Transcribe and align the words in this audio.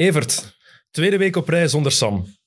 Evert, 0.00 0.56
tweede 0.90 1.16
week 1.16 1.36
op 1.36 1.48
rij 1.48 1.68
zonder 1.68 1.92
Sam. 1.92 2.39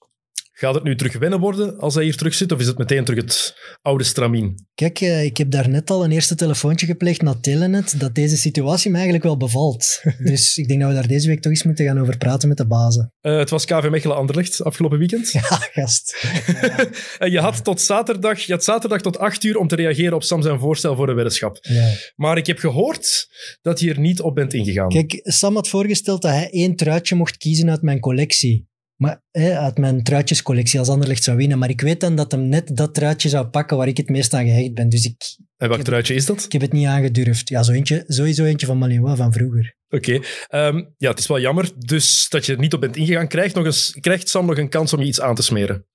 Gaat 0.55 0.73
het 0.73 0.83
nu 0.83 0.95
terug 0.95 1.17
wennen 1.17 1.39
worden 1.39 1.79
als 1.79 1.95
hij 1.95 2.03
hier 2.03 2.15
terug 2.15 2.33
zit, 2.33 2.51
of 2.51 2.59
is 2.59 2.67
het 2.67 2.77
meteen 2.77 3.05
terug 3.05 3.21
het 3.21 3.55
oude 3.81 4.03
stramien? 4.03 4.67
Kijk, 4.75 5.01
eh, 5.01 5.23
ik 5.23 5.37
heb 5.37 5.51
daarnet 5.51 5.89
al 5.89 6.03
een 6.03 6.11
eerste 6.11 6.35
telefoontje 6.35 6.85
gepleegd 6.85 7.21
naar 7.21 7.39
Telenet, 7.39 7.99
dat 7.99 8.15
deze 8.15 8.37
situatie 8.37 8.89
me 8.89 8.95
eigenlijk 8.95 9.25
wel 9.25 9.37
bevalt. 9.37 10.01
dus 10.23 10.57
ik 10.57 10.67
denk 10.67 10.79
dat 10.79 10.89
we 10.89 10.95
daar 10.95 11.07
deze 11.07 11.27
week 11.27 11.41
toch 11.41 11.51
eens 11.51 11.63
moeten 11.63 11.85
gaan 11.85 11.99
over 11.99 12.17
praten 12.17 12.47
met 12.47 12.57
de 12.57 12.67
bazen. 12.67 13.13
Uh, 13.21 13.37
het 13.37 13.49
was 13.49 13.65
KV 13.65 13.87
Mechelen 13.89 14.15
Anderlecht 14.15 14.63
afgelopen 14.63 14.97
weekend. 14.97 15.31
Ja, 15.43 15.57
gast. 15.71 16.27
en 17.19 17.31
je 17.31 17.39
had 17.39 17.63
tot 17.63 17.81
zaterdag, 17.81 18.39
je 18.39 18.51
had 18.51 18.63
zaterdag 18.63 19.01
tot 19.01 19.17
acht 19.17 19.43
uur 19.43 19.57
om 19.57 19.67
te 19.67 19.75
reageren 19.75 20.13
op 20.13 20.23
Sam 20.23 20.41
zijn 20.41 20.59
voorstel 20.59 20.95
voor 20.95 21.09
een 21.09 21.15
weddenschap. 21.15 21.57
Ja. 21.61 21.93
Maar 22.15 22.37
ik 22.37 22.47
heb 22.47 22.59
gehoord 22.59 23.27
dat 23.61 23.79
je 23.79 23.89
er 23.89 23.99
niet 23.99 24.21
op 24.21 24.35
bent 24.35 24.53
ingegaan. 24.53 24.89
Kijk, 24.89 25.19
Sam 25.23 25.55
had 25.55 25.67
voorgesteld 25.67 26.21
dat 26.21 26.31
hij 26.31 26.49
één 26.49 26.75
truitje 26.75 27.15
mocht 27.15 27.37
kiezen 27.37 27.69
uit 27.69 27.81
mijn 27.81 27.99
collectie. 27.99 28.71
Maar, 29.03 29.21
hè, 29.31 29.57
uit 29.57 29.77
mijn 29.77 30.03
truitjescollectie 30.03 30.79
als 30.79 30.89
Anderlecht 30.89 31.23
zou 31.23 31.37
winnen. 31.37 31.57
Maar 31.57 31.69
ik 31.69 31.81
weet 31.81 31.99
dan 31.99 32.15
dat 32.15 32.31
hem 32.31 32.47
net 32.47 32.77
dat 32.77 32.93
truitje 32.93 33.29
zou 33.29 33.45
pakken 33.45 33.77
waar 33.77 33.87
ik 33.87 33.97
het 33.97 34.09
meest 34.09 34.33
aan 34.33 34.45
gehecht 34.45 34.73
ben. 34.73 34.89
Dus 34.89 35.05
ik, 35.05 35.15
En 35.57 35.69
welk 35.69 35.81
truitje 35.81 36.13
is 36.13 36.25
dat? 36.25 36.43
ik 36.43 36.51
heb 36.51 36.61
het 36.61 36.71
niet 36.71 36.87
aangedurfd. 36.87 37.49
Ja, 37.49 37.63
zo 37.63 37.71
eentje, 37.71 38.03
sowieso 38.07 38.43
eentje 38.43 38.65
van 38.65 38.77
Malinois 38.77 39.17
van 39.17 39.33
vroeger. 39.33 39.75
Oké. 39.89 40.19
Ehm, 40.47 40.83
ja, 40.97 41.09
het 41.09 41.19
is 41.19 41.27
wel 41.27 41.39
jammer. 41.39 41.69
Dus 41.77 42.29
dat 42.29 42.45
je 42.45 42.53
er 42.53 42.59
niet 42.59 42.73
op 42.73 42.81
bent 42.81 42.95
ingegaan. 42.95 43.27
Krijgt, 43.27 43.55
nog 43.55 43.65
eens, 43.65 43.97
krijgt 43.99 44.29
Sam 44.29 44.45
nog 44.45 44.57
een 44.57 44.69
kans 44.69 44.93
om 44.93 44.99
je 44.99 45.05
iets 45.05 45.21
aan 45.21 45.35
te 45.35 45.43
smeren? 45.43 45.85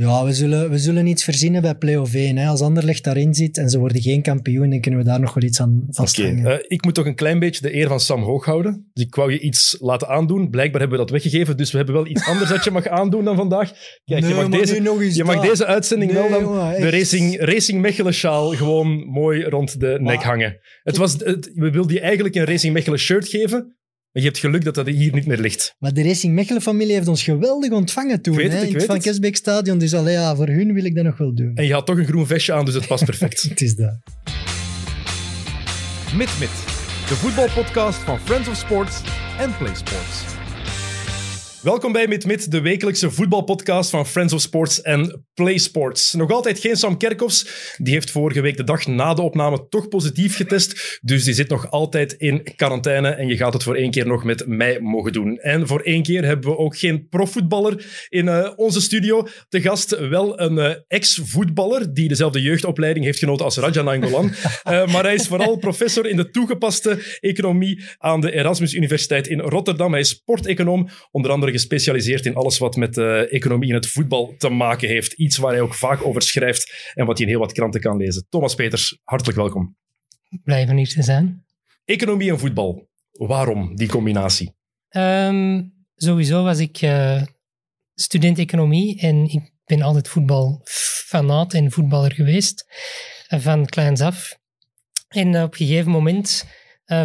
Ja, 0.00 0.24
we 0.24 0.32
zullen, 0.32 0.70
we 0.70 0.78
zullen 0.78 1.06
iets 1.06 1.24
verzinnen 1.24 1.62
bij 1.62 1.74
play-off 1.74 2.14
1. 2.14 2.36
Hè. 2.36 2.46
Als 2.48 2.60
Anderlecht 2.60 3.04
daarin 3.04 3.34
zit 3.34 3.58
en 3.58 3.68
ze 3.68 3.78
worden 3.78 4.02
geen 4.02 4.22
kampioen, 4.22 4.70
dan 4.70 4.80
kunnen 4.80 5.00
we 5.00 5.06
daar 5.06 5.20
nog 5.20 5.34
wel 5.34 5.44
iets 5.44 5.60
aan 5.60 5.86
vasthangen. 5.90 6.46
eh, 6.46 6.58
ik 6.68 6.84
moet 6.84 6.94
toch 6.94 7.06
een 7.06 7.14
klein 7.14 7.38
beetje 7.38 7.60
de 7.62 7.74
eer 7.74 7.88
van 7.88 8.00
Sam 8.00 8.22
hoog 8.22 8.44
houden. 8.44 8.90
Dus 8.92 9.04
ik 9.04 9.14
wou 9.14 9.32
je 9.32 9.38
iets 9.40 9.76
laten 9.80 10.08
aandoen. 10.08 10.50
Blijkbaar 10.50 10.80
hebben 10.80 10.98
we 10.98 11.04
dat 11.04 11.12
weggegeven. 11.22 11.56
Dus 11.56 11.70
we 11.70 11.76
hebben 11.76 11.94
wel 11.94 12.06
iets 12.06 12.26
anders 12.26 12.50
dat 12.50 12.64
je 12.64 12.70
mag 12.70 12.86
aandoen 12.88 13.24
dan 13.24 13.36
vandaag. 13.36 13.72
Kijk, 14.04 14.26
je 14.26 14.34
mag, 14.34 14.48
deze, 14.48 14.80
nog 14.80 15.02
je 15.14 15.24
mag 15.24 15.40
deze 15.48 15.66
uitzending 15.66 16.12
Nee, 16.12 16.20
wel 16.20 16.30
dan 16.30 16.42
jongen, 16.42 16.80
de. 16.80 16.90
Racing, 16.90 17.40
Racing 17.40 17.80
Mechelen 17.80 18.14
sjaal 18.14 18.50
gewoon 18.50 19.06
mooi 19.06 19.44
rond 19.44 19.80
de 19.80 19.86
nek 19.86 20.00
Maar- 20.16 20.24
hangen. 20.24 20.58
Het 20.82 20.96
was, 20.96 21.12
het- 21.12 21.50
we 21.54 21.70
wilden 21.70 21.94
je 21.94 22.00
eigenlijk 22.00 22.34
een 22.34 22.44
Racing 22.44 22.72
Mechelen 22.72 22.98
shirt 22.98 23.28
geven. 23.28 23.76
Maar 24.12 24.22
je 24.22 24.28
hebt 24.28 24.38
geluk 24.40 24.64
dat 24.64 24.74
dat 24.74 24.86
hier 24.86 25.12
niet 25.12 25.26
meer 25.26 25.38
ligt. 25.38 25.74
Maar 25.78 25.92
de 25.92 26.02
Racing 26.02 26.34
Mechelen-familie 26.34 26.94
heeft 26.94 27.08
ons 27.08 27.22
geweldig 27.22 27.70
ontvangen 27.70 28.22
toen. 28.22 28.32
Ik 28.32 28.38
weet 28.38 28.50
het, 28.50 28.58
hè, 28.60 28.62
ik 28.66 28.72
in 28.72 28.78
weet 28.78 28.86
Van 28.86 28.94
het. 28.94 29.04
Kesbeek 29.04 29.36
Stadion. 29.36 29.78
Dus 29.78 29.94
allee, 29.94 30.12
ja, 30.12 30.36
voor 30.36 30.46
hun 30.46 30.72
wil 30.72 30.84
ik 30.84 30.94
dat 30.94 31.04
nog 31.04 31.18
wel 31.18 31.34
doen. 31.34 31.54
En 31.54 31.66
je 31.66 31.72
had 31.72 31.86
toch 31.86 31.98
een 31.98 32.06
groen 32.06 32.26
vestje 32.26 32.52
aan, 32.52 32.64
dus 32.64 32.74
het 32.74 32.86
past 32.86 33.04
perfect. 33.04 33.42
Het 33.48 33.60
is 33.60 33.74
dat. 33.74 33.98
MidMid, 36.14 36.50
de 37.08 37.14
voetbalpodcast 37.14 37.98
van 37.98 38.18
Friends 38.20 38.48
of 38.48 38.56
Sports 38.56 39.00
en 39.38 39.56
Play 39.56 39.74
Sports. 39.74 40.37
Welkom 41.62 41.92
bij 41.92 42.06
Mit 42.06 42.26
Mit, 42.26 42.50
de 42.50 42.60
wekelijkse 42.60 43.10
voetbalpodcast 43.10 43.90
van 43.90 44.06
Friends 44.06 44.32
of 44.32 44.40
Sports 44.40 44.82
en 44.82 45.24
Play 45.34 45.58
Sports. 45.58 46.12
Nog 46.12 46.30
altijd 46.30 46.58
geen 46.58 46.76
Sam 46.76 46.96
Kerkhoffs. 46.96 47.74
Die 47.76 47.92
heeft 47.92 48.10
vorige 48.10 48.40
week 48.40 48.56
de 48.56 48.64
dag 48.64 48.86
na 48.86 49.14
de 49.14 49.22
opname 49.22 49.68
toch 49.68 49.88
positief 49.88 50.36
getest. 50.36 50.98
Dus 51.02 51.24
die 51.24 51.34
zit 51.34 51.48
nog 51.48 51.70
altijd 51.70 52.12
in 52.12 52.54
quarantaine. 52.56 53.08
En 53.08 53.28
je 53.28 53.36
gaat 53.36 53.52
het 53.52 53.62
voor 53.62 53.74
één 53.74 53.90
keer 53.90 54.06
nog 54.06 54.24
met 54.24 54.46
mij 54.46 54.80
mogen 54.80 55.12
doen. 55.12 55.38
En 55.38 55.66
voor 55.66 55.80
één 55.80 56.02
keer 56.02 56.24
hebben 56.24 56.50
we 56.50 56.56
ook 56.56 56.76
geen 56.76 57.08
profvoetballer 57.08 58.06
in 58.08 58.28
eh, 58.28 58.52
onze 58.56 58.80
studio. 58.80 59.26
Te 59.48 59.60
gast 59.60 59.98
wel 60.08 60.40
een 60.40 60.58
eh, 60.58 60.74
ex-voetballer 60.88 61.94
die 61.94 62.08
dezelfde 62.08 62.42
jeugdopleiding 62.42 63.04
heeft 63.04 63.18
genoten 63.18 63.44
als 63.44 63.56
Raja 63.56 63.82
Nangolan. 63.82 64.30
Eh, 64.62 64.92
maar 64.92 65.02
hij 65.02 65.14
is 65.14 65.26
vooral 65.26 65.56
professor 65.56 66.06
in 66.06 66.16
de 66.16 66.30
toegepaste 66.30 67.18
economie 67.20 67.84
aan 67.98 68.20
de 68.20 68.32
Erasmus 68.32 68.74
Universiteit 68.74 69.26
in 69.26 69.40
Rotterdam. 69.40 69.90
Hij 69.92 70.00
is 70.00 70.08
sporteconoom, 70.08 70.88
onder 71.10 71.30
andere 71.30 71.48
gespecialiseerd 71.58 72.26
in 72.26 72.34
alles 72.34 72.58
wat 72.58 72.76
met 72.76 72.98
eh, 72.98 73.32
economie 73.32 73.68
in 73.68 73.74
het 73.74 73.86
voetbal 73.86 74.34
te 74.38 74.48
maken 74.48 74.88
heeft. 74.88 75.12
Iets 75.12 75.36
waar 75.36 75.52
hij 75.52 75.60
ook 75.60 75.74
vaak 75.74 76.06
over 76.06 76.22
schrijft 76.22 76.92
en 76.94 77.06
wat 77.06 77.18
je 77.18 77.24
in 77.24 77.30
heel 77.30 77.38
wat 77.38 77.52
kranten 77.52 77.80
kan 77.80 77.96
lezen. 77.96 78.26
Thomas 78.28 78.54
Peters, 78.54 79.00
hartelijk 79.04 79.38
welkom. 79.38 79.76
Blij 80.42 80.66
van 80.66 80.76
hier 80.76 80.88
te 80.88 81.02
zijn. 81.02 81.44
Economie 81.84 82.30
en 82.30 82.38
voetbal. 82.38 82.88
Waarom 83.10 83.76
die 83.76 83.88
combinatie? 83.88 84.54
Ehm, 84.88 85.62
sowieso 85.94 86.42
was 86.42 86.58
ik 86.58 86.82
eh, 86.82 87.22
student 87.94 88.38
economie 88.38 89.00
en 89.00 89.24
ik 89.24 89.50
ben 89.64 89.82
altijd 89.82 90.08
voetbalfanaat 90.08 91.54
en 91.54 91.70
voetballer 91.70 92.12
geweest, 92.12 92.64
eh, 93.26 93.40
van 93.40 93.66
kleins 93.66 94.00
af. 94.00 94.38
En 95.08 95.42
op 95.42 95.52
een 95.52 95.66
gegeven 95.66 95.90
moment 95.90 96.44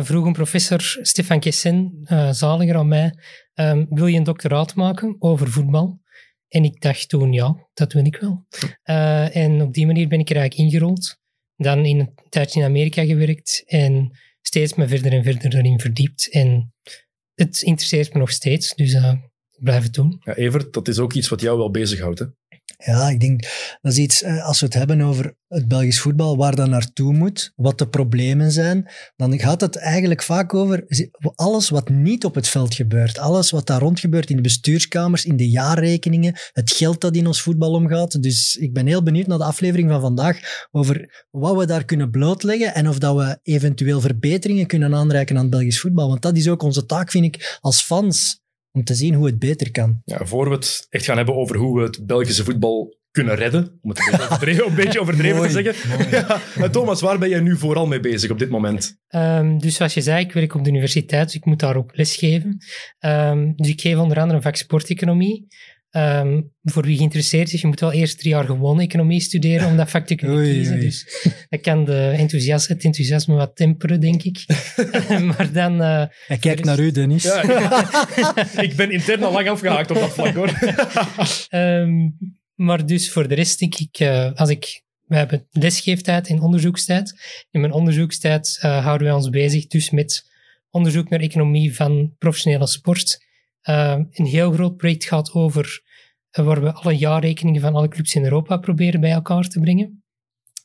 vroeg 0.01 0.25
een 0.25 0.33
professor, 0.33 0.97
Stefan 1.01 1.39
Kessen, 1.39 2.05
zaliger 2.31 2.75
aan 2.75 2.88
mij, 2.88 3.13
ehm, 3.53 3.86
wil 3.90 4.08
je 4.08 4.18
een 4.18 4.24
doctoraat 4.24 4.75
maken 4.75 5.16
over 5.19 5.52
voetbal? 5.52 6.02
En 6.47 6.64
ik 6.64 6.81
dacht 6.81 7.09
toen, 7.09 7.34
ja, 7.34 7.68
dat 7.74 7.94
wil 7.94 8.06
ik 8.06 8.16
wel. 8.16 8.46
Eh, 8.84 9.36
en 9.36 9.62
op 9.62 9.74
die 9.74 9.86
manier 9.86 10.08
ben 10.08 10.19
ik 10.19 10.30
er 10.30 10.36
eigenlijk 10.36 10.69
ingerold. 10.69 11.22
Dan 11.56 11.86
in 11.86 12.00
een 12.00 12.14
tijdje 12.30 12.59
in 12.59 12.66
Amerika 12.66 13.06
gewerkt 13.06 13.64
en 13.66 14.19
steeds 14.41 14.74
me 14.74 14.88
verder 14.88 15.12
en 15.12 15.24
verder 15.24 15.56
erin 15.56 15.80
verdiept. 15.80 16.31
En 16.31 16.74
het 17.34 17.62
interesseert 17.62 18.14
me 18.14 18.19
nog 18.19 18.31
steeds, 18.31 18.75
dus 18.75 18.94
ik 18.94 19.59
blijf 19.59 19.84
het 19.84 19.94
doen. 19.94 20.22
Ja, 20.24 20.35
Evert, 20.35 20.74
dat 20.74 20.88
is 20.88 21.00
ook 21.00 21.14
iets 21.14 21.30
wat 21.30 21.41
jou 21.41 21.58
wel 21.58 21.72
bezighoudt. 21.72 22.20
Hè? 22.20 22.25
Ja, 22.85 23.09
ik 23.09 23.19
denk 23.19 23.44
dat 23.81 23.91
is 23.91 23.97
iets, 23.97 24.22
eh, 24.22 24.46
als 24.46 24.59
we 24.59 24.66
het 24.66 24.75
hebben 24.75 25.01
over 25.01 25.35
het 25.47 25.68
Belgisch 25.68 26.00
voetbal, 26.00 26.38
waar 26.38 26.56
dat 26.56 26.69
naartoe 26.69 27.13
moet, 27.13 27.51
wat 27.56 27.78
de 27.78 27.88
problemen 27.88 28.51
zijn, 28.51 28.90
dan 29.16 29.40
gaat 29.40 29.62
het 29.62 29.75
eigenlijk 29.75 30.24
vaak 30.24 30.53
over 30.53 30.85
alles 31.35 31.69
wat 31.69 31.90
niet 31.90 32.25
op 32.25 32.35
het 32.35 32.47
veld 32.47 32.75
gebeurt. 32.75 33.18
Alles 33.18 33.52
wat 33.52 33.68
daar 33.68 33.79
rond 33.79 34.00
gebeurt 34.00 34.29
in 34.29 34.35
de 34.35 34.41
bestuurskamers, 34.41 35.25
in 35.25 35.38
de 35.38 35.50
jaarrekeningen, 35.50 36.35
het 36.52 36.72
geld 36.72 37.02
dat 37.02 37.16
in 37.16 37.28
ons 37.28 37.41
voetbal 37.41 37.72
omgaat. 37.72 38.22
Dus 38.22 38.56
ik 38.56 38.73
ben 38.73 38.88
heel 38.88 39.03
benieuwd 39.03 39.28
naar 39.28 39.38
de 39.38 39.44
aflevering 39.44 39.90
van 39.90 40.02
vandaag 40.02 40.68
over 40.72 41.25
wat 41.29 41.57
we 41.57 41.66
daar 41.66 41.85
kunnen 41.85 42.12
blootleggen 42.12 42.73
en 42.73 42.90
of 42.90 42.97
dat 42.97 43.16
we 43.16 43.40
eventueel 43.44 44.02
verbeteringen 44.02 44.68
kunnen 44.68 44.96
aanreiken 44.96 45.35
aan 45.35 45.41
het 45.41 45.52
Belgisch 45.52 45.79
voetbal. 45.79 46.07
Want 46.09 46.22
dat 46.22 46.38
is 46.38 46.47
ook 46.50 46.63
onze 46.63 46.85
taak, 46.85 47.12
vind 47.12 47.25
ik, 47.25 47.57
als 47.62 47.81
fans, 47.81 48.42
om 48.73 48.84
te 48.84 48.94
zien 48.94 49.13
hoe 49.13 49.25
het 49.25 49.39
beter 49.39 49.72
kan. 49.72 50.01
Ja, 50.06 50.25
voor 50.25 50.50
we 50.50 50.56
het 50.56 50.88
echt 50.89 51.06
gaan 51.06 51.17
hebben 51.17 51.35
over 51.35 51.56
hoe 51.57 51.78
we 51.78 51.84
het 51.84 52.06
Belgische 52.06 52.44
voetbal 52.44 53.01
kunnen 53.11 53.35
redden, 53.35 53.79
om 53.81 53.89
het 53.89 54.00
een 54.00 54.06
beetje 54.11 54.25
overdreven, 54.25 54.67
een 54.67 54.75
beetje 54.75 55.01
overdreven 55.01 55.41
te 55.41 55.50
zeggen. 55.50 56.09
Ja, 56.19 56.39
maar 56.57 56.72
Thomas, 56.72 57.01
waar 57.01 57.19
ben 57.19 57.29
jij 57.29 57.39
nu 57.39 57.57
vooral 57.57 57.88
mee 57.88 58.00
bezig 58.00 58.31
op 58.31 58.39
dit 58.39 58.50
moment? 58.50 58.97
Ehm, 59.07 59.57
dus 59.57 59.75
zoals 59.75 59.94
je 59.94 60.01
zei, 60.01 60.25
ik 60.25 60.31
werk 60.31 60.56
op 60.56 60.63
de 60.63 60.69
universiteit, 60.69 61.25
dus 61.25 61.35
ik 61.35 61.45
moet 61.45 61.59
daar 61.59 61.75
ook 61.75 61.97
lesgeven. 61.97 62.57
Ehm, 63.00 63.51
dus 63.56 63.67
ik 63.67 63.81
geef 63.81 63.97
onder 63.97 64.17
andere 64.17 64.35
een 64.35 64.44
vak 64.44 64.56
sporteconomie. 64.56 65.47
Ehm, 65.93 66.41
voor 66.63 66.83
wie 66.83 66.97
geïnteresseerd 66.97 67.53
is, 67.53 67.61
je 67.61 67.67
moet 67.67 67.79
wel 67.79 67.91
eerst 67.91 68.17
drie 68.19 68.31
jaar 68.31 68.45
gewoon 68.45 68.79
economie 68.79 69.19
studeren 69.19 69.67
om 69.67 69.77
dat 69.77 69.89
vak 69.89 70.05
te 70.05 70.15
kunnen 70.15 70.37
Oei, 70.37 70.53
kiezen. 70.53 70.73
oei. 70.73 70.81
Dus 70.83 71.27
dat 71.49 71.61
kan 71.61 71.85
de 71.85 72.13
enthousias, 72.17 72.67
het 72.67 72.83
enthousiasme 72.83 73.35
wat 73.35 73.55
temperen, 73.55 73.99
denk 73.99 74.23
ik. 74.23 74.45
maar 75.37 75.51
dan... 75.53 75.81
eh, 75.81 76.03
Hij 76.27 76.37
kijkt 76.37 76.63
naar 76.63 76.79
u, 76.79 76.91
Dennis. 76.91 77.23
Ja, 77.23 77.41
ik 78.67 78.75
ben 78.75 78.91
intern 78.91 79.23
al 79.23 79.31
lang 79.31 79.49
afgehaakt 79.49 79.91
op 79.91 79.95
dat 79.97 80.13
vlak, 80.13 80.33
hoor. 80.35 80.49
Ehm, 81.49 82.09
maar 82.55 82.85
dus 82.85 83.11
voor 83.11 83.27
de 83.27 83.35
rest 83.35 83.59
denk 83.59 83.75
ik, 83.75 83.99
eh, 83.99 84.33
als 84.33 84.49
ik, 84.49 84.81
we 85.05 85.15
hebben 85.15 85.47
lesgeeftijd 85.51 86.27
en 86.27 86.39
onderzoekstijd. 86.41 87.13
In 87.51 87.59
mijn 87.59 87.73
onderzoekstijd 87.73 88.57
eh, 88.61 88.83
houden 88.83 89.07
wij 89.07 89.15
ons 89.15 89.29
bezig 89.29 89.67
dus 89.67 89.89
met 89.89 90.23
onderzoek 90.69 91.09
naar 91.09 91.19
economie 91.19 91.75
van 91.75 92.15
professionele 92.17 92.67
sport. 92.67 93.25
Eh, 93.61 93.99
een 94.11 94.25
heel 94.25 94.51
groot 94.51 94.77
project 94.77 95.05
gaat 95.05 95.31
over 95.33 95.81
waar 96.41 96.61
we 96.61 96.73
alle 96.73 96.97
jaarrekeningen 96.97 97.61
van 97.61 97.75
alle 97.75 97.88
clubs 97.88 98.16
in 98.16 98.23
Europa 98.23 98.57
proberen 98.57 99.01
bij 99.01 99.11
elkaar 99.11 99.47
te 99.47 99.59
brengen 99.59 100.03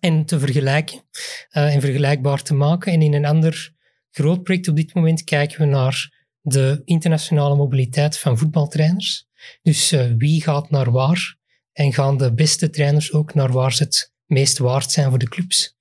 en 0.00 0.24
te 0.24 0.38
vergelijken 0.38 1.02
eh, 1.48 1.74
en 1.74 1.80
vergelijkbaar 1.80 2.42
te 2.42 2.54
maken. 2.54 2.92
En 2.92 3.02
in 3.02 3.14
een 3.14 3.24
ander 3.24 3.74
groot 4.10 4.42
project 4.42 4.68
op 4.68 4.76
dit 4.76 4.94
moment 4.94 5.24
kijken 5.24 5.60
we 5.60 5.66
naar 5.66 6.26
de 6.40 6.82
internationale 6.84 7.56
mobiliteit 7.56 8.18
van 8.18 8.38
voetbaltrainers. 8.38 9.26
Dus 9.62 9.92
eh, 9.92 10.06
wie 10.16 10.42
gaat 10.42 10.70
naar 10.70 10.90
waar? 10.90 11.36
En 11.72 11.92
gaan 11.92 12.16
de 12.16 12.34
beste 12.34 12.70
trainers 12.70 13.12
ook 13.12 13.34
naar 13.34 13.52
waar 13.52 13.72
ze 13.72 13.82
het 13.82 14.12
meest 14.26 14.58
waard 14.58 14.90
zijn 14.90 15.08
voor 15.08 15.18
de 15.18 15.28
clubs? 15.28 15.76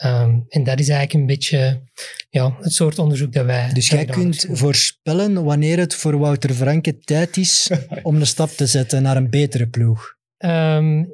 Ehm, 0.00 0.38
en 0.48 0.64
dat 0.64 0.80
is 0.80 0.88
eigenlijk 0.88 1.12
een 1.12 1.26
beetje 1.26 1.82
ja, 2.30 2.56
het 2.60 2.72
soort 2.72 2.98
onderzoek 2.98 3.32
dat 3.32 3.44
wij. 3.44 3.72
Dus 3.72 3.88
jij 3.88 4.04
kunt 4.04 4.46
voorspellen 4.50 5.44
wanneer 5.44 5.78
het 5.78 5.94
voor 5.94 6.18
Wouter 6.18 6.54
Franke 6.54 6.98
tijd 6.98 7.36
is 7.36 7.70
om 8.02 8.16
een 8.16 8.26
stap 8.26 8.48
te 8.50 8.66
zetten 8.66 9.02
naar 9.02 9.16
een 9.16 9.30
betere 9.30 9.68
ploeg. 9.68 10.16
Ehm, 10.36 11.04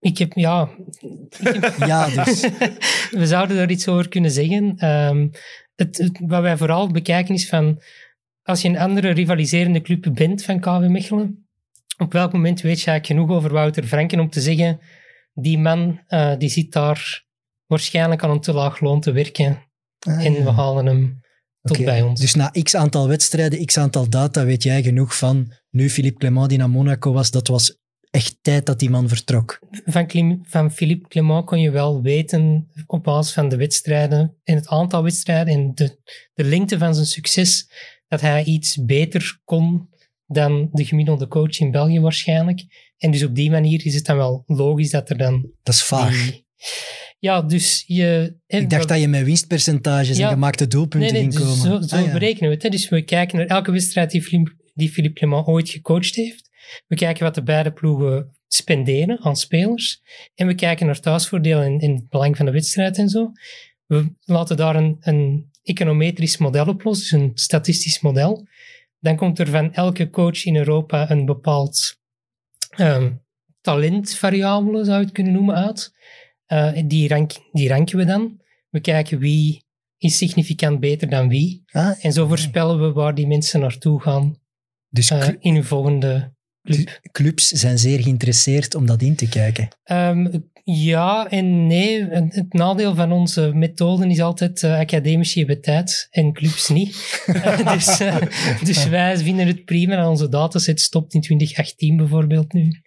ik 0.00 0.18
heb, 0.18 0.32
ja, 0.32 0.68
Ja, 1.86 2.24
dus. 2.24 2.40
we 3.20 3.26
zouden 3.26 3.56
daar 3.56 3.70
iets 3.70 3.88
over 3.88 4.08
kunnen 4.08 4.30
zeggen. 4.30 4.74
Ehm, 4.76 5.28
het, 5.74 5.98
het- 5.98 6.20
wat 6.26 6.42
wij 6.42 6.56
vooral 6.56 6.88
bekijken 6.88 7.34
is 7.34 7.48
van, 7.48 7.82
als 8.42 8.62
je 8.62 8.68
een 8.68 8.78
andere 8.78 9.10
rivaliserende 9.10 9.80
club 9.80 10.10
bent 10.14 10.44
van 10.44 10.60
KV 10.60 10.86
Mechelen, 10.88 11.46
op 11.98 12.12
welk 12.12 12.32
moment 12.32 12.60
weet 12.60 12.80
je 12.80 12.90
eigenlijk 12.90 13.20
genoeg 13.20 13.36
over 13.38 13.52
Wouter 13.52 13.84
Franken 13.86 14.20
om 14.20 14.30
te 14.30 14.40
zeggen, 14.40 14.80
die 15.34 15.58
man 15.58 16.00
eh, 16.06 16.36
die 16.38 16.48
zit 16.48 16.72
daar 16.72 17.23
waarschijnlijk 17.66 18.22
aan 18.22 18.30
een 18.30 18.40
te 18.40 18.52
laag 18.52 18.80
loon 18.80 19.00
te 19.00 19.12
werken 19.12 19.62
en 19.98 20.32
we 20.44 20.50
halen 20.50 20.86
hem 20.86 21.20
tot 21.62 21.84
bij 21.84 22.02
ons. 22.02 22.20
Dus 22.20 22.34
na 22.34 22.52
x 22.62 22.74
aantal 22.76 23.08
wedstrijden, 23.08 23.66
x 23.66 23.78
aantal 23.78 24.08
data, 24.08 24.44
weet 24.44 24.62
jij 24.62 24.82
genoeg 24.82 25.16
van 25.16 25.52
nu 25.70 25.90
Philippe 25.90 26.18
Clement 26.18 26.48
die 26.48 26.58
naar 26.58 26.70
Monaco 26.70 27.12
was, 27.12 27.30
dat 27.30 27.48
was 27.48 27.78
echt 28.10 28.38
tijd 28.42 28.66
dat 28.66 28.78
die 28.78 28.90
man 28.90 29.08
vertrok. 29.08 29.58
van, 29.86 30.06
Clim- 30.06 30.40
van 30.42 30.70
Philippe 30.72 31.08
Clement 31.08 31.44
kon 31.44 31.60
je 31.60 31.70
wel 31.70 32.02
weten 32.02 32.70
op 32.86 33.02
basis 33.04 33.34
van 33.34 33.48
de 33.48 33.56
wedstrijden 33.56 34.36
en 34.44 34.54
het 34.54 34.68
aantal 34.68 35.02
wedstrijden 35.02 35.54
en 35.54 35.74
de, 35.74 35.98
de 36.34 36.44
lengte 36.44 36.78
van 36.78 36.94
zijn 36.94 37.06
succes 37.06 37.68
dat 38.08 38.20
hij 38.20 38.44
iets 38.44 38.84
beter 38.84 39.40
kon 39.44 39.88
dan 40.26 40.68
de 40.72 40.84
gemiddelde 40.84 41.28
coach 41.28 41.58
in 41.58 41.70
België 41.70 42.00
waarschijnlijk. 42.00 42.64
En 42.98 43.10
dus 43.10 43.22
op 43.24 43.34
die 43.34 43.50
manier 43.50 43.86
is 43.86 43.94
het 43.94 44.04
dan 44.06 44.16
wel 44.16 44.42
logisch 44.46 44.90
dat 44.90 45.10
er 45.10 45.16
dan... 45.18 45.50
Dat 45.62 45.74
is 45.74 45.82
vaag. 45.82 46.24
die- 46.24 46.46
Ja, 47.24 47.42
dus 47.42 47.84
je... 47.86 48.36
Ik 48.46 48.70
dacht 48.70 48.88
dat 48.88 49.00
je 49.00 49.08
met 49.08 49.24
winstpercentages 49.24 50.16
Ja. 50.16 50.26
en 50.26 50.32
gemaakte 50.32 50.66
doelpunten 50.66 51.12
Nee, 51.12 51.22
nee, 51.22 51.30
ging 51.30 51.32
dus 51.34 51.42
komen. 51.62 51.82
zo, 51.82 51.96
zo 51.96 52.04
Ah, 52.04 52.12
berekenen 52.12 52.48
we 52.48 52.54
het. 52.54 52.62
Hè. 52.62 52.68
Dus 52.68 52.88
we 52.88 53.02
kijken 53.02 53.38
naar 53.38 53.46
elke 53.46 53.72
wedstrijd 53.72 54.10
die 54.10 54.22
Philippe, 54.22 54.52
die 54.74 54.88
Philippe 54.90 55.18
Clement 55.18 55.46
ooit 55.46 55.70
gecoacht 55.70 56.14
heeft. 56.14 56.50
We 56.86 56.96
kijken 56.96 57.24
wat 57.24 57.34
de 57.34 57.42
beide 57.42 57.72
ploegen 57.72 58.36
spenderen 58.48 59.20
aan 59.20 59.36
spelers. 59.36 60.02
En 60.34 60.46
we 60.46 60.54
kijken 60.54 60.86
naar 60.86 61.00
thuisvoordeel 61.00 61.60
en, 61.60 61.78
en 61.78 61.94
het 61.94 62.08
belang 62.08 62.36
van 62.36 62.46
de 62.46 62.52
wedstrijd 62.52 62.98
en 62.98 63.08
zo. 63.08 63.32
We 63.86 64.12
laten 64.24 64.56
daar 64.56 64.76
een, 64.76 64.96
een 65.00 65.50
econometrisch 65.62 66.36
model 66.36 66.66
op 66.66 66.82
los, 66.84 66.98
dus 66.98 67.10
een 67.10 67.30
statistisch 67.34 68.00
model. 68.00 68.46
Dan 68.98 69.16
komt 69.16 69.38
er 69.38 69.48
van 69.48 69.72
elke 69.72 70.10
coach 70.10 70.44
in 70.44 70.56
Europa 70.56 71.10
een 71.10 71.24
bepaald 71.24 71.98
ehm, 72.70 73.12
talentvariabele, 73.60 74.84
zou 74.84 74.98
je 74.98 75.04
het 75.04 75.14
kunnen 75.14 75.32
noemen, 75.32 75.54
uit. 75.54 75.92
Eh, 76.46 76.72
die, 76.86 77.08
rank, 77.08 77.32
die 77.52 77.68
ranken 77.68 77.98
we 77.98 78.04
dan. 78.04 78.40
We 78.70 78.80
kijken 78.80 79.18
wie 79.18 79.64
is 79.98 80.16
significant 80.16 80.80
beter 80.80 81.08
dan 81.08 81.28
wie. 81.28 81.62
Ah, 81.70 82.04
En 82.04 82.12
zo 82.12 82.26
voorspellen 82.26 82.80
we 82.80 82.92
waar 82.92 83.14
die 83.14 83.26
mensen 83.26 83.60
naartoe 83.60 84.00
gaan 84.00 84.38
dus 84.88 85.10
eh, 85.10 85.28
in 85.38 85.54
hun 85.54 85.64
volgende 85.64 86.34
club. 86.62 87.00
clubs 87.12 87.48
zijn 87.48 87.78
zeer 87.78 88.02
geïnteresseerd 88.02 88.74
om 88.74 88.86
dat 88.86 89.02
in 89.02 89.16
te 89.16 89.28
kijken. 89.28 89.68
Ehm, 89.82 90.38
ja 90.64 91.30
en 91.30 91.66
nee. 91.66 92.04
Het 92.08 92.52
nadeel 92.52 92.94
van 92.94 93.12
onze 93.12 93.52
methoden 93.54 94.10
is 94.10 94.20
altijd 94.20 94.62
uh, 94.62 94.78
academici 94.78 95.38
hebben 95.38 95.60
tijd 95.60 96.06
en 96.10 96.32
clubs 96.32 96.68
niet. 96.68 97.22
Dus, 97.72 98.00
dus 98.64 98.88
wij 98.88 99.18
vinden 99.18 99.46
het 99.46 99.64
prima 99.64 99.96
dat 99.96 100.08
onze 100.08 100.28
dataset 100.28 100.80
stopt 100.80 101.14
in 101.14 101.20
2018 101.20 101.96
bijvoorbeeld 101.96 102.52
nu. 102.52 102.82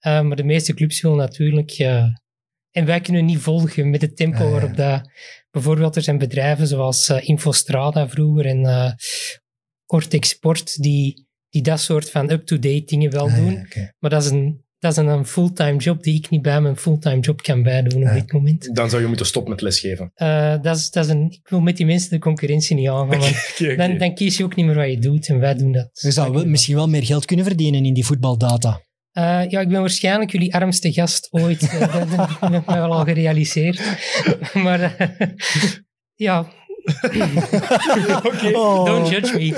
Maar 0.00 0.36
de 0.36 0.44
meeste 0.44 0.74
clubs 0.74 1.00
willen 1.00 1.16
natuurlijk... 1.16 1.70
eh, 2.76 2.80
en 2.82 2.86
wij 2.86 3.00
kunnen 3.00 3.24
niet 3.24 3.38
volgen 3.38 3.90
met 3.90 4.00
het 4.02 4.16
tempo 4.16 4.36
Ah, 4.38 4.44
ja. 4.44 4.50
waarop 4.50 4.76
dat... 4.76 5.10
Bijvoorbeeld 5.50 5.96
er 5.96 6.02
zijn 6.02 6.18
bedrijven 6.18 6.66
zoals 6.66 7.08
eh, 7.08 7.28
Infostrada 7.28 8.08
vroeger 8.08 8.46
en 8.46 8.64
eh 8.66 8.92
Ortex 9.86 10.28
Sport 10.28 10.82
die, 10.82 11.26
die 11.48 11.62
dat 11.62 11.80
soort 11.80 12.10
van 12.10 12.30
up-to-date 12.30 12.82
dingen 12.84 13.10
wel 13.10 13.28
Ah, 13.28 13.36
doen. 13.36 13.66
ja. 13.74 13.92
Maar 13.98 14.10
dat 14.10 14.24
is 14.24 14.30
een, 14.30 14.64
dat 14.78 14.90
is 14.92 14.96
een, 14.98 15.06
een 15.06 15.26
fulltime 15.26 15.76
job 15.76 16.02
die 16.02 16.14
ik 16.14 16.30
niet 16.30 16.42
bij 16.42 16.60
mijn 16.60 16.76
fulltime 16.76 17.20
job 17.20 17.42
kan 17.42 17.62
bijdoen 17.62 18.02
op 18.02 18.08
Ja. 18.08 18.14
dit 18.14 18.32
moment. 18.32 18.74
Dan 18.74 18.90
zou 18.90 19.02
je 19.02 19.08
moeten 19.08 19.26
stoppen 19.26 19.52
met 19.52 19.60
lesgeven. 19.60 20.10
Eh, 20.14 20.62
dat 20.62 20.76
is, 20.76 20.90
dat 20.90 21.04
is 21.04 21.10
een, 21.10 21.30
ik 21.30 21.48
wil 21.48 21.60
met 21.60 21.76
die 21.76 21.86
mensen 21.86 22.10
de 22.10 22.18
concurrentie 22.18 22.76
niet 22.76 22.88
aangaan, 22.88 23.32
dan, 23.76 23.98
dan 23.98 24.14
kies 24.14 24.36
je 24.36 24.44
ook 24.44 24.54
niet 24.56 24.66
meer 24.66 24.74
wat 24.74 24.90
je 24.90 24.98
doet 24.98 25.28
en 25.28 25.38
wij 25.38 25.54
doen 25.54 25.72
dat. 25.72 25.88
Je 25.92 26.10
zou 26.10 26.32
wel, 26.32 26.46
misschien 26.46 26.74
wel 26.74 26.88
meer 26.88 27.04
geld 27.04 27.24
kunnen 27.24 27.44
verdienen 27.46 27.84
in 27.84 27.94
die 27.94 28.06
voetbaldata. 28.06 28.80
Eh, 29.16 29.42
ja, 29.50 29.60
ik 29.60 29.68
ben 29.68 29.80
waarschijnlijk 29.80 30.30
jullie 30.32 30.54
armste 30.54 30.92
gast 30.92 31.28
ooit. 31.30 31.62
Eh, 31.62 31.80
dat, 31.80 31.90
dat 32.40 32.50
heb 32.50 32.60
ik 32.60 32.66
mij 32.66 32.78
wel 32.80 32.92
al 32.92 33.04
gerealiseerd. 33.04 33.80
maar 34.64 34.80
eh, 34.98 35.28
ja, 36.14 36.46
Oké. 38.30 38.50
Oh. 38.52 38.84
don't 38.84 39.08
judge 39.08 39.36
me. 39.38 39.52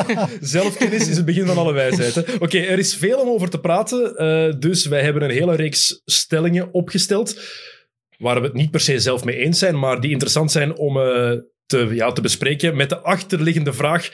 Zelfkennis 0.40 1.08
is 1.08 1.16
het 1.16 1.24
begin 1.24 1.46
van 1.46 1.56
alle 1.58 1.72
wijsheid. 1.72 2.14
hè. 2.14 2.22
Oké, 2.38 2.58
er 2.58 2.78
is 2.78 2.94
veel 2.94 3.18
om 3.20 3.28
over 3.28 3.50
te 3.50 3.60
praten. 3.60 4.16
eh, 4.16 4.58
dus 4.58 4.86
wij 4.86 5.02
hebben 5.02 5.22
een 5.22 5.30
hele 5.30 5.54
reeks 5.56 6.00
stellingen 6.04 6.74
opgesteld. 6.74 7.40
Waar 8.18 8.40
we 8.40 8.46
het 8.46 8.54
niet 8.56 8.70
per 8.70 8.80
se 8.80 8.98
zelf 9.00 9.24
mee 9.24 9.36
eens 9.36 9.58
zijn, 9.58 9.78
maar 9.78 10.00
die 10.00 10.10
interessant 10.10 10.52
zijn 10.52 10.76
om 10.76 10.96
eh, 11.00 11.32
te, 11.66 11.88
ja, 11.92 12.12
te 12.12 12.20
bespreken. 12.20 12.76
Met 12.76 12.88
de 12.88 12.98
achterliggende 12.98 13.72
vraag: 13.72 14.10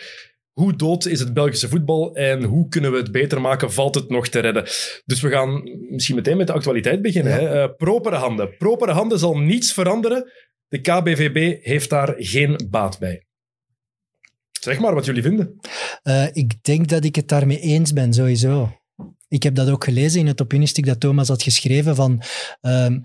hoe 0.61 0.76
dood 0.76 1.06
is 1.06 1.20
het 1.20 1.35
Belgische 1.35 1.69
voetbal 1.69 2.14
en 2.14 2.43
hoe 2.43 2.69
kunnen 2.69 2.93
we 2.93 2.97
het 2.97 3.12
beter 3.12 3.41
maken? 3.41 3.73
Valt 3.73 3.94
het 3.94 4.08
nog 4.08 4.29
te 4.29 4.38
redden? 4.38 4.62
Dus 5.05 5.20
we 5.20 5.31
gaan 5.31 5.62
misschien 5.91 6.17
meteen 6.17 6.37
met 6.37 6.47
de 6.47 6.53
actualiteit 6.53 7.03
beginnen. 7.03 7.32
Ja. 7.32 7.38
Hè? 7.38 7.62
Eh, 7.62 7.76
propere 7.76 8.17
handen. 8.17 8.56
Propere 8.56 8.93
handen 8.93 9.19
zal 9.19 9.38
niets 9.38 9.73
veranderen. 9.73 10.32
De 10.69 10.81
KBVB 10.81 11.64
heeft 11.64 11.91
daar 11.91 12.14
geen 12.17 12.61
baat 12.70 12.99
bij. 12.99 13.26
Zeg 14.61 14.79
maar 14.79 14.94
wat 14.94 15.05
jullie 15.05 15.23
vinden. 15.23 15.61
Eh, 16.03 16.26
ik 16.32 16.64
denk 16.64 16.88
dat 16.88 17.05
ik 17.05 17.17
het 17.17 17.29
daarmee 17.29 17.61
eens 17.61 17.93
ben, 17.93 18.12
sowieso. 18.12 18.81
Ik 19.29 19.43
heb 19.43 19.55
dat 19.55 19.70
ook 19.70 19.85
gelezen 19.85 20.20
in 20.20 20.26
het 20.26 20.43
opiniestuk 20.43 20.87
dat 20.87 21.00
Thomas 21.00 21.29
had 21.29 21.43
geschreven 21.43 21.94
van... 21.94 22.23
ehm, 22.61 22.99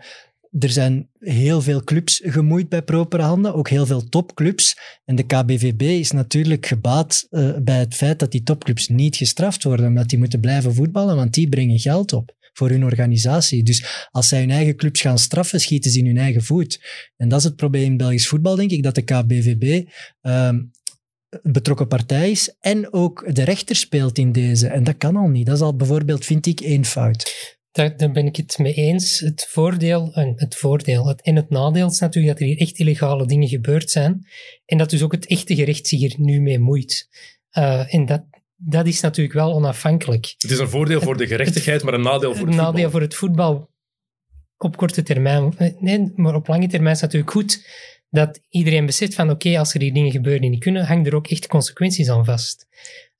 er 0.60 0.70
zijn 0.70 1.10
heel 1.20 1.62
veel 1.62 1.84
clubs 1.84 2.22
gemoeid 2.24 2.70
bij 2.70 2.82
propere 2.82 3.24
handen, 3.24 3.54
ook 3.54 3.70
heel 3.70 3.86
veel 3.86 4.10
topclubs. 4.10 4.78
En 5.06 5.16
de 5.16 5.24
KBVB 5.24 5.82
is 5.82 6.12
natuurlijk 6.12 6.66
gebaat 6.66 7.28
eh, 7.30 7.58
bij 7.64 7.80
het 7.80 7.96
feit 7.96 8.20
dat 8.20 8.32
die 8.32 8.44
topclubs 8.44 8.88
niet 8.88 9.16
gestraft 9.16 9.64
worden, 9.64 9.88
omdat 9.88 10.10
die 10.10 10.20
moeten 10.20 10.40
blijven 10.40 10.74
voetballen, 10.74 11.16
want 11.16 11.34
die 11.34 11.50
brengen 11.50 11.80
geld 11.80 12.14
op 12.14 12.36
voor 12.54 12.70
hun 12.70 12.84
organisatie. 12.84 13.64
Dus 13.64 14.08
als 14.12 14.28
zij 14.28 14.40
hun 14.40 14.52
eigen 14.52 14.76
clubs 14.76 15.02
gaan 15.02 15.20
straffen, 15.20 15.62
schieten 15.62 15.92
ze 15.92 16.00
in 16.00 16.06
hun 16.06 16.18
eigen 16.18 16.44
voet. 16.44 16.82
En 17.18 17.30
dat 17.30 17.40
is 17.40 17.46
het 17.46 17.56
probleem 17.56 17.84
in 17.84 17.98
Belgisch 17.98 18.28
voetbal, 18.28 18.56
denk 18.56 18.72
ik, 18.72 18.84
dat 18.84 18.96
de 18.96 19.02
KBVB 19.02 19.90
ehm, 20.22 20.60
betrokken 21.42 21.88
partij 21.88 22.32
is 22.32 22.56
en 22.60 22.94
ook 22.94 23.36
de 23.36 23.44
rechter 23.44 23.76
speelt 23.76 24.18
in 24.18 24.32
deze. 24.32 24.68
En 24.68 24.84
dat 24.84 24.98
kan 24.98 25.16
al 25.16 25.28
niet. 25.28 25.46
Dat 25.46 25.56
is 25.56 25.62
al 25.62 25.76
bijvoorbeeld, 25.76 26.26
vind 26.26 26.46
ik, 26.46 26.60
één 26.60 26.86
fout. 26.86 27.32
Daar, 27.72 27.98
daar 27.98 28.12
ben 28.12 28.26
ik 28.26 28.36
het 28.36 28.58
mee 28.58 28.74
eens. 28.74 29.20
Het 29.20 29.48
voordeel, 29.50 30.14
en 30.14 30.34
het 30.36 30.56
voordeel 30.56 31.08
het, 31.08 31.22
en 31.22 31.36
het 31.36 31.50
nadeel 31.50 31.88
is 31.88 32.00
natuurlijk 32.00 32.34
dat 32.34 32.42
er 32.42 32.54
hier 32.54 32.62
echt 32.62 32.78
illegale 32.78 33.26
dingen 33.26 33.48
gebeurd 33.48 33.90
zijn. 33.90 34.28
En 34.66 34.78
dat 34.78 34.90
dus 34.90 35.02
ook 35.02 35.12
het 35.12 35.28
echte 35.28 35.56
gerecht 35.56 35.88
zich 35.88 36.00
hier 36.00 36.14
nu 36.18 36.42
mee 36.42 36.60
moeit. 36.60 37.10
Uh, 37.58 37.94
en 37.94 38.06
dat, 38.06 38.24
dat 38.56 38.88
is 38.88 39.00
natuurlijk 39.02 39.36
wel 39.36 39.54
onafhankelijk. 39.54 40.34
Het 40.38 40.52
is 40.52 40.60
een 40.60 40.70
voordeel 40.70 41.02
voor 41.02 41.18
de 41.18 41.28
gerechtigheid, 41.28 41.84
maar 41.84 41.94
een 41.94 42.02
nadeel 42.02 42.36
voor 42.36 42.48
het 42.48 42.56
het 42.56 42.66
nadeel 42.66 42.72
voetbal. 42.72 42.92
voor 42.92 43.02
het 43.02 43.16
voetbal 43.16 43.70
op 44.58 44.78
korte 44.78 45.04
termijn. 45.04 45.54
Nee, 45.80 46.12
maar 46.16 46.36
op 46.36 46.48
lange 46.48 46.68
termijn 46.68 46.96
is 46.96 47.02
het 47.02 47.12
natuurlijk 47.12 47.32
goed 47.32 47.68
dat 48.10 48.42
iedereen 48.50 48.86
beseft 48.86 49.14
van 49.14 49.30
oké, 49.30 49.48
okay, 49.48 49.60
als 49.60 49.74
er 49.74 49.82
hier 49.82 49.94
dingen 49.94 50.12
gebeuren 50.12 50.42
die 50.42 50.50
niet 50.50 50.60
kunnen, 50.60 50.86
hangen 50.86 51.06
er 51.06 51.16
ook 51.16 51.28
echt 51.28 51.48
consequenties 51.48 52.10
aan 52.10 52.26
vast. 52.26 52.68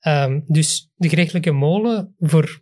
Um, 0.06 0.44
dus 0.46 0.90
de 0.94 1.08
gerechtelijke 1.08 1.50
molen, 1.50 2.14
voor 2.18 2.61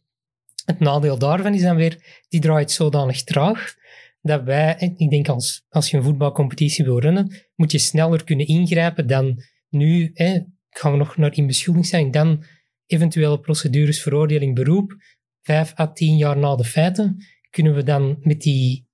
het 0.71 0.81
nadeel 0.81 1.19
daarvan 1.19 1.55
is 1.55 1.63
dan 1.63 1.77
weer, 1.77 2.23
die 2.29 2.41
draait 2.41 2.71
zodanig 2.71 3.23
traag, 3.23 3.75
dat 4.21 4.43
wij, 4.43 4.95
ik 4.97 5.11
denk 5.11 5.29
als, 5.29 5.65
als 5.69 5.91
je 5.91 5.97
een 5.97 6.03
voetbalcompetitie 6.03 6.85
wil 6.85 7.01
runnen, 7.01 7.49
moet 7.55 7.73
je 7.73 7.79
sneller 7.79 8.25
kunnen 8.25 8.47
ingrijpen 8.47 9.07
dan 9.07 9.43
nu, 9.69 10.11
hè, 10.15 10.41
gaan 10.71 10.93
we 10.93 10.99
nog 10.99 11.17
naar 11.17 11.35
inbeschuldiging 11.35 12.13
dan 12.13 12.45
eventuele 12.87 13.41
procedures, 13.41 14.03
veroordeling, 14.03 14.55
beroep, 14.55 14.97
vijf 15.43 15.79
à 15.79 15.93
tien 15.93 16.17
jaar 16.17 16.39
na 16.39 16.57
de 16.57 16.65
feiten, 16.65 17.25
kunnen 17.51 17.75
we 17.75 17.83
dan 17.83 18.19
met 18.21 18.41
die 18.41 18.89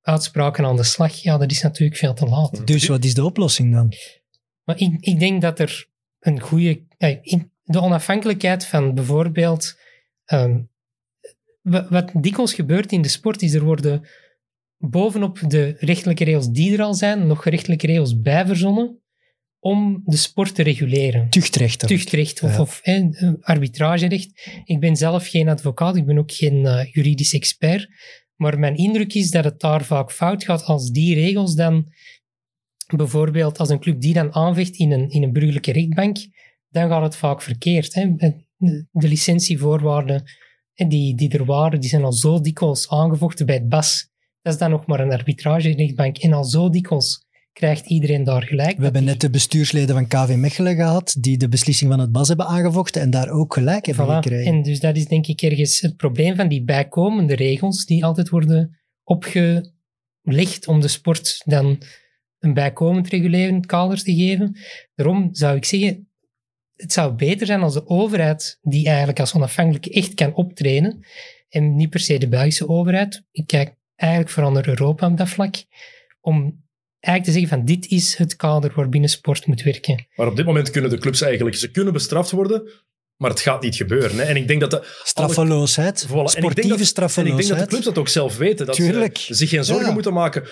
uitspraken 0.00 0.64
aan 0.64 0.76
de 0.76 0.82
slag? 0.82 1.14
Ja, 1.14 1.38
dat 1.38 1.50
is 1.50 1.62
natuurlijk 1.62 1.98
veel 1.98 2.14
te 2.14 2.26
laat. 2.26 2.66
Dus 2.66 2.86
wat 2.86 3.04
is 3.04 3.14
de 3.14 3.24
oplossing 3.24 3.72
dan? 3.72 3.92
Maar 4.64 4.78
ik, 4.78 4.96
ik 5.00 5.18
denk 5.18 5.42
dat 5.42 5.58
er 5.58 5.88
een 6.18 6.40
goede... 6.40 6.82
De 7.62 7.80
onafhankelijkheid 7.80 8.66
van 8.66 8.94
bijvoorbeeld... 8.94 9.80
Um, 10.32 10.70
wat 11.62 12.10
dikwijls 12.20 12.54
gebeurt 12.54 12.92
in 12.92 13.02
de 13.02 13.08
sport, 13.08 13.42
is 13.42 13.54
er 13.54 13.64
worden 13.64 14.08
bovenop 14.76 15.40
de 15.46 15.74
rechtelijke 15.78 16.24
regels 16.24 16.50
die 16.50 16.72
er 16.72 16.82
al 16.82 16.94
zijn, 16.94 17.26
nog 17.26 17.42
gerechtelijke 17.42 17.86
regels 17.86 18.20
bij 18.20 18.46
verzonnen 18.46 19.02
om 19.58 20.02
de 20.04 20.16
sport 20.16 20.54
te 20.54 20.62
reguleren. 20.62 21.28
Tuchtrecht. 21.28 21.86
Tuchtrecht 21.86 22.42
of, 22.42 22.54
ja. 22.54 22.60
of 22.60 22.80
eh, 22.82 23.32
arbitragerecht. 23.40 24.62
Ik 24.64 24.80
ben 24.80 24.96
zelf 24.96 25.28
geen 25.28 25.48
advocaat, 25.48 25.96
ik 25.96 26.06
ben 26.06 26.18
ook 26.18 26.32
geen 26.32 26.64
uh, 26.64 26.84
juridisch 26.92 27.34
expert. 27.34 27.88
Maar 28.36 28.58
mijn 28.58 28.76
indruk 28.76 29.14
is 29.14 29.30
dat 29.30 29.44
het 29.44 29.60
daar 29.60 29.84
vaak 29.84 30.12
fout 30.12 30.44
gaat 30.44 30.64
als 30.64 30.90
die 30.90 31.14
regels 31.14 31.54
dan, 31.54 31.92
bijvoorbeeld 32.96 33.58
als 33.58 33.68
een 33.68 33.80
club 33.80 34.00
die 34.00 34.12
dan 34.12 34.34
aanvecht 34.34 34.76
in 34.76 34.92
een, 34.92 35.10
in 35.10 35.22
een 35.22 35.32
burgerlijke 35.32 35.72
rechtbank, 35.72 36.16
dan 36.68 36.88
gaat 36.88 37.02
het 37.02 37.16
vaak 37.16 37.42
verkeerd. 37.42 37.94
Hè. 37.94 38.14
De 38.90 39.08
licentievoorwaarden 39.08 40.24
die, 40.74 41.14
die 41.14 41.28
er 41.38 41.44
waren, 41.44 41.80
die 41.80 41.88
zijn 41.88 42.04
al 42.04 42.12
zo 42.12 42.40
dikwijls 42.40 42.90
aangevochten 42.90 43.46
bij 43.46 43.54
het 43.54 43.68
BAS. 43.68 44.10
Dat 44.42 44.52
is 44.52 44.58
dan 44.58 44.70
nog 44.70 44.86
maar 44.86 45.00
een 45.00 45.12
arbitragerechtbank. 45.12 46.18
En 46.18 46.32
al 46.32 46.44
zo 46.44 46.68
dikwijls 46.68 47.26
krijgt 47.52 47.86
iedereen 47.86 48.24
daar 48.24 48.42
gelijk. 48.42 48.76
We 48.76 48.82
hebben 48.84 49.04
net 49.04 49.20
de 49.20 49.30
bestuursleden 49.30 49.94
van 49.94 50.06
KV 50.06 50.34
Mechelen 50.36 50.74
gehad, 50.74 51.16
die 51.20 51.38
de 51.38 51.48
beslissing 51.48 51.90
van 51.90 52.00
het 52.00 52.12
BAS 52.12 52.28
hebben 52.28 52.46
aangevochten 52.46 53.02
en 53.02 53.10
daar 53.10 53.30
ook 53.30 53.54
gelijk 53.54 53.86
hebben 53.86 54.06
voilà. 54.06 54.22
gekregen. 54.22 54.52
En 54.52 54.62
dus 54.62 54.80
dat 54.80 54.96
is 54.96 55.06
denk 55.06 55.26
ik 55.26 55.42
ergens 55.42 55.80
het 55.80 55.96
probleem 55.96 56.36
van 56.36 56.48
die 56.48 56.64
bijkomende 56.64 57.34
regels 57.34 57.84
die 57.84 58.04
altijd 58.04 58.28
worden 58.28 58.78
opgelegd 59.04 60.66
om 60.66 60.80
de 60.80 60.88
sport 60.88 61.42
dan 61.44 61.82
een 62.38 62.54
bijkomend 62.54 63.08
regulerend 63.08 63.66
kader 63.66 64.02
te 64.02 64.14
geven. 64.14 64.56
Daarom 64.94 65.28
zou 65.32 65.56
ik 65.56 65.64
zeggen, 65.64 66.11
het 66.82 66.92
zou 66.92 67.12
beter 67.12 67.46
zijn 67.46 67.60
als 67.62 67.74
de 67.74 67.86
overheid, 67.86 68.58
die 68.62 68.86
eigenlijk 68.86 69.20
als 69.20 69.34
onafhankelijke 69.34 69.90
echt 69.90 70.14
kan 70.14 70.34
optreden, 70.34 71.06
en 71.48 71.76
niet 71.76 71.90
per 71.90 72.00
se 72.00 72.18
de 72.18 72.28
Belgische 72.28 72.68
overheid, 72.68 73.22
ik 73.30 73.46
kijk 73.46 73.74
eigenlijk 73.96 74.30
vooral 74.30 74.52
naar 74.52 74.68
Europa 74.68 75.06
op 75.06 75.16
dat 75.16 75.28
vlak, 75.28 75.54
om 76.20 76.64
eigenlijk 77.00 77.24
te 77.34 77.40
zeggen 77.40 77.58
van 77.58 77.64
dit 77.74 77.86
is 77.90 78.16
het 78.16 78.36
kader 78.36 78.72
waarbinnen 78.74 79.10
sport 79.10 79.46
moet 79.46 79.62
werken. 79.62 80.06
Maar 80.14 80.26
op 80.26 80.36
dit 80.36 80.46
moment 80.46 80.70
kunnen 80.70 80.90
de 80.90 80.98
clubs 80.98 81.20
eigenlijk, 81.20 81.56
ze 81.56 81.70
kunnen 81.70 81.92
bestraft 81.92 82.30
worden, 82.30 82.70
maar 83.16 83.30
het 83.30 83.40
gaat 83.40 83.62
niet 83.62 83.76
gebeuren. 83.76 84.16
Hè. 84.16 84.22
En 84.22 84.36
ik 84.36 84.48
denk 84.48 84.60
dat 84.60 84.70
de, 84.70 85.00
Straffeloosheid. 85.04 86.06
Voilà. 86.06 86.10
En 86.10 86.16
ik 86.18 86.24
denk 86.24 86.30
Sportieve 86.30 86.68
dat- 86.68 86.76
En 86.76 86.82
ik 86.82 86.88
straffeloosheid. 86.88 87.36
denk 87.48 87.58
dat 87.58 87.58
de 87.58 87.66
clubs 87.66 87.84
dat 87.84 87.98
ook 87.98 88.08
zelf 88.08 88.36
weten. 88.36 88.66
Dat 88.66 88.74
Tuurlijk. 88.74 89.16
ze 89.18 89.34
zich 89.34 89.48
geen 89.48 89.64
zorgen 89.64 89.86
Ja. 89.86 89.92
moeten 89.92 90.12
maken. 90.12 90.44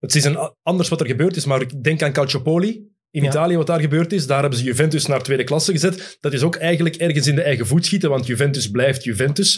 Het 0.00 0.14
is 0.14 0.24
een, 0.24 0.52
anders 0.62 0.88
wat 0.88 1.00
er 1.00 1.06
gebeurd 1.06 1.36
is, 1.36 1.44
maar 1.44 1.60
ik 1.60 1.82
denk 1.82 2.02
aan 2.02 2.12
Calciopoli. 2.12 2.94
In 3.16 3.22
Ja. 3.22 3.28
Italië, 3.28 3.56
wat 3.56 3.66
daar 3.66 3.80
gebeurd 3.80 4.12
is, 4.12 4.26
daar 4.26 4.40
hebben 4.40 4.58
ze 4.58 4.64
Juventus 4.64 5.06
naar 5.06 5.22
tweede 5.22 5.44
klasse 5.44 5.72
gezet. 5.72 6.18
Dat 6.20 6.32
is 6.32 6.42
ook 6.42 6.56
eigenlijk 6.56 6.96
ergens 6.96 7.26
in 7.26 7.34
de 7.34 7.42
eigen 7.42 7.66
voet 7.66 7.86
schieten, 7.86 8.10
want 8.10 8.26
Juventus 8.26 8.70
blijft 8.70 9.04
Juventus. 9.04 9.52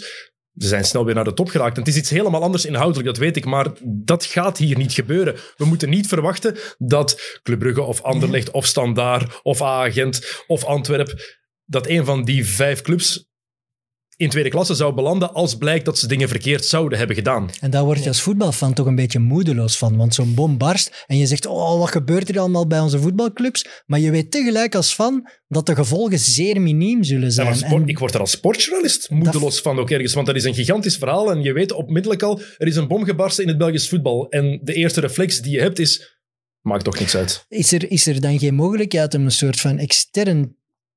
Ze 0.54 0.68
zijn 0.68 0.84
snel 0.84 1.04
weer 1.04 1.14
naar 1.14 1.24
de 1.24 1.34
top 1.34 1.48
geraakt. 1.48 1.74
En 1.74 1.82
het 1.82 1.90
is 1.90 1.96
iets 1.96 2.10
helemaal 2.10 2.42
anders 2.42 2.64
inhoudelijk, 2.64 3.06
dat 3.06 3.16
weet 3.16 3.36
ik. 3.36 3.44
Maar 3.44 3.66
dat 3.84 4.24
gaat 4.24 4.58
hier 4.58 4.76
niet 4.76 4.92
gebeuren. 4.92 5.36
We 5.56 5.64
moeten 5.64 5.88
niet 5.90 6.06
verwachten 6.06 6.56
dat 6.78 7.38
Club 7.42 7.58
Brugge 7.58 7.82
of 7.82 8.02
Anderlecht 8.02 8.50
of 8.50 8.66
Standaard 8.66 9.40
of 9.42 9.62
A-agent 9.62 10.42
of 10.46 10.64
Antwerp, 10.64 11.38
dat 11.64 11.86
een 11.88 12.04
van 12.04 12.24
die 12.24 12.46
vijf 12.46 12.80
clubs 12.80 13.27
in 14.18 14.28
tweede 14.30 14.48
klasse 14.48 14.74
zou 14.74 14.94
belanden 14.94 15.32
als 15.34 15.54
blijkt 15.56 15.84
dat 15.84 15.98
ze 15.98 16.06
dingen 16.06 16.28
verkeerd 16.28 16.64
zouden 16.64 16.98
hebben 16.98 17.16
gedaan. 17.16 17.50
En 17.60 17.70
daar 17.70 17.84
word 17.84 18.02
je 18.02 18.08
als 18.08 18.20
voetbalfan 18.20 18.74
toch 18.74 18.86
een 18.86 18.94
beetje 18.94 19.18
moedeloos 19.18 19.78
van. 19.78 19.96
Want 19.96 20.14
zo'n 20.14 20.34
bom 20.34 20.58
barst 20.58 21.04
en 21.06 21.16
je 21.16 21.26
zegt, 21.26 21.46
oh, 21.46 21.78
wat 21.78 21.90
gebeurt 21.90 22.28
er 22.28 22.38
allemaal 22.38 22.66
bij 22.66 22.80
onze 22.80 22.98
voetbalclubs? 22.98 23.66
Maar 23.86 24.00
je 24.00 24.10
weet 24.10 24.30
tegelijk 24.30 24.74
als 24.74 24.92
fan 24.94 25.28
dat 25.48 25.66
de 25.66 25.74
gevolgen 25.74 26.18
zeer 26.18 26.60
miniem 26.60 27.04
zullen 27.04 27.24
Ja, 27.24 27.30
zijn. 27.30 27.46
maar 27.46 27.56
sport- 27.56 27.82
En 27.82 27.88
ik 27.88 27.98
word 27.98 28.14
er 28.14 28.20
als 28.20 28.30
sportjournalist 28.30 29.10
moedeloos 29.10 29.60
van 29.60 29.78
ook 29.78 29.90
ergens, 29.90 30.14
want 30.14 30.26
dat 30.26 30.36
is 30.36 30.44
een 30.44 30.54
gigantisch 30.54 30.96
verhaal 30.96 31.30
en 31.30 31.42
je 31.42 31.52
weet 31.52 31.72
onmiddellijk 31.72 32.22
al, 32.22 32.40
er 32.58 32.66
is 32.66 32.76
een 32.76 32.88
bom 32.88 33.04
gebarsten 33.04 33.42
in 33.44 33.48
het 33.48 33.58
Belgisch 33.58 33.88
voetbal. 33.88 34.28
En 34.28 34.60
de 34.62 34.72
eerste 34.74 35.00
reflex 35.00 35.40
die 35.40 35.52
je 35.52 35.60
hebt 35.60 35.78
is, 35.78 36.16
maakt 36.60 36.84
toch 36.84 36.98
niks 36.98 37.16
uit. 37.16 37.44
is, 37.48 37.72
er, 37.72 37.90
is 37.90 38.06
er 38.06 38.20
dan 38.20 38.38
geen 38.38 38.54
mogelijkheid 38.54 39.14
om 39.14 39.24
een 39.24 39.30
soort 39.30 39.60
van 39.60 39.78
extern 39.78 40.56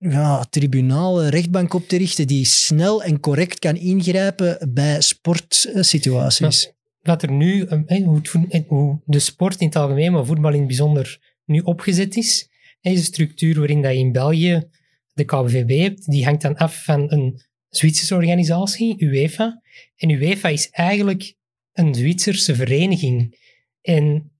ja, 0.09 0.43
tribunaal, 0.49 1.21
eh, 1.21 1.29
rechtbank 1.29 1.73
op 1.73 1.87
te 1.87 1.97
richten 1.97 2.27
die 2.27 2.45
snel 2.45 3.03
en 3.03 3.19
correct 3.19 3.59
kan 3.59 3.75
ingrijpen 3.75 4.71
bij 4.73 5.01
sportsituaties? 5.01 6.71
wat 7.01 7.21
er 7.21 7.31
nu, 7.31 7.63
eh, 7.63 7.81
eh, 7.85 8.67
hoe, 8.67 9.01
de 9.05 9.19
sport 9.19 9.59
in 9.59 9.65
het 9.67 9.75
algemeen, 9.75 10.11
maar 10.11 10.25
voetbal 10.25 10.51
in 10.51 10.57
het 10.57 10.67
bijzonder, 10.67 11.35
nu 11.45 11.59
opgezet 11.59 12.15
is, 12.15 12.49
is 12.81 12.97
een 12.97 13.03
structuur 13.03 13.57
waarin 13.57 13.81
dat 13.81 13.91
je 13.91 13.97
in 13.97 14.11
België 14.11 14.69
de 15.13 15.25
KVB 15.25 15.79
hebt, 15.79 16.05
die 16.05 16.25
hangt 16.25 16.41
dan 16.41 16.55
af 16.55 16.83
van 16.83 17.11
een 17.11 17.41
Zwitserse 17.69 18.15
organisatie, 18.15 19.03
UEFA. 19.03 19.61
En 19.95 20.09
UEFA 20.09 20.49
is 20.49 20.69
eigenlijk 20.69 21.35
een 21.71 21.95
Zwitserse 21.95 22.55
vereniging. 22.55 23.39
En 23.81 24.31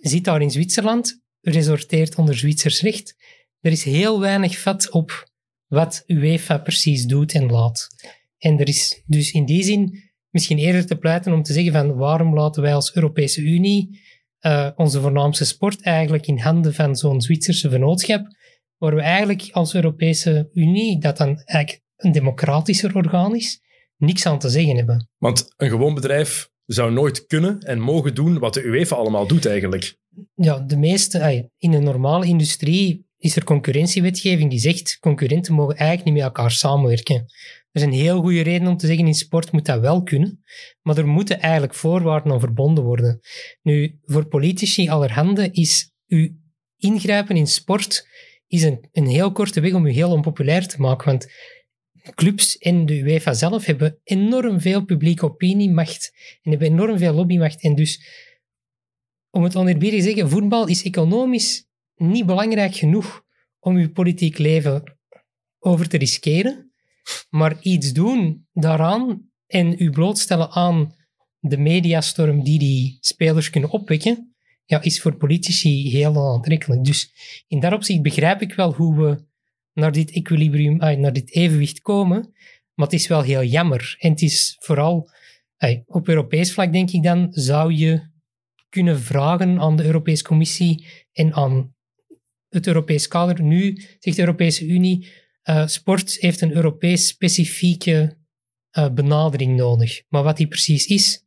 zit 0.00 0.24
daar 0.24 0.42
in 0.42 0.50
Zwitserland, 0.50 1.20
resorteert 1.40 2.14
onder 2.14 2.36
Zwitsers 2.36 2.80
recht. 2.80 3.16
Er 3.60 3.72
is 3.72 3.84
heel 3.84 4.20
weinig 4.20 4.58
vat 4.58 4.90
op 4.90 5.30
wat 5.66 6.04
UEFA 6.06 6.58
precies 6.58 7.04
doet 7.04 7.34
en 7.34 7.50
laat. 7.50 7.88
En 8.38 8.58
er 8.58 8.68
is 8.68 9.02
dus 9.06 9.32
in 9.32 9.44
die 9.44 9.62
zin 9.62 10.10
misschien 10.30 10.58
eerder 10.58 10.86
te 10.86 10.96
pleiten 10.96 11.32
om 11.32 11.42
te 11.42 11.52
zeggen 11.52 11.72
van 11.72 11.96
waarom 11.96 12.34
laten 12.34 12.62
wij 12.62 12.74
als 12.74 12.94
Europese 12.94 13.40
Unie 13.40 14.00
eh, 14.38 14.70
onze 14.76 15.00
voornaamste 15.00 15.44
sport 15.44 15.82
eigenlijk 15.82 16.26
in 16.26 16.38
handen 16.38 16.74
van 16.74 16.96
zo'n 16.96 17.20
Zwitserse 17.20 17.70
vennootschap, 17.70 18.26
waar 18.76 18.94
we 18.94 19.00
eigenlijk 19.00 19.48
als 19.50 19.74
Europese 19.74 20.48
Unie, 20.52 21.00
dat 21.00 21.16
dan 21.16 21.42
eigenlijk 21.44 21.82
een 21.96 22.12
democratischer 22.12 22.96
orgaan 22.96 23.36
is, 23.36 23.60
niks 23.96 24.26
aan 24.26 24.38
te 24.38 24.48
zeggen 24.48 24.76
hebben. 24.76 25.08
Want 25.18 25.52
een 25.56 25.68
gewoon 25.68 25.94
bedrijf 25.94 26.50
zou 26.66 26.92
nooit 26.92 27.26
kunnen 27.26 27.60
en 27.60 27.80
mogen 27.80 28.14
doen 28.14 28.38
wat 28.38 28.54
de 28.54 28.62
UEFA 28.62 28.96
allemaal 28.96 29.26
doet 29.26 29.46
eigenlijk. 29.46 29.96
Ja, 30.34 30.58
de 30.58 30.76
meeste, 30.76 31.50
in 31.58 31.72
een 31.72 31.82
normale 31.82 32.26
industrie 32.26 33.07
is 33.18 33.36
er 33.36 33.44
concurrentiewetgeving 33.44 34.50
die 34.50 34.58
zegt 34.58 34.98
concurrenten 35.00 35.54
mogen 35.54 35.76
eigenlijk 35.76 36.04
niet 36.04 36.14
met 36.14 36.24
elkaar 36.24 36.50
samenwerken. 36.50 37.26
Er 37.72 37.80
zijn 37.80 37.92
heel 37.92 38.20
goede 38.20 38.40
redenen 38.40 38.70
om 38.70 38.76
te 38.76 38.86
zeggen 38.86 39.06
in 39.06 39.14
sport 39.14 39.52
moet 39.52 39.66
dat 39.66 39.80
wel 39.80 40.02
kunnen, 40.02 40.42
maar 40.82 40.98
er 40.98 41.06
moeten 41.06 41.40
eigenlijk 41.40 41.74
voorwaarden 41.74 42.32
aan 42.32 42.40
verbonden 42.40 42.84
worden. 42.84 43.20
Nu, 43.62 43.98
voor 44.04 44.26
politici 44.26 44.88
allerhande 44.88 45.50
is 45.50 45.92
uw 46.06 46.28
ingrijpen 46.76 47.36
in 47.36 47.46
sport 47.46 48.06
is 48.46 48.62
een, 48.62 48.88
een 48.92 49.06
heel 49.06 49.32
korte 49.32 49.60
weg 49.60 49.72
om 49.72 49.86
u 49.86 49.90
heel 49.90 50.10
onpopulair 50.10 50.66
te 50.66 50.80
maken, 50.80 51.06
want 51.06 51.32
clubs 52.14 52.58
en 52.58 52.86
de 52.86 52.98
UEFA 52.98 53.32
zelf 53.32 53.64
hebben 53.64 54.00
enorm 54.04 54.60
veel 54.60 54.84
publieke 54.84 55.24
opiniemacht 55.24 56.12
en 56.42 56.50
hebben 56.50 56.68
enorm 56.68 56.98
veel 56.98 57.12
lobbymacht 57.12 57.62
en 57.62 57.74
dus 57.74 58.02
om 59.30 59.42
het 59.42 59.56
oneerbiedig 59.56 59.98
te 59.98 60.06
zeggen, 60.06 60.30
voetbal 60.30 60.66
is 60.66 60.84
economisch 60.84 61.67
niet 61.98 62.26
belangrijk 62.26 62.74
genoeg 62.74 63.22
om 63.58 63.76
uw 63.76 63.92
politiek 63.92 64.38
leven 64.38 64.98
over 65.58 65.88
te 65.88 65.98
riskeren. 65.98 66.72
Maar 67.30 67.56
iets 67.60 67.92
doen 67.92 68.46
daaraan 68.52 69.30
en 69.46 69.74
u 69.78 69.90
blootstellen 69.90 70.50
aan 70.50 70.94
de 71.38 71.56
mediastorm 71.56 72.44
die 72.44 72.58
die 72.58 72.98
spelers 73.00 73.50
kunnen 73.50 73.70
opwekken, 73.70 74.36
ja, 74.64 74.82
is 74.82 75.00
voor 75.00 75.16
politici 75.16 75.90
heel 75.90 76.32
aantrekkelijk. 76.32 76.84
Dus 76.84 77.12
in 77.46 77.60
dat 77.60 77.72
opzicht 77.72 78.02
begrijp 78.02 78.42
ik 78.42 78.54
wel 78.54 78.74
hoe 78.74 78.96
we 78.96 79.26
naar 79.72 79.92
dit 79.92 80.10
equilibrium, 80.10 80.76
naar 80.76 81.12
dit 81.12 81.34
evenwicht 81.34 81.80
komen. 81.80 82.32
Maar 82.74 82.86
het 82.86 83.00
is 83.00 83.06
wel 83.06 83.22
heel 83.22 83.44
jammer. 83.44 83.96
En 83.98 84.10
het 84.10 84.22
is 84.22 84.56
vooral 84.58 85.10
op 85.86 86.08
Europees 86.08 86.52
vlak, 86.52 86.72
denk 86.72 86.90
ik 86.90 87.02
dan, 87.02 87.28
zou 87.30 87.72
je 87.72 88.10
kunnen 88.68 89.00
vragen 89.00 89.60
aan 89.60 89.76
de 89.76 89.84
Europese 89.84 90.22
Commissie 90.22 90.86
en 91.12 91.32
aan 91.32 91.74
het 92.48 92.66
Europees 92.66 93.08
kader. 93.08 93.42
Nu 93.42 93.82
zegt 93.98 94.16
de 94.16 94.22
Europese 94.22 94.66
Unie, 94.66 95.08
eh, 95.42 95.66
sport 95.66 96.16
heeft 96.20 96.40
een 96.40 96.54
Europees 96.54 97.06
specifieke 97.06 98.16
eh, 98.70 98.90
benadering 98.90 99.56
nodig. 99.56 100.02
Maar 100.08 100.22
wat 100.22 100.36
die 100.36 100.48
precies 100.48 100.86
is, 100.86 101.26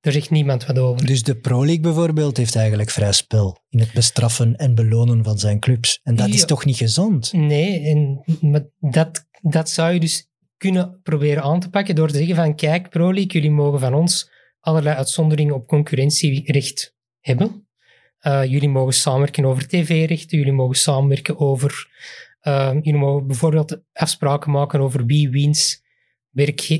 daar 0.00 0.12
zegt 0.12 0.30
niemand 0.30 0.66
wat 0.66 0.78
over. 0.78 1.06
Dus 1.06 1.22
de 1.22 1.36
Pro 1.36 1.64
League 1.64 1.80
bijvoorbeeld 1.80 2.36
heeft 2.36 2.56
eigenlijk 2.56 2.90
vrij 2.90 3.12
spel 3.12 3.64
in 3.68 3.78
het 3.78 3.92
bestraffen 3.92 4.56
en 4.56 4.74
belonen 4.74 5.24
van 5.24 5.38
zijn 5.38 5.60
clubs. 5.60 6.00
En 6.02 6.16
dat 6.16 6.28
is 6.28 6.44
toch 6.44 6.64
niet 6.64 6.76
gezond? 6.76 7.32
Nee, 7.32 7.80
en 7.80 8.24
maar 8.40 8.66
dat, 8.78 9.26
dat 9.40 9.70
zou 9.70 9.92
je 9.92 10.00
dus 10.00 10.28
kunnen 10.56 11.00
proberen 11.02 11.42
aan 11.42 11.60
te 11.60 11.70
pakken 11.70 11.94
door 11.94 12.08
te 12.08 12.16
zeggen 12.16 12.36
van 12.36 12.54
kijk, 12.54 12.90
Pro 12.90 13.12
League, 13.12 13.32
jullie 13.32 13.50
mogen 13.50 13.80
van 13.80 13.94
ons 13.94 14.30
allerlei 14.60 14.96
uitzonderingen 14.96 15.54
op 15.54 15.66
concurrentierecht 15.66 16.94
hebben. 17.20 17.68
Eh, 18.20 18.44
jullie 18.44 18.68
mogen 18.68 18.94
samenwerken 18.94 19.44
over 19.44 19.68
tv-rechten, 19.68 20.38
jullie 20.38 20.52
mogen 20.52 20.76
samenwerken 20.76 21.38
over... 21.38 21.88
eh, 22.40 22.72
jullie 22.72 23.00
mogen 23.00 23.26
bijvoorbeeld 23.26 23.82
afspraken 23.92 24.50
maken 24.50 24.80
over 24.80 25.06
wie 25.06 25.30
wiens 25.30 25.82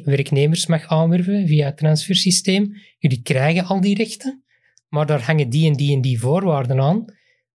werknemers 0.05 0.67
mag 0.67 0.87
aanwerven 0.87 1.47
via 1.47 1.67
het 1.67 1.77
transfersysteem. 1.77 2.75
Jullie 2.99 3.23
krijgen 3.23 3.65
al 3.65 3.81
die 3.81 3.95
rechten, 3.95 4.45
maar 4.89 5.07
daar 5.07 5.23
hangen 5.23 5.51
die 5.51 5.67
en 5.71 5.77
die 5.77 5.95
en 5.95 6.01
die 6.01 6.21
voorwaarden 6.21 6.81
aan 6.81 7.05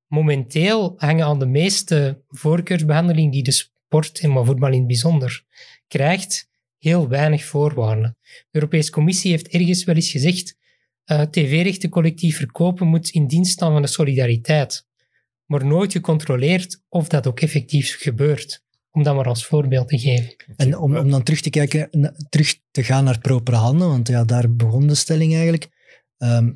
momenteel 0.07 0.93
hangen 0.97 1.25
aan 1.25 1.39
de 1.39 1.45
meeste 1.45 2.23
voorkeursbehandeling 2.27 3.31
die 3.31 3.43
de 3.43 3.51
sport, 3.51 4.19
en 4.19 4.31
maar 4.31 4.45
voetbal 4.45 4.71
in 4.71 4.77
het 4.77 4.87
bijzonder, 4.87 5.43
krijgt, 5.87 6.49
heel 6.77 7.07
weinig 7.07 7.43
voorwaarden. 7.43 8.17
De 8.21 8.45
Europese 8.51 8.91
Commissie 8.91 9.31
heeft 9.31 9.47
ergens 9.47 9.83
wel 9.83 9.95
eens 9.95 10.11
gezegd 10.11 10.57
eh 11.05 11.21
tv-rechten 11.21 11.89
collectief 11.89 12.37
verkopen 12.37 12.87
moet 12.87 13.09
in 13.09 13.27
dienst 13.27 13.51
staan 13.51 13.71
van 13.71 13.81
de 13.81 13.87
solidariteit. 13.87 14.85
Maar 15.45 15.65
nooit 15.65 15.91
gecontroleerd 15.91 16.81
of 16.89 17.07
dat 17.07 17.27
ook 17.27 17.39
effectief 17.39 17.97
gebeurt. 17.99 18.63
Om 18.91 19.03
dat 19.03 19.15
maar 19.15 19.27
als 19.27 19.45
voorbeeld 19.45 19.87
te 19.87 19.97
geven. 19.97 20.35
En 20.55 20.77
om, 20.77 20.97
om 20.97 21.09
dan 21.09 21.23
terug 21.23 21.41
te 21.41 21.49
kijken, 21.49 22.13
terug 22.29 22.59
te 22.71 22.83
gaan 22.83 23.03
naar 23.03 23.19
propere 23.19 23.57
handen, 23.57 23.87
want 23.87 24.07
ja, 24.07 24.23
daar 24.23 24.55
begon 24.55 24.87
de 24.87 24.95
stelling 24.95 25.33
eigenlijk. 25.33 25.69
Ehm, 26.17 26.51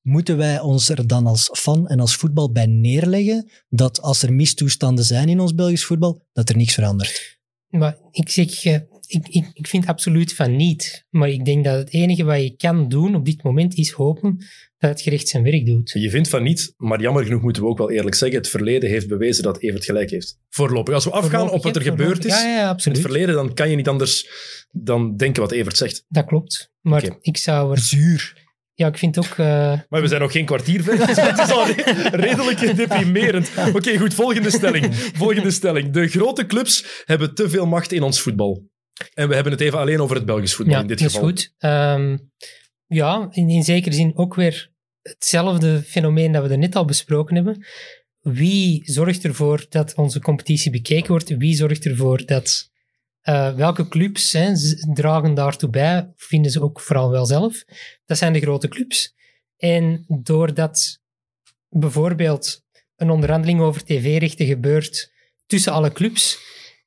moeten 0.00 0.36
wij 0.36 0.60
ons 0.60 0.88
er 0.88 1.06
dan 1.06 1.26
als 1.26 1.50
fan 1.52 1.88
en 1.88 2.00
als 2.00 2.16
voetbal 2.16 2.52
bij 2.52 2.66
neerleggen 2.66 3.50
dat 3.68 4.00
als 4.00 4.22
er 4.22 4.32
mistoestanden 4.32 5.04
zijn 5.04 5.28
in 5.28 5.40
ons 5.40 5.54
Belgisch 5.54 5.84
voetbal, 5.84 6.26
dat 6.32 6.48
er 6.48 6.56
niks 6.56 6.74
verandert? 6.74 7.38
Maar 7.68 7.98
ik 8.10 8.28
zeg, 8.28 8.64
eh, 8.64 8.80
ik, 9.06 9.28
ik, 9.28 9.50
ik 9.52 9.66
vind 9.66 9.86
absoluut 9.86 10.34
van 10.34 10.56
niet. 10.56 11.06
Maar 11.10 11.28
ik 11.28 11.44
denk 11.44 11.64
dat 11.64 11.76
het 11.78 11.92
enige 11.92 12.24
wat 12.24 12.42
je 12.42 12.56
kan 12.56 12.88
doen 12.88 13.14
op 13.14 13.24
dit 13.24 13.42
moment 13.42 13.74
is 13.74 13.90
hopen 13.90 14.36
dat 14.78 14.90
het 14.90 15.00
gerecht 15.00 15.28
zijn 15.28 15.42
werk 15.42 15.66
doet. 15.66 15.90
Je 15.98 16.10
vindt 16.10 16.28
van 16.28 16.42
niet, 16.42 16.74
maar 16.76 17.00
jammer 17.00 17.24
genoeg 17.24 17.42
moeten 17.42 17.62
we 17.62 17.68
ook 17.68 17.78
wel 17.78 17.90
eerlijk 17.90 18.14
zeggen, 18.14 18.38
het 18.38 18.48
verleden 18.48 18.90
heeft 18.90 19.08
bewezen 19.08 19.42
dat 19.42 19.60
Evert 19.62 19.84
gelijk 19.84 20.10
heeft. 20.10 20.38
Voorlopig. 20.50 20.94
Als 20.94 21.04
we 21.04 21.10
afgaan 21.10 21.30
Voorlopig, 21.30 21.56
op 21.56 21.62
wat 21.64 21.76
er 21.76 21.82
gebeurd 21.82 22.24
is, 22.24 22.32
Ja, 22.42 22.56
ja, 22.56 22.76
in 22.84 22.90
het 22.92 23.00
verleden, 23.00 23.34
dan 23.34 23.54
kan 23.54 23.70
je 23.70 23.76
niet 23.76 23.88
anders 23.88 24.28
dan 24.70 25.16
denken 25.16 25.42
wat 25.42 25.52
Evert 25.52 25.76
zegt. 25.76 26.04
Dat 26.08 26.24
klopt. 26.24 26.72
Maar 26.80 27.16
ik 27.20 27.36
zou 27.36 27.72
er 27.72 27.78
Zuur. 27.78 28.42
Ja, 28.76 28.86
ik 28.86 28.98
vind 28.98 29.18
ook... 29.18 29.24
eh, 29.38 29.78
Maar 29.88 30.00
we 30.00 30.08
zijn 30.08 30.20
nog 30.20 30.32
geen 30.32 30.44
kwartier 30.44 30.82
verder, 30.82 31.06
dus 31.06 31.16
het 31.20 31.38
is 31.38 31.50
al 31.50 31.66
re- 31.66 32.08
redelijk 32.26 32.76
deprimerend. 32.76 33.50
Oké, 33.74 33.98
goed, 33.98 34.14
volgende 34.14 34.50
stelling. 34.50 34.94
Volgende 34.94 35.50
stelling. 35.50 35.90
De 35.90 36.08
grote 36.08 36.46
clubs 36.46 37.02
hebben 37.04 37.34
te 37.34 37.48
veel 37.48 37.66
macht 37.66 37.92
in 37.92 38.02
ons 38.02 38.20
voetbal. 38.20 38.68
En 39.14 39.28
we 39.28 39.34
hebben 39.34 39.52
het 39.52 39.60
even 39.60 39.78
alleen 39.78 40.00
over 40.00 40.16
het 40.16 40.26
Belgisch 40.26 40.54
voetbal 40.54 40.74
ja, 40.74 40.80
in 40.80 40.86
dit 40.86 40.98
dat 40.98 41.10
geval. 41.12 41.28
is 41.28 41.34
goed. 41.34 41.54
Ehm, 41.58 42.16
ja, 42.86 43.28
in, 43.30 43.50
in 43.50 43.62
zekere 43.64 43.94
zin 43.94 44.16
ook 44.16 44.34
weer 44.34 44.70
hetzelfde 45.02 45.82
fenomeen 45.82 46.32
dat 46.32 46.42
we 46.42 46.48
er 46.48 46.58
net 46.58 46.76
al 46.76 46.84
besproken 46.84 47.34
hebben. 47.34 47.66
Wie 48.20 48.82
zorgt 48.84 49.24
ervoor 49.24 49.66
dat 49.68 49.94
onze 49.94 50.20
competitie 50.20 50.70
bekeken 50.70 51.08
wordt? 51.08 51.36
Wie 51.36 51.54
zorgt 51.56 51.84
ervoor 51.84 52.26
dat... 52.26 52.70
eh, 53.20 53.54
welke 53.54 53.88
clubs 53.88 54.32
hè, 54.32 54.52
dragen 54.92 55.34
daartoe 55.34 55.70
bij? 55.70 56.12
Vinden 56.16 56.50
ze 56.50 56.62
ook 56.62 56.80
vooral 56.80 57.10
wel 57.10 57.26
zelf. 57.26 57.64
Dat 58.04 58.18
zijn 58.18 58.32
de 58.32 58.40
grote 58.40 58.68
clubs. 58.68 59.14
En 59.56 60.04
doordat 60.08 61.00
bijvoorbeeld 61.68 62.62
een 62.96 63.10
onderhandeling 63.10 63.60
over 63.60 63.84
tv-rechten 63.84 64.46
gebeurt 64.46 65.12
tussen 65.46 65.72
alle 65.72 65.92
clubs, 65.92 66.38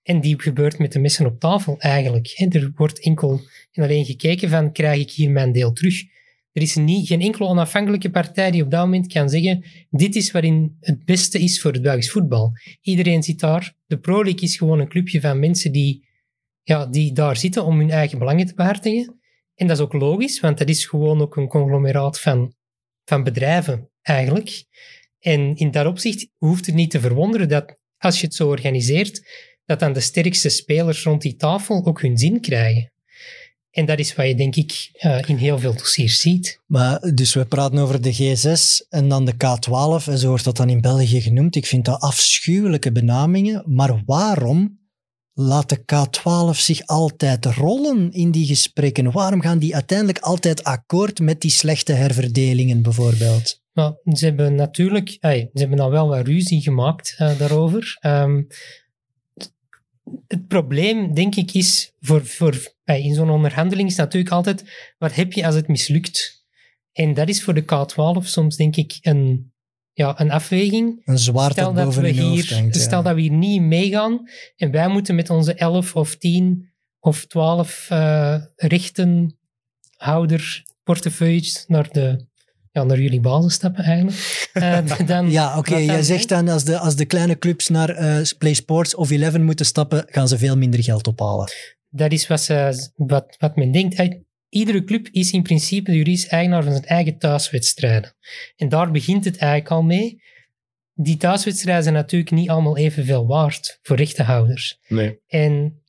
en 0.07 0.21
die 0.21 0.41
gebeurt 0.41 0.77
met 0.77 0.91
de 0.91 0.99
messen 0.99 1.25
op 1.25 1.39
tafel 1.39 1.79
eigenlijk. 1.79 2.33
Er 2.49 2.71
wordt 2.75 2.99
enkel 2.99 3.41
en 3.71 3.83
alleen 3.83 4.05
gekeken 4.05 4.49
van, 4.49 4.71
krijg 4.71 5.01
ik 5.01 5.11
hier 5.11 5.31
mijn 5.31 5.51
deel 5.51 5.73
terug? 5.73 6.03
Er 6.51 6.61
is 6.61 6.75
niet, 6.75 7.07
geen 7.07 7.21
enkele 7.21 7.47
onafhankelijke 7.47 8.09
partij 8.09 8.51
die 8.51 8.63
op 8.63 8.71
dat 8.71 8.83
moment 8.83 9.13
kan 9.13 9.29
zeggen, 9.29 9.65
dit 9.89 10.15
is 10.15 10.31
waarin 10.31 10.77
het 10.79 11.05
beste 11.05 11.39
is 11.39 11.61
voor 11.61 11.71
het 11.71 11.81
Belgisch 11.81 12.11
voetbal. 12.11 12.51
Iedereen 12.81 13.23
zit 13.23 13.39
daar. 13.39 13.75
De 13.85 13.99
Pro 13.99 14.23
League 14.23 14.41
is 14.41 14.57
gewoon 14.57 14.79
een 14.79 14.87
clubje 14.87 15.21
van 15.21 15.39
mensen 15.39 15.71
die, 15.71 16.07
ja, 16.63 16.85
die 16.85 17.13
daar 17.13 17.37
zitten 17.37 17.65
om 17.65 17.79
hun 17.79 17.89
eigen 17.89 18.19
belangen 18.19 18.45
te 18.45 18.53
behartigen. 18.55 19.19
En 19.55 19.67
dat 19.67 19.77
is 19.77 19.83
ook 19.83 19.93
logisch, 19.93 20.39
want 20.39 20.57
dat 20.57 20.69
is 20.69 20.85
gewoon 20.85 21.21
ook 21.21 21.35
een 21.35 21.47
conglomeraat 21.47 22.19
van, 22.19 22.53
van 23.03 23.23
bedrijven 23.23 23.89
eigenlijk. 24.01 24.63
En 25.19 25.55
in 25.55 25.71
dat 25.71 25.85
opzicht 25.85 26.29
hoeft 26.37 26.65
het 26.65 26.75
niet 26.75 26.91
te 26.91 26.99
verwonderen 26.99 27.49
dat 27.49 27.77
als 27.97 28.19
je 28.19 28.25
het 28.25 28.35
zo 28.35 28.47
organiseert, 28.49 29.21
dat 29.67 29.79
dan 29.79 29.93
de 29.93 30.00
sterkste 30.00 30.50
spelers 30.50 31.03
rond 31.03 31.21
die 31.21 31.36
tafel 31.36 31.86
ook 31.86 32.01
hun 32.01 32.17
zin 32.17 32.41
krijgen. 32.41 32.91
En 33.71 33.86
dat 33.86 34.00
is 34.00 34.15
wat 34.15 34.27
je, 34.27 34.36
denk 34.36 34.55
ik, 34.55 34.89
eh, 34.93 35.29
in 35.29 35.36
heel 35.36 35.59
veel 35.59 35.74
dossiers 35.75 36.19
ziet. 36.19 36.62
Maar, 36.65 37.12
dus 37.13 37.33
we 37.33 37.45
praten 37.45 37.77
over 37.77 38.01
de 38.01 38.13
G6 38.13 38.88
en 38.89 39.09
dan 39.09 39.25
de 39.25 39.33
K12, 39.33 40.07
en 40.07 40.17
zo 40.17 40.27
wordt 40.27 40.43
dat 40.43 40.57
dan 40.57 40.69
in 40.69 40.81
België 40.81 41.21
genoemd. 41.21 41.55
Ik 41.55 41.65
vind 41.65 41.86
dat 41.86 42.01
afschuwelijke 42.01 42.91
benamingen. 42.91 43.63
Maar 43.65 44.01
waarom 44.05 44.79
laat 45.33 45.69
de 45.69 45.79
K12 45.79 46.57
zich 46.59 46.86
altijd 46.86 47.45
rollen 47.45 48.12
in 48.12 48.31
die 48.31 48.45
gesprekken? 48.45 49.12
Waarom 49.12 49.41
gaan 49.41 49.59
die 49.59 49.75
uiteindelijk 49.75 50.19
altijd 50.19 50.63
akkoord 50.63 51.19
met 51.19 51.41
die 51.41 51.51
slechte 51.51 51.93
herverdelingen, 51.93 52.81
bijvoorbeeld? 52.81 53.62
Maar 53.74 53.93
ze 54.05 54.25
hebben 54.25 54.55
natuurlijk, 54.55 55.17
ey, 55.19 55.50
ze 55.53 55.59
hebben 55.59 55.79
al 55.79 55.91
wel 55.91 56.07
wat 56.07 56.27
ruzie 56.27 56.62
gemaakt 56.62 57.15
eh, 57.17 57.39
daarover. 57.39 57.97
Ehm, 58.00 58.41
het 60.27 60.47
probleem, 60.47 61.13
denk 61.13 61.35
ik, 61.35 61.53
is 61.53 61.93
voor, 61.99 62.25
voor, 62.25 62.73
ey, 62.83 63.01
in 63.01 63.13
zo'n 63.13 63.29
onderhandeling 63.29 63.89
is 63.89 63.95
natuurlijk 63.95 64.33
altijd, 64.33 64.63
wat 64.97 65.15
heb 65.15 65.33
je 65.33 65.45
als 65.45 65.55
het 65.55 65.67
mislukt? 65.67 66.45
En 66.91 67.13
dat 67.13 67.29
is 67.29 67.43
voor 67.43 67.53
de 67.53 67.63
K12 67.63 68.25
soms, 68.25 68.55
denk 68.55 68.75
ik, 68.75 68.97
een, 69.01 69.51
ja, 69.93 70.19
een 70.19 70.31
afweging. 70.31 71.01
Een 71.05 71.17
zwaard 71.17 71.51
Stel 71.51 71.73
dat 71.73 71.95
we 71.95 72.09
hier, 72.09 72.53
hangt. 72.53 72.75
ja. 72.75 72.81
stel 72.81 73.03
dat 73.03 73.15
we 73.15 73.21
hier 73.21 73.31
niet 73.31 73.61
meegaan 73.61 74.29
en 74.55 74.71
wij 74.71 74.87
moeten 74.87 75.15
met 75.15 75.29
onze 75.29 75.53
11 75.53 75.95
of 75.95 76.15
10 76.15 76.71
of 76.99 77.25
12 77.25 77.87
eh 77.89 78.41
rechtenhouder 78.55 80.63
portefeuilles 80.83 81.65
naar, 81.67 81.91
de, 81.91 82.25
ja, 82.77 82.84
naar 82.84 83.00
jullie 83.00 83.19
basis 83.22 83.53
stappen 83.53 83.84
eigenlijk. 83.84 84.15
Eh, 84.53 85.05
dan, 85.05 85.31
Ja, 85.31 85.57
oké. 85.57 85.75
Jij 85.75 85.96
dan, 85.96 86.03
zegt 86.03 86.29
dan 86.29 86.48
als 86.48 86.63
de, 86.63 86.77
als 86.77 86.96
de 86.96 87.05
kleine 87.05 87.38
clubs 87.38 87.69
naar 87.69 87.89
eh 87.89 88.22
Play 88.38 88.53
Sports 88.53 88.96
of 88.96 89.10
Eleven 89.10 89.43
moeten 89.43 89.65
stappen, 89.65 90.05
gaan 90.10 90.27
ze 90.27 90.38
veel 90.38 90.57
minder 90.57 90.84
geld 90.84 91.07
ophalen. 91.07 91.51
Dat 91.89 92.12
is 92.12 92.27
wat, 92.27 92.41
ze, 92.41 92.89
wat, 92.96 93.36
wat 93.39 93.55
men 93.55 93.72
denkt. 93.72 93.98
Uit- 93.98 94.25
Iedere 94.50 94.84
club 94.84 95.07
is 95.12 95.31
in 95.31 95.41
principe 95.43 95.91
de 95.91 95.98
juridisch 95.98 96.27
eigenaar 96.27 96.63
van 96.63 96.71
zijn 96.71 96.86
eigen 96.86 97.17
thuiswedstrijden. 97.17 98.15
En 98.56 98.69
daar 98.69 98.91
begint 98.91 99.25
het 99.25 99.38
eigenlijk 99.38 99.71
al 99.71 99.82
mee. 99.84 100.21
Die 100.93 101.17
thuiswedstrijden 101.17 101.84
zijn 101.84 101.95
natuurlijk 101.95 102.32
niet 102.32 102.49
allemaal 102.49 102.78
evenveel 102.78 103.28
waard 103.28 103.80
voor 103.82 103.95
rechtenhouders. 103.95 104.80
Nee. 104.88 105.19
En 105.28 105.82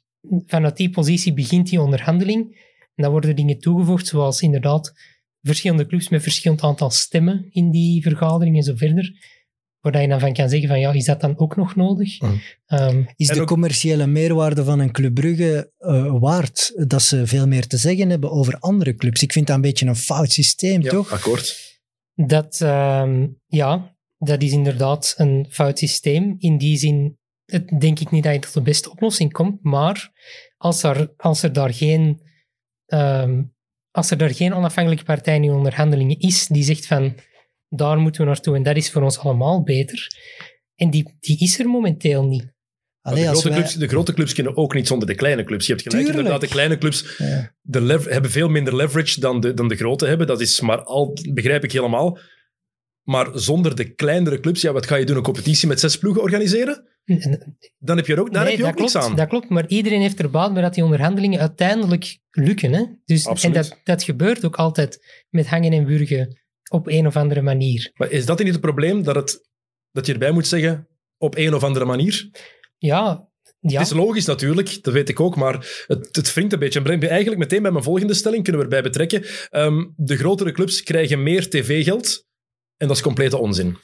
vanuit 0.46 0.76
die 0.76 0.90
positie 0.90 1.32
begint 1.34 1.68
die 1.68 1.80
onderhandeling. 1.80 2.66
En 2.94 3.02
dan 3.02 3.10
worden 3.10 3.36
dingen 3.36 3.58
toegevoegd, 3.58 4.06
zoals 4.06 4.40
inderdaad 4.40 4.92
verschillende 5.48 5.86
clubs 5.86 6.08
met 6.08 6.22
verschillend 6.22 6.62
aantal 6.62 6.90
stemmen 6.90 7.46
in 7.50 7.70
die 7.70 8.02
vergadering 8.02 8.56
en 8.56 8.62
zo 8.62 8.74
verder. 8.76 9.36
Waar 9.80 10.00
je 10.02 10.08
dan 10.08 10.20
van 10.20 10.32
kan 10.32 10.48
zeggen 10.48 10.68
van, 10.68 10.80
ja, 10.80 10.92
is 10.92 11.04
dat 11.04 11.20
dan 11.20 11.38
ook 11.38 11.56
nog 11.56 11.76
nodig? 11.76 12.20
Mm. 12.20 12.40
Ehm, 12.66 13.02
Is 13.16 13.26
de 13.28 13.40
ook- 13.40 13.46
commerciële 13.46 14.06
meerwaarde 14.06 14.64
van 14.64 14.78
een 14.78 14.92
Club 14.92 15.14
Brugge 15.14 15.72
eh, 15.78 16.16
waard 16.20 16.72
dat 16.88 17.02
ze 17.02 17.26
veel 17.26 17.46
meer 17.46 17.66
te 17.66 17.76
zeggen 17.76 18.10
hebben 18.10 18.30
over 18.30 18.58
andere 18.58 18.94
clubs? 18.94 19.22
Ik 19.22 19.32
vind 19.32 19.46
dat 19.46 19.56
een 19.56 19.62
beetje 19.62 19.86
een 19.86 19.96
fout 19.96 20.32
systeem, 20.32 20.82
Ja, 20.82 20.90
toch? 20.90 21.12
akkoord. 21.12 21.76
Dat, 22.14 22.60
ehm, 22.60 23.26
ja, 23.46 23.96
dat 24.18 24.42
is 24.42 24.52
inderdaad 24.52 25.14
een 25.16 25.46
fout 25.50 25.78
systeem. 25.78 26.34
In 26.38 26.58
die 26.58 26.76
zin 26.76 27.18
het, 27.44 27.80
denk 27.80 27.98
ik 28.00 28.10
niet 28.10 28.22
dat 28.24 28.34
je 28.34 28.40
tot 28.40 28.52
de 28.52 28.62
beste 28.62 28.90
oplossing 28.90 29.32
komt, 29.32 29.62
maar 29.62 30.10
als 30.56 30.82
er, 30.82 31.12
als 31.16 31.42
er 31.42 31.52
daar 31.52 31.74
geen... 31.74 32.20
ehm, 32.86 33.42
als 33.98 34.10
er 34.10 34.18
daar 34.18 34.34
geen 34.34 34.54
onafhankelijke 34.54 35.04
partij 35.04 35.34
in 35.34 35.50
onderhandelingen 35.50 36.18
is 36.18 36.46
die 36.46 36.62
zegt 36.62 36.86
van 36.86 37.14
daar 37.68 37.98
moeten 37.98 38.20
we 38.20 38.26
naartoe 38.26 38.56
en 38.56 38.62
dat 38.62 38.76
is 38.76 38.90
voor 38.90 39.02
ons 39.02 39.18
allemaal 39.18 39.62
beter. 39.62 40.06
En 40.74 40.90
die, 40.90 41.16
die 41.20 41.38
is 41.38 41.58
er 41.58 41.66
momenteel 41.68 42.24
niet. 42.24 42.52
Allee, 43.00 43.22
de, 43.22 43.28
grote 43.30 43.48
wij- 43.48 43.58
clubs, 43.58 43.74
de 43.74 43.88
grote 43.88 44.12
clubs 44.12 44.34
kunnen 44.34 44.56
ook 44.56 44.74
niet 44.74 44.86
zonder 44.86 45.08
de 45.08 45.14
kleine 45.14 45.44
clubs. 45.44 45.66
Je 45.66 45.72
hebt 45.72 45.84
gelijk, 45.84 46.04
Tuurlijk. 46.04 46.26
inderdaad, 46.26 46.48
de 46.48 46.54
kleine 46.56 46.78
clubs 46.78 47.16
Ja. 47.18 47.54
de 47.62 48.04
hebben 48.08 48.30
veel 48.30 48.48
minder 48.48 48.76
leverage 48.76 49.20
dan 49.20 49.40
de, 49.40 49.54
dan 49.54 49.68
de 49.68 49.76
grote 49.76 50.06
hebben. 50.06 50.26
Dat 50.26 50.40
is 50.40 50.60
maar 50.60 50.82
al, 50.82 51.16
begrijp 51.32 51.64
ik 51.64 51.72
helemaal. 51.72 52.18
Maar 53.02 53.28
zonder 53.34 53.76
de 53.76 53.94
kleinere 53.94 54.40
clubs, 54.40 54.60
ja, 54.60 54.72
wat 54.72 54.86
ga 54.86 54.96
je 54.96 55.04
doen? 55.04 55.16
Een 55.16 55.22
competitie 55.22 55.68
met 55.68 55.80
zes 55.80 55.98
ploegen 55.98 56.22
organiseren? 56.22 56.88
Dan 57.78 57.96
heb 57.96 58.06
je 58.06 58.14
er 58.14 58.20
ook, 58.20 58.32
daar 58.32 58.42
Nee, 58.44 58.50
heb 58.50 58.60
je 58.60 58.66
ook 58.66 58.70
dat 58.70 58.80
niks 58.80 58.92
klopt, 58.92 59.06
aan. 59.06 59.16
Dat 59.16 59.28
klopt, 59.28 59.48
maar 59.48 59.66
iedereen 59.66 60.00
heeft 60.00 60.18
er 60.18 60.30
baat 60.30 60.52
bij 60.52 60.62
dat 60.62 60.74
die 60.74 60.84
onderhandelingen 60.84 61.40
uiteindelijk 61.40 62.18
lukken. 62.30 62.72
Hè? 62.72 62.84
Dus, 63.04 63.24
en 63.24 63.52
dat, 63.52 63.80
dat 63.84 64.02
gebeurt 64.02 64.44
ook 64.44 64.56
altijd 64.56 65.24
met 65.30 65.46
hangen 65.46 65.72
en 65.72 65.84
wurgen 65.84 66.38
op 66.70 66.86
een 66.86 67.06
of 67.06 67.16
andere 67.16 67.42
manier. 67.42 67.90
Maar 67.94 68.10
is 68.10 68.26
dat 68.26 68.38
niet 68.38 68.52
het 68.52 68.60
probleem? 68.60 69.02
Dat, 69.02 69.14
het, 69.14 69.48
dat 69.92 70.06
je 70.06 70.12
erbij 70.12 70.30
moet 70.30 70.46
zeggen, 70.46 70.88
op 71.18 71.36
een 71.36 71.54
of 71.54 71.64
andere 71.64 71.84
manier? 71.84 72.30
Ja, 72.78 73.28
ja. 73.60 73.78
Het 73.78 73.86
is 73.86 73.96
logisch 73.96 74.24
natuurlijk, 74.24 74.82
dat 74.82 74.94
weet 74.94 75.08
ik 75.08 75.20
ook, 75.20 75.36
maar 75.36 75.84
het, 75.86 76.16
het 76.16 76.34
wringt 76.34 76.52
een 76.52 76.58
beetje. 76.58 76.78
En 76.78 76.84
brengt 76.84 77.02
me 77.02 77.08
eigenlijk 77.08 77.40
meteen 77.40 77.62
bij 77.62 77.70
mijn 77.70 77.84
volgende 77.84 78.14
stelling, 78.14 78.42
kunnen 78.42 78.60
we 78.60 78.66
erbij 78.74 78.90
betrekken. 78.90 79.24
Ehm, 79.50 79.86
de 79.96 80.16
grotere 80.16 80.52
clubs 80.52 80.82
krijgen 80.82 81.22
meer 81.22 81.50
tv-geld 81.50 82.26
en 82.76 82.86
dat 82.86 82.96
is 82.96 83.02
complete 83.02 83.36
onzin. 83.38 83.78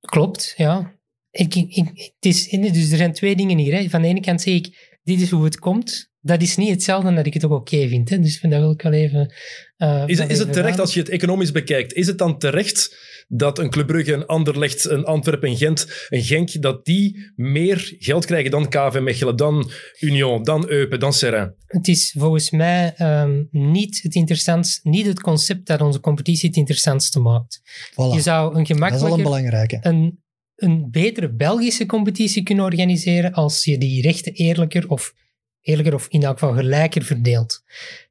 Klopt, 0.00 0.54
ja. 0.56 1.00
Ik, 1.32 1.54
ik, 1.54 1.70
ik- 1.74 2.12
het 2.20 2.24
is, 2.34 2.48
dus 2.48 2.90
er 2.90 2.96
zijn 2.96 3.12
twee 3.12 3.36
dingen 3.36 3.58
hier. 3.58 3.74
Hè. 3.74 3.88
Van 3.88 4.02
de 4.02 4.08
ene 4.08 4.20
kant 4.20 4.42
zeg 4.42 4.54
ik, 4.54 4.98
dit 5.04 5.20
is 5.20 5.30
hoe 5.30 5.44
het 5.44 5.58
komt. 5.58 6.10
Dat 6.24 6.42
is 6.42 6.56
niet 6.56 6.70
hetzelfde 6.70 7.14
dat 7.14 7.26
ik 7.26 7.34
het 7.34 7.44
ook 7.44 7.52
oké 7.52 7.88
vind. 7.88 8.08
Hè. 8.10 8.18
Dus 8.18 8.40
dat 8.40 8.50
wil 8.50 8.70
ik 8.70 8.82
wel 8.82 8.92
even... 8.92 9.34
eh, 9.76 10.02
Is, 10.06 10.18
wel 10.18 10.28
is 10.28 10.38
het 10.38 10.52
terecht, 10.52 10.74
aan. 10.74 10.80
als 10.80 10.94
je 10.94 11.00
het 11.00 11.08
economisch 11.08 11.50
bekijkt, 11.52 11.92
is 11.92 12.06
het 12.06 12.18
dan 12.18 12.38
terecht 12.38 13.10
dat 13.28 13.58
een 13.58 13.70
Club 13.70 13.86
Brugge, 13.86 14.12
een 14.12 14.26
Anderlecht, 14.26 14.84
een 14.84 15.04
Antwerpen, 15.04 15.48
een 15.48 15.56
Gent, 15.56 16.06
een 16.08 16.22
Genk, 16.22 16.62
dat 16.62 16.84
die 16.84 17.32
meer 17.36 17.94
geld 17.98 18.24
krijgen 18.24 18.50
dan 18.50 18.68
KV 18.68 18.98
Mechelen, 19.00 19.36
dan 19.36 19.70
Union, 20.00 20.42
dan 20.42 20.68
Eupen, 20.68 21.00
dan 21.00 21.12
Serrain? 21.12 21.54
Het 21.66 21.88
is 21.88 22.14
volgens 22.18 22.50
mij 22.50 22.92
ehm, 22.96 23.42
niet 23.50 24.00
het 24.02 24.14
interessantste, 24.14 24.88
niet 24.88 25.06
het 25.06 25.20
concept 25.20 25.66
dat 25.66 25.80
onze 25.80 26.00
competitie 26.00 26.48
het 26.48 26.58
interessantste 26.58 27.20
maakt. 27.20 27.60
Voilà. 27.92 28.14
Je 28.14 28.20
zou 28.20 28.54
een 28.56 28.62
Dat 28.64 28.70
is 28.70 28.78
al 28.78 28.78
een 28.78 28.78
gemakkelijker, 28.80 29.22
belangrijke. 29.22 29.78
een, 29.80 30.20
een 30.62 30.90
betere 30.90 31.32
Belgische 31.32 31.86
competitie 31.86 32.42
kunnen 32.42 32.64
organiseren 32.64 33.32
als 33.32 33.64
je 33.64 33.78
die 33.78 34.02
rechten 34.02 34.32
eerlijker 34.32 34.88
of, 34.88 35.14
eerlijker 35.60 35.94
of 35.94 36.06
in 36.08 36.22
elk 36.22 36.38
geval 36.38 36.54
gelijker 36.54 37.02
verdeelt. 37.02 37.62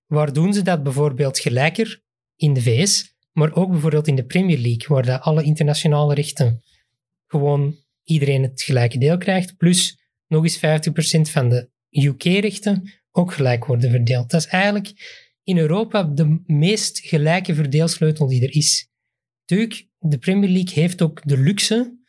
Waar 0.06 0.34
doen 0.34 0.54
ze 0.54 0.62
dat 0.62 0.84
bijvoorbeeld 0.84 1.40
gelijker? 1.40 2.02
In 2.36 2.54
de 2.54 2.62
VS, 2.62 3.16
maar 3.32 3.56
ook 3.56 3.72
bijvoorbeeld 3.72 4.08
in 4.08 4.16
de 4.16 4.26
Premier 4.26 4.58
League, 4.58 4.88
waar 4.88 5.06
dat 5.06 5.22
alle 5.22 5.44
internationale 5.44 6.14
rechten 6.14 6.64
gewoon 7.28 7.76
iedereen 8.04 8.42
het 8.42 8.62
gelijke 8.62 8.98
deel 8.98 9.18
krijgt, 9.18 9.58
plus 9.58 10.00
nog 10.28 10.44
eens 10.44 10.58
50% 10.58 11.32
van 11.32 11.50
de 11.50 11.70
UK-rechten 11.90 12.92
ook 13.12 13.34
gelijk 13.34 13.66
worden 13.66 13.90
verdeeld. 13.90 14.30
Dat 14.30 14.42
is 14.42 14.48
eigenlijk 14.48 14.94
in 15.44 15.58
Europa 15.58 16.04
de 16.04 16.42
meest 16.46 17.00
gelijke 17.00 17.56
verdeelsleutel 17.56 18.28
die 18.28 18.42
er 18.42 18.56
is. 18.56 18.90
Natuurlijk, 19.40 19.88
de 20.00 20.18
Premier 20.18 20.50
League 20.50 20.74
heeft 20.74 21.02
ook 21.02 21.22
de 21.24 21.38
luxe 21.38 22.00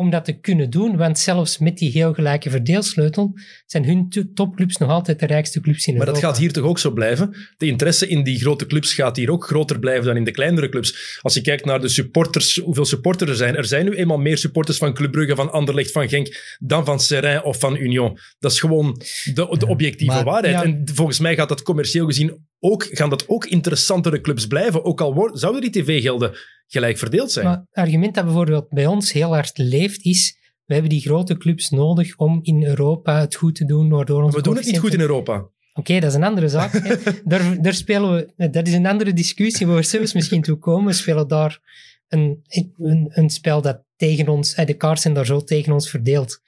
om 0.00 0.10
dat 0.10 0.24
te 0.24 0.32
kunnen 0.32 0.70
doen. 0.70 0.96
Want 0.96 1.18
zelfs 1.18 1.58
met 1.58 1.78
die 1.78 1.90
heel 1.90 2.12
gelijke 2.14 2.50
verdeelsleutel 2.50 3.32
zijn 3.66 3.84
hun 3.84 4.08
to- 4.08 4.22
topclubs 4.34 4.76
nog 4.76 4.90
altijd 4.90 5.20
de 5.20 5.26
rijkste 5.26 5.60
clubs 5.60 5.86
in 5.86 5.96
Maar 5.96 6.06
dat 6.06 6.14
Europa. 6.14 6.32
gaat 6.32 6.38
hier 6.42 6.52
toch 6.52 6.64
ook 6.64 6.78
zo 6.78 6.90
blijven? 6.90 7.36
De 7.56 7.66
interesse 7.66 8.08
in 8.08 8.22
die 8.24 8.38
grote 8.40 8.66
clubs 8.66 8.94
gaat 8.94 9.16
hier 9.16 9.30
ook 9.30 9.44
groter 9.44 9.78
blijven 9.78 10.04
dan 10.04 10.16
in 10.16 10.24
de 10.24 10.30
kleinere 10.30 10.68
clubs. 10.68 11.18
Als 11.22 11.34
je 11.34 11.40
kijkt 11.40 11.64
naar 11.64 11.80
de 11.80 11.88
supporters, 11.88 12.56
hoeveel 12.56 12.84
supporters 12.84 13.30
er 13.30 13.36
zijn. 13.36 13.56
Er 13.56 13.64
zijn 13.64 13.84
nu 13.84 13.94
eenmaal 13.94 14.18
meer 14.18 14.38
supporters 14.38 14.78
van 14.78 14.94
Club 14.94 15.12
Brugge, 15.12 15.34
van 15.36 15.52
Anderlecht, 15.52 15.92
van 15.92 16.08
Genk, 16.08 16.56
dan 16.58 16.84
van 16.84 17.00
Serrain 17.00 17.42
of 17.42 17.58
van 17.58 17.76
Union. 17.76 18.18
Dat 18.38 18.52
is 18.52 18.60
gewoon 18.60 19.00
de, 19.34 19.56
de 19.58 19.66
objectieve 19.66 20.14
maar- 20.14 20.24
waarheid. 20.24 20.54
ja. 20.54 20.62
En 20.62 20.82
volgens 20.94 21.18
mij 21.18 21.34
gaat 21.34 21.48
dat 21.48 21.62
commercieel 21.62 22.06
gezien 22.06 22.46
ook, 22.60 22.86
gaan 22.90 23.10
dat 23.10 23.28
ook 23.28 23.46
interessantere 23.46 24.20
clubs 24.20 24.46
blijven. 24.46 24.84
Ook 24.84 25.00
al 25.00 25.14
worden, 25.14 25.38
zouden 25.38 25.60
die 25.60 25.82
tv-gelden 25.82 26.36
gelijk 26.66 26.98
verdeeld 26.98 27.32
zijn. 27.32 27.46
Maar 27.46 27.64
het 27.70 27.84
argument 27.84 28.14
dat 28.14 28.24
bijvoorbeeld 28.24 28.68
bij 28.68 28.86
ons 28.86 29.12
heel 29.12 29.34
hard 29.34 29.58
leeft 29.58 30.04
is, 30.04 30.36
we 30.64 30.72
hebben 30.72 30.92
die 30.92 31.00
grote 31.00 31.36
clubs 31.36 31.70
nodig 31.70 32.16
om 32.16 32.38
in 32.42 32.64
Europa 32.64 33.20
het 33.20 33.34
goed 33.34 33.54
te 33.54 33.64
doen, 33.64 33.88
waardoor 33.88 34.22
onze 34.22 34.36
we 34.36 34.42
doen 34.42 34.56
het 34.56 34.66
niet 34.66 34.78
goed 34.78 34.92
in 34.92 35.00
Europa. 35.00 35.48
Oké, 35.72 36.00
dat 36.00 36.10
is 36.10 36.14
een 36.14 36.24
andere 36.24 36.48
zaak. 36.48 36.72
daar, 37.24 37.62
daar 37.62 37.74
spelen 37.74 38.14
we, 38.14 38.50
dat 38.50 38.66
is 38.66 38.74
een 38.74 38.86
andere 38.86 39.12
discussie 39.12 39.66
waar 39.66 39.76
we 39.76 39.82
zelfs 39.82 40.12
misschien 40.12 40.42
toe 40.42 40.56
komen. 40.56 40.86
We 40.86 40.92
spelen 40.92 41.28
daar 41.28 41.60
een, 42.08 42.42
een, 42.76 43.08
een 43.10 43.30
spel 43.30 43.62
dat 43.62 43.82
tegen 43.96 44.28
ons, 44.28 44.54
eh, 44.54 44.66
de 44.66 44.74
kaart 44.74 45.00
zijn 45.00 45.14
daar 45.14 45.26
zo 45.26 45.44
tegen 45.44 45.72
ons 45.72 45.90
verdeeld. 45.90 46.40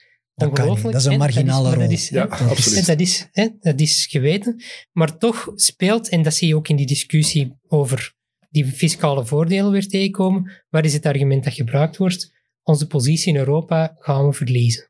Dat 0.47 0.53
kan 0.53 0.65
niet. 0.65 0.73
Ongelooflijk. 0.73 0.93
Dat 0.93 1.01
is 1.05 1.11
een 1.11 1.17
marginale 1.17 1.69
rol. 1.69 1.79
Dat 1.79 1.91
is, 1.91 2.09
Ja, 2.09 2.23
absoluut. 2.23 2.85
Dat 2.85 2.99
is, 2.99 3.27
hè, 3.31 3.47
dat 3.59 3.79
is 3.79 4.05
geweten. 4.09 4.63
Maar 4.91 5.17
toch 5.17 5.51
speelt, 5.55 6.09
en 6.09 6.21
dat 6.21 6.33
zie 6.33 6.47
je 6.47 6.55
ook 6.55 6.67
in 6.67 6.75
die 6.75 6.85
discussie 6.85 7.53
over 7.67 8.13
die 8.49 8.65
fiscale 8.65 9.25
voordelen 9.25 9.71
weer 9.71 9.87
tegenkomen, 9.87 10.63
waar 10.69 10.85
is 10.85 10.93
het 10.93 11.05
argument 11.05 11.43
dat 11.43 11.53
gebruikt 11.53 11.97
wordt? 11.97 12.31
Onze 12.63 12.87
positie 12.87 13.33
in 13.33 13.39
Europa 13.39 13.95
gaan 13.99 14.27
we 14.27 14.33
verliezen. 14.33 14.89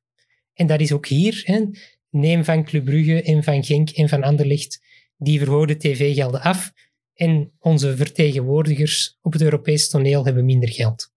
En 0.54 0.68
dat 0.68 0.80
is 0.80 0.92
ook 0.92 1.08
hier. 1.08 1.42
Hè. 1.46 1.66
Neem 2.10 2.44
van 2.44 2.64
Club 2.64 2.86
Brugge 2.86 3.22
en 3.22 3.44
van 3.44 3.64
Genk 3.64 3.90
en 3.90 4.10
van 4.10 4.24
Anderlecht 4.24 4.80
die 5.18 5.40
verhoogde 5.40 5.78
tv-gelden 5.78 6.42
af. 6.42 6.72
En 7.14 7.52
onze 7.60 7.98
vertegenwoordigers 7.98 9.18
op 9.22 9.34
het 9.34 9.42
Europese 9.42 9.90
toneel 9.90 10.26
hebben 10.26 10.46
minder 10.46 10.70
geld. 10.70 11.12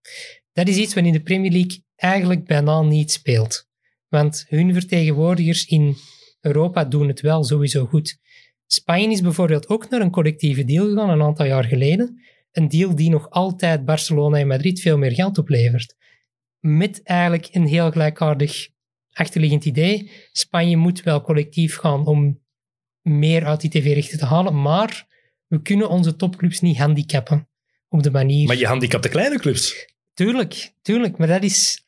Dat 0.53 0.67
is 0.67 0.77
iets 0.77 0.93
wat 0.93 1.03
in 1.03 1.11
de 1.11 1.21
Premier 1.21 1.51
League 1.51 1.83
eigenlijk 1.95 2.45
bijna 2.45 2.81
niet 2.81 3.11
speelt. 3.11 3.67
Want 4.07 4.45
hun 4.47 4.73
vertegenwoordigers 4.73 5.65
in 5.65 5.95
Europa 6.41 6.85
doen 6.85 7.07
het 7.07 7.21
wel 7.21 7.43
sowieso 7.43 7.85
goed. 7.85 8.17
Spanje 8.67 9.11
is 9.11 9.21
bijvoorbeeld 9.21 9.67
ook 9.67 9.89
naar 9.89 10.01
een 10.01 10.11
collectieve 10.11 10.65
deal 10.65 10.87
gegaan 10.87 11.09
een 11.09 11.21
aantal 11.21 11.45
jaar 11.45 11.63
geleden. 11.63 12.21
Een 12.51 12.67
deal 12.67 12.95
die 12.95 13.09
nog 13.09 13.29
altijd 13.29 13.85
Barcelona 13.85 14.37
en 14.37 14.47
Madrid 14.47 14.79
veel 14.79 14.97
meer 14.97 15.11
geld 15.11 15.37
oplevert. 15.37 15.95
Met 16.59 17.03
eigenlijk 17.03 17.47
een 17.51 17.67
heel 17.67 17.91
gelijkaardig 17.91 18.67
achterliggend 19.11 19.65
idee. 19.65 20.11
Spanje 20.31 20.77
moet 20.77 21.03
wel 21.03 21.21
collectief 21.21 21.75
gaan 21.75 22.05
om 22.05 22.43
meer 23.01 23.45
uit 23.45 23.61
die 23.61 23.69
tv-rechten 23.69 24.19
te 24.19 24.25
halen, 24.25 24.61
maar 24.61 25.07
we 25.47 25.61
kunnen 25.61 25.89
onze 25.89 26.15
topclubs 26.15 26.61
niet 26.61 26.77
handicappen 26.77 27.49
op 27.87 28.03
de 28.03 28.11
manier. 28.11 28.47
Maar 28.47 28.55
je 28.55 28.67
handicapt 28.67 29.03
de 29.03 29.09
kleine 29.09 29.39
clubs. 29.39 29.93
Tuurlijk, 30.13 30.71
tuurlijk, 30.81 31.17
maar 31.17 31.27
dat 31.27 31.43
is 31.43 31.84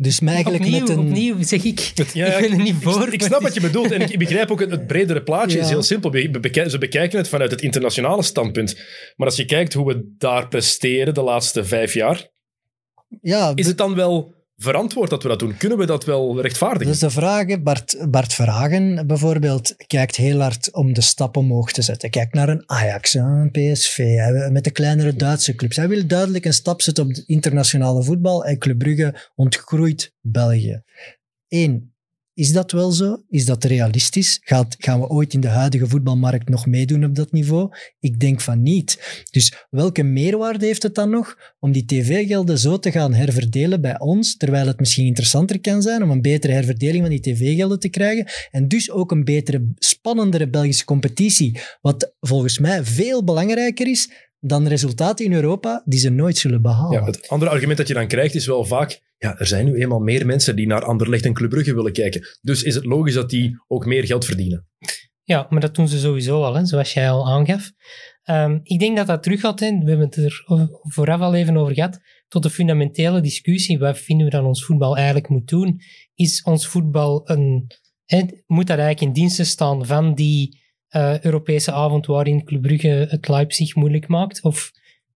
Dus 0.00 0.20
eigenlijk 0.20 0.64
opnieuw, 0.64 0.80
met 0.80 0.88
een... 0.88 0.98
opnieuw 0.98 1.42
zeg 1.42 1.64
ik, 1.64 1.92
Ja, 2.12 2.26
ik 2.26 2.40
ben 2.40 2.58
er 2.58 2.64
niet 2.64 2.74
voor. 2.80 3.12
Ik 3.12 3.22
snap 3.22 3.42
wat 3.42 3.54
je 3.54 3.60
bedoelt 3.60 3.90
en 3.90 4.00
ik, 4.00 4.18
begrijp 4.18 4.50
ook 4.50 4.60
het, 4.60 4.70
het 4.70 4.86
bredere 4.86 5.22
plaatje. 5.22 5.56
Ja. 5.56 5.62
is 5.62 5.68
heel 5.68 5.82
simpel. 5.82 6.10
Ze 6.68 6.78
bekijken 6.78 7.18
het 7.18 7.28
vanuit 7.28 7.50
het 7.50 7.60
internationale 7.62 8.22
standpunt. 8.22 8.76
Maar 9.16 9.26
als 9.26 9.36
je 9.36 9.44
kijkt 9.44 9.72
hoe 9.72 9.86
we 9.86 10.14
daar 10.18 10.48
presteren 10.48 11.14
de 11.14 11.22
laatste 11.22 11.64
vijf 11.64 11.94
jaar, 11.94 12.28
Ja, 13.22 13.52
is 13.54 13.66
het 13.66 13.78
dan 13.78 13.94
wel 13.94 14.34
verantwoord 14.58 15.10
dat 15.10 15.22
we 15.22 15.28
dat 15.28 15.38
doen? 15.38 15.56
Kunnen 15.56 15.78
we 15.78 15.86
dat 15.86 16.04
wel 16.04 16.40
rechtvaardigen? 16.40 16.92
Is 16.92 16.98
de 16.98 17.10
vraag. 17.10 17.62
Bart, 17.62 18.10
Bart 18.10 18.34
Verhagen 18.34 19.06
bijvoorbeeld 19.06 19.74
kijkt 19.86 20.16
heel 20.16 20.40
hard 20.40 20.74
om 20.74 20.92
de 20.92 21.00
stap 21.00 21.36
omhoog 21.36 21.72
te 21.72 21.82
zetten. 21.82 22.10
Kijk 22.10 22.34
naar 22.34 22.48
een 22.48 22.62
Ajax, 22.66 23.14
een 23.14 23.50
PSV, 23.50 24.18
met 24.50 24.64
de 24.64 24.70
kleinere 24.70 25.14
Duitse 25.14 25.54
clubs. 25.54 25.76
Hij 25.76 25.88
wil 25.88 26.06
duidelijk 26.06 26.44
een 26.44 26.52
stap 26.52 26.82
zetten 26.82 27.04
op 27.04 27.10
het 27.10 27.24
internationale 27.26 28.02
voetbal 28.02 28.44
en 28.44 28.58
Club 28.58 28.78
Brugge 28.78 29.30
ontgroeit 29.34 30.14
België. 30.20 30.82
Eén, 31.48 31.94
is 32.38 32.52
dat 32.52 32.72
wel 32.72 32.90
zo? 32.90 33.24
Is 33.28 33.44
dat 33.44 33.64
realistisch? 33.64 34.38
Gaat, 34.42 34.76
gaan 34.78 35.00
we 35.00 35.08
ooit 35.08 35.34
in 35.34 35.40
de 35.40 35.48
huidige 35.48 35.88
voetbalmarkt 35.88 36.48
nog 36.48 36.66
meedoen 36.66 37.04
op 37.04 37.14
dat 37.14 37.32
niveau? 37.32 37.70
Ik 38.00 38.20
denk 38.20 38.40
van 38.40 38.62
niet. 38.62 39.22
Dus 39.30 39.66
welke 39.70 40.02
meerwaarde 40.02 40.66
heeft 40.66 40.82
het 40.82 40.94
dan 40.94 41.10
nog 41.10 41.54
om 41.58 41.72
die 41.72 41.84
tv-gelden 41.84 42.58
zo 42.58 42.78
te 42.78 42.90
gaan 42.90 43.14
herverdelen 43.14 43.80
bij 43.80 44.00
ons, 44.00 44.36
terwijl 44.36 44.66
het 44.66 44.78
misschien 44.78 45.06
interessanter 45.06 45.60
kan 45.60 45.82
zijn 45.82 46.02
om 46.02 46.10
een 46.10 46.22
betere 46.22 46.52
herverdeling 46.52 47.00
van 47.00 47.10
die 47.10 47.20
tv-gelden 47.20 47.78
te 47.78 47.88
krijgen 47.88 48.26
en 48.50 48.68
dus 48.68 48.90
ook 48.90 49.10
een 49.10 49.24
betere, 49.24 49.72
spannendere 49.78 50.48
Belgische 50.48 50.84
competitie, 50.84 51.58
wat 51.80 52.12
volgens 52.20 52.58
mij 52.58 52.84
veel 52.84 53.24
belangrijker 53.24 53.86
is 53.86 54.10
dan 54.40 54.68
resultaten 54.68 55.24
in 55.24 55.32
Europa 55.32 55.82
die 55.84 55.98
ze 55.98 56.10
nooit 56.10 56.36
zullen 56.36 56.62
behalen. 56.62 57.00
Ja, 57.00 57.04
het 57.04 57.28
andere 57.28 57.50
argument 57.50 57.78
dat 57.78 57.88
je 57.88 57.94
dan 57.94 58.06
krijgt 58.06 58.34
is 58.34 58.46
wel 58.46 58.64
vaak, 58.64 59.00
ja, 59.18 59.38
er 59.38 59.46
zijn 59.46 59.64
nu 59.64 59.74
eenmaal 59.74 60.00
meer 60.00 60.26
mensen 60.26 60.56
die 60.56 60.66
naar 60.66 60.84
Anderlecht 60.84 61.24
en 61.24 61.32
Club 61.32 61.50
Brugge 61.50 61.74
willen 61.74 61.92
kijken. 61.92 62.26
Dus 62.40 62.62
is 62.62 62.74
het 62.74 62.84
logisch 62.84 63.14
dat 63.14 63.30
die 63.30 63.56
ook 63.66 63.86
meer 63.86 64.06
geld 64.06 64.24
verdienen. 64.24 64.66
Ja, 65.22 65.46
maar 65.50 65.60
dat 65.60 65.74
doen 65.74 65.88
ze 65.88 65.98
sowieso 65.98 66.42
al, 66.42 66.54
hè, 66.54 66.66
zoals 66.66 66.92
jij 66.92 67.10
al 67.10 67.28
aangaf. 67.28 67.72
Ehm, 68.22 68.58
ik 68.62 68.78
denk 68.78 68.96
dat 68.96 69.06
dat 69.06 69.22
terug 69.22 69.40
gaat, 69.40 69.60
hè, 69.60 69.70
we 69.70 69.88
hebben 69.88 70.06
het 70.06 70.16
er 70.16 70.42
vooraf 70.82 71.20
al 71.20 71.34
even 71.34 71.56
over 71.56 71.74
gehad, 71.74 72.00
tot 72.28 72.42
de 72.42 72.50
fundamentele 72.50 73.20
discussie, 73.20 73.78
wat 73.78 73.98
vinden 73.98 74.26
we 74.26 74.32
dat 74.32 74.44
ons 74.44 74.64
voetbal 74.64 74.96
eigenlijk 74.96 75.28
moet 75.28 75.48
doen? 75.48 75.80
Is 76.14 76.42
ons 76.42 76.66
voetbal 76.66 77.30
een... 77.30 77.66
Hè, 78.04 78.18
moet 78.46 78.66
dat 78.66 78.78
eigenlijk 78.78 79.00
in 79.00 79.12
diensten 79.12 79.46
staan 79.46 79.86
van 79.86 80.14
die 80.14 80.60
eh, 80.88 81.20
Europese 81.20 81.72
avond 81.72 82.06
waarin 82.06 82.44
Club 82.44 82.62
Brugge 82.62 83.06
het 83.10 83.28
Leipzig 83.28 83.74
moeilijk 83.74 84.08
maakt? 84.08 84.42
Of 84.42 84.70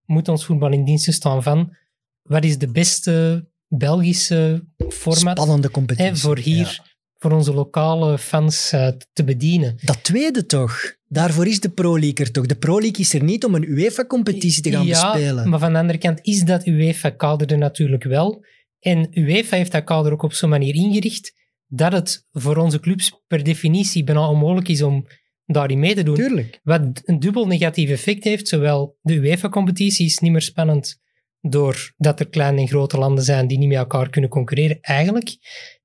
moet 0.05 0.29
ons 0.29 0.45
voetbal 0.45 0.73
in 0.73 0.85
diensten 0.85 1.13
staan 1.13 1.43
van 1.43 1.77
wat 2.23 2.45
is 2.45 2.59
de 2.59 2.69
beste 2.71 3.47
Belgische 3.69 4.65
format 4.89 5.37
Spannende 5.39 5.71
competitie. 5.71 6.11
hè, 6.11 6.17
voor 6.17 6.39
hier, 6.39 6.57
Ja. 6.77 6.85
voor 7.19 7.33
onze 7.33 7.53
lokale 7.55 8.19
fans 8.19 8.73
eh, 8.73 8.89
te 9.13 9.25
bedienen? 9.25 9.79
Dat 9.83 10.05
tweede 10.05 10.47
toch? 10.47 10.95
Daarvoor 11.09 11.47
is 11.47 11.61
de 11.61 11.69
Pro 11.69 11.99
League 11.99 12.25
er 12.27 12.31
toch? 12.33 12.47
De 12.47 12.55
Pro 12.55 12.81
League 12.81 12.99
is 12.99 13.15
er 13.15 13.23
niet 13.23 13.45
om 13.45 13.55
een 13.55 13.71
UEFA-competitie 13.71 14.63
te 14.63 14.71
gaan 14.71 14.87
ja, 14.87 15.13
bespelen. 15.13 15.49
maar 15.49 15.59
van 15.59 15.73
de 15.73 15.79
andere 15.79 15.99
kant 15.99 16.19
is 16.23 16.43
dat 16.43 16.67
UEFA-kader 16.67 17.53
er 17.53 17.59
natuurlijk 17.59 18.05
wel. 18.05 18.45
En 18.81 19.09
UEFA 19.19 19.57
heeft 19.57 19.73
dat 19.73 19.85
kader 19.85 20.13
ook 20.13 20.23
op 20.23 20.33
zo'n 20.33 20.49
manier 20.51 20.75
ingericht 20.75 21.33
dat 21.67 21.93
het 21.93 22.27
voor 22.33 22.57
onze 22.57 22.81
clubs 22.81 23.23
per 23.27 23.45
definitie 23.45 24.05
bijna 24.05 24.29
onmogelijk 24.29 24.69
is 24.69 24.83
om 24.83 25.07
daarin 25.53 25.79
mee 25.79 25.95
te 25.95 26.03
doen. 26.03 26.15
Tuurlijk. 26.15 26.61
Wat 26.63 27.03
een 27.05 27.21
dubbel 27.21 27.47
negatief 27.47 27.91
effect 27.91 28.25
heeft. 28.25 28.49
Zowel 28.49 28.97
de 29.01 29.15
UEFA-competitie 29.15 30.07
is 30.07 30.19
niet 30.19 30.33
meer 30.33 30.43
spannend 30.43 31.01
doordat 31.43 32.21
er 32.21 32.29
kleine 32.29 32.61
en 32.61 32.69
grote 32.69 32.99
landen 32.99 33.25
zijn 33.25 33.47
die 33.47 33.59
niet 33.59 33.69
met 33.69 33.77
elkaar 33.77 34.11
kunnen 34.11 34.31
concurreren, 34.31 34.81
eigenlijk. 34.81 35.37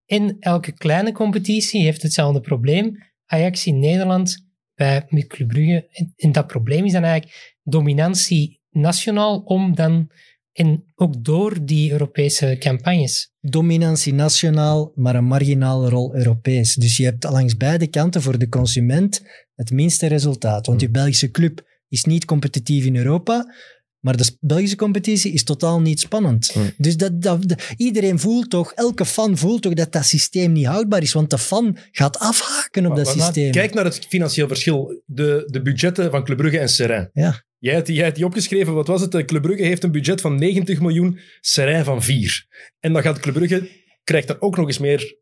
En 0.05 0.37
elke 0.39 0.71
kleine 0.71 1.11
competitie 1.11 1.81
heeft 1.81 2.01
hetzelfde 2.01 2.39
probleem. 2.39 3.03
Ajax 3.25 3.65
in 3.65 3.79
Nederland, 3.79 4.45
bij 4.75 5.05
met 5.09 5.27
Club 5.27 5.47
Brugge. 5.47 5.87
En, 5.91 6.13
en 6.15 6.31
dat 6.31 6.47
probleem 6.47 6.85
is 6.85 6.91
dan 6.91 7.03
eigenlijk 7.03 7.57
dominantie 7.63 8.61
nationaal 8.69 9.37
om 9.39 9.75
dan, 9.75 10.11
en 10.51 10.83
ook 10.95 11.23
door 11.23 11.65
die 11.65 11.91
Europese 11.91 12.55
campagnes. 12.59 13.31
Dominantie 13.39 14.13
nationaal, 14.13 14.91
maar 14.95 15.15
een 15.15 15.25
marginale 15.25 15.89
rol 15.89 16.15
Europees. 16.15 16.75
Dus 16.75 16.97
je 16.97 17.03
hebt 17.03 17.23
langs 17.23 17.57
beide 17.57 17.87
kanten 17.87 18.21
voor 18.21 18.37
de 18.37 18.49
consument 18.49 19.21
het 19.57 19.71
minste 19.71 20.07
resultaat. 20.07 20.65
Want 20.65 20.81
je 20.81 20.89
Belgische 20.89 21.31
club 21.31 21.61
is 21.89 22.03
niet 22.03 22.25
competitief 22.25 22.85
in 22.85 22.95
Europa, 22.95 23.53
maar 23.99 24.17
de 24.17 24.37
Belgische 24.39 24.75
competitie 24.75 25.31
is 25.31 25.43
totaal 25.43 25.81
niet 25.81 25.99
spannend. 25.99 26.51
Hmm. 26.51 26.71
Dus 26.77 26.97
dat, 26.97 27.21
dat, 27.21 27.47
dat- 27.47 27.63
iedereen 27.77 28.19
voelt 28.19 28.49
toch, 28.49 28.73
elke 28.73 29.05
fan 29.05 29.37
voelt 29.37 29.61
toch 29.61 29.73
dat 29.73 29.91
dat 29.91 30.05
systeem 30.05 30.51
niet 30.51 30.65
houdbaar 30.65 31.01
is, 31.01 31.13
want 31.13 31.29
de 31.29 31.37
fan 31.37 31.77
gaat 31.91 32.19
afhaken 32.19 32.85
op 32.85 32.93
Maar- 32.95 33.03
dat 33.03 33.15
maar 33.15 33.25
systeem. 33.25 33.51
Kijk 33.51 33.73
naar 33.73 33.85
het 33.85 34.05
financieel 34.09 34.47
verschil. 34.47 35.01
De, 35.05 35.43
de 35.51 35.61
budgetten 35.61 36.11
van 36.11 36.23
Club 36.23 36.37
Brugge 36.37 36.59
en 36.59 36.69
Serrain. 36.69 37.09
Ja. 37.13 37.45
Jij 37.59 37.73
hebt, 37.73 37.87
jij 37.87 38.03
hebt 38.03 38.15
die 38.15 38.25
opgeschreven. 38.25 38.73
Wat 38.73 38.87
was 38.87 39.01
het? 39.01 39.15
Eh, 39.15 39.25
Club 39.25 39.41
Brugge 39.41 39.63
heeft 39.63 39.83
een 39.83 39.91
budget 39.91 40.21
van 40.21 40.35
90 40.39 40.79
miljoen, 40.81 41.19
Serrain 41.41 41.83
van 41.83 42.03
4. 42.03 42.45
En 42.79 42.93
dan 42.93 43.01
gaat 43.01 43.19
Club 43.19 43.33
Brugge, 43.33 43.69
krijgt 44.03 44.29
er 44.29 44.41
ook 44.41 44.57
nog 44.57 44.67
eens 44.67 44.77
meer 44.77 45.15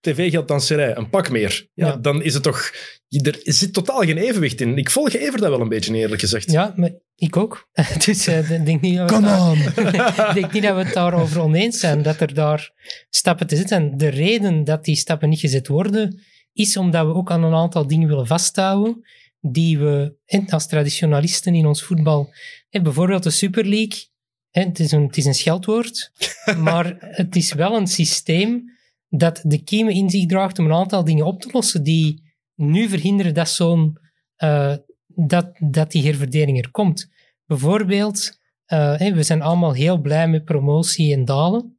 tv-geld 0.00 0.48
dan 0.48 0.60
Serrain. 0.60 0.96
Een 0.96 1.10
pak 1.10 1.30
meer. 1.30 1.68
Ja, 1.74 1.86
Ja. 1.86 1.96
Dan 1.96 2.22
is 2.22 2.34
het 2.34 2.42
toch... 2.42 2.72
Er 3.08 3.38
zit 3.42 3.72
totaal 3.72 4.00
geen 4.00 4.18
evenwicht 4.18 4.60
in. 4.60 4.76
Ik 4.78 4.90
volg 4.90 5.12
Evert 5.12 5.40
dat 5.40 5.50
wel 5.50 5.60
een 5.60 5.68
beetje, 5.68 5.94
eerlijk 5.94 6.20
gezegd. 6.20 6.50
Ja, 6.50 6.72
maar 6.76 6.90
ik 7.14 7.36
ook. 7.36 7.68
dus 8.06 8.26
eh, 8.26 8.50
ik 8.50 8.64
denk 8.66 8.80
niet 8.80 8.96
dat 8.96 9.10
we 9.10 9.16
Come 9.16 9.26
daar- 9.26 9.50
on! 9.50 9.58
ik 10.28 10.34
denk 10.34 10.52
niet 10.52 10.62
dat 10.62 10.76
we 10.76 10.82
het 10.84 10.94
daarover 10.94 11.40
oneens 11.40 11.80
zijn, 11.80 12.02
dat 12.02 12.20
er 12.20 12.34
daar 12.34 12.70
stappen 13.10 13.46
te 13.46 13.56
zetten. 13.56 13.76
En 13.76 13.96
de 13.98 14.08
reden 14.08 14.64
dat 14.64 14.84
die 14.84 14.96
stappen 14.96 15.28
niet 15.28 15.40
gezet 15.40 15.68
worden, 15.68 16.20
is 16.52 16.76
omdat 16.76 17.06
we 17.06 17.14
ook 17.14 17.30
aan 17.30 17.44
een 17.44 17.54
aantal 17.54 17.86
dingen 17.86 18.08
willen 18.08 18.26
vasthouden, 18.26 19.02
die 19.40 19.78
we 19.78 20.14
als 20.48 20.66
traditionalisten 20.68 21.54
in 21.54 21.66
ons 21.66 21.82
voetbal... 21.82 22.32
hè, 22.68 22.80
bijvoorbeeld 22.82 23.22
de 23.22 23.30
Super 23.30 23.64
League 23.64 24.08
hè, 24.50 24.62
het, 24.62 24.78
is 24.78 24.92
een, 24.92 25.02
het 25.06 25.16
is 25.16 25.24
een 25.24 25.34
scheldwoord, 25.34 26.12
maar 26.58 26.96
het 27.00 27.36
is 27.36 27.52
wel 27.52 27.76
een 27.76 27.86
systeem 27.86 28.78
dat 29.10 29.40
de 29.44 29.62
kiemen 29.62 29.94
in 29.94 30.10
zich 30.10 30.26
draagt 30.26 30.58
om 30.58 30.64
een 30.64 30.72
aantal 30.72 31.04
dingen 31.04 31.26
op 31.26 31.40
te 31.40 31.48
lossen 31.52 31.82
die 31.82 32.22
nu 32.54 32.88
verhinderen 32.88 33.34
dat, 33.34 33.48
zo'n, 33.48 33.98
eh, 34.36 34.74
dat, 35.06 35.50
dat 35.58 35.90
die 35.90 36.04
herverdeling 36.04 36.58
er 36.58 36.70
komt. 36.70 37.10
Bijvoorbeeld, 37.46 38.38
eh, 38.64 38.96
we 38.96 39.22
zijn 39.22 39.42
allemaal 39.42 39.72
heel 39.72 40.00
blij 40.00 40.28
met 40.28 40.44
promotie 40.44 41.12
en 41.12 41.24
dalen, 41.24 41.78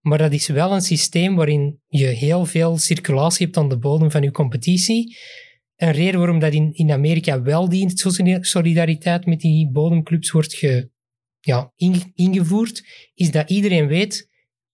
maar 0.00 0.18
dat 0.18 0.32
is 0.32 0.46
wel 0.46 0.72
een 0.72 0.80
systeem 0.80 1.36
waarin 1.36 1.80
je 1.86 2.06
heel 2.06 2.46
veel 2.46 2.78
circulatie 2.78 3.44
hebt 3.46 3.58
aan 3.58 3.68
de 3.68 3.78
bodem 3.78 4.10
van 4.10 4.22
je 4.22 4.30
competitie. 4.30 5.16
Een 5.76 5.92
reden 5.92 6.18
waarom 6.18 6.38
dat 6.38 6.52
in, 6.52 6.72
in 6.72 6.92
Amerika 6.92 7.42
wel 7.42 7.68
die 7.68 7.90
solidariteit 8.40 9.26
met 9.26 9.40
die 9.40 9.70
bodemclubs 9.70 10.30
wordt 10.30 10.54
ge, 10.54 10.90
ja, 11.40 11.72
inge- 11.76 12.10
ingevoerd, 12.14 12.84
is 13.14 13.30
dat 13.30 13.50
iedereen 13.50 13.86
weet, 13.86 14.28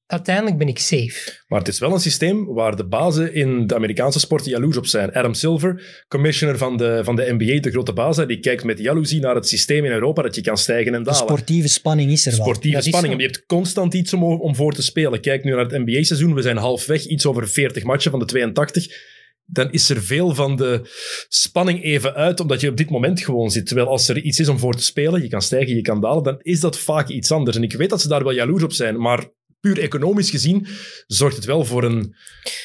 uiteindelijk 0.06 0.58
ben 0.58 0.68
ik 0.68 0.78
safe. 0.78 1.42
Maar 1.46 1.58
het 1.58 1.68
is 1.68 1.78
wel 1.78 1.92
een 1.92 2.00
systeem 2.00 2.44
waar 2.44 2.76
de 2.76 2.86
bazen 2.86 3.34
in 3.34 3.66
de 3.66 3.74
Amerikaanse 3.74 4.18
sport 4.18 4.44
jaloers 4.44 4.76
op 4.76 4.86
zijn. 4.86 5.12
Adam 5.12 5.34
Silver, 5.34 6.04
commissioner 6.08 6.58
van 6.58 6.76
de, 6.76 7.00
van 7.04 7.16
de 7.16 7.34
NBA, 7.38 7.60
de 7.60 7.70
grote 7.70 7.92
baas, 7.92 8.26
die 8.26 8.40
kijkt 8.40 8.64
met 8.64 8.78
jaloezie 8.78 9.20
naar 9.20 9.34
het 9.34 9.48
systeem 9.48 9.84
in 9.84 9.92
Europa 9.92 10.22
dat 10.22 10.34
je 10.34 10.40
kan 10.40 10.56
stijgen 10.56 10.94
en 10.94 11.02
De 11.02 11.10
dalen. 11.10 11.26
sportieve 11.26 11.68
spanning 11.68 12.10
is 12.10 12.26
er 12.26 12.32
wel. 12.36 12.40
Sportieve 12.40 12.76
Dat 12.76 12.84
spanning. 12.84 13.16
Je 13.16 13.26
hebt 13.26 13.46
constant 13.46 13.94
iets 13.94 14.12
om, 14.12 14.22
om 14.22 14.54
voor 14.54 14.72
te 14.72 14.82
spelen. 14.82 15.20
Kijk 15.20 15.44
nu 15.44 15.50
naar 15.50 15.64
het 15.64 15.84
NBA-seizoen. 15.84 16.34
We 16.34 16.42
zijn 16.42 16.56
halfweg, 16.56 17.04
iets 17.04 17.26
over 17.26 17.48
40 17.48 17.82
matchen 17.82 18.10
van 18.10 18.20
de 18.20 18.26
82. 18.26 19.12
Dan 19.46 19.72
is 19.72 19.90
er 19.90 20.02
veel 20.02 20.34
van 20.34 20.56
de 20.56 20.80
spanning 21.28 21.82
even 21.82 22.14
uit, 22.14 22.40
omdat 22.40 22.60
je 22.60 22.68
op 22.68 22.76
dit 22.76 22.90
moment 22.90 23.20
gewoon 23.20 23.50
zit. 23.50 23.66
Terwijl 23.66 23.88
als 23.88 24.08
er 24.08 24.22
iets 24.22 24.38
is 24.38 24.48
om 24.48 24.58
voor 24.58 24.74
te 24.74 24.82
spelen, 24.82 25.22
je 25.22 25.28
kan 25.28 25.42
stijgen, 25.42 25.74
je 25.74 25.82
kan 25.82 26.00
dalen, 26.00 26.22
dan 26.22 26.38
is 26.42 26.60
dat 26.60 26.78
vaak 26.78 27.08
iets 27.08 27.30
anders. 27.32 27.56
En 27.56 27.62
ik 27.62 27.72
weet 27.72 27.90
dat 27.90 28.00
ze 28.00 28.08
daar 28.08 28.24
wel 28.24 28.32
jaloers 28.32 28.62
op 28.62 28.72
zijn, 28.72 29.00
maar 29.00 29.28
puur 29.64 29.80
economisch 29.80 30.30
gezien 30.30 30.66
zorgt 31.06 31.36
het 31.36 31.44
wel 31.44 31.64
voor 31.64 31.84
een 31.84 32.14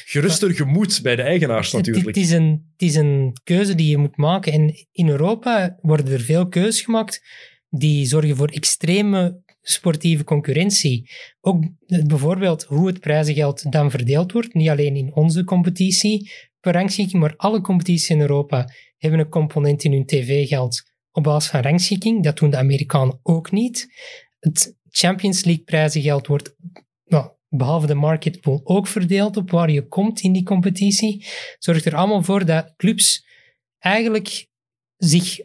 geruster 0.04 0.50
gemoed 0.54 1.02
bij 1.02 1.16
de 1.16 1.22
eigenaars 1.22 1.72
natuurlijk. 1.72 2.06
het, 2.06 2.16
is 2.16 2.30
een, 2.30 2.70
het 2.72 2.88
is 2.88 2.94
een 2.94 3.36
keuze 3.44 3.74
die 3.74 3.90
je 3.90 3.96
moet 3.96 4.16
maken. 4.16 4.52
En 4.52 4.86
in 4.92 5.08
Europa 5.08 5.76
worden 5.80 6.12
er 6.12 6.20
veel 6.20 6.48
keuzes 6.48 6.80
gemaakt 6.80 7.22
die 7.68 8.06
zorgen 8.06 8.36
voor 8.36 8.48
extreme 8.48 9.42
sportieve 9.60 10.24
concurrentie. 10.24 11.10
Ook 11.40 11.64
bijvoorbeeld 11.86 12.62
hoe 12.64 12.86
het 12.86 13.00
prijzengeld 13.00 13.72
dan 13.72 13.90
verdeeld 13.90 14.32
wordt. 14.32 14.54
Niet 14.54 14.68
alleen 14.68 14.96
in 14.96 15.14
onze 15.14 15.44
competitie 15.44 16.30
per 16.60 16.72
rangschikking, 16.72 17.22
maar 17.22 17.34
alle 17.36 17.60
competities 17.60 18.10
in 18.10 18.20
Europa 18.20 18.72
hebben 18.96 19.20
een 19.20 19.28
component 19.28 19.84
in 19.84 19.92
hun 19.92 20.06
tv-geld 20.06 20.82
op 21.12 21.22
basis 21.22 21.50
van 21.50 21.60
rangschikking. 21.60 22.24
Dat 22.24 22.38
doen 22.38 22.50
de 22.50 22.56
Amerikanen 22.56 23.20
ook 23.22 23.50
niet. 23.50 23.88
Het 24.38 24.78
Champions 24.90 25.44
League 25.44 25.64
prijzengeld 25.64 26.26
wordt, 26.26 26.54
behalve 27.50 27.86
de 27.86 27.94
market 27.94 28.40
pool, 28.40 28.60
ook 28.64 28.86
verdeeld 28.86 29.36
op 29.36 29.50
waar 29.50 29.70
je 29.70 29.88
komt 29.88 30.20
in 30.20 30.32
die 30.32 30.42
competitie. 30.42 31.26
Zorgt 31.58 31.84
er 31.84 31.94
allemaal 31.94 32.22
voor 32.22 32.44
dat 32.44 32.74
clubs 32.76 33.26
eigenlijk 33.78 34.46
zich 34.96 35.38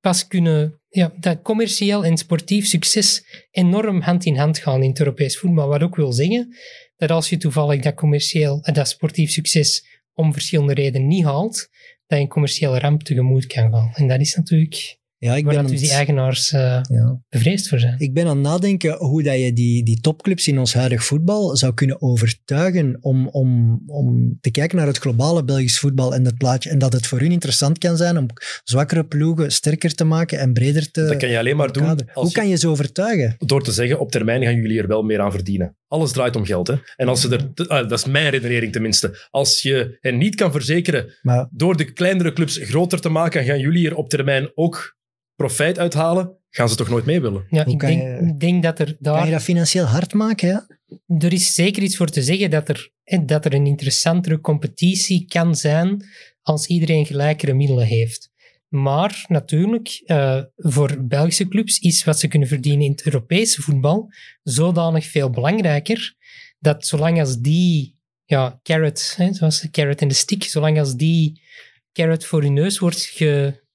pas 0.00 0.26
kunnen, 0.26 0.80
ja, 0.88 1.12
dat 1.16 1.42
commercieel 1.42 2.04
en 2.04 2.16
sportief 2.16 2.66
succes 2.66 3.24
enorm 3.50 4.00
hand 4.00 4.24
in 4.24 4.36
hand 4.36 4.58
gaan 4.58 4.82
in 4.82 4.88
het 4.88 4.98
Europees 4.98 5.38
voetbal. 5.38 5.68
Wat 5.68 5.82
ook 5.82 5.96
wil 5.96 6.12
zeggen 6.12 6.56
dat 6.96 7.10
als 7.10 7.28
je 7.28 7.36
toevallig 7.36 7.82
dat 7.82 7.94
commercieel 7.94 8.60
en 8.62 8.74
dat 8.74 8.88
sportief 8.88 9.30
succes 9.30 9.86
om 10.14 10.32
verschillende 10.32 10.74
redenen 10.74 11.08
niet 11.08 11.24
haalt, 11.24 11.68
dat 12.06 12.18
je 12.18 12.24
een 12.24 12.30
commerciële 12.30 12.78
ramp 12.78 13.02
tegemoet 13.02 13.46
kan 13.46 13.72
gaan. 13.72 13.90
En 13.94 14.08
dat 14.08 14.20
is 14.20 14.34
natuurlijk 14.34 14.97
Ja, 15.20 15.34
ik 15.34 15.44
waar 15.44 15.54
ben, 15.54 15.62
dat 15.62 15.64
aan 15.64 15.70
dus 15.70 15.80
die 15.80 15.88
het- 15.88 15.96
eigenaars 15.98 16.52
eh, 16.52 16.80
ja. 16.88 17.20
bevreesd 17.28 17.68
voor 17.68 17.78
zijn. 17.78 17.94
ik 17.98 18.14
ben 18.14 18.26
aan 18.26 18.36
het 18.36 18.46
nadenken 18.46 18.96
hoe 18.96 19.22
dat 19.22 19.38
je 19.38 19.52
die, 19.52 19.84
die 19.84 20.00
topclubs 20.00 20.46
in 20.48 20.58
ons 20.58 20.74
huidig 20.74 21.04
voetbal 21.04 21.56
zou 21.56 21.74
kunnen 21.74 22.02
overtuigen 22.02 22.96
om, 23.00 23.28
om, 23.28 23.82
om 23.86 24.38
te 24.40 24.50
kijken 24.50 24.76
naar 24.76 24.86
het 24.86 24.98
globale 24.98 25.44
Belgisch 25.44 25.78
voetbal 25.78 26.14
en 26.14 26.22
dat 26.22 26.36
plaatje. 26.36 26.70
En 26.70 26.78
dat 26.78 26.92
het 26.92 27.06
voor 27.06 27.20
hun 27.20 27.32
interessant 27.32 27.78
kan 27.78 27.96
zijn 27.96 28.18
om 28.18 28.26
zwakkere 28.64 29.04
ploegen 29.04 29.52
sterker 29.52 29.94
te 29.94 30.04
maken 30.04 30.38
en 30.38 30.52
breder 30.52 30.90
te 30.90 31.04
dat 31.04 31.16
kan 31.16 31.28
je 31.28 31.38
alleen 31.38 31.56
maar 31.56 31.72
doen 31.72 31.84
als 31.88 32.02
Hoe 32.12 32.32
kan 32.32 32.48
je 32.48 32.56
ze 32.56 32.68
overtuigen? 32.68 33.36
door 33.38 33.62
te 33.62 33.72
zeggen, 33.72 33.98
op 33.98 34.10
termijn 34.10 34.42
gaan 34.42 34.54
jullie 34.56 34.78
er 34.80 34.88
wel 34.88 35.02
meer 35.02 35.20
aan 35.20 35.30
verdienen. 35.32 35.76
Alles 35.88 36.12
draait 36.12 36.36
om 36.36 36.44
geld. 36.44 36.66
Hè? 36.66 36.74
En 36.96 37.08
als 37.08 37.20
ze 37.20 37.28
er, 37.54 37.66
ah, 37.68 37.88
dat 37.88 37.98
is 37.98 38.04
mijn 38.04 38.30
redenering 38.30 38.72
tenminste. 38.72 39.26
Als 39.30 39.62
je 39.62 39.98
hen 40.00 40.18
niet 40.18 40.34
kan 40.34 40.52
verzekeren 40.52 41.14
Maar 41.22 41.48
door 41.50 41.76
de 41.76 41.92
kleinere 41.92 42.32
clubs 42.32 42.56
groter 42.56 43.00
te 43.00 43.08
maken, 43.08 43.44
gaan 43.44 43.58
jullie 43.60 43.86
er 43.86 43.94
op 43.96 44.08
termijn 44.08 44.50
ook 44.54 44.96
profijt 45.38 45.78
uithalen, 45.78 46.36
gaan 46.50 46.68
ze 46.68 46.76
toch 46.76 46.88
nooit 46.88 47.04
mee 47.04 47.20
willen. 47.20 47.46
Ja, 47.50 47.64
Hoe 47.64 47.72
ik 47.72 47.78
kan 47.78 47.88
denk, 47.88 48.00
je- 48.20 48.36
denk 48.36 48.62
dat 48.62 48.78
er 48.78 48.86
kan 48.86 48.96
daar 49.00 49.24
je 49.24 49.30
dat 49.32 49.42
financieel 49.42 49.84
hard 49.84 50.12
maken? 50.14 50.48
Ja? 50.48 50.66
er 51.18 51.32
is 51.32 51.54
zeker 51.54 51.82
iets 51.82 51.96
voor 51.96 52.06
te 52.08 52.22
zeggen 52.22 52.50
dat 52.50 52.68
er, 52.68 52.90
hè, 53.04 53.24
dat 53.24 53.44
er 53.44 53.54
een 53.54 53.66
interessantere 53.66 54.40
competitie 54.40 55.24
kan 55.26 55.54
zijn 55.56 56.04
als 56.42 56.66
iedereen 56.66 57.06
gelijkere 57.06 57.54
middelen 57.54 57.86
heeft. 57.86 58.30
Maar 58.68 59.24
natuurlijk, 59.28 60.02
eh, 60.04 60.42
voor 60.56 61.04
Belgische 61.06 61.48
clubs 61.48 61.78
is 61.78 62.04
wat 62.04 62.18
ze 62.18 62.28
kunnen 62.28 62.48
verdienen 62.48 62.84
in 62.84 62.90
het 62.90 63.04
Europese 63.04 63.62
voetbal 63.62 64.10
zodanig 64.42 65.06
veel 65.06 65.30
belangrijker 65.30 66.14
dat 66.58 66.86
zolang 66.86 67.20
als 67.20 67.38
die 67.38 67.96
ja, 68.24 68.60
carrot, 68.62 69.14
hè, 69.16 69.32
zoals 69.34 69.60
de 69.60 69.70
carrot 69.70 70.00
en 70.00 70.08
de 70.08 70.14
stick, 70.14 70.44
zolang 70.44 70.78
als 70.78 70.94
die 70.94 71.42
carrot 71.92 72.24
voor 72.24 72.44
je 72.44 72.50
neus 72.50 72.78
wordt 72.78 73.00
ge- 73.00 73.66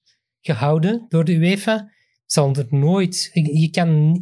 gehouden 0.44 1.06
door 1.08 1.24
de 1.24 1.34
UEFA, 1.34 1.92
zal 2.26 2.54
er 2.54 2.66
nooit... 2.70 3.30
Je 3.32 3.68
kan 3.70 4.20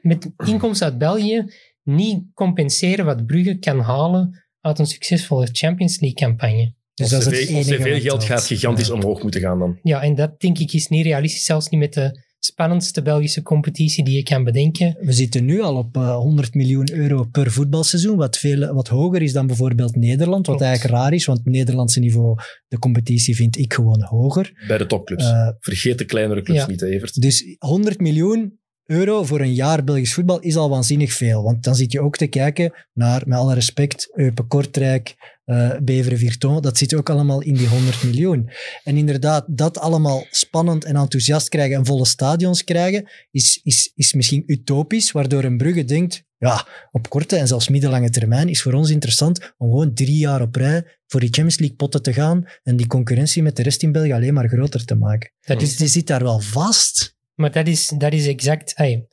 met 0.00 0.30
inkomsten 0.44 0.86
uit 0.86 0.98
België 0.98 1.44
niet 1.82 2.24
compenseren 2.34 3.04
wat 3.04 3.26
Brugge 3.26 3.58
kan 3.58 3.80
halen 3.80 4.44
uit 4.60 4.78
een 4.78 4.86
succesvolle 4.86 5.48
Champions 5.52 6.00
League-campagne. 6.00 6.74
Dus 6.94 7.12
ons 7.12 7.24
dat 7.24 7.32
is 7.32 7.40
het 7.40 7.48
enige 7.48 7.66
telt. 7.66 8.24
gaat 8.24 8.46
gigantisch 8.46 8.88
Ja. 8.88 8.94
omhoog 8.94 9.22
moeten 9.22 9.40
gaan 9.40 9.58
dan. 9.58 9.78
Ja, 9.82 10.02
en 10.02 10.14
dat 10.14 10.40
denk 10.40 10.58
ik 10.58 10.72
is 10.72 10.88
niet 10.88 11.04
realistisch, 11.04 11.44
zelfs 11.44 11.68
niet 11.68 11.80
met 11.80 11.92
de 11.92 12.22
spannendste 12.44 13.02
Belgische 13.02 13.42
competitie 13.42 14.04
die 14.04 14.14
je 14.16 14.22
kan 14.22 14.44
bedenken. 14.44 14.96
We 15.00 15.12
zitten 15.12 15.44
nu 15.44 15.60
al 15.62 15.76
op 15.76 15.96
eh, 15.96 16.16
100 16.16 16.54
miljoen 16.54 16.92
euro 16.92 17.24
per 17.24 17.50
voetbalseizoen, 17.50 18.16
wat, 18.16 18.38
veel, 18.38 18.74
wat 18.74 18.88
hoger 18.88 19.22
is 19.22 19.32
dan 19.32 19.46
bijvoorbeeld 19.46 19.96
Nederland, 19.96 20.46
wat 20.46 20.56
Klopt. 20.56 20.62
eigenlijk 20.62 20.94
raar 21.00 21.12
is, 21.12 21.24
want 21.24 21.38
het 21.38 21.46
Nederlandse 21.48 22.00
niveau, 22.00 22.36
de 22.68 22.78
competitie 22.78 23.36
vind 23.36 23.56
ik 23.58 23.74
gewoon 23.74 24.02
hoger. 24.02 24.64
Bij 24.66 24.78
de 24.78 24.86
topclubs. 24.86 25.24
Eh, 25.24 25.48
Vergeet 25.60 25.98
de 25.98 26.04
kleinere 26.04 26.42
clubs 26.42 26.60
Ja. 26.60 26.66
niet, 26.66 26.82
Evert. 26.82 27.20
dus 27.22 27.56
100 27.58 28.00
miljoen 28.00 28.58
euro 28.86 29.22
voor 29.24 29.40
een 29.40 29.54
jaar 29.54 29.84
Belgisch 29.84 30.14
voetbal 30.14 30.40
is 30.40 30.56
al 30.56 30.68
waanzinnig 30.68 31.12
veel, 31.12 31.42
want 31.42 31.62
dan 31.64 31.74
zit 31.74 31.92
je 31.92 32.00
ook 32.00 32.16
te 32.16 32.26
kijken 32.26 32.72
naar, 32.92 33.22
met 33.26 33.38
alle 33.38 33.54
respect, 33.54 34.08
Eupen 34.14 34.46
Kortrijk, 34.46 35.14
eh 35.44 35.76
Beveren 35.82 36.18
Virton, 36.18 36.62
dat 36.62 36.78
zit 36.78 36.94
ook 36.94 37.10
allemaal 37.10 37.42
in 37.42 37.54
die 37.54 37.68
100 37.68 38.02
miljoen. 38.02 38.50
En 38.84 38.96
inderdaad, 38.96 39.44
dat 39.48 39.78
allemaal 39.78 40.26
spannend 40.30 40.84
en 40.84 40.96
enthousiast 40.96 41.48
krijgen 41.48 41.76
en 41.76 41.86
volle 41.86 42.06
stadions 42.06 42.64
krijgen, 42.64 43.08
is, 43.30 43.60
is, 43.62 43.92
is 43.94 44.12
misschien 44.12 44.42
utopisch, 44.46 45.12
waardoor 45.12 45.44
een 45.44 45.56
Brugge 45.56 45.84
denkt, 45.84 46.24
ja, 46.38 46.66
op 46.90 47.08
korte 47.08 47.36
en 47.36 47.46
zelfs 47.46 47.68
middellange 47.68 48.10
termijn 48.10 48.48
is 48.48 48.62
voor 48.62 48.72
ons 48.72 48.90
interessant 48.90 49.54
om 49.56 49.70
gewoon 49.70 49.94
drie 49.94 50.18
jaar 50.18 50.42
op 50.42 50.54
rij 50.54 50.84
voor 51.06 51.20
die 51.20 51.28
Champions 51.28 51.58
League 51.58 51.76
potten 51.76 52.02
te 52.02 52.12
gaan 52.12 52.44
en 52.62 52.76
die 52.76 52.86
concurrentie 52.86 53.42
met 53.42 53.56
de 53.56 53.62
rest 53.62 53.82
in 53.82 53.92
België 53.92 54.12
alleen 54.12 54.34
maar 54.34 54.48
groter 54.48 54.84
te 54.84 54.94
maken. 54.94 55.32
Dat 55.40 55.60
Dus 55.60 55.70
is, 55.70 55.76
die 55.76 55.88
zit 55.88 56.06
daar 56.06 56.22
wel 56.22 56.40
vast. 56.40 57.16
maar 57.34 57.52
dat 57.52 57.66
is, 57.66 57.88
dat 57.88 58.12
is 58.12 58.26
exact... 58.26 58.74
ai, 58.74 59.06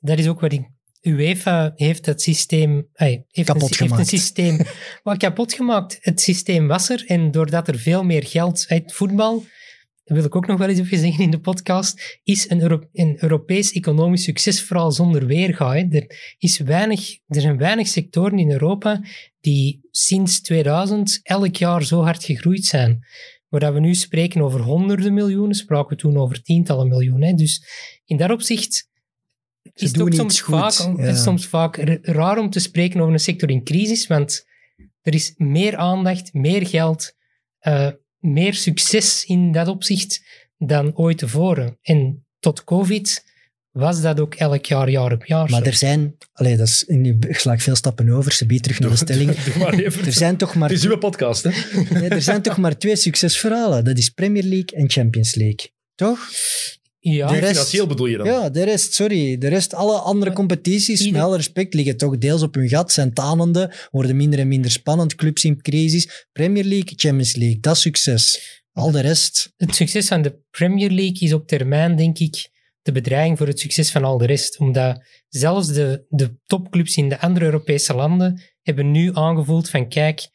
dat 0.00 0.18
is 0.18 0.28
ook 0.28 0.40
wat 0.40 0.52
ik... 0.52 0.74
UEFA 1.06 1.72
heeft 1.76 2.04
dat 2.04 2.22
systeem... 2.22 2.88
ai, 2.94 3.24
heeft, 3.30 3.48
Kapot 3.48 3.62
een, 3.62 3.68
heeft 3.68 3.80
een 3.80 3.88
gemaakt. 3.88 4.08
systeem 4.08 4.58
wat 5.02 5.16
kapot 5.16 5.52
gemaakt. 5.52 5.98
Het 6.00 6.20
systeem 6.20 6.66
was 6.66 6.88
er 6.90 7.04
en 7.06 7.30
doordat 7.30 7.68
er 7.68 7.78
veel 7.78 8.04
meer 8.04 8.24
geld 8.24 8.64
uit 8.68 8.92
voetbal... 8.92 9.44
Dat 10.04 10.16
wil 10.16 10.26
ik 10.26 10.36
ook 10.36 10.46
nog 10.46 10.58
wel 10.58 10.68
eens 10.68 10.78
even 10.78 10.98
zeggen 10.98 11.24
in 11.24 11.30
de 11.30 11.40
podcast. 11.40 12.20
Is 12.22 12.50
een, 12.50 12.60
Euro- 12.60 12.88
een 12.92 13.16
Europees 13.22 13.72
economisch 13.72 14.24
succesverhaal 14.24 14.92
zonder 14.92 15.26
weerga. 15.26 15.72
Hè. 15.72 15.86
Er, 15.90 16.34
is 16.38 16.58
weinig, 16.58 17.18
er 17.26 17.40
zijn 17.40 17.58
weinig 17.58 17.86
sectoren 17.86 18.38
in 18.38 18.50
Europa 18.50 19.00
die 19.40 19.88
sinds 19.90 20.40
2000 20.40 21.20
elk 21.22 21.56
jaar 21.56 21.84
zo 21.84 22.02
hard 22.02 22.24
gegroeid 22.24 22.64
zijn. 22.64 23.06
Waar 23.48 23.74
we 23.74 23.80
nu 23.80 23.94
spreken 23.94 24.42
over 24.42 24.60
honderden 24.60 25.14
miljoenen, 25.14 25.54
spraken 25.54 25.88
we 25.88 26.02
toen 26.02 26.16
over 26.16 26.42
tientallen 26.42 26.88
miljoenen. 26.88 27.28
Hè. 27.28 27.34
Dus 27.34 27.64
in 28.04 28.16
dat 28.16 28.30
opzicht 28.30 28.90
is 29.74 29.90
het 29.90 30.00
ook 30.00 30.12
soms 30.12 30.40
vaak, 30.40 30.72
ja. 30.72 30.96
het 30.96 31.16
is 31.16 31.22
soms 31.22 31.46
vaak 31.46 31.76
raar 32.02 32.38
om 32.38 32.50
te 32.50 32.60
spreken 32.60 33.00
over 33.00 33.12
een 33.12 33.18
sector 33.18 33.50
in 33.50 33.64
crisis, 33.64 34.06
want 34.06 34.46
er 35.02 35.14
is 35.14 35.34
meer 35.36 35.76
aandacht, 35.76 36.32
meer 36.32 36.66
geld, 36.66 37.12
eh, 37.58 37.88
meer 38.18 38.54
succes 38.54 39.24
in 39.24 39.52
dat 39.52 39.68
opzicht 39.68 40.24
dan 40.58 40.96
ooit 40.96 41.18
tevoren. 41.18 41.78
En 41.82 42.26
tot 42.38 42.64
COVID 42.64 43.24
was 43.70 44.00
dat 44.00 44.20
ook 44.20 44.34
elk 44.34 44.66
jaar, 44.66 44.90
jaar 44.90 45.12
op 45.12 45.24
jaar. 45.24 45.50
Maar 45.50 45.60
zo. 45.62 45.66
er 45.66 45.74
zijn, 45.74 46.16
allee, 46.32 46.56
dat 46.56 46.66
is, 46.66 46.84
nu 46.86 47.18
sla 47.28 47.52
ik 47.52 47.60
veel 47.60 47.74
stappen 47.74 48.10
over, 48.10 48.32
ze 48.32 48.46
biedt 48.46 48.62
terug 48.62 48.80
naar 48.80 49.04
de 49.04 49.84
Evert. 49.84 50.06
Er 50.06 50.12
zijn 50.12 50.36
toch 50.36 50.54
maar 50.54 50.68
Het 50.68 50.78
is 50.78 50.84
uw 50.84 50.98
podcast, 50.98 51.42
hè? 51.42 51.50
Nee, 52.00 52.08
er 52.08 52.22
zijn 52.22 52.42
toch 52.42 52.56
maar 52.56 52.78
twee 52.78 52.96
succesverhalen. 52.96 53.84
Dat 53.84 53.98
is 53.98 54.08
Premier 54.08 54.42
League 54.42 54.78
en 54.78 54.90
Champions 54.90 55.34
League. 55.34 55.70
Toch? 55.94 56.18
Ja, 57.12 57.26
De 57.26 57.38
rest- 57.38 57.50
Financieel 57.50 57.86
bedoel 57.86 58.06
je 58.06 58.16
dan? 58.16 58.26
Ja, 58.26 58.50
de 58.50 58.62
rest, 58.64 58.94
sorry. 58.94 59.38
De 59.38 59.48
rest, 59.48 59.74
alle 59.74 59.98
andere 59.98 60.32
competities, 60.32 60.98
Ieder- 61.00 61.12
met 61.12 61.22
alle 61.22 61.36
respect, 61.36 61.74
liggen 61.74 61.96
toch 61.96 62.18
deels 62.18 62.42
op 62.42 62.54
hun 62.54 62.68
gat, 62.68 62.92
zijn 62.92 63.12
tanende, 63.12 63.72
worden 63.90 64.16
minder 64.16 64.38
en 64.38 64.48
minder 64.48 64.70
spannend, 64.70 65.14
clubs 65.14 65.44
in 65.44 65.62
crisis. 65.62 66.26
Premier 66.32 66.64
League, 66.64 66.92
Champions 66.96 67.34
League, 67.36 67.60
dat 67.60 67.74
is 67.76 67.80
succes. 67.80 68.40
Al 68.72 68.90
de 68.90 69.00
rest, 69.00 69.52
het 69.56 69.74
succes 69.74 70.06
van 70.08 70.22
de 70.22 70.38
Premier 70.50 70.90
League 70.90 71.18
is 71.20 71.32
op 71.32 71.46
termijn, 71.46 71.96
denk 71.96 72.18
ik, 72.18 72.48
de 72.82 72.92
bedreiging 72.92 73.38
voor 73.38 73.46
het 73.46 73.60
succes 73.60 73.90
van 73.90 74.04
al 74.04 74.18
de 74.18 74.26
rest. 74.26 74.58
Omdat 74.58 75.02
zelfs 75.28 75.68
de, 75.72 76.04
de 76.08 76.36
topclubs 76.46 76.96
in 76.96 77.08
de 77.08 77.20
andere 77.20 77.44
Europese 77.44 77.94
landen 77.94 78.42
hebben 78.62 78.90
nu 78.90 79.10
aangevoeld 79.14 79.68
van 79.70 79.88
kijk, 79.88 80.28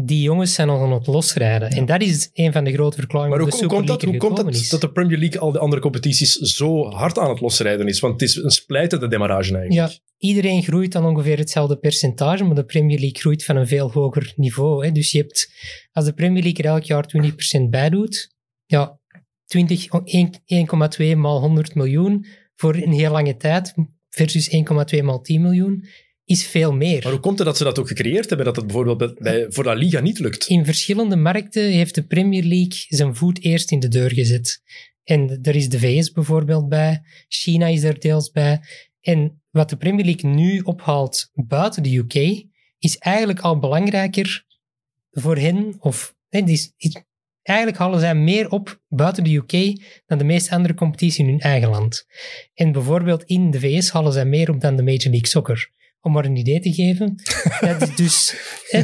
die 0.00 0.22
jongens 0.22 0.54
zijn 0.54 0.68
al 0.68 0.82
aan 0.82 0.92
het 0.92 1.06
losrijden. 1.06 1.70
En 1.70 1.86
dat 1.86 2.02
is 2.02 2.30
een 2.32 2.52
van 2.52 2.64
de 2.64 2.72
grote 2.72 2.96
verklaringen 2.96 3.38
Maar 3.38 3.48
hoe, 3.48 3.66
komt 3.66 3.86
dat, 3.86 4.02
hoe 4.02 4.16
komt 4.16 4.36
dat, 4.36 4.66
dat 4.70 4.80
de 4.80 4.90
Premier 4.92 5.18
League 5.18 5.40
al 5.40 5.52
de 5.52 5.58
andere 5.58 5.82
competities 5.82 6.32
zo 6.32 6.90
hard 6.90 7.18
aan 7.18 7.28
het 7.28 7.40
losrijden 7.40 7.88
is? 7.88 8.00
Want 8.00 8.12
het 8.12 8.22
is 8.22 8.36
een 8.36 8.50
splijtende 8.50 9.08
demarrage 9.08 9.56
eigenlijk. 9.56 9.92
Ja, 9.92 9.98
iedereen 10.28 10.62
groeit 10.62 10.92
dan 10.92 11.06
ongeveer 11.06 11.38
hetzelfde 11.38 11.78
percentage, 11.78 12.44
maar 12.44 12.54
de 12.54 12.64
Premier 12.64 12.98
League 12.98 13.20
groeit 13.20 13.44
van 13.44 13.56
een 13.56 13.66
veel 13.66 13.92
hoger 13.92 14.32
niveau. 14.36 14.84
Hè. 14.84 14.92
Dus 14.92 15.10
je 15.10 15.18
hebt, 15.18 15.52
als 15.92 16.04
de 16.04 16.12
Premier 16.12 16.42
League 16.42 16.64
er 16.64 16.70
elk 16.70 16.82
jaar 16.82 17.14
20% 17.62 17.68
bij 17.70 17.90
doet, 17.90 18.34
ja, 18.66 19.00
20, 19.44 19.86
1,2 21.12 21.16
maal 21.16 21.40
100 21.40 21.74
miljoen 21.74 22.26
voor 22.54 22.74
een 22.74 22.92
heel 22.92 23.12
lange 23.12 23.36
tijd 23.36 23.74
versus 24.08 24.50
1,2 24.96 25.02
maal 25.02 25.20
10 25.20 25.42
miljoen 25.42 25.84
is 26.28 26.46
veel 26.46 26.72
meer. 26.72 27.02
Maar 27.02 27.12
hoe 27.12 27.20
komt 27.20 27.38
het 27.38 27.46
dat 27.46 27.56
ze 27.56 27.64
dat 27.64 27.78
ook 27.78 27.88
gecreëerd 27.88 28.28
hebben, 28.28 28.46
dat 28.46 28.56
het 28.56 28.66
bijvoorbeeld 28.66 29.18
bij, 29.18 29.46
voor 29.48 29.64
La 29.64 29.72
Liga 29.72 30.00
niet 30.00 30.18
lukt? 30.18 30.46
In 30.46 30.64
verschillende 30.64 31.16
markten 31.16 31.62
heeft 31.62 31.94
de 31.94 32.06
Premier 32.06 32.42
League 32.42 32.84
zijn 32.88 33.16
voet 33.16 33.42
eerst 33.42 33.70
in 33.70 33.80
de 33.80 33.88
deur 33.88 34.12
gezet. 34.12 34.62
En 35.04 35.38
er 35.42 35.56
is 35.56 35.68
de 35.68 35.78
VS 35.78 36.12
bijvoorbeeld 36.12 36.68
bij, 36.68 37.02
China 37.28 37.66
is 37.66 37.82
er 37.82 38.00
deels 38.00 38.30
bij. 38.30 38.60
En 39.00 39.42
wat 39.50 39.70
de 39.70 39.76
Premier 39.76 40.04
League 40.04 40.30
nu 40.30 40.60
ophaalt 40.60 41.30
buiten 41.34 41.82
de 41.82 41.96
UK, 41.96 42.44
is 42.78 42.96
eigenlijk 42.98 43.40
al 43.40 43.58
belangrijker 43.58 44.44
voor 45.10 45.36
hen. 45.36 45.76
Of, 45.78 46.14
is- 46.28 46.72
eigenlijk 47.42 47.78
halen 47.78 48.00
zij 48.00 48.14
meer 48.14 48.50
op 48.50 48.80
buiten 48.88 49.24
de 49.24 49.34
UK 49.34 49.80
dan 50.06 50.18
de 50.18 50.24
meeste 50.24 50.50
andere 50.54 50.74
competities 50.74 51.18
in 51.18 51.26
hun 51.26 51.40
eigen 51.40 51.68
land. 51.68 52.06
En 52.54 52.72
bijvoorbeeld 52.72 53.22
in 53.24 53.50
de 53.50 53.60
VS 53.60 53.90
halen 53.90 54.12
zij 54.12 54.24
meer 54.24 54.50
op 54.50 54.60
dan 54.60 54.76
de 54.76 54.82
Major 54.82 55.10
League 55.10 55.26
Soccer. 55.26 55.70
Om 56.00 56.12
maar 56.12 56.24
een 56.24 56.36
idee 56.36 56.60
te 56.60 56.72
geven. 56.72 57.14
Dat 57.60 57.82
is 57.82 57.96
dus... 57.96 58.34
hè, 58.68 58.82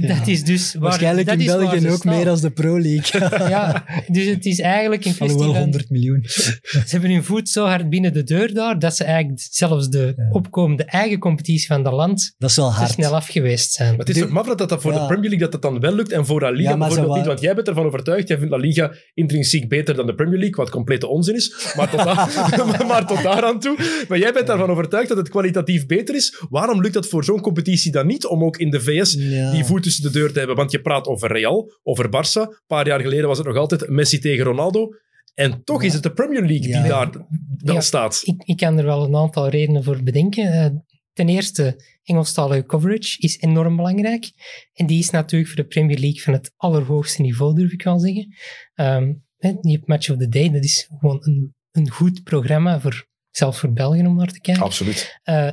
dat 0.00 0.26
is 0.26 0.44
dus 0.44 0.72
waar, 0.74 0.82
waarschijnlijk 0.82 1.26
dat 1.26 1.34
in 1.36 1.40
is 1.40 1.46
België 1.46 1.88
ook 1.90 1.96
staan. 1.96 2.16
meer 2.16 2.28
als 2.28 2.40
de 2.40 2.50
Pro 2.50 2.80
League. 2.80 3.28
Ja, 3.48 3.84
dus 4.06 4.26
het 4.26 4.44
is 4.46 4.60
eigenlijk 4.60 5.04
een 5.04 5.14
kwestie 5.14 5.38
Alhoewel 5.38 5.52
van... 5.54 5.62
100 5.62 5.90
miljoen. 5.90 6.20
Ze 6.26 6.84
hebben 6.86 7.10
hun 7.10 7.24
voet 7.24 7.48
zo 7.48 7.64
hard 7.66 7.88
binnen 7.88 8.12
de 8.12 8.22
deur 8.22 8.54
daar, 8.54 8.78
dat 8.78 8.96
ze 8.96 9.04
eigenlijk 9.04 9.40
zelfs 9.50 9.88
de 9.88 10.12
Ja. 10.16 10.28
opkomende 10.30 10.84
eigen 10.84 11.18
competitie 11.18 11.66
van 11.66 11.82
dat 11.82 11.92
land 11.92 12.34
Dat 12.38 12.50
is 12.50 12.56
wel 12.56 12.68
te 12.70 12.74
hard. 12.76 12.90
snel 12.90 13.14
af 13.14 13.26
geweest 13.26 13.72
zijn. 13.72 13.96
Maar 13.96 14.06
het 14.06 14.16
is 14.16 14.26
maf 14.26 14.46
dat 14.46 14.68
dat 14.68 14.82
voor 14.82 14.92
Ja. 14.92 14.98
de 15.00 15.06
Premier 15.06 15.28
League 15.30 15.48
dat 15.50 15.52
dat 15.52 15.62
dan 15.72 15.80
wel 15.80 15.94
lukt 15.94 16.12
en 16.12 16.26
voor 16.26 16.40
La 16.40 16.50
Liga 16.50 16.70
Ja, 16.70 16.76
maar 16.76 16.88
bijvoorbeeld 16.88 17.16
niet. 17.16 17.24
wa- 17.26 17.30
Want 17.32 17.40
jij 17.44 17.54
bent 17.54 17.68
ervan 17.68 17.86
overtuigd, 17.86 18.28
jij 18.28 18.36
vindt 18.38 18.52
La 18.52 18.58
Liga 18.58 18.92
intrinsiek 19.14 19.68
beter 19.68 19.94
dan 19.94 20.06
de 20.06 20.14
Premier 20.14 20.38
League, 20.38 20.56
wat 20.56 20.70
complete 20.70 21.06
onzin 21.06 21.34
is. 21.34 21.72
Maar 21.76 21.90
tot, 21.90 22.04
daar, 22.04 22.84
maar 22.88 23.06
tot 23.06 23.22
daaraan 23.22 23.60
toe. 23.60 24.04
Maar 24.08 24.18
jij 24.18 24.32
bent 24.32 24.46
daarvan 24.46 24.70
overtuigd 24.70 25.08
dat 25.08 25.16
het 25.16 25.28
kwalitatief 25.28 25.79
beter 25.86 26.14
is. 26.14 26.42
Waarom 26.48 26.80
lukt 26.80 26.94
dat 26.94 27.08
voor 27.08 27.24
zo'n 27.24 27.40
competitie 27.40 27.92
dan 27.92 28.06
niet 28.06 28.26
om 28.26 28.44
ook 28.44 28.56
in 28.56 28.70
de 28.70 28.80
VS 28.80 29.14
Ja. 29.18 29.50
die 29.50 29.64
voet 29.64 29.82
tussen 29.82 30.02
de 30.02 30.10
deur 30.10 30.32
te 30.32 30.38
hebben? 30.38 30.56
Want 30.56 30.70
je 30.70 30.80
praat 30.80 31.06
over 31.06 31.32
Real, 31.32 31.72
over 31.82 32.06
Barça. 32.06 32.40
Een 32.48 32.60
paar 32.66 32.86
jaar 32.86 33.00
geleden 33.00 33.28
was 33.28 33.38
het 33.38 33.46
nog 33.46 33.56
altijd 33.56 33.88
Messi 33.88 34.18
tegen 34.18 34.44
Ronaldo. 34.44 34.88
En 35.34 35.64
toch 35.64 35.80
Ja. 35.80 35.86
is 35.86 35.94
het 35.94 36.02
de 36.02 36.12
Premier 36.12 36.40
League 36.44 36.68
Ja. 36.68 36.80
die 36.80 36.90
daar 36.90 37.10
wel 37.56 37.74
Ja. 37.74 37.80
staat. 37.80 38.20
Ik, 38.24 38.42
ik 38.44 38.56
kan 38.56 38.78
er 38.78 38.84
wel 38.84 39.04
een 39.04 39.16
aantal 39.16 39.48
redenen 39.48 39.84
voor 39.84 40.02
bedenken. 40.02 40.52
Eh, 40.52 40.66
ten 41.12 41.28
eerste, 41.28 41.84
Engelstalige 42.02 42.64
coverage 42.66 43.18
is 43.18 43.38
enorm 43.40 43.76
belangrijk. 43.76 44.30
En 44.72 44.86
die 44.86 44.98
is 44.98 45.10
natuurlijk 45.10 45.50
voor 45.50 45.62
de 45.62 45.68
Premier 45.68 45.98
League 45.98 46.20
van 46.22 46.32
het 46.32 46.52
allerhoogste 46.56 47.22
niveau, 47.22 47.54
durf 47.54 47.72
ik 47.72 47.82
wel 47.82 47.98
zeggen. 47.98 48.34
Ehm, 48.74 49.12
hè, 49.36 49.48
je 49.60 49.70
hebt 49.72 49.86
Match 49.86 50.10
of 50.10 50.16
the 50.16 50.28
Day, 50.28 50.50
dat 50.50 50.64
is 50.64 50.90
gewoon 50.98 51.18
een, 51.20 51.54
een 51.70 51.90
goed 51.90 52.22
programma, 52.22 52.80
voor, 52.80 53.06
zelfs 53.30 53.58
voor 53.58 53.72
België 53.72 54.06
om 54.06 54.16
naar 54.16 54.32
te 54.32 54.40
kijken. 54.40 54.62
Absoluut. 54.62 55.18
Eh, 55.22 55.50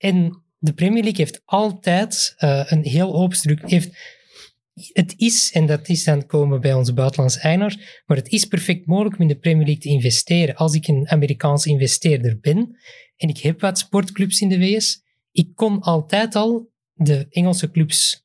en 0.00 0.42
de 0.58 0.72
Premier 0.72 1.02
League 1.02 1.24
heeft 1.24 1.42
altijd 1.44 2.34
eh, 2.36 2.62
een 2.66 2.84
heel 2.84 3.14
open 3.14 3.36
structuur. 3.36 3.68
Heeft, 3.70 4.18
het 4.92 5.14
is, 5.16 5.52
en 5.52 5.66
dat 5.66 5.88
is 5.88 6.04
dan 6.04 6.26
komen 6.26 6.60
bij 6.60 6.74
onze 6.74 6.92
buitenlandse 6.92 7.40
eigenaar, 7.40 8.02
maar 8.06 8.16
het 8.16 8.28
is 8.28 8.44
perfect 8.44 8.86
mogelijk 8.86 9.14
om 9.14 9.20
in 9.20 9.28
de 9.28 9.38
Premier 9.38 9.64
League 9.64 9.82
te 9.82 9.88
investeren. 9.88 10.54
Als 10.54 10.74
ik 10.74 10.86
een 10.86 11.08
Amerikaanse 11.08 11.68
investeerder 11.68 12.38
ben 12.40 12.76
en 13.16 13.28
ik 13.28 13.38
heb 13.38 13.60
wat 13.60 13.78
sportclubs 13.78 14.40
in 14.40 14.48
de 14.48 14.58
VS, 14.58 15.02
ik 15.32 15.54
kon 15.54 15.80
altijd 15.80 16.34
al 16.34 16.70
de 16.92 17.26
Engelse 17.30 17.70
clubs 17.70 18.24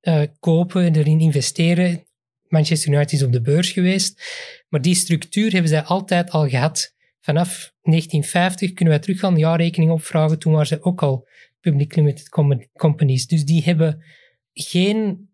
eh, 0.00 0.22
kopen 0.38 0.84
en 0.84 0.96
erin 0.96 1.20
investeren. 1.20 2.04
Manchester 2.48 2.92
United 2.92 3.12
is 3.12 3.22
op 3.22 3.32
de 3.32 3.40
beurs 3.40 3.70
geweest, 3.70 4.22
maar 4.68 4.82
die 4.82 4.94
structuur 4.94 5.52
hebben 5.52 5.70
zij 5.70 5.82
altijd 5.82 6.30
al 6.30 6.48
gehad. 6.48 6.94
Vanaf 7.26 7.72
1950 7.82 8.72
kunnen 8.72 8.94
wij 8.94 9.02
terug 9.02 9.18
gaan 9.18 9.34
de 9.34 9.40
jaarrekening 9.40 9.90
opvragen. 9.90 10.38
Toen 10.38 10.52
waren 10.52 10.66
ze 10.66 10.82
ook 10.82 11.02
al 11.02 11.28
public 11.60 11.96
limited 11.96 12.28
com- 12.28 12.70
companies. 12.72 13.26
Dus 13.26 13.44
die 13.44 13.62
hebben 13.62 14.04
geen, 14.52 15.28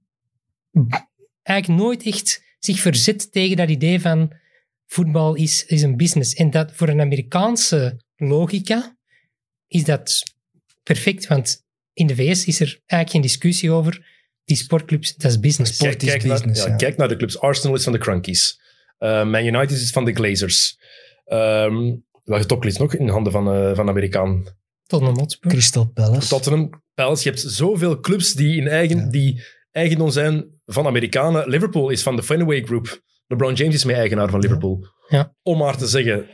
eigenlijk 1.42 1.82
nooit 1.82 2.02
echt 2.02 2.42
zich 2.58 2.80
verzet 2.80 3.32
tegen 3.32 3.56
dat 3.56 3.68
idee 3.68 4.00
van 4.00 4.32
voetbal 4.86 5.34
is, 5.34 5.64
is 5.64 5.82
een 5.82 5.96
business. 5.96 6.34
En 6.34 6.50
dat 6.50 6.72
voor 6.72 6.88
een 6.88 7.00
Amerikaanse 7.00 8.04
logica 8.16 8.96
is 9.66 9.84
dat 9.84 10.22
perfect, 10.82 11.26
want 11.26 11.64
in 11.92 12.06
de 12.06 12.14
VS 12.14 12.44
is 12.44 12.60
er 12.60 12.68
eigenlijk 12.86 13.10
geen 13.10 13.20
discussie 13.20 13.70
over. 13.70 14.10
Die 14.44 14.56
sportclubs, 14.56 15.14
dat 15.14 15.30
is 15.30 15.40
business. 15.40 15.74
Sport 15.74 15.90
Kijk, 15.90 16.02
is 16.02 16.08
kijk, 16.08 16.22
naar, 16.22 16.32
business, 16.32 16.62
ja, 16.62 16.68
ja. 16.68 16.76
kijk 16.76 16.96
naar 16.96 17.08
de 17.08 17.16
clubs. 17.16 17.38
Arsenal 17.38 17.76
is 17.76 17.84
van 17.84 17.92
de 17.92 17.98
Crankies. 17.98 18.60
Eh, 18.98 19.24
Man 19.24 19.44
United 19.44 19.70
is 19.70 19.90
van 19.90 20.04
de 20.04 20.12
Glazers. 20.12 20.76
Ehm 21.32 21.96
welke 22.24 22.46
topclubs 22.46 22.76
nog 22.76 22.94
in 22.94 23.08
handen 23.08 23.32
van, 23.32 23.52
eh 23.54 23.74
van 23.74 23.88
Amerikaan? 23.88 24.44
Tottenham 24.86 25.18
Hotspur. 25.18 25.50
Crystal 25.50 25.86
Palace. 25.86 26.28
Tottenham, 26.28 26.70
Palace. 26.94 27.22
Je 27.24 27.28
hebt 27.28 27.52
zoveel 27.52 28.00
clubs 28.00 28.32
die, 28.32 28.56
in 28.56 28.68
eigen, 28.68 28.96
Ja. 28.98 29.06
die 29.10 29.42
eigendom 29.70 30.10
zijn 30.10 30.44
van 30.66 30.86
Amerikanen. 30.86 31.48
Liverpool 31.48 31.90
is 31.90 32.02
van 32.02 32.16
de 32.16 32.22
Fenway 32.22 32.62
Group. 32.62 33.02
LeBron 33.26 33.54
James 33.54 33.74
is 33.74 33.84
mee 33.84 33.96
eigenaar 33.96 34.30
van 34.30 34.40
Liverpool. 34.40 34.86
Ja. 35.08 35.34
Om 35.42 35.58
maar 35.58 35.76
te 35.76 35.86
zeggen, 35.86 36.26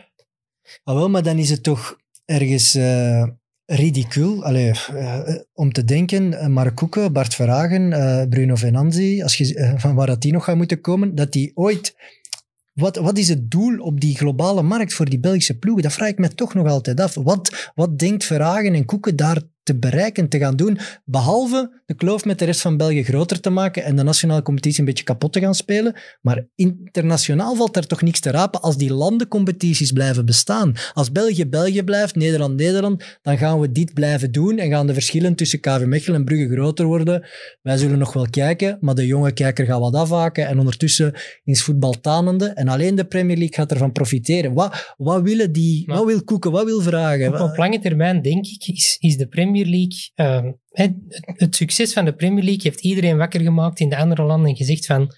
Ah, 0.85 0.95
wel, 0.95 1.09
maar 1.11 1.23
dan 1.23 1.39
is 1.39 1.51
het 1.51 1.63
toch 1.63 1.97
ergens 2.25 2.75
eh 2.75 3.27
ridicuul 3.67 4.45
Allee, 4.45 4.71
eh, 4.95 5.21
om 5.53 5.73
te 5.73 5.85
denken, 5.85 6.53
Mark 6.53 6.75
Koeken, 6.75 7.13
Bart 7.13 7.35
Verhagen, 7.35 7.93
eh, 7.93 8.29
Bruno 8.29 8.55
Venanzi, 8.55 9.23
als 9.23 9.37
je, 9.37 9.75
van 9.77 9.95
waar 9.95 10.07
dat 10.07 10.21
die 10.21 10.33
nog 10.33 10.45
gaat 10.45 10.57
moeten 10.57 10.81
komen, 10.81 11.15
dat 11.15 11.33
die 11.33 11.51
ooit... 11.55 11.95
Wat, 12.79 12.97
wat 12.97 13.19
is 13.19 13.29
het 13.29 13.51
doel 13.51 13.79
op 13.79 14.01
die 14.01 14.17
globale 14.17 14.63
markt 14.63 14.95
voor 14.95 15.09
die 15.09 15.21
Belgische 15.21 15.59
ploegen? 15.59 15.83
Dat 15.83 15.93
vraag 15.93 16.09
ik 16.09 16.19
me 16.19 16.29
toch 16.29 16.55
nog 16.55 16.67
altijd 16.67 17.01
af. 17.01 17.15
Wat, 17.15 17.71
wat 17.75 17.99
denkt 17.99 18.25
Verhagen 18.25 18.75
en 18.75 18.85
Koeken 18.85 19.17
daar 19.17 19.43
te 19.69 19.79
bereiken, 19.79 20.29
te 20.29 20.39
gaan 20.39 20.57
doen, 20.57 20.79
behalve 21.05 21.81
de 21.87 21.95
kloof 21.95 22.25
met 22.25 22.39
de 22.39 22.45
rest 22.45 22.61
van 22.61 22.77
België 22.77 23.05
groter 23.05 23.41
te 23.41 23.51
maken 23.51 23.85
en 23.85 23.97
de 23.97 24.03
nationale 24.03 24.43
competitie 24.43 24.81
een 24.81 24.87
beetje 24.87 25.05
kapot 25.05 25.33
te 25.33 25.41
gaan 25.41 25.55
spelen. 25.55 25.95
Maar 26.21 26.47
internationaal 26.55 27.55
valt 27.55 27.77
er 27.77 27.87
toch 27.87 28.03
niks 28.03 28.21
te 28.21 28.31
rapen 28.31 28.61
als 28.61 28.77
die 28.77 28.93
landencompetities 28.93 29.93
blijven 29.93 30.27
bestaan. 30.27 30.75
Als 30.93 31.13
België 31.13 31.47
België 31.47 31.83
blijft, 31.83 32.15
Nederland 32.15 32.57
Nederland, 32.57 33.05
dan 33.23 33.39
gaan 33.39 33.61
we 33.61 33.73
dit 33.73 33.95
blijven 33.95 34.33
doen 34.33 34.59
en 34.59 34.71
gaan 34.71 34.87
de 34.87 34.93
verschillen 34.93 35.35
tussen 35.35 35.61
KV 35.61 35.85
Mechelen 35.85 36.19
en 36.19 36.25
Brugge 36.25 36.49
groter 36.49 36.87
worden. 36.87 37.27
Wij 37.63 37.77
zullen 37.77 37.99
nog 37.99 38.13
wel 38.13 38.27
kijken, 38.31 38.79
maar 38.81 38.95
de 38.95 39.07
jonge 39.07 39.33
kijker 39.33 39.67
gaat 39.67 39.81
wat 39.81 39.95
afhaken 39.95 40.47
en 40.47 40.59
ondertussen 40.59 41.15
is 41.45 41.63
voetbal 41.63 42.01
tanende 42.01 42.47
en 42.47 42.69
alleen 42.69 42.95
de 42.95 43.05
Premier 43.05 43.37
League 43.37 43.57
gaat 43.57 43.71
ervan 43.71 43.93
profiteren. 43.93 44.55
Wat, 44.55 44.95
wat 44.97 45.23
willen 45.23 45.53
die, 45.53 45.87
Maar- 45.87 45.97
wat 45.97 46.07
wil 46.07 46.25
Koeken, 46.25 46.51
wat 46.51 46.65
wil 46.65 46.81
Vragen? 46.81 47.35
Op, 47.35 47.51
op 47.51 47.57
lange 47.57 47.79
termijn, 47.79 48.23
denk 48.23 48.47
ik, 48.47 48.67
is, 48.67 48.97
is 49.01 49.17
de 49.17 49.27
Premier 49.27 49.58
League... 49.67 50.11
ehm, 50.15 50.53
het, 50.69 50.95
het 51.25 51.57
succes 51.57 51.93
van 51.93 52.05
de 52.05 52.15
Premier 52.15 52.45
League 52.45 52.63
heeft 52.63 52.81
iedereen 52.81 53.17
wakker 53.17 53.41
gemaakt 53.41 53.81
in 53.81 53.89
de 53.89 53.97
andere 53.97 54.23
landen 54.23 54.51
en 54.51 54.57
gezegd 54.57 54.87
van 54.87 55.15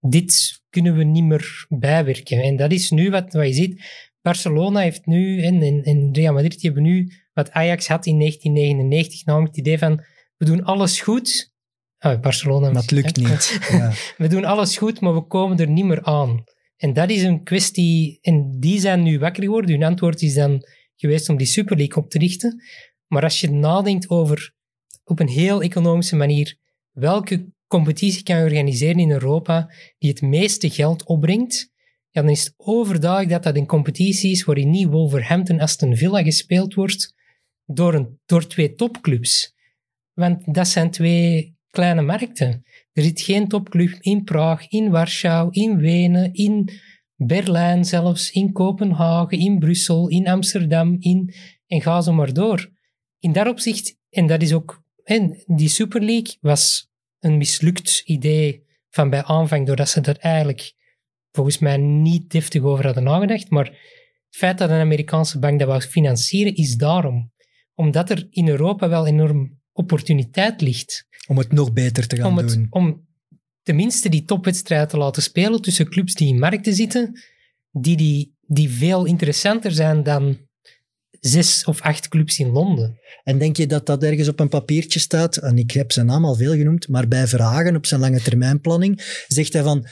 dit 0.00 0.60
kunnen 0.70 0.96
we 0.96 1.04
niet 1.04 1.24
meer 1.24 1.66
bijwerken. 1.68 2.42
En 2.42 2.56
dat 2.56 2.72
is 2.72 2.90
nu 2.90 3.10
wat, 3.10 3.32
wat 3.32 3.46
je 3.46 3.52
ziet. 3.52 3.84
Barcelona 4.22 4.80
heeft 4.80 5.06
nu, 5.06 5.42
en, 5.42 5.62
en, 5.62 5.82
en 5.82 6.08
Real 6.12 6.34
Madrid, 6.34 6.62
hebben 6.62 6.82
nu 6.82 7.12
wat 7.32 7.50
Ajax 7.50 7.88
had 7.88 8.06
in 8.06 8.18
1999, 8.18 9.24
namelijk 9.24 9.56
het 9.56 9.66
idee 9.66 9.78
van 9.78 10.04
we 10.36 10.44
doen 10.44 10.64
alles 10.64 11.00
goed. 11.00 11.54
Ah, 11.98 12.20
Barcelona 12.20 12.72
het 12.72 12.90
lukt 12.90 13.16
niet. 13.16 13.58
Ja. 13.70 13.92
We 14.22 14.28
doen 14.28 14.44
alles 14.44 14.76
goed, 14.76 15.00
maar 15.00 15.14
we 15.14 15.26
komen 15.26 15.58
er 15.58 15.68
niet 15.68 15.84
meer 15.84 16.02
aan. 16.02 16.44
En 16.76 16.92
dat 16.92 17.10
is 17.10 17.22
een 17.22 17.42
kwestie, 17.42 18.18
en 18.20 18.60
die 18.60 18.80
zijn 18.80 19.02
nu 19.02 19.18
wakker 19.18 19.42
geworden. 19.42 19.70
Hun 19.70 19.82
antwoord 19.82 20.22
is 20.22 20.34
dan 20.34 20.66
geweest 20.96 21.28
om 21.28 21.36
die 21.36 21.46
Super 21.46 21.76
League 21.76 22.02
op 22.02 22.10
te 22.10 22.18
richten. 22.18 22.62
Maar 23.06 23.22
als 23.22 23.40
je 23.40 23.50
nadenkt 23.50 24.08
over, 24.08 24.54
op 25.04 25.20
een 25.20 25.28
heel 25.28 25.62
economische 25.62 26.16
manier, 26.16 26.58
welke 26.90 27.52
competitie 27.66 28.22
kan 28.22 28.36
je 28.36 28.44
organiseren 28.44 28.98
in 28.98 29.10
Europa 29.10 29.72
die 29.98 30.10
het 30.10 30.22
meeste 30.22 30.70
geld 30.70 31.04
opbrengt, 31.04 31.70
ja, 32.10 32.22
dan 32.22 32.30
is 32.30 32.44
het 32.44 32.54
overduidelijk 32.56 33.30
dat 33.30 33.42
dat 33.42 33.56
in 33.56 33.66
competities 33.66 34.44
waarin 34.44 34.70
niet 34.70 34.88
Wolverhampton 34.88 35.60
Aston 35.60 35.96
Villa 35.96 36.22
gespeeld 36.22 36.74
wordt 36.74 37.14
door, 37.64 37.94
een, 37.94 38.20
door 38.26 38.46
twee 38.46 38.74
topclubs. 38.74 39.54
Want 40.12 40.54
dat 40.54 40.68
zijn 40.68 40.90
twee 40.90 41.56
kleine 41.70 42.02
markten. 42.02 42.64
Er 42.92 43.02
zit 43.02 43.20
geen 43.20 43.48
topclub 43.48 43.96
in 44.00 44.24
Praag, 44.24 44.68
in 44.68 44.90
Warschau, 44.90 45.48
in 45.50 45.76
Wenen, 45.76 46.32
in 46.32 46.70
Berlijn 47.16 47.84
zelfs, 47.84 48.30
in 48.30 48.52
Kopenhagen, 48.52 49.38
in 49.38 49.58
Brussel, 49.58 50.08
in 50.08 50.28
Amsterdam, 50.28 50.96
in, 50.98 51.34
en 51.66 51.82
ga 51.82 52.00
zo 52.00 52.12
maar 52.12 52.32
door. 52.32 52.70
In 53.26 53.32
dat 53.32 53.46
opzicht, 53.46 53.96
en 54.10 54.26
dat 54.26 54.42
is 54.42 54.52
ook, 54.52 54.82
en 55.04 55.42
die 55.46 55.68
Super 55.68 56.02
League 56.02 56.36
was 56.40 56.90
een 57.18 57.36
mislukt 57.36 58.02
idee 58.04 58.66
van 58.90 59.10
bij 59.10 59.24
aanvang, 59.24 59.66
doordat 59.66 59.88
ze 59.88 60.00
er 60.00 60.18
eigenlijk 60.18 60.74
volgens 61.32 61.58
mij 61.58 61.76
niet 61.76 62.30
deftig 62.30 62.62
over 62.62 62.84
hadden 62.84 63.02
nagedacht. 63.02 63.50
Maar 63.50 63.64
het 63.64 64.36
feit 64.36 64.58
dat 64.58 64.70
een 64.70 64.80
Amerikaanse 64.80 65.38
bank 65.38 65.58
dat 65.58 65.68
wou 65.68 65.80
financieren, 65.80 66.54
is 66.54 66.76
daarom. 66.76 67.32
Omdat 67.74 68.10
er 68.10 68.26
in 68.30 68.48
Europa 68.48 68.88
wel 68.88 69.06
enorm 69.06 69.60
opportuniteit 69.72 70.60
ligt. 70.60 71.06
Om 71.26 71.38
het 71.38 71.52
nog 71.52 71.72
beter 71.72 72.06
te 72.06 72.16
gaan 72.16 72.30
Om, 72.30 72.36
het, 72.36 72.48
doen. 72.48 72.66
om 72.70 73.06
tenminste 73.62 74.08
die 74.08 74.24
topwedstrijd 74.24 74.88
te 74.88 74.96
laten 74.96 75.22
spelen 75.22 75.62
tussen 75.62 75.88
clubs 75.88 76.14
die 76.14 76.28
in 76.28 76.38
markten 76.38 76.74
zitten, 76.74 77.20
die, 77.70 77.96
die, 77.96 78.36
die 78.40 78.70
veel 78.70 79.04
interessanter 79.04 79.72
zijn 79.72 80.02
dan 80.02 80.45
zes 81.26 81.64
of 81.64 81.80
acht 81.80 82.08
clubs 82.08 82.38
in 82.38 82.50
Londen. 82.50 82.98
En 83.24 83.38
denk 83.38 83.56
je 83.56 83.66
dat 83.66 83.86
dat 83.86 84.02
ergens 84.02 84.28
op 84.28 84.40
een 84.40 84.48
papiertje 84.48 84.98
staat? 84.98 85.36
En 85.36 85.58
ik 85.58 85.70
heb 85.70 85.92
zijn 85.92 86.06
naam 86.06 86.24
al 86.24 86.34
veel 86.34 86.52
genoemd, 86.52 86.88
maar 86.88 87.08
bij 87.08 87.26
Vragen 87.26 87.76
op 87.76 87.86
zijn 87.86 88.00
lange 88.00 88.20
termijnplanning 88.20 89.22
zegt 89.26 89.52
hij 89.52 89.62
van... 89.62 89.86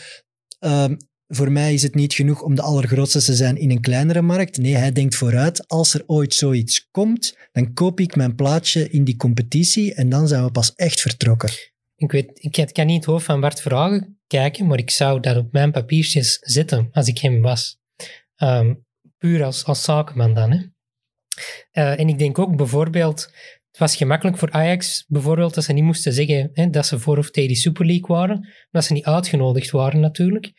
ehm, 0.59 0.97
voor 1.27 1.53
mij 1.53 1.75
is 1.75 1.83
het 1.83 1.95
niet 1.95 2.15
genoeg 2.15 2.43
om 2.43 2.55
de 2.55 2.63
allergrootste 2.63 3.23
te 3.23 3.35
zijn 3.35 3.57
in 3.57 3.71
een 3.71 3.81
kleinere 3.81 4.23
markt. 4.23 4.59
Nee, 4.59 4.75
hij 4.75 4.93
denkt 4.93 5.15
vooruit. 5.15 5.69
Als 5.69 5.95
er 5.95 6.03
ooit 6.07 6.35
zoiets 6.35 6.89
komt, 6.91 7.37
dan 7.53 7.73
koop 7.73 8.01
ik 8.01 8.17
mijn 8.17 8.35
plaatsje 8.35 8.91
in 8.91 9.05
die 9.05 9.17
competitie 9.17 9.95
en 9.95 10.09
dan 10.09 10.29
zijn 10.29 10.45
we 10.45 10.51
pas 10.51 10.75
echt 10.75 11.01
vertrokken. 11.01 11.51
Ik, 11.97 12.13
weet, 12.13 12.31
ik 12.35 12.71
kan 12.73 12.87
niet 12.87 12.97
het 12.97 13.05
hoofd 13.05 13.25
van 13.25 13.41
Bart 13.41 13.61
Vragen 13.61 14.19
kijken, 14.27 14.67
maar 14.67 14.79
ik 14.79 14.91
zou 14.91 15.21
dat 15.21 15.37
op 15.37 15.53
mijn 15.53 15.73
papiertjes 15.73 16.39
zetten 16.41 16.89
als 16.93 17.09
ik 17.09 17.19
hem 17.19 17.41
was. 17.41 17.79
Ehm, 18.37 18.75
puur 19.19 19.45
als, 19.45 19.65
als 19.65 19.83
zakenman 19.83 20.35
dan. 20.35 20.51
Hè. 20.51 20.59
Eh, 21.71 22.01
en 22.01 22.09
ik 22.09 22.19
denk 22.19 22.39
ook 22.39 22.57
bijvoorbeeld, 22.57 23.21
het 23.71 23.79
was 23.79 23.97
gemakkelijk 23.97 24.39
voor 24.39 24.51
Ajax 24.51 25.05
bijvoorbeeld 25.09 25.55
dat 25.55 25.65
ze 25.65 25.73
niet 25.73 25.85
moesten 25.85 26.13
zeggen 26.13 26.51
hè, 26.53 26.71
dat 26.71 26.87
ze 26.87 26.99
voor 26.99 27.19
of 27.19 27.31
tegen 27.31 27.49
die 27.49 27.59
Super 27.59 27.87
League 27.87 28.07
waren, 28.17 28.49
dat 28.71 28.85
ze 28.85 28.93
niet 28.93 29.05
uitgenodigd 29.05 29.71
waren 29.71 30.01
natuurlijk. 30.01 30.53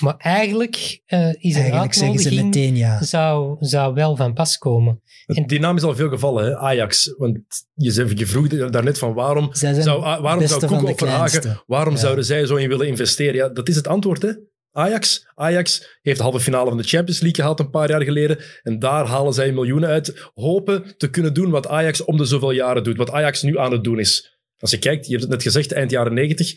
Maar 0.00 0.16
eigenlijk 0.16 1.00
eh, 1.06 1.28
is 1.28 1.54
een 1.54 1.60
Eigenlijk 1.60 1.94
zeggen 1.94 2.18
ze 2.18 2.28
uitnodiging 2.28 2.44
meteen 2.44 2.76
ja. 2.76 3.02
zou, 3.02 3.56
zou 3.60 3.94
wel 3.94 4.16
van 4.16 4.32
pas 4.34 4.58
komen. 4.58 5.02
En- 5.26 5.46
Die 5.46 5.60
naam 5.60 5.76
is 5.76 5.82
al 5.82 5.94
veel 5.96 6.08
gevallen, 6.08 6.44
hè? 6.44 6.56
Ajax. 6.56 7.14
Want 7.16 7.38
je, 7.74 8.12
je 8.16 8.26
vroeg 8.26 8.48
daarnet 8.48 8.98
van 8.98 9.14
waarom 9.14 9.48
Zij 9.54 9.72
zijn 9.72 9.84
zou, 9.84 10.02
ah, 10.02 10.20
waarom 10.22 10.46
zou 10.46 10.60
van 10.60 10.68
Koek 10.68 10.86
de 10.86 10.92
of 10.92 10.98
Verhagen, 10.98 11.40
kleinste. 11.40 11.62
waarom 11.66 11.94
Ja. 11.94 12.00
zouden 12.00 12.24
zij 12.24 12.46
zo 12.46 12.56
in 12.56 12.68
willen 12.68 12.86
investeren? 12.86 13.34
Ja, 13.34 13.48
dat 13.48 13.68
is 13.68 13.76
het 13.76 13.86
antwoord, 13.86 14.22
hè? 14.22 14.32
Ajax. 14.78 15.26
Ajax 15.34 15.98
heeft 16.02 16.16
de 16.16 16.22
halve 16.22 16.40
finale 16.40 16.68
van 16.68 16.78
de 16.78 16.82
Champions 16.88 17.20
League 17.20 17.34
gehaald 17.40 17.60
een 17.60 17.70
paar 17.70 17.90
jaar 17.90 18.02
geleden. 18.02 18.38
En 18.62 18.78
daar 18.78 19.06
halen 19.06 19.32
zij 19.34 19.52
miljoenen 19.52 19.88
uit. 19.88 20.30
Hopen 20.34 20.94
te 20.96 21.10
kunnen 21.10 21.34
doen 21.34 21.50
wat 21.50 21.68
Ajax 21.68 22.04
om 22.04 22.16
de 22.16 22.24
zoveel 22.24 22.50
jaren 22.50 22.84
doet. 22.84 22.96
Wat 22.96 23.10
Ajax 23.10 23.42
nu 23.42 23.58
aan 23.58 23.72
het 23.72 23.84
doen 23.84 23.98
is. 23.98 24.38
Als 24.58 24.70
je 24.70 24.78
kijkt, 24.78 25.04
je 25.04 25.10
hebt 25.10 25.22
het 25.22 25.32
net 25.32 25.42
gezegd, 25.42 25.72
eind 25.72 25.90
jaren 25.90 26.14
negentig 26.14 26.52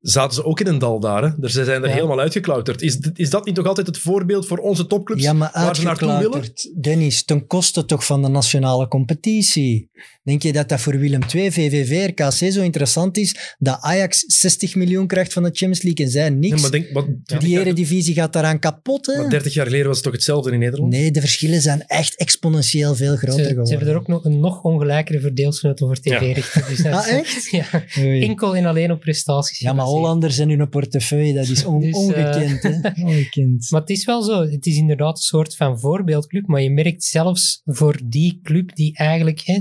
zaten 0.00 0.34
ze 0.34 0.44
ook 0.44 0.60
in 0.60 0.66
een 0.66 0.78
dal 0.78 1.00
daar. 1.00 1.22
Hè? 1.22 1.28
Er- 1.42 1.50
Ze 1.50 1.64
zijn 1.64 1.82
er 1.82 1.88
Ja. 1.88 1.94
helemaal 1.94 2.20
uitgeklauterd. 2.20 2.82
Is, 2.82 2.98
is 3.14 3.30
dat 3.30 3.44
niet 3.44 3.54
toch 3.54 3.66
altijd 3.66 3.86
het 3.86 3.98
voorbeeld 3.98 4.46
voor 4.46 4.58
onze 4.58 4.86
topclubs 4.86 5.22
Ja, 5.22 5.32
maar 5.32 5.50
waar 5.52 5.76
ze 5.76 5.82
naartoe 5.82 6.18
willen? 6.18 6.42
Dennis, 6.80 7.24
ten 7.24 7.46
koste 7.46 7.84
toch 7.84 8.04
van 8.06 8.22
de 8.22 8.28
nationale 8.28 8.88
competitie. 8.88 9.90
Denk 10.28 10.42
je 10.42 10.52
dat 10.52 10.68
dat 10.68 10.80
voor 10.80 10.98
Willem 10.98 11.20
II, 11.34 11.50
VVV, 11.52 12.08
RKC 12.08 12.52
zo 12.52 12.62
interessant 12.62 13.16
is 13.16 13.54
dat 13.58 13.78
Ajax 13.80 14.24
60 14.26 14.74
miljoen 14.74 15.06
krijgt 15.06 15.32
van 15.32 15.42
de 15.42 15.48
Champions 15.52 15.82
League 15.82 16.04
en 16.06 16.10
zij 16.12 16.30
niks? 16.30 16.54
Ja, 16.54 16.60
maar 16.60 16.70
denk, 16.70 16.90
wat, 16.92 17.04
20 17.04 17.38
Die 17.38 17.58
eredivisie 17.60 18.14
gaat 18.14 18.32
daaraan 18.32 18.58
kapot, 18.58 19.06
hè? 19.06 19.16
maar 19.20 19.30
30 19.30 19.54
jaar 19.54 19.66
geleden 19.66 19.86
was 19.86 19.94
het 19.96 20.04
toch 20.04 20.12
hetzelfde 20.12 20.52
in 20.52 20.58
Nederland? 20.58 20.92
Nee, 20.92 21.10
de 21.10 21.20
verschillen 21.20 21.60
zijn 21.60 21.86
echt 21.86 22.16
exponentieel 22.16 22.94
veel 22.94 23.12
Ze, 23.12 23.16
groter 23.18 23.42
ze 23.44 23.48
geworden. 23.48 23.76
hebben 23.76 23.88
er 23.94 24.00
ook 24.00 24.06
nog 24.06 24.24
een 24.24 24.40
nog 24.40 24.62
ongelijkere 24.62 25.20
verdeelsleutel 25.20 25.86
voor 25.86 25.98
Ja. 26.02 26.18
tv-rechten. 26.18 26.64
Dus 26.68 26.82
dat 26.82 26.92
Ah, 26.92 27.08
echt? 27.08 27.48
Ja, 27.58 27.84
enkel 28.00 28.56
en 28.56 28.64
alleen 28.66 28.90
op 28.90 29.00
prestaties. 29.00 29.58
Ja, 29.58 29.72
maar. 29.72 29.84
Hollanders 29.86 30.38
en 30.38 30.48
hun 30.48 30.68
portefeuille, 30.68 31.32
dat 31.34 31.48
is 31.48 31.64
on- 31.64 31.80
Dus, 31.88 31.92
eh, 31.92 31.98
ongekend. 32.00 32.62
hè? 32.62 32.78
ongekend. 33.06 33.70
Maar 33.70 33.80
het 33.80 33.90
is 33.90 34.04
wel 34.04 34.22
zo, 34.22 34.42
het 34.48 34.66
is 34.66 34.76
inderdaad 34.76 35.16
een 35.16 35.22
soort 35.22 35.56
van 35.56 35.80
voorbeeldclub, 35.80 36.46
maar 36.46 36.62
je 36.62 36.70
merkt 36.70 37.04
zelfs 37.04 37.60
voor 37.64 38.00
die 38.04 38.40
club 38.42 38.74
die 38.74 38.96
eigenlijk, 38.96 39.40
hè, 39.44 39.60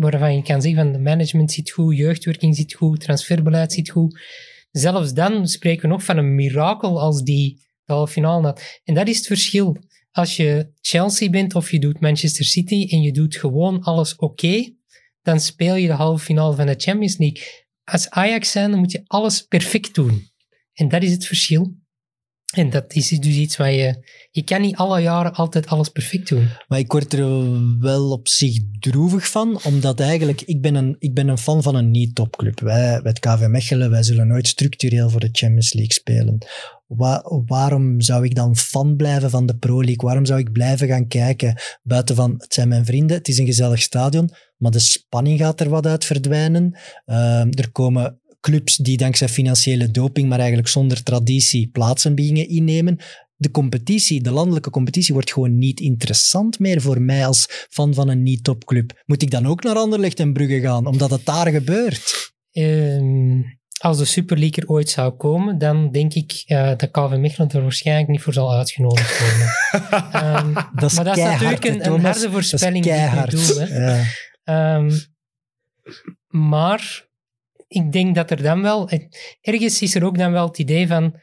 waarvan 0.00 0.34
je 0.34 0.42
kan 0.42 0.62
zeggen 0.62 0.82
van 0.82 0.92
de 0.92 0.98
management 0.98 1.52
zit 1.52 1.70
goed, 1.70 1.96
jeugdwerking 1.96 2.56
zit 2.56 2.74
goed, 2.74 3.00
transferbeleid 3.00 3.72
zit 3.72 3.90
goed, 3.90 4.20
zelfs 4.70 5.12
dan 5.12 5.48
spreken 5.48 5.82
we 5.82 5.88
nog 5.88 6.04
van 6.04 6.16
een 6.16 6.34
mirakel 6.34 7.00
als 7.00 7.22
die 7.22 7.60
de 7.84 7.92
halve 7.92 8.12
finale 8.12 8.46
had. 8.46 8.80
En 8.84 8.94
dat 8.94 9.08
is 9.08 9.16
het 9.16 9.26
verschil. 9.26 9.76
Als 10.10 10.36
je 10.36 10.72
Chelsea 10.80 11.30
bent 11.30 11.54
of 11.54 11.70
je 11.70 11.78
doet 11.78 12.00
Manchester 12.00 12.44
City 12.44 12.86
en 12.90 13.00
je 13.00 13.12
doet 13.12 13.36
gewoon 13.36 13.82
alles 13.82 14.16
oké, 14.16 14.74
dan 15.22 15.40
speel 15.40 15.74
je 15.74 15.86
de 15.86 15.92
halve 15.92 16.24
finale 16.24 16.56
van 16.56 16.66
de 16.66 16.74
Champions 16.76 17.16
League. 17.16 17.42
Als 17.84 18.10
Ajax 18.10 18.50
zijn, 18.50 18.70
dan 18.70 18.78
moet 18.78 18.92
je 18.92 19.02
alles 19.06 19.42
perfect 19.42 19.94
doen. 19.94 20.28
En 20.72 20.88
dat 20.88 21.02
is 21.02 21.10
het 21.10 21.26
verschil. 21.26 21.74
En 22.50 22.70
dat 22.70 22.94
is 22.94 23.08
dus 23.08 23.34
iets 23.34 23.56
waar 23.56 23.72
je... 23.72 24.18
Je 24.30 24.42
kan 24.42 24.60
niet 24.60 24.76
alle 24.76 25.00
jaren 25.00 25.34
altijd 25.34 25.66
alles 25.66 25.88
perfect 25.88 26.28
doen. 26.28 26.48
Maar 26.68 26.78
ik 26.78 26.92
word 26.92 27.12
er 27.12 27.78
wel 27.78 28.10
op 28.10 28.28
zich 28.28 28.58
droevig 28.78 29.28
van, 29.30 29.60
omdat 29.64 30.00
eigenlijk, 30.00 30.40
ik 30.40 30.60
ben 30.60 30.74
een, 30.74 30.96
ik 30.98 31.14
ben 31.14 31.28
een 31.28 31.38
fan 31.38 31.62
van 31.62 31.74
een 31.74 31.90
niet-topclub. 31.90 32.60
Wij, 32.60 33.00
het 33.02 33.18
KV 33.18 33.46
Mechelen, 33.46 33.90
wij 33.90 34.02
zullen 34.02 34.26
nooit 34.26 34.46
structureel 34.46 35.10
voor 35.10 35.20
de 35.20 35.28
Champions 35.32 35.72
League 35.72 35.92
spelen. 35.92 36.38
Wa- 36.86 37.24
waarom 37.46 38.00
zou 38.00 38.24
ik 38.24 38.34
dan 38.34 38.56
fan 38.56 38.96
blijven 38.96 39.30
van 39.30 39.46
de 39.46 39.56
Pro 39.56 39.76
League? 39.76 40.06
Waarom 40.06 40.24
zou 40.26 40.40
ik 40.40 40.52
blijven 40.52 40.88
gaan 40.88 41.06
kijken? 41.06 41.60
Buiten 41.82 42.16
van, 42.16 42.34
het 42.38 42.54
zijn 42.54 42.68
mijn 42.68 42.84
vrienden, 42.84 43.16
het 43.16 43.28
is 43.28 43.38
een 43.38 43.46
gezellig 43.46 43.80
stadion, 43.80 44.30
maar 44.56 44.70
de 44.70 44.78
spanning 44.78 45.38
gaat 45.38 45.60
er 45.60 45.68
wat 45.68 45.86
uit 45.86 46.04
verdwijnen. 46.04 46.78
Ehm, 47.04 47.48
er 47.50 47.70
komen 47.72 48.19
clubs 48.40 48.76
die 48.76 48.96
dankzij 48.96 49.28
financiële 49.28 49.90
doping, 49.90 50.28
maar 50.28 50.38
eigenlijk 50.38 50.68
zonder 50.68 51.02
traditie, 51.02 51.68
plaatsen 51.68 52.14
beginnen 52.14 52.48
innemen 52.48 52.98
de 53.40 53.50
competitie, 53.50 54.22
de 54.22 54.30
landelijke 54.30 54.70
competitie, 54.70 55.14
wordt 55.14 55.32
gewoon 55.32 55.58
niet 55.58 55.80
interessant 55.80 56.58
meer 56.58 56.80
voor 56.80 57.00
mij 57.00 57.26
als 57.26 57.66
fan 57.70 57.94
van 57.94 58.08
een 58.08 58.22
niet-topclub. 58.22 59.02
Moet 59.06 59.22
ik 59.22 59.30
dan 59.30 59.46
ook 59.46 59.62
naar 59.62 59.76
Anderlecht 59.76 60.20
en 60.20 60.32
Brugge 60.32 60.60
gaan, 60.60 60.86
omdat 60.86 61.10
het 61.10 61.24
daar 61.24 61.48
gebeurt? 61.48 62.32
Ehm, 62.50 63.40
als 63.78 63.98
de 63.98 64.04
Super 64.04 64.38
League 64.38 64.62
er 64.62 64.70
ooit 64.70 64.88
zou 64.88 65.12
komen, 65.12 65.58
dan 65.58 65.90
denk 65.90 66.14
ik 66.14 66.42
eh, 66.46 66.72
dat 66.76 66.90
KV 66.90 67.16
Mechelen 67.16 67.50
er 67.50 67.62
waarschijnlijk 67.62 68.08
niet 68.08 68.20
voor 68.20 68.32
zal 68.32 68.54
uitgenodigd 68.54 69.18
worden. 69.20 69.48
Ehm, 70.22 70.54
Dat 70.74 70.90
is 70.90 70.96
maar 70.96 71.04
dat 71.04 71.16
is 71.16 71.22
natuurlijk 71.22 71.64
een, 71.64 72.00
harde 72.00 72.30
voorspelling 72.30 72.84
die 72.84 72.92
ik 72.92 73.30
doe. 73.30 73.60
Hè. 73.60 73.90
Ja. 73.90 74.04
Ehm, 74.44 74.90
maar 76.26 77.08
ik 77.70 77.92
denk 77.92 78.14
dat 78.14 78.30
er 78.30 78.42
dan 78.42 78.62
wel... 78.62 78.90
Ergens 79.40 79.82
is 79.82 79.94
er 79.94 80.04
ook 80.04 80.18
dan 80.18 80.32
wel 80.32 80.46
het 80.46 80.58
idee 80.58 80.86
van... 80.86 81.20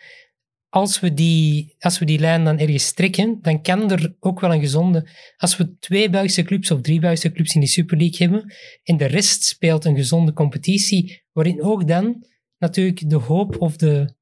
Als 0.69 0.99
we, 0.99 1.13
die, 1.13 1.75
als 1.79 1.99
we 1.99 2.05
die 2.05 2.19
lijn 2.19 2.43
dan 2.43 2.59
ergens 2.59 2.93
trekken, 2.93 3.39
dan 3.41 3.61
kan 3.61 3.91
er 3.91 4.15
ook 4.19 4.39
wel 4.39 4.53
een 4.53 4.59
gezonde... 4.59 5.09
Als 5.37 5.57
we 5.57 5.77
twee 5.77 6.09
Belgische 6.09 6.43
clubs 6.43 6.71
of 6.71 6.81
drie 6.81 6.99
Belgische 6.99 7.31
clubs 7.31 7.53
in 7.53 7.59
die 7.59 7.69
Super 7.69 7.97
League 7.97 8.27
hebben 8.27 8.53
en 8.83 8.97
de 8.97 9.05
rest 9.05 9.43
speelt 9.43 9.85
een 9.85 9.95
gezonde 9.95 10.33
competitie, 10.33 11.23
waarin 11.31 11.63
ook 11.63 11.87
dan 11.87 12.25
natuurlijk 12.57 13.09
de 13.09 13.15
hoop 13.15 13.61
of 13.61 13.75
de, 13.75 14.13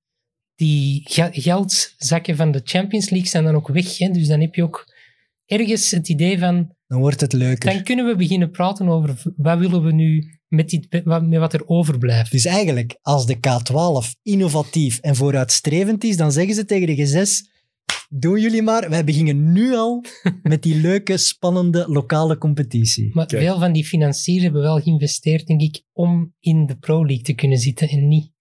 die 0.55 1.01
ge- 1.03 1.29
geldzakken 1.31 2.35
van 2.35 2.51
de 2.51 2.61
Champions 2.63 3.09
League 3.09 3.29
zijn 3.29 3.43
dan 3.43 3.55
ook 3.55 3.67
weg. 3.67 3.97
Dus 3.97 4.27
dan 4.27 4.41
heb 4.41 4.55
je 4.55 4.63
ook 4.63 4.93
ergens 5.45 5.91
het 5.91 6.09
idee 6.09 6.39
van 6.39 6.74
Dan 6.87 6.99
wordt 6.99 7.21
het 7.21 7.33
leuker. 7.33 7.73
dan 7.73 7.83
kunnen 7.83 8.05
we 8.05 8.15
beginnen 8.15 8.51
praten 8.51 8.87
over 8.87 9.21
wat 9.35 9.59
willen 9.59 9.83
we 9.83 9.91
nu 9.91 10.39
met, 10.47 10.69
dit, 10.69 11.01
wat, 11.03 11.27
met 11.27 11.39
wat 11.39 11.53
er 11.53 11.67
overblijft. 11.67 12.31
Dus 12.31 12.45
eigenlijk, 12.45 12.97
als 13.01 13.25
de 13.25 13.35
K12 13.35 14.21
innovatief 14.21 14.99
en 14.99 15.15
vooruitstrevend 15.15 16.03
is, 16.03 16.17
dan 16.17 16.31
zeggen 16.31 16.55
ze 16.55 16.65
tegen 16.65 16.95
de 16.95 17.07
G6, 17.07 17.53
doen 18.09 18.39
jullie 18.39 18.61
maar, 18.61 18.89
wij 18.89 19.03
beginnen 19.03 19.51
nu 19.51 19.75
al 19.75 20.03
met 20.43 20.63
die 20.63 20.75
leuke, 20.75 21.17
spannende 21.17 21.85
lokale 21.87 22.37
competitie. 22.37 23.09
Maar 23.13 23.25
Kijk. 23.25 23.41
veel 23.41 23.59
van 23.59 23.73
die 23.73 23.85
financiers 23.85 24.43
hebben 24.43 24.61
wel 24.61 24.79
geïnvesteerd, 24.79 25.47
denk 25.47 25.61
ik, 25.61 25.83
om 25.93 26.33
in 26.39 26.65
de 26.65 26.77
Pro 26.77 27.05
League 27.05 27.23
te 27.23 27.33
kunnen 27.33 27.57
zitten 27.57 27.87
en 27.87 28.07
niet 28.07 28.33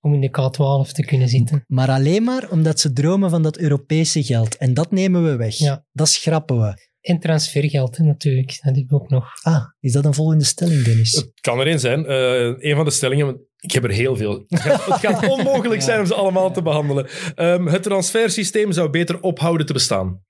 om 0.00 0.14
in 0.14 0.20
de 0.20 0.28
K12 0.30 0.92
te 0.92 1.04
kunnen 1.04 1.28
zitten. 1.28 1.64
Maar 1.66 1.90
alleen 1.90 2.22
maar 2.22 2.50
omdat 2.50 2.80
ze 2.80 2.92
dromen 2.92 3.30
van 3.30 3.42
dat 3.42 3.58
Europese 3.58 4.22
geld. 4.22 4.56
En 4.56 4.74
dat 4.74 4.90
nemen 4.90 5.24
we 5.24 5.36
weg. 5.36 5.54
Ja. 5.58 5.84
Dat 5.92 6.08
schrappen 6.08 6.60
we. 6.60 6.94
En 7.06 7.20
transfergeld 7.20 7.98
natuurlijk, 7.98 8.48
dat 8.48 8.74
heb 8.74 8.76
ik 8.76 8.92
ook 8.92 9.08
nog. 9.08 9.32
Ah, 9.42 9.64
is 9.80 9.92
dat 9.92 10.04
een 10.04 10.14
volgende 10.14 10.44
stelling, 10.44 10.84
Dennis? 10.84 11.12
Het 11.14 11.40
kan 11.40 11.60
er 11.60 11.66
één 11.66 11.80
zijn. 11.80 12.06
Eh 12.06 12.70
een 12.70 12.76
van 12.76 12.84
de 12.84 12.90
stellingen, 12.90 13.46
ik 13.56 13.72
heb 13.72 13.84
er 13.84 13.90
heel 13.90 14.16
veel. 14.16 14.44
Het 14.48 14.60
gaat, 14.66 14.84
het 14.84 14.98
gaat 14.98 15.28
onmogelijk 15.28 15.82
zijn 15.82 16.00
om 16.00 16.06
ze 16.06 16.14
allemaal 16.14 16.52
te 16.52 16.62
behandelen. 16.62 17.08
Ehm, 17.34 17.66
het 17.66 17.82
transfersysteem 17.82 18.72
zou 18.72 18.90
beter 18.90 19.20
ophouden 19.20 19.66
te 19.66 19.72
bestaan. 19.72 20.24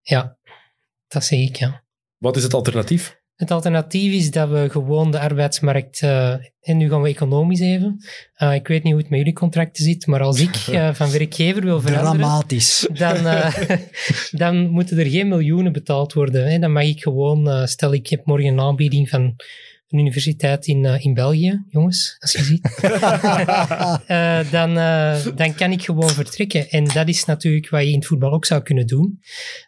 Ja, 0.00 0.38
dat 1.06 1.24
zeg 1.24 1.38
ik, 1.38 1.56
ja. 1.56 1.84
Wat 2.16 2.36
is 2.36 2.42
het 2.42 2.54
alternatief? 2.54 3.20
Het 3.36 3.50
alternatief 3.50 4.12
is 4.12 4.30
dat 4.30 4.48
we 4.48 4.68
gewoon 4.70 5.10
de 5.10 5.20
arbeidsmarkt, 5.20 6.02
eh, 6.02 6.30
en 6.60 6.76
nu 6.76 6.88
gaan 6.88 7.02
we 7.02 7.08
economisch 7.08 7.60
even, 7.60 8.04
Eh, 8.34 8.54
ik 8.54 8.66
weet 8.66 8.82
niet 8.82 8.92
hoe 8.92 9.00
het 9.00 9.10
met 9.10 9.18
jullie 9.18 9.34
contracten 9.34 9.84
zit, 9.84 10.06
maar 10.06 10.22
als 10.22 10.40
ik 10.40 10.56
eh, 10.66 10.94
van 10.94 11.10
werkgever 11.10 11.62
wil 11.62 11.80
veranderen, 11.80 12.18
Dramatisch. 12.18 12.88
dan, 12.92 13.16
dan 14.42 14.68
moeten 14.68 14.98
er 14.98 15.06
geen 15.06 15.28
miljoenen 15.28 15.72
betaald 15.72 16.12
worden. 16.12 16.50
Hè. 16.50 16.58
Dan 16.58 16.72
mag 16.72 16.82
ik 16.82 17.02
gewoon, 17.02 17.68
stel 17.68 17.94
ik 17.94 18.06
heb 18.06 18.26
morgen 18.26 18.48
een 18.48 18.60
aanbieding 18.60 19.08
van 19.08 19.34
een 19.88 19.98
universiteit 19.98 20.66
in, 20.66 20.84
in 20.84 21.14
België, 21.14 21.64
jongens, 21.68 22.16
als 22.18 22.32
je 22.32 22.42
ziet, 22.42 22.80
dan, 24.56 24.74
dan 25.36 25.54
kan 25.54 25.72
ik 25.72 25.82
gewoon 25.84 26.10
vertrekken. 26.10 26.68
En 26.70 26.84
dat 26.84 27.08
is 27.08 27.24
natuurlijk 27.24 27.68
wat 27.68 27.82
je 27.82 27.88
in 27.88 27.98
het 27.98 28.06
voetbal 28.06 28.32
ook 28.32 28.44
zou 28.44 28.62
kunnen 28.62 28.86
doen. 28.86 29.20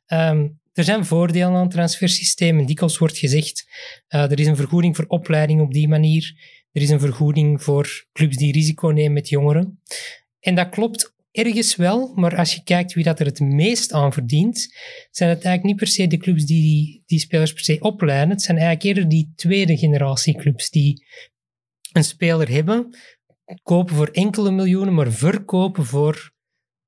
Ehm, 0.06 0.46
er 0.78 0.84
zijn 0.84 1.04
voordelen 1.04 1.54
aan 1.54 1.62
het 1.62 1.70
transfersysteem. 1.70 2.58
En 2.58 2.66
dikwijls 2.66 2.98
wordt 2.98 3.18
gezegd, 3.18 3.66
eh, 4.06 4.30
er 4.30 4.40
is 4.40 4.46
een 4.46 4.56
vergoeding 4.56 4.96
voor 4.96 5.04
opleiding 5.08 5.60
op 5.60 5.72
die 5.72 5.88
manier. 5.88 6.34
Er 6.72 6.82
is 6.82 6.90
een 6.90 7.00
vergoeding 7.00 7.62
voor 7.62 8.06
clubs 8.12 8.36
die 8.36 8.52
risico 8.52 8.88
nemen 8.88 9.12
met 9.12 9.28
jongeren. 9.28 9.80
En 10.40 10.54
dat 10.54 10.68
klopt 10.68 11.14
ergens 11.30 11.76
wel, 11.76 12.12
maar 12.14 12.36
als 12.36 12.54
je 12.54 12.62
kijkt 12.62 12.94
wie 12.94 13.04
dat 13.04 13.20
er 13.20 13.26
het 13.26 13.40
meest 13.40 13.92
aan 13.92 14.12
verdient, 14.12 14.74
zijn 15.10 15.30
het 15.30 15.44
eigenlijk 15.44 15.64
niet 15.64 15.76
per 15.76 15.86
se 15.86 16.06
de 16.06 16.16
clubs 16.16 16.44
die 16.44 17.02
die 17.06 17.18
spelers 17.18 17.52
per 17.52 17.64
se 17.64 17.76
opleiden. 17.80 18.30
Het 18.30 18.42
zijn 18.42 18.58
eigenlijk 18.58 18.86
eerder 18.86 19.08
die 19.08 19.32
tweede 19.36 19.76
generatie 19.76 20.36
clubs 20.36 20.70
die 20.70 21.06
een 21.92 22.04
speler 22.04 22.48
hebben, 22.48 22.96
kopen 23.62 23.96
voor 23.96 24.08
enkele 24.08 24.50
miljoenen, 24.50 24.94
maar 24.94 25.12
verkopen 25.12 25.84
voor 25.84 26.32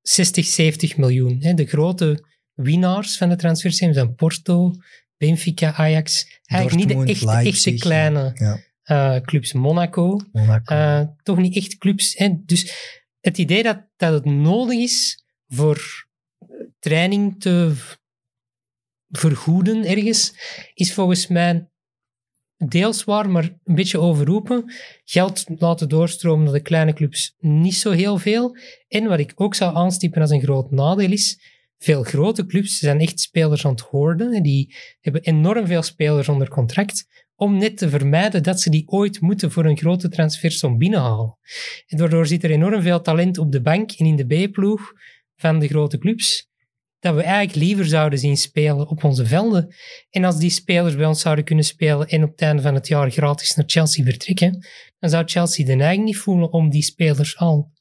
60, 0.01 0.45
70 0.45 0.97
miljoen. 0.97 1.39
De 1.39 1.65
grote 1.65 2.29
winnaars 2.53 3.17
van 3.17 3.29
de 3.29 3.35
transfersysteem 3.35 3.93
zijn 3.93 4.15
Porto, 4.15 4.73
Benfica, 5.17 5.73
Ajax. 5.73 6.39
Eigenlijk 6.43 6.87
niet 6.87 6.97
de 6.97 7.11
echte, 7.11 7.25
Leipzig, 7.25 7.73
echte 7.73 7.87
kleine 7.87 8.31
Ja, 8.33 8.59
eh, 8.83 9.21
clubs. 9.21 9.53
Monaco, 9.53 10.19
Monaco. 10.31 10.75
eh, 10.75 11.01
toch 11.23 11.37
niet 11.37 11.55
echt 11.55 11.77
clubs. 11.77 12.17
Hè? 12.17 12.29
Dus 12.45 12.73
het 13.19 13.37
idee 13.37 13.63
dat, 13.63 13.87
dat 13.97 14.13
het 14.13 14.25
nodig 14.25 14.79
is 14.79 15.23
voor 15.47 16.07
training 16.79 17.39
te 17.41 17.73
vergoeden 19.09 19.85
ergens, 19.85 20.33
is 20.73 20.93
volgens 20.93 21.27
mij 21.27 21.69
deels 22.57 23.03
waar, 23.03 23.29
maar 23.29 23.43
een 23.43 23.75
beetje 23.75 23.99
overroepen. 23.99 24.73
Geld 25.03 25.43
laten 25.57 25.89
doorstromen 25.89 26.43
naar 26.43 26.53
de 26.53 26.61
kleine 26.61 26.93
clubs 26.93 27.35
niet 27.39 27.75
zo 27.75 27.91
heel 27.91 28.17
veel. 28.17 28.57
En 28.87 29.07
wat 29.07 29.19
ik 29.19 29.31
ook 29.35 29.55
zou 29.55 29.75
aanstippen 29.75 30.21
als 30.21 30.31
een 30.31 30.41
groot 30.41 30.71
nadeel 30.71 31.11
is, 31.11 31.39
veel 31.83 32.03
grote 32.03 32.45
clubs 32.45 32.77
zijn 32.77 32.99
echt 32.99 33.19
spelers 33.19 33.65
aan 33.65 33.71
het 33.71 33.81
hoorden. 33.81 34.43
Die 34.43 34.75
hebben 34.99 35.21
enorm 35.21 35.67
veel 35.67 35.81
spelers 35.81 36.29
onder 36.29 36.49
contract 36.49 37.05
om 37.35 37.57
net 37.57 37.77
te 37.77 37.89
vermijden 37.89 38.43
dat 38.43 38.59
ze 38.59 38.69
die 38.69 38.87
ooit 38.87 39.21
moeten 39.21 39.51
voor 39.51 39.65
een 39.65 39.77
grote 39.77 40.09
transfersom 40.09 40.77
binnenhalen. 40.77 41.37
En 41.87 41.97
daardoor 41.97 42.27
zit 42.27 42.43
er 42.43 42.51
enorm 42.51 42.81
veel 42.81 43.01
talent 43.01 43.37
op 43.37 43.51
de 43.51 43.61
bank 43.61 43.91
en 43.91 44.05
in 44.05 44.15
de 44.15 44.47
B-ploeg 44.47 44.93
van 45.35 45.59
de 45.59 45.67
grote 45.67 45.97
clubs, 45.97 46.49
dat 46.99 47.15
we 47.15 47.21
eigenlijk 47.21 47.55
liever 47.55 47.85
zouden 47.85 48.19
zien 48.19 48.37
spelen 48.37 48.87
op 48.87 49.03
onze 49.03 49.25
velden. 49.25 49.75
En 50.09 50.23
als 50.23 50.37
die 50.37 50.49
spelers 50.49 50.95
bij 50.95 51.05
ons 51.05 51.21
zouden 51.21 51.43
kunnen 51.43 51.65
spelen 51.65 52.07
en 52.07 52.23
op 52.23 52.31
het 52.31 52.41
einde 52.41 52.61
van 52.61 52.75
het 52.75 52.87
jaar 52.87 53.11
gratis 53.11 53.55
naar 53.55 53.65
Chelsea 53.67 54.03
vertrekken, 54.03 54.65
dan 54.99 55.09
zou 55.09 55.23
Chelsea 55.25 55.65
de 55.65 55.73
neiging 55.73 56.05
niet 56.05 56.17
voelen 56.17 56.51
om 56.51 56.69
die 56.69 56.83
spelers 56.83 57.37
al 57.37 57.71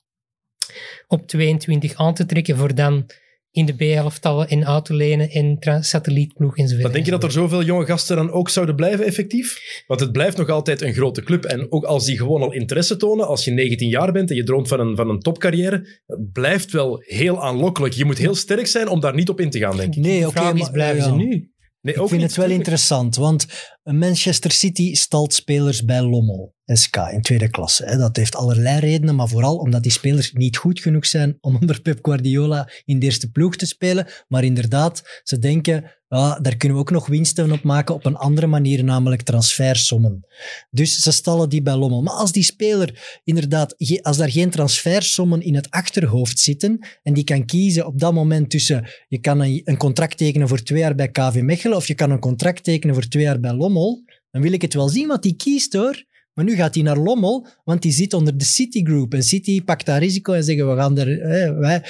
op 1.06 1.26
22 1.26 1.94
aan 1.94 2.14
te 2.14 2.26
trekken 2.26 2.56
voor 2.56 2.74
dan 2.74 3.10
in 3.52 3.66
de 3.66 3.74
B-elftallen 3.74 4.48
en 4.48 4.66
uit 4.66 4.84
te 4.84 4.94
lenen 4.94 5.30
in 5.30 5.56
satellietploeg 5.80 6.56
enzovoort. 6.56 6.82
Maar 6.82 6.92
denk 6.92 7.04
je 7.04 7.10
dat 7.10 7.24
er 7.24 7.32
zoveel 7.32 7.62
jonge 7.62 7.84
gasten 7.84 8.16
dan 8.16 8.30
ook 8.30 8.48
zouden 8.48 8.74
blijven 8.74 9.04
effectief? 9.04 9.60
Want 9.86 10.00
het 10.00 10.12
blijft 10.12 10.36
nog 10.36 10.48
altijd 10.48 10.80
een 10.80 10.92
grote 10.92 11.22
club. 11.22 11.44
En 11.44 11.72
ook 11.72 11.84
als 11.84 12.04
die 12.04 12.16
gewoon 12.16 12.42
al 12.42 12.52
interesse 12.52 12.96
tonen, 12.96 13.26
als 13.26 13.44
je 13.44 13.50
19 13.50 13.88
jaar 13.88 14.12
bent 14.12 14.30
en 14.30 14.36
je 14.36 14.44
droomt 14.44 14.68
van 14.68 14.80
een, 14.80 14.96
van 14.96 15.08
een 15.08 15.20
topcarrière, 15.20 16.00
het 16.06 16.32
blijft 16.32 16.72
wel 16.72 17.02
heel 17.06 17.42
aanlokkelijk. 17.42 17.94
Je 17.94 18.04
moet 18.04 18.18
heel 18.18 18.34
sterk 18.34 18.66
zijn 18.66 18.88
om 18.88 19.00
daar 19.00 19.14
niet 19.14 19.28
op 19.28 19.40
in 19.40 19.50
te 19.50 19.58
gaan, 19.58 19.76
denk 19.76 19.94
ik. 19.94 20.02
Nee, 20.02 20.26
oké, 20.26 20.52
is, 20.54 20.60
maar- 20.60 20.70
blijven 20.70 20.96
ja. 20.96 21.04
ze 21.04 21.14
nu? 21.14 21.50
Nee, 21.80 21.94
Ik 21.94 22.00
ook 22.00 22.08
vind 22.08 22.22
het 22.22 22.34
wel 22.34 22.46
tuurlijk. 22.46 22.66
interessant, 22.66 23.16
want 23.16 23.46
Manchester 23.82 24.50
City 24.50 24.94
stalt 24.94 25.34
spelers 25.34 25.84
bij 25.84 26.02
Lommel, 26.02 26.54
SK, 26.64 26.96
in 26.96 27.22
tweede 27.22 27.50
klasse. 27.50 27.84
Hè. 27.84 27.96
Dat 27.96 28.16
heeft 28.16 28.34
allerlei 28.34 28.78
redenen, 28.78 29.14
maar 29.14 29.28
vooral 29.28 29.56
omdat 29.56 29.82
die 29.82 29.92
spelers 29.92 30.32
niet 30.32 30.56
goed 30.56 30.80
genoeg 30.80 31.06
zijn 31.06 31.36
om 31.40 31.56
onder 31.60 31.80
Pep 31.80 31.98
Guardiola 32.02 32.70
in 32.84 32.98
de 32.98 33.06
eerste 33.06 33.30
ploeg 33.30 33.56
te 33.56 33.66
spelen. 33.66 34.06
Maar 34.28 34.44
inderdaad, 34.44 35.20
ze 35.22 35.38
denken, 35.38 35.99
ja, 36.18 36.38
daar 36.40 36.56
kunnen 36.56 36.76
we 36.76 36.82
ook 36.82 36.90
nog 36.90 37.06
winsten 37.06 37.52
op 37.52 37.62
maken 37.62 37.94
op 37.94 38.04
een 38.04 38.16
andere 38.16 38.46
manier, 38.46 38.84
namelijk 38.84 39.22
transfersommen. 39.22 40.26
Dus 40.70 41.02
ze 41.02 41.12
stallen 41.12 41.48
die 41.48 41.62
bij 41.62 41.76
Lommel. 41.76 42.02
Maar 42.02 42.14
als 42.14 42.32
die 42.32 42.42
speler 42.42 43.20
inderdaad, 43.24 43.74
als 44.02 44.16
daar 44.16 44.30
geen 44.30 44.50
transfersommen 44.50 45.42
in 45.42 45.54
het 45.54 45.70
achterhoofd 45.70 46.38
zitten 46.38 46.86
en 47.02 47.14
die 47.14 47.24
kan 47.24 47.46
kiezen 47.46 47.86
op 47.86 47.98
dat 47.98 48.12
moment 48.12 48.50
tussen 48.50 48.88
je 49.08 49.18
kan 49.18 49.40
een, 49.40 49.76
contract 49.76 50.16
tekenen 50.16 50.48
voor 50.48 50.62
twee 50.62 50.78
jaar 50.78 50.94
bij 50.94 51.10
KV 51.10 51.40
Mechelen 51.42 51.76
of 51.76 51.86
je 51.86 51.94
kan 51.94 52.10
een 52.10 52.18
contract 52.18 52.64
tekenen 52.64 52.94
voor 52.94 53.08
twee 53.08 53.22
jaar 53.22 53.40
bij 53.40 53.54
Lommel, 53.54 54.04
dan 54.30 54.42
wil 54.42 54.52
ik 54.52 54.62
het 54.62 54.74
wel 54.74 54.88
zien 54.88 55.08
wat 55.08 55.24
hij 55.24 55.34
kiest 55.36 55.72
hoor. 55.72 56.08
Maar 56.34 56.44
nu 56.44 56.54
gaat 56.54 56.74
hij 56.74 56.84
naar 56.84 56.98
Lommel, 56.98 57.46
want 57.64 57.82
die 57.82 57.92
zit 57.92 58.14
onder 58.14 58.38
de 58.38 58.44
Citigroup. 58.44 59.14
En 59.14 59.22
City 59.22 59.62
pakt 59.62 59.86
daar 59.86 59.98
risico 59.98 60.32
en 60.32 60.44
zeggen 60.44 60.70
we 60.70 60.76
gaan 60.76 60.98
er... 60.98 61.06
Hè, 61.06 61.54
wij. 61.54 61.82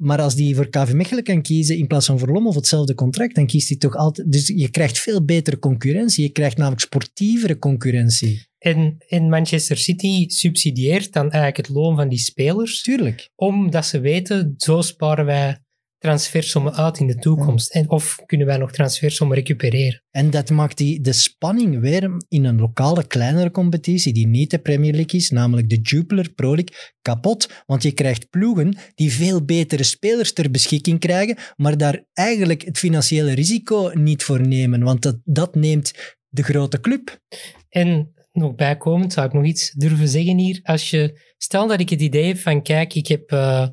Maar 0.00 0.20
als 0.20 0.34
die 0.34 0.54
voor 0.56 0.68
KV 0.68 0.92
Mechelen 0.92 1.24
kan 1.24 1.42
kiezen 1.42 1.76
in 1.76 1.86
plaats 1.86 2.06
van 2.06 2.18
voor 2.18 2.28
Lommel 2.28 2.54
hetzelfde 2.54 2.94
contract, 2.94 3.34
dan 3.34 3.46
kiest 3.46 3.68
hij 3.68 3.78
toch 3.78 3.96
altijd... 3.96 4.32
Dus 4.32 4.46
je 4.46 4.68
krijgt 4.70 4.98
veel 4.98 5.24
betere 5.24 5.58
concurrentie. 5.58 6.24
Je 6.24 6.30
krijgt 6.30 6.56
namelijk 6.56 6.80
sportievere 6.80 7.58
concurrentie. 7.58 8.48
En, 8.58 8.96
en 9.08 9.28
Manchester 9.28 9.76
City 9.76 10.28
subsidieert 10.28 11.12
dan 11.12 11.22
eigenlijk 11.22 11.56
het 11.56 11.68
loon 11.68 11.96
van 11.96 12.08
die 12.08 12.18
spelers, 12.18 12.82
Tuurlijk. 12.82 13.30
omdat 13.34 13.86
ze 13.86 14.00
weten, 14.00 14.54
zo 14.56 14.80
sparen 14.80 15.24
wij 15.24 15.58
transfersommen 16.00 16.74
uit 16.74 16.98
in 16.98 17.06
de 17.06 17.16
toekomst. 17.16 17.74
En, 17.74 17.90
of 17.90 18.18
kunnen 18.26 18.46
wij 18.46 18.56
nog 18.56 18.72
transfersommen 18.72 19.36
recupereren. 19.36 20.02
En 20.10 20.30
dat 20.30 20.50
maakt 20.50 20.76
die, 20.76 21.00
de 21.00 21.12
spanning 21.12 21.80
weer 21.80 22.24
in 22.28 22.44
een 22.44 22.60
lokale, 22.60 23.06
kleinere 23.06 23.50
competitie, 23.50 24.12
die 24.12 24.26
niet 24.26 24.50
de 24.50 24.58
Premier 24.58 24.92
League 24.92 25.20
is, 25.20 25.30
namelijk 25.30 25.68
de 25.68 25.80
Jupiler 25.80 26.32
Pro 26.32 26.54
League, 26.54 26.76
kapot. 27.02 27.62
Want 27.66 27.82
je 27.82 27.92
krijgt 27.92 28.30
ploegen 28.30 28.76
die 28.94 29.12
veel 29.12 29.44
betere 29.44 29.82
spelers 29.82 30.32
ter 30.32 30.50
beschikking 30.50 30.98
krijgen, 30.98 31.36
maar 31.56 31.76
daar 31.76 32.04
eigenlijk 32.12 32.62
het 32.62 32.78
financiële 32.78 33.32
risico 33.32 33.90
niet 33.94 34.22
voor 34.22 34.46
nemen. 34.46 34.82
Want 34.82 35.02
dat, 35.02 35.18
dat 35.24 35.54
neemt 35.54 36.18
de 36.28 36.42
grote 36.42 36.80
club. 36.80 37.20
En 37.68 38.14
nog 38.32 38.54
bijkomend 38.54 39.12
zou 39.12 39.26
ik 39.26 39.32
nog 39.32 39.44
iets 39.44 39.70
durven 39.70 40.08
zeggen 40.08 40.38
hier. 40.38 40.60
Als 40.62 40.90
je, 40.90 41.20
stel 41.36 41.66
dat 41.66 41.80
ik 41.80 41.90
het 41.90 42.00
idee 42.00 42.26
heb 42.26 42.38
van, 42.38 42.62
kijk, 42.62 42.94
ik 42.94 43.06
heb, 43.06 43.30
eh, 43.30 43.68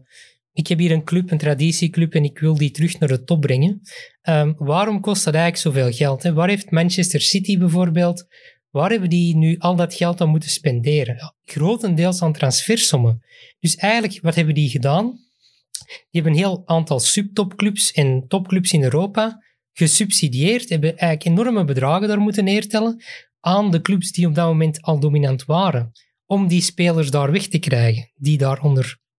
ik 0.57 0.67
heb 0.67 0.79
hier 0.79 0.91
een 0.91 1.03
club, 1.03 1.31
een 1.31 1.37
traditieclub, 1.37 2.13
en 2.13 2.23
ik 2.23 2.39
wil 2.39 2.57
die 2.57 2.71
terug 2.71 2.99
naar 2.99 3.09
de 3.09 3.23
top 3.23 3.41
brengen. 3.41 3.81
Ehm, 4.21 4.53
waarom 4.57 5.01
kost 5.01 5.23
dat 5.25 5.33
eigenlijk 5.33 5.63
zoveel 5.63 5.91
geld? 5.91 6.23
Waar 6.23 6.49
heeft 6.49 6.71
Manchester 6.71 7.21
City 7.21 7.57
bijvoorbeeld, 7.57 8.25
waar 8.69 8.89
hebben 8.89 9.09
die 9.09 9.35
nu 9.35 9.55
al 9.57 9.75
dat 9.75 9.93
geld 9.93 10.21
aan 10.21 10.29
moeten 10.29 10.49
spenderen? 10.49 11.33
Grotendeels 11.43 12.21
aan 12.21 12.33
transfersommen. 12.33 13.21
Dus 13.59 13.75
eigenlijk, 13.75 14.21
wat 14.21 14.35
hebben 14.35 14.53
die 14.53 14.69
gedaan? 14.69 15.05
Die 15.87 16.21
hebben 16.21 16.31
een 16.31 16.37
heel 16.37 16.61
aantal 16.65 16.99
subtopclubs 16.99 17.91
en 17.91 18.25
topclubs 18.27 18.71
in 18.71 18.83
Europa 18.83 19.43
gesubsidieerd, 19.73 20.69
hebben 20.69 20.97
eigenlijk 20.97 21.39
enorme 21.39 21.63
bedragen 21.63 22.07
daar 22.07 22.19
moeten 22.19 22.43
neertellen 22.43 23.03
aan 23.39 23.71
de 23.71 23.81
clubs 23.81 24.11
die 24.11 24.27
op 24.27 24.35
dat 24.35 24.47
moment 24.47 24.81
al 24.81 24.99
dominant 24.99 25.45
waren, 25.45 25.91
om 26.25 26.47
die 26.47 26.61
spelers 26.61 27.11
daar 27.11 27.31
weg 27.31 27.47
te 27.47 27.59
krijgen, 27.59 28.11
die 28.15 28.37
daar 28.37 28.57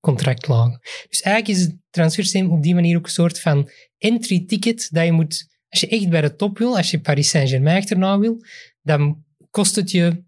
onder 0.08 0.24
contract 0.24 0.48
lagen. 0.48 0.80
Dus 1.08 1.20
eigenlijk 1.20 1.58
is 1.58 1.64
het 1.64 1.76
transfersysteem 1.90 2.50
op 2.50 2.62
die 2.62 2.74
manier 2.74 2.96
ook 2.96 3.04
een 3.04 3.10
soort 3.10 3.40
van 3.40 3.70
entry 3.98 4.44
ticket 4.46 4.88
dat 4.92 5.04
je 5.04 5.12
moet, 5.12 5.46
als 5.68 5.80
je 5.80 5.88
echt 5.88 6.08
bij 6.08 6.20
de 6.20 6.34
top 6.34 6.58
wil, 6.58 6.76
als 6.76 6.90
je 6.90 7.00
Paris 7.00 7.28
Saint-Germain 7.28 7.76
achterna 7.76 8.18
wil, 8.18 8.44
dan 8.82 9.24
kost 9.50 9.76
het 9.76 9.90
je 9.90 10.26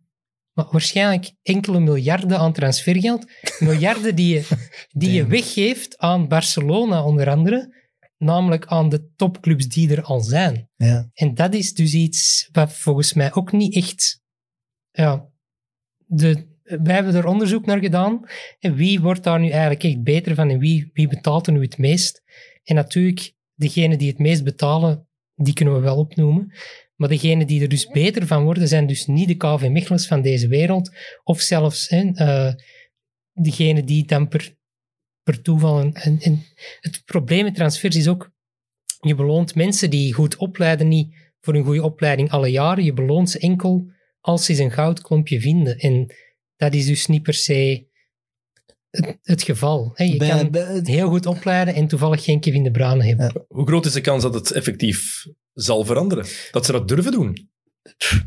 waarschijnlijk 0.52 1.32
enkele 1.42 1.80
miljarden 1.80 2.38
aan 2.38 2.52
transfergeld. 2.52 3.26
Miljarden 3.58 4.14
die 4.14 4.34
je, 4.34 4.48
die 5.00 5.12
je 5.12 5.26
weggeeft 5.26 5.98
aan 5.98 6.28
Barcelona 6.28 7.04
onder 7.04 7.30
andere, 7.30 7.74
namelijk 8.16 8.66
aan 8.66 8.88
de 8.88 9.12
topclubs 9.16 9.68
die 9.68 9.90
er 9.90 10.02
al 10.02 10.20
zijn. 10.20 10.68
Ja. 10.76 11.10
En 11.14 11.34
dat 11.34 11.54
is 11.54 11.74
dus 11.74 11.94
iets 11.94 12.48
wat 12.52 12.72
volgens 12.72 13.12
mij 13.12 13.34
ook 13.34 13.52
niet 13.52 13.74
echt. 13.74 14.20
Ja, 14.90 15.28
de, 16.06 16.49
wij 16.82 16.94
hebben 16.94 17.14
er 17.14 17.26
onderzoek 17.26 17.66
naar 17.66 17.78
gedaan. 17.78 18.24
En 18.58 18.74
wie 18.74 19.00
wordt 19.00 19.22
daar 19.22 19.40
nu 19.40 19.48
eigenlijk 19.48 19.84
echt 19.84 20.02
beter 20.02 20.34
van 20.34 20.50
en 20.50 20.58
wie, 20.58 20.90
wie 20.92 21.08
betaalt 21.08 21.46
er 21.46 21.52
nu 21.52 21.62
het 21.62 21.78
meest? 21.78 22.22
En 22.64 22.74
natuurlijk, 22.74 23.32
degenen 23.54 23.98
die 23.98 24.08
het 24.08 24.18
meest 24.18 24.44
betalen, 24.44 25.08
die 25.34 25.54
kunnen 25.54 25.74
we 25.74 25.80
wel 25.80 25.96
opnoemen. 25.96 26.52
Maar 26.94 27.08
degenen 27.08 27.46
die 27.46 27.62
er 27.62 27.68
dus 27.68 27.86
beter 27.86 28.26
van 28.26 28.44
worden, 28.44 28.68
zijn 28.68 28.86
dus 28.86 29.06
niet 29.06 29.28
de 29.28 29.36
KV 29.36 29.68
Mechelens 29.68 30.06
van 30.06 30.22
deze 30.22 30.48
wereld. 30.48 30.90
Of 31.24 31.40
zelfs 31.40 31.90
uh, 31.90 32.52
degenen 33.32 33.84
die 33.84 34.06
dan 34.06 34.28
per, 34.28 34.56
per 35.22 35.42
toeval... 35.42 35.80
En, 35.80 36.20
en 36.20 36.44
het 36.80 37.02
probleem 37.04 37.44
met 37.44 37.54
transfers 37.54 37.96
is 37.96 38.08
ook, 38.08 38.30
je 39.00 39.14
beloont 39.14 39.54
mensen 39.54 39.90
die 39.90 40.12
goed 40.12 40.36
opleiden 40.36 40.88
niet 40.88 41.14
voor 41.40 41.54
een 41.54 41.64
goede 41.64 41.82
opleiding 41.82 42.30
alle 42.30 42.48
jaren. 42.48 42.84
Je 42.84 42.92
beloont 42.92 43.30
ze 43.30 43.38
enkel 43.38 43.90
als 44.20 44.44
ze 44.44 44.62
een 44.62 44.70
goudklompje 44.70 45.40
vinden. 45.40 45.78
En 45.78 46.14
dat 46.60 46.74
is 46.74 46.86
dus 46.86 47.06
niet 47.06 47.22
per 47.22 47.34
se 47.34 47.88
het, 48.90 49.18
het 49.22 49.42
geval. 49.42 49.92
je 49.94 50.16
kan 50.16 50.84
heel 50.84 51.08
goed 51.08 51.26
opleiden 51.26 51.74
en 51.74 51.86
toevallig 51.86 52.24
geen 52.24 52.40
Kevin 52.40 52.62
de 52.62 52.70
Bruyne 52.70 53.04
hebben. 53.04 53.44
Hoe 53.48 53.66
groot 53.66 53.86
is 53.86 53.92
de 53.92 54.00
kans 54.00 54.22
dat 54.22 54.34
het 54.34 54.50
effectief 54.50 55.26
zal 55.52 55.84
veranderen? 55.84 56.26
Dat 56.50 56.66
ze 56.66 56.72
dat 56.72 56.88
durven 56.88 57.12
doen? 57.12 57.48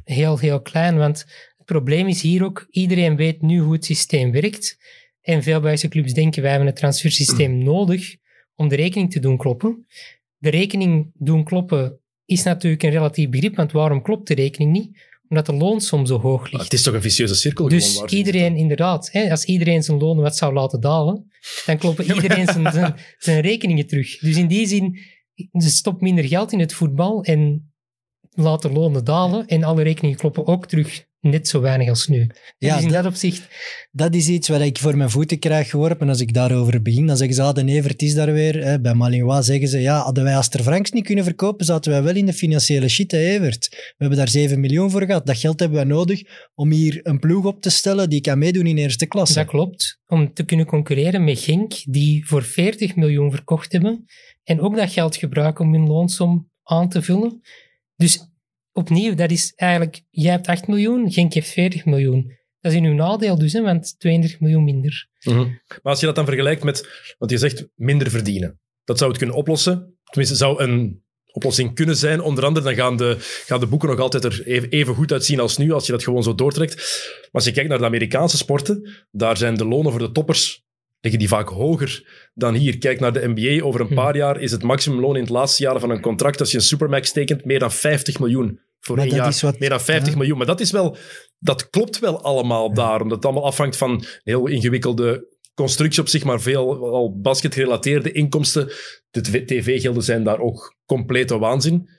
Heel, 0.04 0.40
heel 0.40 0.62
klein, 0.62 0.98
want 0.98 1.20
het 1.58 1.66
probleem 1.66 2.08
is 2.08 2.22
hier 2.22 2.44
ook, 2.44 2.68
iedereen 2.70 3.16
weet 3.16 3.42
nu 3.42 3.60
hoe 3.60 3.74
het 3.74 3.86
systeem 3.86 4.32
werkt. 4.32 4.78
En 5.22 5.44
veel 5.44 5.60
Belgische 5.60 5.88
clubs 5.88 6.14
denken, 6.14 6.42
wij 6.42 6.52
hebben 6.52 6.70
het 6.70 6.78
transfersysteem 6.78 7.58
nodig 7.74 8.16
om 8.56 8.68
de 8.68 8.76
rekening 8.76 9.12
te 9.12 9.20
doen 9.20 9.38
kloppen. 9.38 9.88
De 10.38 10.50
rekening 10.50 11.12
doen 11.14 11.44
kloppen 11.44 12.00
is 12.26 12.44
natuurlijk 12.44 12.84
een 12.84 12.90
relatief 12.90 13.30
begrip, 13.30 13.56
want 13.56 13.72
waarom 13.72 14.02
klopt 14.02 14.28
de 14.28 14.34
rekening 14.34 14.72
niet? 14.72 15.12
Omdat 15.34 15.46
de 15.46 15.66
loonsom 15.66 16.06
zo 16.06 16.20
hoog 16.20 16.52
ligt. 16.52 16.64
het 16.64 16.74
is 16.74 16.82
toch 16.82 16.94
een 16.94 17.02
vicieuze 17.02 17.36
cirkel? 17.36 17.68
Dus 17.68 18.04
iedereen, 18.04 18.56
inderdaad, 18.56 19.12
hè, 19.12 19.32
als 19.32 19.46
iedereen 19.46 19.84
zijn 19.84 19.98
lonen 19.98 20.24
wat 20.24 20.38
zou 20.38 20.54
laten 20.54 20.82
dalen, 20.82 21.32
dan 21.66 21.78
kloppen 21.78 22.06
iedereen 22.16 22.48
zijn, 22.48 22.96
zijn, 23.18 23.42
rekeningen 23.42 23.88
terug. 23.88 24.20
Dus 24.20 24.38
in 24.38 24.48
die 24.48 24.68
zin, 24.68 25.00
stopt 25.52 26.02
minder 26.02 26.24
geld 26.24 26.52
in 26.52 26.60
het 26.60 26.74
voetbal 26.74 27.24
en 27.24 27.74
laat 28.30 28.62
de 28.62 28.72
lonen 28.72 29.04
dalen 29.04 29.48
en 29.48 29.64
alle 29.64 29.84
rekeningen 29.84 30.18
kloppen 30.18 30.48
ook 30.48 30.66
terug 30.66 31.06
net 31.24 31.48
zo 31.48 31.62
weinig 31.62 31.90
als 31.90 32.08
nu. 32.08 32.30
Ja, 32.58 32.76
dus 32.76 32.84
in 32.84 32.92
dat, 32.92 33.06
opzicht... 33.06 33.48
Dat 33.92 34.16
is 34.16 34.28
iets 34.28 34.48
wat 34.48 34.62
ik 34.62 34.78
voor 34.78 34.98
mijn 34.98 35.10
voeten 35.10 35.40
krijg 35.40 35.70
geworpen 35.70 36.10
als 36.10 36.22
ik 36.22 36.34
daarover 36.34 36.82
begin. 36.82 37.08
Dan 37.08 37.18
zeggen 37.18 37.36
ze, 37.36 37.42
ah, 37.42 37.54
de 37.54 37.66
Evert 37.66 38.02
is 38.02 38.14
daar 38.14 38.34
weer. 38.34 38.64
Hè. 38.64 38.82
Bij 38.82 38.94
Malinois 38.94 39.46
zeggen 39.46 39.68
ze, 39.68 39.80
ja, 39.80 40.02
hadden 40.02 40.24
wij 40.24 40.38
Aster 40.38 40.64
Franks 40.64 40.92
niet 40.92 41.06
kunnen 41.06 41.24
verkopen, 41.24 41.66
zaten 41.66 41.92
wij 41.92 42.04
wel 42.04 42.16
in 42.16 42.26
de 42.26 42.34
financiële 42.34 42.88
shit, 42.88 43.12
hè, 43.12 43.18
Evert. 43.18 43.68
We 43.70 43.94
hebben 43.98 44.18
daar 44.18 44.30
7 44.30 44.60
miljoen 44.60 44.92
voor 44.92 45.06
gehad. 45.06 45.26
Dat 45.26 45.38
geld 45.38 45.60
hebben 45.60 45.78
wij 45.78 45.88
nodig 45.88 46.22
om 46.56 46.72
hier 46.72 47.00
een 47.04 47.20
ploeg 47.20 47.46
op 47.46 47.62
te 47.62 47.70
stellen 47.70 48.10
die 48.10 48.22
kan 48.22 48.38
meedoen 48.38 48.66
in 48.66 48.78
eerste 48.78 49.06
klasse. 49.06 49.34
Dat 49.34 49.48
klopt. 49.48 50.00
Om 50.08 50.34
te 50.34 50.44
kunnen 50.44 50.66
concurreren 50.66 51.24
met 51.24 51.40
Genk, 51.40 51.74
die 51.86 52.28
voor 52.28 52.44
40 52.44 52.96
miljoen 52.96 53.32
verkocht 53.32 53.72
hebben. 53.72 54.06
En 54.44 54.62
ook 54.62 54.76
dat 54.76 54.92
geld 54.92 55.16
gebruiken 55.16 55.66
om 55.66 55.74
hun 55.74 55.88
loonsom 55.88 56.52
aan 56.64 56.90
te 56.90 57.02
vullen. 57.02 57.42
Dus 57.96 58.33
opnieuw, 58.74 59.16
dat 59.16 59.32
is 59.32 59.54
eigenlijk, 59.56 60.02
jij 60.10 60.32
hebt 60.32 60.48
8 60.48 60.68
miljoen, 60.68 61.12
Genk 61.12 61.34
heeft 61.34 61.50
40 61.50 61.86
miljoen. 61.86 62.42
Dat 62.60 62.72
is 62.72 62.78
in 62.78 62.86
uw 62.86 62.94
nadeel 62.94 63.38
dus, 63.38 63.54
hè, 63.54 63.62
want 63.62 64.00
32 64.00 64.40
miljoen 64.40 64.64
minder. 64.64 65.08
Mhm. 65.24 65.38
Maar 65.38 65.80
als 65.82 66.00
je 66.00 66.06
dat 66.06 66.16
dan 66.16 66.26
vergelijkt 66.26 66.64
met, 66.64 66.88
want 67.18 67.32
je 67.32 67.38
zegt 67.38 67.68
minder 67.76 68.10
verdienen. 68.10 68.60
Dat 68.84 68.98
zou 68.98 69.10
het 69.10 69.20
kunnen 69.20 69.36
oplossen. 69.36 69.98
Tenminste, 70.04 70.36
zou 70.36 70.64
een 70.64 71.04
oplossing 71.32 71.76
kunnen 71.76 71.96
zijn. 71.96 72.22
Onder 72.22 72.46
andere, 72.46 72.66
dan 72.66 72.76
gaan 72.76 72.98
de, 72.98 73.16
gaan 73.20 73.60
de 73.60 73.68
boeken 73.68 73.90
nog 73.90 74.00
altijd 74.00 74.24
er 74.24 74.48
even 74.70 74.96
goed 74.96 75.12
uitzien 75.12 75.40
als 75.40 75.58
nu, 75.58 75.72
als 75.72 75.86
je 75.86 75.92
dat 75.92 76.04
gewoon 76.04 76.24
zo 76.24 76.36
doortrekt. 76.36 76.76
Maar 76.76 77.30
als 77.32 77.46
je 77.46 77.52
kijkt 77.52 77.70
naar 77.70 77.78
de 77.78 77.86
Amerikaanse 77.86 78.38
sporten, 78.38 79.06
daar 79.12 79.38
zijn 79.38 79.56
de 79.56 79.66
lonen 79.66 79.92
voor 79.92 80.00
de 80.00 80.12
toppers 80.12 80.63
liggen 81.04 81.20
die 81.20 81.28
vaak 81.28 81.48
hoger 81.48 82.30
dan 82.34 82.54
hier. 82.54 82.78
Kijk 82.78 83.00
naar 83.00 83.14
de 83.14 83.32
NBA. 83.36 83.66
Over 83.66 83.82
een 83.82 83.88
hm. 83.88 83.94
paar 83.94 84.16
jaar 84.16 84.42
is 84.42 84.52
het 84.52 84.64
maximumloon 84.64 85.16
in 85.16 85.22
het 85.22 85.30
laatste 85.30 85.64
jaar 85.64 85.80
van 85.80 85.90
een 85.90 86.02
contract, 86.02 86.40
als 86.40 86.52
je 86.52 86.58
een 86.58 86.64
supermax 86.64 87.12
tekent, 87.12 87.46
meer 87.46 87.60
dan 87.60 87.72
50 87.72 88.20
miljoen. 88.20 88.60
Voor 88.80 88.98
een 88.98 89.10
jaar, 89.10 89.38
wat, 89.42 89.60
meer 89.60 89.70
dan 89.70 89.82
50 89.82 90.16
miljoen. 90.16 90.38
Maar 90.38 90.48
dat 90.48 90.60
is 90.60 90.72
wel... 90.72 90.98
Dat 91.40 91.70
klopt 91.70 92.00
wel 92.00 92.22
allemaal 92.22 92.74
daar, 92.74 93.02
omdat 93.02 93.18
het 93.18 93.26
allemaal 93.26 93.46
afhangt 93.46 93.78
van 93.78 93.92
een 93.92 94.06
heel 94.24 94.48
ingewikkelde 94.48 95.28
constructie 95.54 96.02
op 96.02 96.08
zich, 96.08 96.24
maar 96.24 96.42
veel 96.42 96.92
al 96.92 97.20
basketgerelateerde 97.22 98.12
inkomsten. 98.12 98.72
De 99.12 99.46
tv-gelden 99.46 100.04
zijn 100.04 100.24
daar 100.24 100.40
ook 100.40 100.76
complete 100.86 101.38
waanzin. 101.38 101.90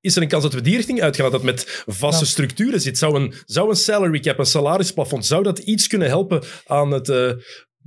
Is 0.00 0.16
er 0.16 0.22
een 0.22 0.28
kans 0.28 0.42
dat 0.42 0.52
we 0.52 0.60
die 0.60 0.76
richting 0.76 1.02
uitgaan, 1.02 1.30
dat 1.30 1.32
dat 1.32 1.42
met 1.42 1.82
vaste 1.86 2.26
structuren 2.26 2.80
zit? 2.80 2.98
Zou 2.98 3.20
een, 3.20 3.34
zou 3.44 3.68
een 3.68 3.76
salary 3.76 4.20
cap, 4.20 4.38
een 4.38 4.46
salarisplafond, 4.46 5.26
zou 5.26 5.42
dat 5.42 5.58
iets 5.58 5.86
kunnen 5.86 6.08
helpen 6.08 6.42
aan 6.66 6.90
het 6.90 7.08
uh, 7.08 7.32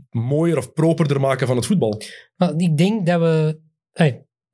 mooier 0.10 0.58
of 0.58 0.74
properder 0.74 1.20
maken 1.20 1.48
van 1.48 1.56
het 1.56 1.66
voetbal? 1.66 2.02
Nou, 2.38 2.54
ik 2.58 2.78
denk 2.78 3.06
dat 3.06 3.20
we... 3.20 3.60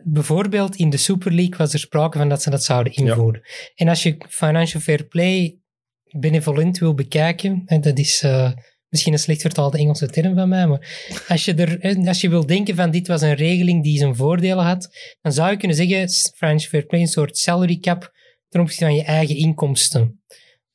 bijvoorbeeld 0.03 0.75
in 0.75 0.89
de 0.89 0.97
Super 0.97 1.33
League 1.33 1.57
was 1.57 1.73
er 1.73 1.79
sprake 1.79 2.17
van 2.17 2.29
dat 2.29 2.41
ze 2.41 2.49
dat 2.49 2.63
zouden 2.63 2.93
invoeren. 2.93 3.41
En 3.75 3.87
als 3.87 4.03
je 4.03 4.15
financial 4.29 4.81
fair 4.81 5.03
play 5.05 5.57
benevolent 6.03 6.77
wil 6.77 6.93
bekijken, 6.93 7.61
en 7.65 7.81
dat 7.81 7.97
is 7.97 8.23
uh, 8.23 8.51
misschien 8.89 9.13
een 9.13 9.19
slecht 9.19 9.41
vertaalde 9.41 9.77
Engelse 9.77 10.07
term 10.07 10.35
van 10.35 10.49
mij, 10.49 10.67
maar 10.67 11.13
als 11.27 11.45
je, 11.45 11.53
er, 11.53 12.07
als 12.07 12.21
je 12.21 12.29
wil 12.29 12.45
denken 12.45 12.75
van 12.75 12.91
dit 12.91 13.07
was 13.07 13.21
een 13.21 13.35
regeling 13.35 13.83
die 13.83 13.97
zijn 13.97 14.15
voordelen 14.15 14.63
had, 14.63 14.89
dan 15.21 15.31
zou 15.31 15.51
je 15.51 15.57
kunnen 15.57 15.77
zeggen, 15.77 16.09
financial 16.35 16.69
fair 16.69 16.85
play, 16.85 17.01
een 17.01 17.07
soort 17.07 17.37
salary 17.37 17.77
cap 17.77 18.11
ten 18.47 18.61
opzichte 18.61 18.85
van 18.85 18.95
je 18.95 19.03
eigen 19.03 19.35
inkomsten. 19.35 20.21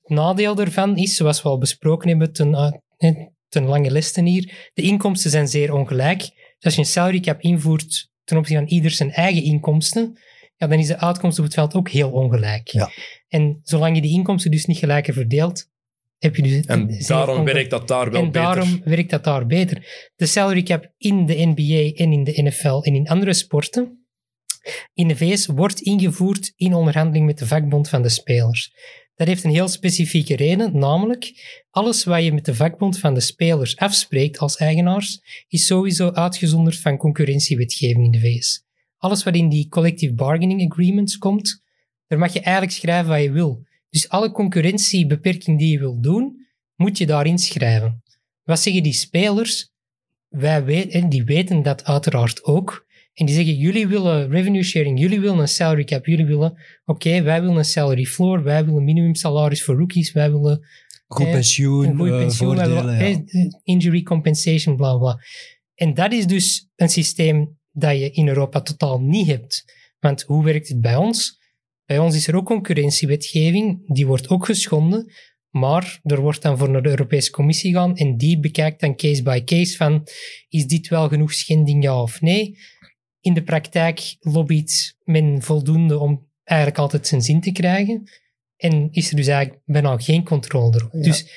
Het 0.02 0.16
nadeel 0.16 0.54
daarvan 0.54 0.96
is, 0.96 1.16
zoals 1.16 1.42
we 1.42 1.48
al 1.48 1.58
besproken 1.58 2.08
hebben 2.08 2.32
ten, 2.32 2.82
ten 3.54 3.64
lange 3.64 3.90
lesten 3.90 4.24
hier, 4.24 4.70
de 4.74 4.82
inkomsten 4.82 5.30
zijn 5.30 5.48
zeer 5.48 5.72
ongelijk. 5.72 6.20
Dus 6.20 6.64
als 6.64 6.74
je 6.74 6.80
een 6.80 6.86
salary 6.86 7.20
cap 7.20 7.40
invoert 7.40 8.10
ten 8.24 8.36
opzichte 8.36 8.62
van 8.62 8.72
ieder 8.72 8.90
zijn 8.90 9.12
eigen 9.12 9.42
inkomsten, 9.42 10.18
ja, 10.56 10.66
dan 10.66 10.78
is 10.78 10.86
de 10.86 10.98
uitkomst 10.98 11.38
op 11.38 11.44
het 11.44 11.54
veld 11.54 11.74
ook 11.74 11.88
heel 11.88 12.10
ongelijk. 12.10 12.68
Ja. 12.68 12.90
En 13.28 13.60
zolang 13.62 13.94
je 13.94 14.02
die 14.02 14.12
inkomsten 14.12 14.50
dus 14.50 14.64
niet 14.64 14.78
gelijker 14.78 15.14
verdeelt, 15.14 15.70
heb 16.18 16.36
je 16.36 16.42
dus... 16.42 16.66
En 16.66 16.98
daarom 17.06 17.44
werkt 17.44 17.70
dat 17.70 17.88
daar 17.88 18.10
wel 18.10 18.22
en 18.22 18.30
beter. 18.30 18.48
En 18.48 18.54
daarom 18.54 18.80
werkt 18.84 19.10
dat 19.10 19.24
daar 19.24 19.46
beter. 19.46 20.10
De 20.16 20.26
salary 20.26 20.62
cap 20.62 20.92
in 20.98 21.26
de 21.26 21.52
NBA 21.54 22.02
en 22.02 22.12
in 22.12 22.24
de 22.24 22.42
NFL 22.42 22.80
en 22.80 22.94
in 22.94 23.08
andere 23.08 23.32
sporten, 23.32 24.06
in 24.94 25.08
de 25.08 25.16
VS, 25.16 25.46
wordt 25.46 25.80
ingevoerd 25.80 26.52
in 26.56 26.74
onderhandeling 26.74 27.26
met 27.26 27.38
de 27.38 27.46
vakbond 27.46 27.88
van 27.88 28.02
de 28.02 28.08
spelers. 28.08 28.72
Dat 29.14 29.26
heeft 29.26 29.44
een 29.44 29.50
heel 29.50 29.68
specifieke 29.68 30.36
reden, 30.36 30.78
namelijk 30.78 31.32
alles 31.70 32.04
wat 32.04 32.24
je 32.24 32.32
met 32.32 32.44
de 32.44 32.54
vakbond 32.54 32.98
van 32.98 33.14
de 33.14 33.20
spelers 33.20 33.76
afspreekt 33.76 34.38
als 34.38 34.56
eigenaars, 34.56 35.20
is 35.48 35.66
sowieso 35.66 36.10
uitgezonderd 36.10 36.78
van 36.78 36.96
concurrentiewetgeving 36.96 38.04
in 38.04 38.10
de 38.10 38.20
VS. 38.20 38.64
Alles 38.96 39.22
wat 39.22 39.34
in 39.34 39.48
die 39.48 39.68
collective 39.68 40.14
bargaining 40.14 40.70
agreements 40.70 41.18
komt, 41.18 41.62
daar 42.06 42.18
mag 42.18 42.32
je 42.32 42.40
eigenlijk 42.40 42.76
schrijven 42.76 43.10
wat 43.10 43.22
je 43.22 43.30
wil. 43.30 43.66
Dus 43.90 44.08
alle 44.08 44.30
concurrentiebeperking 44.30 45.58
die 45.58 45.70
je 45.70 45.78
wil 45.78 46.00
doen, 46.00 46.46
moet 46.74 46.98
je 46.98 47.06
daarin 47.06 47.38
schrijven. 47.38 48.02
Wat 48.42 48.60
zeggen 48.60 48.82
die 48.82 48.92
spelers? 48.92 49.72
Wij 50.28 50.64
weten, 50.64 51.08
die 51.08 51.24
weten 51.24 51.62
dat 51.62 51.84
uiteraard 51.84 52.44
ook. 52.44 52.83
En 53.14 53.26
die 53.26 53.34
zeggen, 53.34 53.54
jullie 53.54 53.86
willen 53.86 54.30
revenue 54.30 54.62
sharing, 54.62 55.00
jullie 55.00 55.20
willen 55.20 55.38
een 55.38 55.48
salary 55.48 55.84
cap, 55.84 56.06
jullie 56.06 56.26
willen, 56.26 56.58
oké, 56.84 57.22
wij 57.22 57.40
willen 57.40 57.56
een 57.56 57.64
salary 57.64 58.04
floor, 58.04 58.42
wij 58.42 58.64
willen 58.64 58.84
minimum 58.84 59.14
salaris 59.14 59.64
voor 59.64 59.76
rookies, 59.76 60.12
wij 60.12 60.30
willen... 60.32 60.66
Goed 61.06 61.30
pensioen, 61.30 61.86
een 61.86 61.96
goed 61.96 62.08
eh, 62.08 62.18
pensioen, 62.18 62.56
voordelen, 62.56 62.98
willen, 62.98 63.60
injury 63.64 64.02
compensation, 64.02 64.76
bla 64.76 64.96
bla. 64.96 65.18
En 65.74 65.94
dat 65.94 66.12
is 66.12 66.26
dus 66.26 66.68
een 66.76 66.88
systeem 66.88 67.58
dat 67.70 67.98
je 67.98 68.10
in 68.10 68.28
Europa 68.28 68.60
totaal 68.60 69.00
niet 69.00 69.26
hebt. 69.26 69.64
Want 69.98 70.22
hoe 70.22 70.44
werkt 70.44 70.68
het 70.68 70.80
bij 70.80 70.96
ons? 70.96 71.42
Bij 71.84 71.98
ons 71.98 72.16
is 72.16 72.28
er 72.28 72.36
ook 72.36 72.46
concurrentiewetgeving, 72.46 73.94
die 73.94 74.06
wordt 74.06 74.28
ook 74.28 74.44
geschonden, 74.44 75.12
maar 75.50 76.00
er 76.02 76.20
wordt 76.20 76.42
dan 76.42 76.58
voor 76.58 76.70
naar 76.70 76.82
de 76.82 76.88
Europese 76.88 77.30
Commissie 77.30 77.74
gaan 77.74 77.96
en 77.96 78.16
die 78.16 78.40
bekijkt 78.40 78.80
dan 78.80 78.96
case 78.96 79.22
by 79.22 79.44
case 79.44 79.76
van 79.76 80.06
is 80.48 80.66
dit 80.66 80.88
wel 80.88 81.08
genoeg 81.08 81.32
schending, 81.32 81.82
ja 81.82 82.02
of 82.02 82.20
nee? 82.20 82.58
In 83.24 83.34
de 83.34 83.42
praktijk 83.42 84.16
lobbyt 84.20 84.96
men 85.04 85.42
voldoende 85.42 85.98
om 85.98 86.28
eigenlijk 86.42 86.78
altijd 86.78 87.06
zijn 87.06 87.22
zin 87.22 87.40
te 87.40 87.52
krijgen 87.52 88.10
en 88.56 88.88
is 88.90 89.10
er 89.10 89.16
dus 89.16 89.26
eigenlijk 89.26 89.62
bijna 89.64 89.98
geen 89.98 90.24
controle 90.24 90.74
erop. 90.74 91.02
Dus 91.02 91.30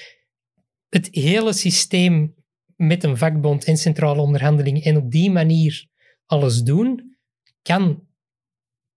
het 0.90 1.08
hele 1.12 1.54
systeem 1.54 2.36
met 2.76 3.04
een 3.04 3.18
vakbond 3.18 3.64
en 3.64 3.78
centrale 3.78 4.22
onderhandelingen 4.22 4.82
en 4.82 4.98
op 4.98 5.12
die 5.12 5.32
manier 5.32 5.88
alles 6.26 6.62
doen, 6.62 7.18
kan 7.62 8.08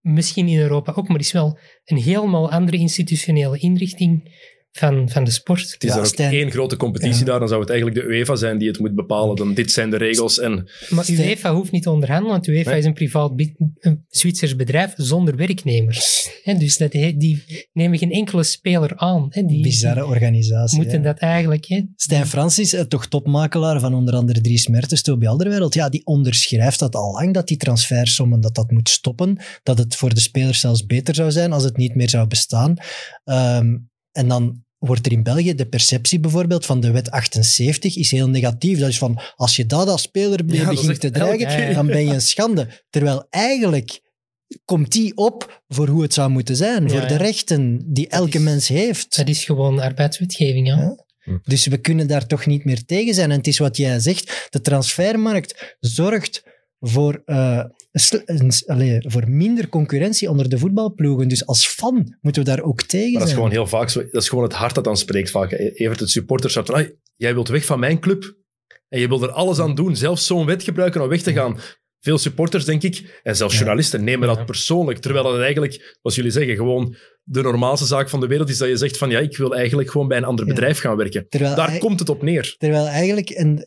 misschien 0.01 0.49
in 0.49 0.59
Europa 0.59 0.93
ook, 0.93 1.09
maar 1.09 1.19
is 1.19 1.33
wel 1.33 1.59
een 1.85 1.97
helemaal 1.97 2.51
andere 2.51 2.77
institutionele 2.77 3.59
inrichting 3.59 4.39
van, 4.73 5.09
van 5.11 5.25
de 5.25 5.31
sport. 5.31 5.73
Het 5.73 5.83
is 5.83 5.89
Ja, 5.89 5.95
dan 5.95 6.05
ook 6.05 6.11
Stijn- 6.11 6.33
één 6.33 6.51
grote 6.51 6.77
competitie 6.77 7.19
Ja. 7.19 7.25
daar, 7.25 7.39
dan 7.39 7.49
zou 7.49 7.61
het 7.61 7.71
eigenlijk 7.71 8.01
de 8.01 8.07
UEFA 8.07 8.35
zijn 8.37 8.59
die 8.59 8.69
het 8.69 8.79
moet 8.79 8.95
bepalen. 8.95 9.37
Dan, 9.37 9.55
dit 9.55 9.71
zijn 9.73 9.91
de 9.91 9.97
regels 9.97 10.39
en 10.39 10.69
Maar 10.89 11.05
Stijn- 11.05 11.29
UEFA 11.29 11.55
hoeft 11.55 11.71
niet 11.73 11.83
te 11.83 11.91
onderhandelen, 11.91 12.33
want 12.33 12.47
UEFA 12.47 12.71
Nee. 12.71 12.79
is 12.79 12.85
een 12.85 12.93
privaat 12.95 13.33
een 13.81 14.05
Zwitsers 14.09 14.57
bedrijf 14.57 14.93
zonder 14.97 15.37
werknemers. 15.37 16.31
Hè, 16.43 16.55
dus 16.55 16.77
dat, 16.77 16.93
die 16.93 17.45
nemen 17.73 17.99
geen 17.99 18.11
enkele 18.13 18.43
speler 18.43 18.97
aan. 18.97 19.27
Hè, 19.31 19.43
die, 19.43 19.63
Bizarre 19.63 20.07
organisatie. 20.07 20.77
moeten 20.79 21.03
dat 21.03 21.19
eigenlijk... 21.19 21.65
Hè, 21.67 21.83
Stijn 21.97 22.27
Francis, 22.27 22.73
eh, 22.73 22.81
toch 22.83 23.07
topmakelaar 23.07 23.81
van 23.81 23.95
onder 23.95 24.15
andere 24.15 24.41
Dries 24.41 24.67
Mertens, 24.67 25.03
Toby 25.03 25.27
Alderweireld, 25.27 25.75
ja, 25.75 25.89
die 25.89 26.07
onderschrijft 26.07 26.79
dat 26.79 26.95
al 26.95 27.13
lang, 27.13 27.35
dat 27.35 27.49
die 27.49 27.57
transfersommen, 27.57 28.41
dat 28.41 28.55
dat 28.55 28.71
moet 28.71 28.89
stoppen, 28.89 29.39
dat 29.63 29.79
het 29.79 29.97
voor 29.97 30.15
de 30.15 30.21
spelers 30.21 30.61
zelfs 30.61 30.87
beter 30.87 31.15
zou 31.15 31.31
zijn 31.31 31.53
als 31.53 31.65
het 31.65 31.77
niet 31.77 31.95
meer 31.95 32.09
zou 32.11 32.27
bestaan. 32.27 32.75
Ehm, 33.25 33.77
en 34.13 34.29
dan 34.29 34.65
wordt 34.79 35.07
er 35.07 35.13
in 35.13 35.23
België 35.23 35.55
de 35.55 35.67
perceptie 35.67 36.21
bijvoorbeeld 36.21 36.67
van 36.67 36.81
de 36.81 36.91
wet 36.91 37.11
78 37.11 37.97
is 37.97 38.11
heel 38.11 38.29
negatief. 38.29 38.79
Dat 38.79 38.89
is 38.89 38.99
van, 38.99 39.21
als 39.37 39.57
je 39.57 39.67
dat 39.67 39.89
als 39.89 40.03
speler 40.03 40.45
Ja, 40.47 40.69
begint 40.69 41.01
te 41.01 41.11
dreigen, 41.11 41.75
dan 41.75 41.87
ben 41.87 42.05
je 42.07 42.13
een 42.15 42.21
schande. 42.21 42.69
Terwijl 42.91 43.27
eigenlijk 43.31 44.01
komt 44.65 44.93
die 44.93 45.17
op 45.17 45.63
voor 45.69 45.89
hoe 45.89 46.03
het 46.03 46.15
zou 46.15 46.31
moeten 46.31 46.57
zijn, 46.57 46.83
Ja, 46.83 46.89
voor 46.89 47.09
de 47.09 47.17
rechten 47.17 47.83
die 47.87 48.09
elke 48.09 48.39
is- 48.39 48.45
mens 48.45 48.69
heeft. 48.69 49.17
dat 49.17 49.29
is 49.29 49.45
gewoon 49.45 49.79
arbeidswetgeving. 49.81 50.67
Ja. 50.67 50.77
Ja. 51.25 51.41
Dus 51.43 51.67
we 51.67 51.79
kunnen 51.79 52.07
daar 52.07 52.27
toch 52.27 52.47
niet 52.47 52.65
meer 52.65 52.85
tegen 52.85 53.15
zijn. 53.15 53.31
En 53.31 53.37
het 53.37 53.47
is 53.47 53.59
wat 53.59 53.77
jij 53.77 54.01
zegt, 54.01 54.47
de 54.51 54.61
transfermarkt 54.61 55.77
zorgt 55.81 56.43
voor, 56.81 57.23
eh, 57.25 57.65
allee, 58.67 58.99
voor 59.07 59.31
minder 59.31 59.69
concurrentie 59.69 60.31
onder 60.31 60.49
de 60.49 60.59
voetbalploegen. 60.59 61.29
Dus 61.29 61.47
als 61.47 61.67
fan 61.67 62.17
moeten 62.21 62.45
we 62.45 62.49
daar 62.49 62.63
ook 62.63 62.83
tegen 62.83 63.11
Maar 63.11 63.21
dat 63.21 63.29
is 63.29 63.35
zijn. 63.35 63.45
gewoon 63.45 63.51
heel 63.51 63.67
vaak 63.79 63.89
zo. 63.91 64.01
Dat 64.11 64.23
is 64.23 64.29
gewoon 64.29 64.45
het 64.45 64.53
hart 64.53 64.75
dat 64.75 64.85
dan 64.85 64.97
spreekt 64.97 65.31
vaak. 65.31 65.53
Evert, 65.53 66.01
het 66.01 66.11
supporterschap. 66.11 66.67
Van, 66.67 66.75
"Ai, 66.75 66.95
jij 67.17 67.35
wilt 67.35 67.49
weg 67.49 67.65
van 67.65 67.81
mijn 67.81 68.01
club. 68.01 68.39
En 68.89 69.01
je 69.01 69.09
wil 69.09 69.23
er 69.23 69.31
alles 69.31 69.59
aan 69.59 69.75
doen. 69.75 69.97
Zelfs 69.97 70.27
zo'n 70.27 70.47
wet 70.47 70.63
gebruiken 70.63 71.03
om 71.03 71.09
weg 71.09 71.23
te 71.23 71.33
gaan. 71.33 71.59
Veel 72.01 72.19
supporters, 72.19 72.65
denk 72.65 72.83
ik, 72.83 73.21
en 73.23 73.37
zelfs 73.37 73.57
journalisten, 73.57 74.05
nemen 74.05 74.29
dat 74.29 74.47
persoonlijk. 74.47 74.99
Terwijl 74.99 75.33
het 75.33 75.41
eigenlijk, 75.43 75.73
zoals 76.01 76.17
jullie 76.17 76.31
zeggen, 76.31 76.57
gewoon 76.57 76.97
de 77.25 77.43
normaalste 77.43 77.87
zaak 77.87 78.09
van 78.09 78.21
de 78.21 78.27
wereld 78.27 78.49
is 78.49 78.59
dat 78.59 78.69
je 78.69 78.77
zegt 78.77 78.99
van 78.99 79.11
ja, 79.11 79.19
ik 79.19 79.37
wil 79.37 79.55
eigenlijk 79.55 79.91
gewoon 79.91 80.09
bij 80.09 80.17
een 80.17 80.25
ander 80.25 80.47
Ja. 80.47 80.53
bedrijf 80.55 80.79
gaan 80.79 80.97
werken. 80.97 81.27
Terwijl 81.29 81.55
Daar 81.55 81.79
komt 81.79 81.99
het 81.99 82.09
op 82.09 82.23
neer. 82.23 82.55
Terwijl 82.59 82.87
eigenlijk, 82.87 83.31
en 83.31 83.63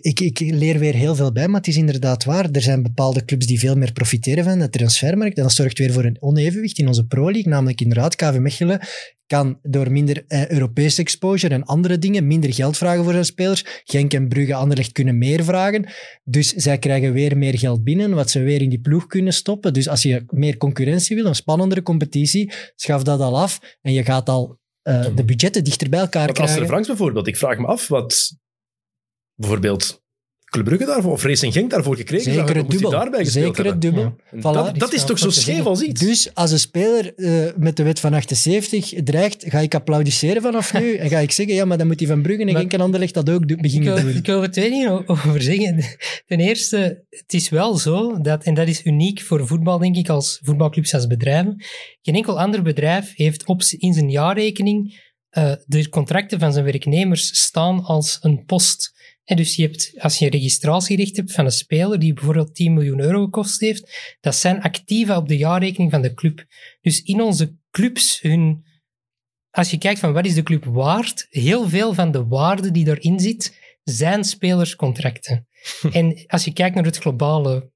ik, 0.00 0.20
ik, 0.20 0.40
leer 0.40 0.78
weer 0.78 0.94
heel 0.94 1.14
veel 1.14 1.32
bij, 1.32 1.48
maar 1.48 1.60
het 1.60 1.68
is 1.68 1.76
inderdaad 1.76 2.24
waar. 2.24 2.48
Er 2.52 2.62
zijn 2.62 2.82
bepaalde 2.82 3.24
clubs 3.24 3.46
die 3.46 3.58
veel 3.58 3.74
meer 3.74 3.92
profiteren 3.92 4.44
van 4.44 4.58
de 4.58 4.68
transfermarkt. 4.68 5.36
En 5.36 5.42
dat 5.42 5.52
zorgt 5.52 5.78
weer 5.78 5.92
voor 5.92 6.04
een 6.04 6.16
onevenwicht 6.20 6.78
in 6.78 6.86
onze 6.86 7.04
Pro 7.04 7.24
League. 7.30 7.52
Namelijk 7.52 7.80
inderdaad, 7.80 8.16
KV 8.16 8.36
Mechelen 8.38 8.80
kan 9.28 9.58
door 9.62 9.90
minder 9.90 10.24
eh, 10.26 10.50
Europese 10.50 11.00
exposure 11.00 11.54
en 11.54 11.64
andere 11.64 11.98
dingen 11.98 12.26
minder 12.26 12.54
geld 12.54 12.76
vragen 12.76 13.04
voor 13.04 13.12
zijn 13.12 13.24
spelers. 13.24 13.64
Genk 13.84 14.14
en 14.14 14.28
Brugge, 14.28 14.54
Anderlecht 14.54 14.92
kunnen 14.92 15.18
meer 15.18 15.44
vragen. 15.44 15.86
Dus 16.24 16.52
zij 16.52 16.78
krijgen 16.78 17.12
weer 17.12 17.36
meer 17.36 17.58
geld 17.58 17.84
binnen, 17.84 18.14
wat 18.14 18.30
ze 18.30 18.40
weer 18.40 18.62
in 18.62 18.68
die 18.68 18.80
ploeg 18.80 19.06
kunnen 19.06 19.32
stoppen. 19.32 19.72
Dus 19.72 19.88
als 19.88 20.02
je 20.02 20.24
meer 20.30 20.56
concurrentie 20.56 21.16
wil, 21.16 21.26
een 21.26 21.34
spannendere 21.34 21.82
competitie, 21.82 22.52
schaf 22.74 23.02
dat 23.02 23.20
al 23.20 23.38
af 23.38 23.76
en 23.80 23.92
je 23.92 24.04
gaat 24.04 24.28
al 24.28 24.58
eh, 24.82 25.06
de 25.14 25.24
budgetten 25.24 25.64
dichter 25.64 25.88
bij 25.88 26.00
elkaar 26.00 26.26
Want 26.26 26.38
als 26.38 26.46
krijgen. 26.46 26.62
er 26.62 26.68
Franks 26.68 26.88
bijvoorbeeld, 26.88 27.26
ik 27.26 27.36
vraag 27.36 27.58
me 27.58 27.66
af 27.66 27.88
wat 27.88 28.36
bijvoorbeeld 29.34 30.02
Club 30.50 30.64
Brugge 30.64 30.84
daarvoor, 30.84 31.12
of 31.12 31.22
Racing 31.22 31.52
Genk 31.52 31.70
daarvoor 31.70 31.96
gekregen 31.96 32.32
Zeker 32.32 32.56
het 32.56 32.70
dubbel. 32.70 32.90
daarbij 32.90 33.24
gespeeld 33.24 33.56
Zeker 33.56 33.70
het 33.72 33.80
dubbel. 33.82 34.16
Voilà. 34.36 34.40
Dat, 34.40 34.78
dat 34.78 34.92
is 34.92 35.04
toch 35.04 35.18
zo 35.18 35.30
scheef 35.30 35.64
als 35.64 35.82
iets? 35.82 36.00
Dus 36.00 36.34
als 36.34 36.50
een 36.50 36.58
speler 36.58 37.14
eh, 37.14 37.54
met 37.56 37.76
de 37.76 37.82
wet 37.82 38.00
van 38.00 38.14
78 38.14 38.92
dreigt, 39.04 39.44
ga 39.48 39.58
ik 39.58 39.74
applaudisseren 39.74 40.42
vanaf 40.42 40.72
nu 40.72 40.94
en 40.94 41.08
ga 41.08 41.18
ik 41.18 41.30
zeggen, 41.32 41.54
ja, 41.54 41.64
maar 41.64 41.78
dan 41.78 41.86
moet 41.86 41.98
hij 41.98 42.08
van 42.08 42.22
Brugge 42.22 42.44
en 42.44 42.56
Genk 42.56 42.72
en 42.72 42.80
Anderlecht 42.80 43.14
dat 43.14 43.30
ook 43.30 43.50
Ik 43.50 43.60
beginnen 43.60 43.94
wil, 43.94 44.02
doen. 44.02 44.16
ik 44.16 44.26
wil 44.26 44.42
er 44.42 44.50
twee 44.50 44.70
dingen 44.70 45.08
over 45.08 45.42
zeggen. 45.42 45.84
Ten 46.26 46.40
eerste, 46.40 47.04
het 47.10 47.34
is 47.34 47.48
wel 47.48 47.76
zo, 47.76 48.20
dat, 48.20 48.44
en 48.44 48.54
dat 48.54 48.68
is 48.68 48.84
uniek 48.84 49.20
voor 49.20 49.46
voetbal, 49.46 49.78
denk 49.78 49.96
ik, 49.96 50.08
als 50.08 50.40
voetbalclubs 50.42 50.94
als 50.94 51.06
bedrijven. 51.06 51.64
Geen 52.02 52.14
enkel 52.14 52.40
ander 52.40 52.62
bedrijf 52.62 53.12
heeft 53.14 53.46
op, 53.46 53.62
in 53.78 53.92
zijn 53.92 54.10
jaarrekening 54.10 55.06
eh, 55.28 55.52
de 55.66 55.88
contracten 55.88 56.38
van 56.38 56.52
zijn 56.52 56.64
werknemers 56.64 57.42
staan 57.42 57.84
als 57.84 58.18
een 58.20 58.44
post. 58.44 58.96
En 59.28 59.36
dus 59.36 59.56
je 59.56 59.62
hebt, 59.62 59.92
als 59.98 60.18
je 60.18 60.24
een 60.24 60.30
registratierecht 60.30 61.16
hebt 61.16 61.32
van 61.32 61.44
een 61.44 61.50
speler 61.50 61.98
die 61.98 62.12
bijvoorbeeld 62.12 62.54
10 62.54 62.74
miljoen 62.74 63.00
euro 63.00 63.24
gekost 63.24 63.60
heeft, 63.60 64.16
dat 64.20 64.34
zijn 64.34 64.62
activa 64.62 65.16
op 65.16 65.28
de 65.28 65.36
jaarrekening 65.36 65.90
van 65.90 66.02
de 66.02 66.14
club. 66.14 66.44
Dus 66.80 67.02
in 67.02 67.22
onze 67.22 67.56
clubs, 67.70 68.20
hun, 68.20 68.64
als 69.50 69.70
je 69.70 69.78
kijkt 69.78 70.00
van 70.00 70.12
wat 70.12 70.24
is 70.24 70.34
de 70.34 70.42
club 70.42 70.64
waard, 70.64 71.26
heel 71.30 71.68
veel 71.68 71.94
van 71.94 72.10
de 72.10 72.26
waarde 72.26 72.70
die 72.70 72.86
erin 72.86 73.20
zit, 73.20 73.58
zijn 73.82 74.24
spelerscontracten. 74.24 75.48
en 75.92 76.24
als 76.26 76.44
je 76.44 76.52
kijkt 76.52 76.74
naar 76.74 76.84
het 76.84 76.98
globale 76.98 77.72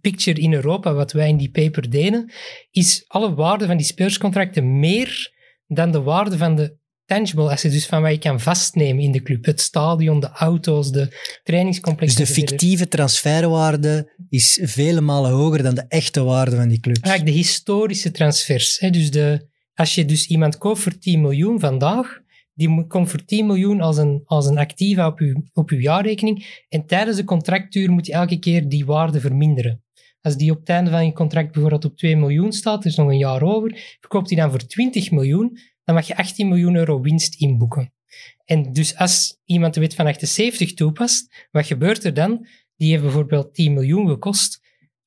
picture 0.00 0.40
in 0.40 0.52
Europa, 0.52 0.92
wat 0.92 1.12
wij 1.12 1.28
in 1.28 1.36
die 1.36 1.50
paper 1.50 1.90
deden, 1.90 2.32
is 2.70 3.04
alle 3.06 3.34
waarde 3.34 3.66
van 3.66 3.76
die 3.76 3.86
spelerscontracten 3.86 4.78
meer 4.78 5.32
dan 5.66 5.90
de 5.90 6.00
waarde 6.00 6.36
van 6.36 6.56
de 6.56 6.76
tangible 7.06 7.50
assets, 7.50 7.74
dus 7.74 7.86
van 7.86 8.02
wat 8.02 8.10
je 8.10 8.18
kan 8.18 8.40
vastnemen 8.40 9.02
in 9.02 9.12
de 9.12 9.22
club. 9.22 9.44
Het 9.44 9.60
stadion, 9.60 10.20
de 10.20 10.28
auto's, 10.28 10.92
de 10.92 11.06
Dus 11.06 11.40
trainingscomplexen. 11.42 12.24
de 12.24 12.32
fictieve 12.32 12.88
transferwaarde 12.88 14.12
is 14.28 14.60
vele 14.62 15.00
malen 15.00 15.30
hoger 15.30 15.62
dan 15.62 15.74
de 15.74 15.84
echte 15.88 16.22
waarde 16.22 16.56
van 16.56 16.68
die 16.68 16.80
clubs. 16.80 17.00
Eigenlijk 17.00 17.36
de 17.36 17.42
historische 17.42 18.10
transfers. 18.10 18.78
Hè? 18.78 18.90
Dus 18.90 19.10
de, 19.10 19.48
als 19.74 19.94
je 19.94 20.04
dus 20.04 20.26
iemand 20.26 20.58
koopt 20.58 20.78
voor 20.78 20.98
10 20.98 21.20
miljoen 21.20 21.60
vandaag, 21.60 22.20
die 22.54 22.86
komt 22.86 23.10
voor 23.10 23.24
10 23.24 23.46
miljoen 23.46 23.80
als 23.80 23.96
een, 23.96 24.22
als 24.24 24.46
een 24.46 24.58
activa 24.58 25.06
op 25.06 25.18
je, 25.18 25.42
op 25.52 25.70
uw 25.70 25.80
jaarrekening. 25.80 26.64
En 26.68 26.86
tijdens 26.86 27.16
de 27.16 27.24
contractuur 27.24 27.90
moet 27.90 28.06
je 28.06 28.12
elke 28.12 28.38
keer 28.38 28.68
die 28.68 28.86
waarde 28.86 29.20
verminderen. 29.20 29.84
Als 30.20 30.36
die 30.36 30.50
op 30.50 30.58
het 30.58 30.68
einde 30.68 30.90
van 30.90 31.06
je 31.06 31.12
contract 31.12 31.52
bijvoorbeeld 31.52 31.84
op 31.84 31.96
2 31.96 32.16
miljoen 32.16 32.52
staat, 32.52 32.84
er 32.84 32.90
is 32.90 32.96
nog 32.96 33.08
een 33.08 33.18
jaar 33.18 33.42
over, 33.42 33.96
verkoopt 34.00 34.28
die 34.28 34.36
dan 34.36 34.50
voor 34.50 34.66
20 34.66 35.10
miljoen, 35.10 35.58
dan 35.86 35.94
mag 35.94 36.06
je 36.06 36.16
18 36.16 36.48
miljoen 36.48 36.76
euro 36.76 37.00
winst 37.00 37.34
inboeken. 37.40 37.92
En 38.44 38.72
dus 38.72 38.96
als 38.96 39.38
iemand 39.44 39.74
de 39.74 39.80
wet 39.80 39.94
van 39.94 40.06
78 40.06 40.74
toepast, 40.74 41.46
wat 41.50 41.66
gebeurt 41.66 42.04
er 42.04 42.14
dan? 42.14 42.46
Die 42.76 42.90
heeft 42.90 43.02
bijvoorbeeld 43.02 43.54
10 43.54 43.72
miljoen 43.72 44.08
gekost. 44.08 44.60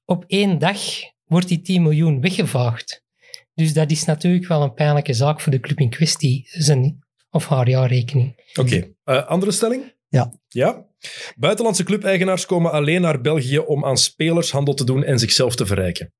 Op 0.06 0.24
één 0.28 0.60
dag 0.60 0.80
wordt 1.26 1.48
die 1.48 1.62
10 1.62 1.82
miljoen 1.82 2.22
weggevaagd. 2.22 3.04
Dus 3.54 3.74
dat 3.74 3.92
is 3.92 4.06
natuurlijk 4.06 4.48
wel 4.48 4.62
een 4.62 4.74
pijnlijke 4.74 5.14
zaak 5.14 5.42
voor 5.42 5.52
de 5.52 5.60
club 5.60 5.80
in 5.80 5.90
kwestie, 5.90 6.48
zijn 6.52 7.00
of 7.30 7.48
haar 7.48 7.70
jaarrekening. 7.70 8.52
Oké, 8.60 8.94
Eh, 9.04 9.28
andere 9.28 9.52
stelling? 9.52 9.94
Ja. 10.08 10.34
Ja. 10.48 10.86
Buitenlandse 11.36 11.84
clubeigenaars 11.84 12.46
komen 12.46 12.72
alleen 12.72 13.02
naar 13.02 13.22
België 13.22 13.58
om 13.58 13.86
aan 13.86 13.98
spelershandel 13.98 14.74
te 14.74 14.84
doen 14.84 15.04
en 15.04 15.20
zichzelf 15.20 15.56
te 15.56 15.66
verrijken. 15.66 16.14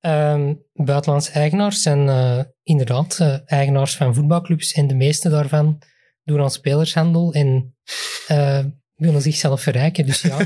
Ehm, 0.00 0.54
buitenlandse 0.72 1.30
eigenaars 1.30 1.82
zijn 1.82 2.08
eh, 2.08 2.40
inderdaad 2.62 3.18
eh, 3.20 3.36
eigenaars 3.44 3.96
van 3.96 4.14
voetbalclubs 4.14 4.72
en 4.72 4.86
de 4.86 4.94
meeste 4.94 5.28
daarvan 5.28 5.82
doen 6.24 6.40
aan 6.40 6.50
spelershandel 6.50 7.32
en 7.32 7.76
eh, 8.26 8.64
willen 8.94 9.22
zichzelf 9.22 9.62
verrijken. 9.62 10.06
Dus 10.06 10.20
ja, 10.20 10.44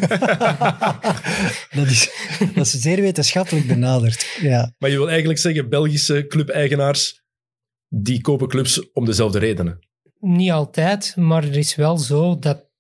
dat, 1.79 1.87
is, 1.87 2.11
dat 2.55 2.67
is 2.67 2.81
zeer 2.81 3.01
wetenschappelijk 3.01 3.67
benaderd. 3.67 4.39
Ja. 4.41 4.75
Maar 4.79 4.91
je 4.91 4.97
wil 4.97 5.09
eigenlijk 5.09 5.39
zeggen, 5.39 5.69
Belgische 5.69 6.27
clubeigenaars, 6.27 7.23
die 7.89 8.21
kopen 8.21 8.49
clubs 8.49 8.93
om 8.93 9.05
dezelfde 9.05 9.39
redenen. 9.39 9.79
niet 10.21 10.51
altijd, 10.51 11.17
maar 11.17 11.45
er 11.45 11.57
is 11.57 11.75
wel 11.75 11.99
zo 11.99 12.39
dat, 12.39 12.71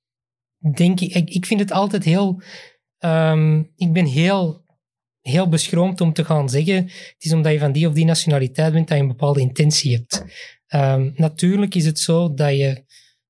denk 0.75 1.01
ik, 1.01 1.15
ik, 1.15 1.31
ik 1.31 1.47
vind 1.47 1.61
het 1.61 1.73
altijd 1.73 2.05
heel, 2.05 2.43
ehm, 2.99 3.63
ik 3.77 3.93
ben 3.93 4.07
heel, 4.07 4.62
heel 5.23 5.49
beschroomd 5.49 6.01
om 6.01 6.13
te 6.13 6.25
gaan 6.25 6.49
zeggen, 6.49 6.75
het 6.85 7.17
is 7.19 7.33
omdat 7.33 7.53
je 7.53 7.59
van 7.59 7.73
die 7.73 7.89
of 7.89 7.95
die 7.95 8.05
nationaliteit 8.05 8.73
bent 8.73 8.89
dat 8.89 8.97
je 8.97 9.03
een 9.03 9.09
bepaalde 9.09 9.41
intentie 9.41 9.95
hebt. 9.95 10.25
Ehm, 10.67 11.11
natuurlijk 11.15 11.75
is 11.75 11.87
het 11.87 11.99
zo 11.99 12.35
dat 12.35 12.51
je 12.51 12.85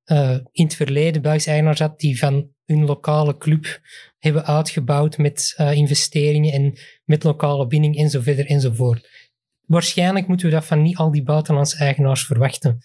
eh, 0.04 0.38
in 0.52 0.64
het 0.64 0.74
verleden 0.74 1.22
Belgische 1.22 1.50
eigenaars 1.50 1.78
had 1.78 2.00
die 2.00 2.18
van 2.18 2.50
hun 2.64 2.84
lokale 2.84 3.36
club 3.36 3.80
hebben 4.18 4.46
uitgebouwd 4.46 5.18
met 5.18 5.54
eh, 5.56 5.72
investeringen 5.72 6.52
en 6.52 6.78
met 7.04 7.24
lokale 7.24 7.66
binding 7.66 7.96
en 7.96 8.46
enzovoort. 8.46 9.08
Waarschijnlijk 9.66 10.26
moeten 10.26 10.46
we 10.46 10.52
dat 10.52 10.64
van 10.64 10.82
niet 10.82 10.96
al 10.96 11.10
die 11.10 11.22
buitenlandse 11.22 11.76
eigenaars 11.76 12.26
verwachten. 12.26 12.78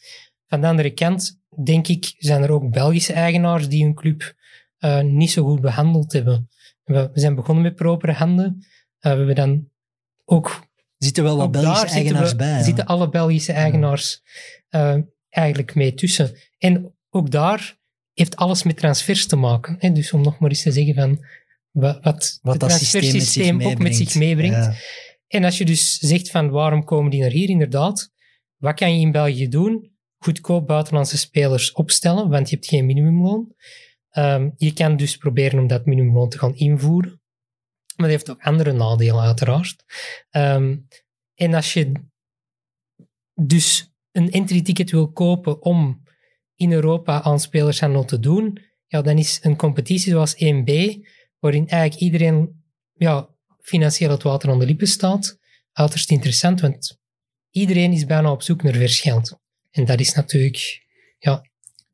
Van 0.48 0.62
de 0.62 0.68
andere 0.68 0.92
kant, 0.92 1.42
denk 1.64 1.88
ik, 1.88 2.14
zijn 2.18 2.44
er 2.44 2.52
ook 2.52 2.72
Belgische 2.72 3.14
eigenaars 3.14 3.68
die 3.68 3.84
hun 3.84 3.94
club 3.94 4.36
eh, 4.78 5.02
niet 5.02 5.32
zo 5.32 5.44
goed 5.44 5.62
behandeld 5.62 6.14
hebben. 6.14 6.50
We, 6.84 7.10
we 7.14 7.20
zijn 7.20 7.36
begonnen 7.36 7.64
met 7.64 7.76
propere 7.76 8.12
handen. 8.14 8.66
Eh, 9.00 9.12
we 9.12 9.18
hebben 9.18 9.36
dan 9.36 9.70
ook 10.26 10.48
Er 10.48 11.06
zitten 11.06 11.24
wel 11.24 11.38
wat 11.38 11.52
Belgische 11.52 11.74
daar 11.76 11.90
zitten 11.90 12.02
eigenaars 12.02 12.32
we- 12.32 12.38
bij. 12.38 12.48
ja. 12.58 12.64
zitten 12.64 12.86
alle 12.86 13.10
Belgische 13.10 13.52
eigenaars 13.52 14.22
eh, 14.70 14.98
eigenlijk 15.30 15.76
mee 15.76 15.94
tussen. 15.94 16.38
En 16.58 16.96
ook 17.10 17.32
daar 17.32 17.78
heeft 18.14 18.36
alles 18.36 18.64
met 18.64 18.78
transfers 18.78 19.28
te 19.28 19.36
maken. 19.36 19.76
Hè? 19.80 19.92
Dus 19.92 20.12
om 20.14 20.22
nog 20.22 20.40
maar 20.40 20.50
eens 20.50 20.62
te 20.62 20.72
zeggen 20.72 20.94
van 20.94 21.26
wat, 21.72 22.04
wat, 22.04 22.40
Wat 22.42 22.54
het 22.54 22.70
transfersysteem 22.70 23.62
ook 23.62 23.78
met 23.80 23.96
zich 23.96 24.16
meebrengt. 24.16 24.66
Ja. 24.66 24.74
En 25.28 25.44
als 25.44 25.58
je 25.58 25.66
dus 25.66 25.98
zegt 25.98 26.32
van 26.32 26.50
waarom 26.50 26.84
komen 26.84 27.12
die 27.12 27.22
naar 27.22 27.30
hier, 27.32 27.50
inderdaad, 27.50 28.12
wat 28.58 28.76
kan 28.76 28.94
je 28.96 29.00
in 29.02 29.12
België 29.12 29.48
doen? 29.48 29.92
Goedkoop 30.18 30.68
buitenlandse 30.68 31.18
spelers 31.18 31.72
opstellen, 31.72 32.30
want 32.30 32.50
je 32.50 32.56
hebt 32.56 32.68
geen 32.68 32.86
minimumloon. 32.86 33.54
Ehm, 34.10 34.50
je 34.56 34.74
kan 34.74 34.98
dus 34.98 35.18
proberen 35.18 35.60
om 35.60 35.68
dat 35.68 35.86
minimumloon 35.86 36.30
te 36.30 36.38
gaan 36.38 36.56
invoeren. 36.56 37.22
Maar 37.98 38.10
heeft 38.10 38.30
ook 38.30 38.42
andere 38.42 38.72
nadelen, 38.72 39.24
uiteraard. 39.24 39.84
Ehm, 40.30 40.78
en 41.36 41.54
als 41.54 41.74
je 41.74 41.92
dus 43.34 43.92
een 44.12 44.32
entry-ticket 44.32 44.92
wil 44.92 45.12
kopen 45.12 45.62
om 45.62 46.04
in 46.56 46.72
Europa 46.72 47.22
aan 47.22 47.40
spelershandel 47.40 48.06
te 48.06 48.20
doen, 48.20 48.62
ja, 48.88 49.02
dan 49.02 49.18
is 49.18 49.40
een 49.42 49.56
competitie 49.56 50.12
zoals 50.12 50.36
1B, 50.36 50.72
waarin 51.40 51.68
eigenlijk 51.68 52.02
iedereen 52.02 52.64
ja, 52.94 53.30
financieel 53.60 54.12
het 54.12 54.24
water 54.24 54.50
aan 54.50 54.60
de 54.60 54.66
lippen 54.66 54.88
staat, 54.88 55.40
uiterst 55.72 56.12
interessant, 56.12 56.62
want 56.62 57.00
iedereen 57.50 57.92
is 57.92 58.06
bijna 58.06 58.32
op 58.32 58.42
zoek 58.42 58.64
naar 58.64 58.74
vers 58.74 59.00
geld. 59.00 59.40
En 59.72 59.86
dat 59.86 60.00
is 60.00 60.14
natuurlijk 60.14 60.86
ja, 61.18 61.47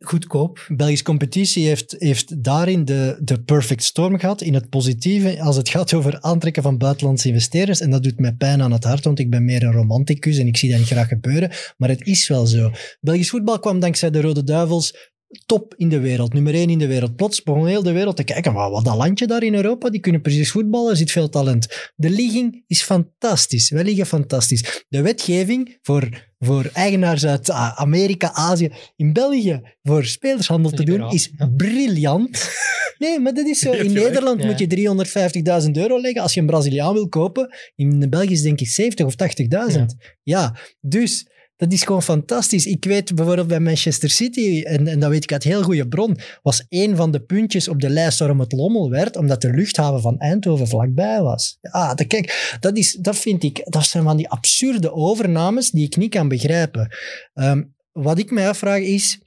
goedkoop. 0.07 0.65
Belgische 0.67 1.03
competitie 1.03 1.67
heeft, 1.67 1.95
heeft 1.97 2.43
daarin 2.43 2.85
de, 2.85 3.17
de 3.21 3.41
perfect 3.41 3.83
storm 3.83 4.19
gehad, 4.19 4.41
in 4.41 4.53
het 4.53 4.69
positieve, 4.69 5.41
als 5.41 5.55
het 5.55 5.69
gaat 5.69 5.93
over 5.93 6.21
aantrekken 6.21 6.63
van 6.63 6.77
buitenlandse 6.77 7.27
investeerders. 7.27 7.79
En 7.79 7.89
dat 7.89 8.03
doet 8.03 8.19
mij 8.19 8.33
pijn 8.33 8.61
aan 8.61 8.71
het 8.71 8.83
hart, 8.83 9.03
want 9.03 9.19
ik 9.19 9.29
ben 9.29 9.45
meer 9.45 9.63
een 9.63 9.71
romanticus 9.71 10.37
en 10.37 10.47
ik 10.47 10.57
zie 10.57 10.69
dat 10.69 10.79
niet 10.79 10.87
graag 10.87 11.07
gebeuren. 11.07 11.51
Maar 11.77 11.89
het 11.89 12.05
is 12.05 12.27
wel 12.27 12.45
zo. 12.45 12.71
Belgisch 12.99 13.29
voetbal 13.29 13.59
kwam 13.59 13.79
dankzij 13.79 14.09
de 14.09 14.21
Rode 14.21 14.43
Duivels 14.43 15.11
top 15.45 15.73
in 15.77 15.89
de 15.89 15.99
wereld, 15.99 16.33
nummer 16.33 16.53
één 16.53 16.69
in 16.69 16.77
de 16.77 16.87
wereld. 16.87 17.15
Plots 17.15 17.43
begon 17.43 17.67
heel 17.67 17.83
de 17.83 17.91
wereld 17.91 18.15
te 18.15 18.23
kijken, 18.23 18.53
wat, 18.53 18.71
wat 18.71 18.85
dat 18.85 18.95
landje 18.95 19.27
daar 19.27 19.43
in 19.43 19.55
Europa, 19.55 19.89
die 19.89 19.99
kunnen 19.99 20.21
precies 20.21 20.51
voetballen, 20.51 20.91
er 20.91 20.97
zit 20.97 21.11
veel 21.11 21.29
talent. 21.29 21.91
De 21.95 22.09
ligging 22.09 22.63
is 22.67 22.81
fantastisch, 22.81 23.69
wij 23.69 23.83
liggen 23.83 24.05
fantastisch. 24.05 24.85
De 24.89 25.01
wetgeving 25.01 25.77
voor, 25.81 26.31
voor 26.39 26.69
eigenaars 26.73 27.25
uit 27.25 27.49
ah, 27.49 27.79
Amerika, 27.79 28.33
Azië, 28.33 28.71
in 28.95 29.13
België 29.13 29.61
voor 29.81 30.05
spelershandel 30.05 30.71
te 30.71 30.83
doen, 30.83 31.11
is 31.11 31.31
ja. 31.37 31.47
briljant. 31.47 32.41
Nee, 32.97 33.19
maar 33.19 33.33
dat 33.33 33.45
is 33.45 33.59
zo. 33.59 33.71
In. 33.71 33.93
Nederland 33.93 34.41
Ja. 34.41 34.45
moet 34.45 34.59
je 34.59 35.63
350.000 35.65 35.71
euro 35.71 36.01
leggen 36.01 36.21
als 36.21 36.33
je 36.33 36.39
een 36.39 36.45
Braziliaan 36.45 36.93
wil 36.93 37.09
kopen. 37.09 37.55
In 37.75 38.09
België 38.09 38.31
is 38.31 38.41
denk 38.41 38.59
ik 38.59 38.67
70 38.67 39.05
of 39.05 39.13
80.000. 39.13 39.47
Ja. 39.47 39.85
Ja, 40.23 40.55
dus 40.79 41.27
dat 41.63 41.73
is 41.73 41.83
gewoon 41.83 42.03
fantastisch. 42.03 42.65
Ik 42.65 42.85
weet 42.85 43.15
bijvoorbeeld 43.15 43.47
bij 43.47 43.59
Manchester 43.59 44.09
City, 44.09 44.61
en, 44.63 44.87
en 44.87 44.99
dat 44.99 45.09
weet 45.09 45.23
ik 45.23 45.31
uit 45.31 45.43
heel 45.43 45.63
goede 45.63 45.87
bron, 45.87 46.17
was 46.41 46.65
een 46.69 46.95
van 46.95 47.11
de 47.11 47.19
puntjes 47.19 47.67
op 47.67 47.81
de 47.81 47.89
lijst 47.89 48.19
waarom 48.19 48.39
het 48.39 48.51
Lommel 48.51 48.89
werd, 48.89 49.15
omdat 49.15 49.41
de 49.41 49.53
luchthaven 49.53 50.01
van 50.01 50.17
Eindhoven 50.17 50.67
vlakbij 50.67 51.21
was. 51.21 51.57
Ja, 51.61 51.93
dat, 51.93 52.07
kijk, 52.07 52.57
dat, 52.59 52.77
is, 52.77 52.93
dat 52.93 53.15
vind 53.15 53.43
ik, 53.43 53.61
dat 53.63 53.85
zijn 53.85 54.03
van 54.03 54.17
die 54.17 54.29
absurde 54.29 54.93
overnames 54.93 55.69
die 55.69 55.85
ik 55.85 55.95
niet 55.95 56.11
kan 56.11 56.27
begrijpen. 56.27 56.95
Ehm, 57.33 57.63
wat 57.91 58.19
ik 58.19 58.31
mij 58.31 58.49
afvraag 58.49 58.81
is, 58.81 59.19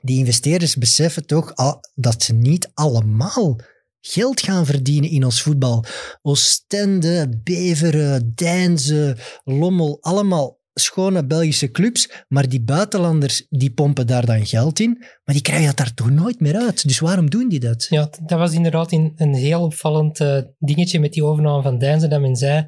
die 0.00 0.18
investeerders 0.18 0.76
beseffen 0.76 1.26
toch 1.26 1.54
al, 1.54 1.80
dat 1.94 2.22
ze 2.22 2.32
niet 2.32 2.70
allemaal 2.74 3.58
geld 4.00 4.40
gaan 4.40 4.66
verdienen 4.66 5.10
in 5.10 5.24
ons 5.24 5.42
voetbal. 5.42 5.84
Oostende, 6.22 7.40
Beveren, 7.44 8.32
Deinze, 8.34 9.16
Lommel, 9.44 9.98
allemaal 10.00 10.55
schone 10.80 11.26
Belgische 11.26 11.70
clubs, 11.70 12.24
maar 12.28 12.48
die 12.48 12.62
buitenlanders 12.62 13.46
die 13.48 13.70
pompen 13.72 14.06
daar 14.06 14.26
dan 14.26 14.46
geld 14.46 14.80
in, 14.80 14.96
maar 15.24 15.34
die 15.34 15.42
krijgen 15.42 15.66
dat 15.66 15.76
daar 15.76 15.94
toch 15.94 16.10
nooit 16.10 16.40
meer 16.40 16.56
uit. 16.56 16.86
Dus 16.88 16.98
waarom 16.98 17.30
doen 17.30 17.48
die 17.48 17.60
dat? 17.60 17.86
Ja, 17.88 18.10
dat 18.22 18.38
was 18.38 18.52
inderdaad 18.52 18.92
een, 18.92 19.12
een 19.16 19.34
heel 19.34 19.62
opvallend 19.62 20.20
eh, 20.20 20.38
dingetje 20.58 21.00
met 21.00 21.12
die 21.12 21.24
overname 21.24 21.62
van 21.62 21.78
Deinzen, 21.78 22.10
dat 22.10 22.20
men 22.20 22.36
zei, 22.36 22.60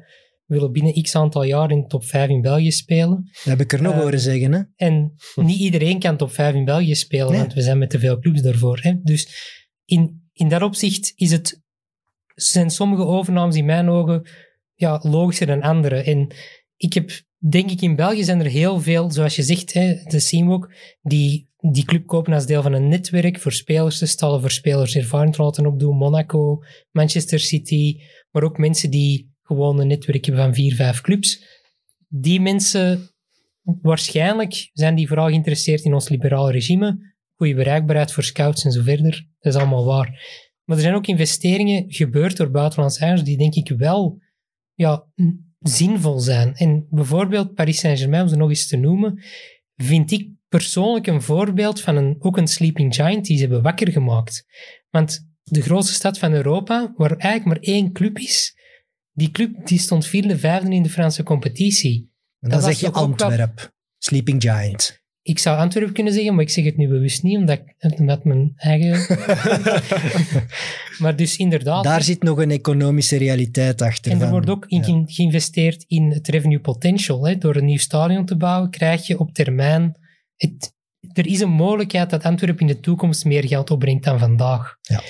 we 0.45 0.55
willen 0.55 0.71
binnen 0.71 1.01
x 1.01 1.15
aantal 1.15 1.43
jaar 1.43 1.71
in 1.71 1.81
de 1.81 1.87
top 1.87 2.05
5 2.05 2.29
in 2.29 2.41
België 2.41 2.71
spelen. 2.71 3.29
Dat 3.33 3.43
heb 3.43 3.59
ik 3.59 3.73
er 3.73 3.81
nog 3.81 3.93
Eh, 3.93 3.99
horen 3.99 4.19
zeggen. 4.19 4.51
Hè? 4.53 4.61
En 4.75 5.13
niet 5.35 5.59
iedereen 5.59 5.99
kan 5.99 6.17
top 6.17 6.31
5 6.33 6.53
in 6.55 6.65
België 6.65 6.95
spelen, 6.95 7.29
Nee. 7.31 7.39
want 7.39 7.53
we 7.53 7.61
zijn 7.61 7.77
met 7.77 7.89
te 7.89 7.99
veel 7.99 8.19
clubs 8.19 8.41
daarvoor. 8.41 8.79
Hè? 8.81 8.93
Dus 9.03 9.27
in, 9.85 10.29
in 10.33 10.49
dat 10.49 10.61
opzicht 10.61 11.11
is 11.15 11.31
het, 11.31 11.61
zijn 12.35 12.69
sommige 12.69 13.03
overnames 13.03 13.55
in 13.55 13.65
mijn 13.65 13.89
ogen 13.89 14.27
ja, 14.73 14.99
logischer 15.03 15.47
dan 15.47 15.61
andere. 15.61 15.95
En 16.03 16.35
ik 16.77 16.93
heb, 16.93 17.11
denk 17.47 17.71
ik, 17.71 17.81
in 17.81 17.95
België 17.95 18.23
zijn 18.23 18.39
er 18.39 18.45
heel 18.45 18.79
veel, 18.79 19.11
zoals 19.11 19.35
je 19.35 19.43
zegt, 19.43 19.73
hè, 19.73 19.95
we 20.03 20.45
ook, 20.49 20.73
die 21.01 21.49
die 21.61 21.85
club 21.85 22.05
kopen 22.05 22.33
als 22.33 22.45
deel 22.45 22.61
van 22.61 22.73
een 22.73 22.87
netwerk 22.87 23.39
voor 23.39 23.51
spelers 23.51 23.97
te 23.97 24.05
stallen, 24.05 24.41
voor 24.41 24.51
spelers 24.51 24.95
ervaring 24.95 25.35
te 25.35 25.41
laten 25.41 25.65
opdoen. 25.65 25.97
Monaco, 25.97 26.63
Manchester 26.91 27.39
City, 27.39 27.99
maar 28.31 28.43
ook 28.43 28.57
mensen 28.57 28.89
die 28.89 29.33
gewoon 29.41 29.79
een 29.79 29.87
netwerk 29.87 30.25
hebben 30.25 30.43
van 30.43 30.53
vier, 30.53 30.75
vijf 30.75 31.01
clubs. 31.01 31.43
Die 32.07 32.41
mensen 32.41 33.09
waarschijnlijk 33.81 34.69
zijn 34.73 34.95
die 34.95 35.07
vooral 35.07 35.27
geïnteresseerd 35.27 35.83
in 35.83 35.93
ons 35.93 36.09
liberale 36.09 36.51
regime, 36.51 37.15
goede 37.35 37.55
bereikbaarheid 37.55 38.11
voor 38.11 38.23
scouts 38.23 38.65
en 38.65 38.71
zo 38.71 38.81
verder. 38.81 39.27
Dat 39.39 39.53
is 39.53 39.59
allemaal 39.59 39.85
waar. 39.85 40.07
Maar 40.63 40.77
er 40.77 40.83
zijn 40.83 40.95
ook 40.95 41.07
investeringen 41.07 41.85
gebeurd 41.87 42.37
door 42.37 42.51
buitenlandse 42.51 42.99
eigenders 42.99 43.29
die 43.29 43.37
denk 43.37 43.55
ik 43.55 43.77
wel 43.77 44.21
ja, 44.73 45.07
zinvol 45.59 46.19
zijn. 46.19 46.55
En 46.55 46.87
bijvoorbeeld 46.89 47.53
Paris 47.53 47.79
Saint-Germain, 47.79 48.23
om 48.23 48.29
ze 48.29 48.35
nog 48.35 48.49
eens 48.49 48.67
te 48.67 48.77
noemen, 48.77 49.23
vind 49.75 50.11
ik 50.11 50.29
persoonlijk 50.47 51.07
een 51.07 51.21
voorbeeld 51.21 51.81
van 51.81 51.95
een, 51.95 52.15
ook 52.19 52.37
een 52.37 52.47
sleeping 52.47 52.95
giant 52.95 53.25
die 53.25 53.35
ze 53.35 53.41
hebben 53.41 53.61
wakker 53.61 53.91
gemaakt. 53.91 54.45
Want 54.89 55.27
de 55.43 55.61
grootste 55.61 55.93
stad 55.93 56.17
van 56.17 56.33
Europa, 56.33 56.93
waar 56.95 57.17
eigenlijk 57.17 57.45
maar 57.45 57.73
één 57.73 57.91
club 57.91 58.17
is, 58.17 58.57
die 59.11 59.31
club 59.31 59.67
die 59.67 59.79
stond 59.79 60.05
vierde, 60.05 60.37
vijfde 60.37 60.75
in 60.75 60.83
de 60.83 60.89
Franse 60.89 61.23
competitie. 61.23 62.11
En 62.39 62.49
dat 62.49 62.51
dan 62.59 62.69
was 62.69 62.79
zeg 62.79 62.89
je 62.89 62.93
wel- 62.95 63.03
Antwerp. 63.03 63.73
Sleeping 63.97 64.41
Giant. 64.41 64.98
Ik 65.29 65.39
zou 65.39 65.57
Antwerpen 65.57 65.93
kunnen 65.93 66.13
zeggen, 66.13 66.33
maar 66.35 66.43
ik 66.43 66.49
zeg 66.49 66.65
het 66.65 66.77
nu 66.77 66.87
bewust 66.87 67.23
niet, 67.23 67.37
omdat, 67.37 67.59
ik- 67.79 67.99
omdat 67.99 68.23
mijn 68.23 68.51
eigen... 68.55 69.17
maar 71.01 71.15
dus 71.15 71.37
inderdaad... 71.37 71.83
Daar 71.83 72.03
zit 72.03 72.23
nog 72.23 72.37
een 72.37 72.51
economische 72.51 73.17
realiteit 73.17 73.81
achter. 73.81 74.11
En 74.11 74.17
er 74.17 74.23
van- 74.23 74.31
wordt 74.31 74.49
ook 74.49 74.65
in 74.67 74.83
Ja. 74.85 75.03
geïnvesteerd 75.05 75.83
in 75.87 76.11
het 76.11 76.27
revenue 76.27 76.59
potential. 76.59 77.27
Hè. 77.27 77.37
Door 77.37 77.55
een 77.55 77.65
nieuw 77.65 77.77
stadion 77.77 78.25
te 78.25 78.37
bouwen, 78.37 78.69
krijg 78.69 79.07
je 79.07 79.19
op 79.19 79.33
termijn... 79.33 79.97
Het, 80.35 80.73
er 81.13 81.27
is 81.27 81.39
een 81.39 81.49
mogelijkheid 81.49 82.09
dat 82.09 82.23
Antwerpen 82.23 82.67
in 82.67 82.73
de 82.73 82.79
toekomst 82.79 83.25
meer 83.25 83.47
geld 83.47 83.71
opbrengt 83.71 84.03
dan 84.03 84.19
vandaag. 84.19 84.75
Ja. 84.81 85.01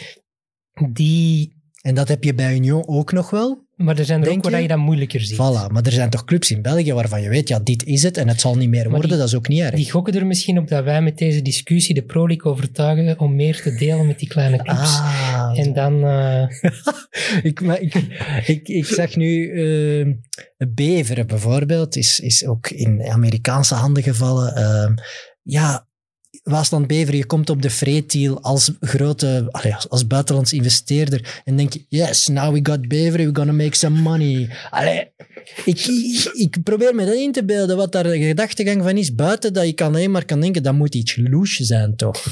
Die, 0.91 1.53
En 1.81 1.95
dat 1.95 2.07
heb 2.07 2.23
je 2.23 2.33
bij 2.33 2.55
Union 2.55 2.87
ook 2.87 3.11
nog 3.11 3.29
wel. 3.29 3.67
Maar 3.79 3.97
er 3.97 4.05
zijn 4.05 4.19
er 4.19 4.25
Denk 4.25 4.37
ook 4.37 4.43
waar 4.51 4.55
je? 4.55 4.67
je 4.67 4.67
dat 4.73 4.77
moeilijker 4.77 5.21
ziet. 5.21 5.35
Voilà. 5.37 5.71
Maar 5.71 5.83
er 5.83 5.91
zijn 5.91 6.09
toch 6.09 6.25
clubs 6.25 6.51
in 6.51 6.61
België 6.61 6.93
waarvan 6.93 7.21
je 7.21 7.29
weet, 7.29 7.47
ja, 7.47 7.59
dit 7.59 7.83
is 7.83 8.03
het 8.03 8.17
en 8.17 8.27
het 8.27 8.41
zal 8.41 8.55
niet 8.55 8.69
meer 8.69 8.81
Maar 8.81 8.89
worden. 8.91 9.09
die- 9.09 9.17
dat 9.19 9.27
is 9.27 9.35
ook 9.35 9.47
niet 9.47 9.61
erg. 9.61 9.75
Die 9.75 9.91
gokken 9.91 10.13
er 10.13 10.25
misschien 10.25 10.57
op 10.57 10.67
dat 10.67 10.83
wij 10.83 11.01
met 11.01 11.17
deze 11.17 11.41
discussie 11.41 11.95
de 11.95 12.03
Pro 12.03 12.27
League 12.27 12.51
overtuigen 12.51 13.19
om 13.19 13.35
meer 13.35 13.61
te 13.61 13.75
delen 13.75 14.07
met 14.07 14.19
die 14.19 14.27
kleine 14.27 14.57
clubs. 14.63 14.97
Ah, 14.99 15.51
En 15.55 15.73
dan... 15.73 16.03
eh, 16.03 16.47
ik, 17.49 17.61
maar 17.61 17.81
ik, 17.81 17.93
ik, 18.45 18.67
ik 18.67 18.85
zag 18.85 19.15
nu 19.15 19.51
eh, 19.51 20.13
Beveren 20.73 21.27
bijvoorbeeld, 21.27 21.95
is, 21.95 22.19
is 22.19 22.45
ook 22.45 22.69
in 22.69 23.03
Amerikaanse 23.11 23.75
handen 23.75 24.03
gevallen. 24.03 24.55
Ehm, 24.55 24.93
ja, 25.43 25.87
Waasland 26.49 26.87
Beveren, 26.87 27.17
je 27.17 27.25
komt 27.25 27.49
op 27.49 27.61
de 27.61 27.69
freetiel 27.69 28.41
als 28.41 28.71
grote, 28.79 29.47
als, 29.51 29.89
als 29.89 30.07
buitenlands 30.07 30.53
investeerder 30.53 31.41
en 31.45 31.55
denk 31.55 31.73
je, 31.73 31.85
yes, 31.89 32.27
now 32.27 32.53
we 32.53 32.59
got 32.63 32.87
Beveren, 32.87 33.25
we're 33.25 33.35
gonna 33.35 33.51
make 33.51 33.75
some 33.75 34.01
money. 34.01 34.49
Allee, 34.69 35.11
ik, 35.65 35.85
ik, 36.33 36.63
probeer 36.63 36.95
me 36.95 37.05
dat 37.05 37.15
in 37.15 37.31
te 37.31 37.45
beelden, 37.45 37.77
wat 37.77 37.91
daar 37.91 38.03
de 38.03 38.19
gedachtegang 38.19 38.83
van 38.83 38.97
is, 38.97 39.15
buiten 39.15 39.53
dat 39.53 39.67
je 39.67 39.83
alleen 39.83 40.11
maar 40.11 40.25
kan 40.25 40.41
denken, 40.41 40.63
dat 40.63 40.73
moet 40.73 40.95
iets 40.95 41.15
louche 41.15 41.63
zijn, 41.63 41.95
toch? 41.95 42.25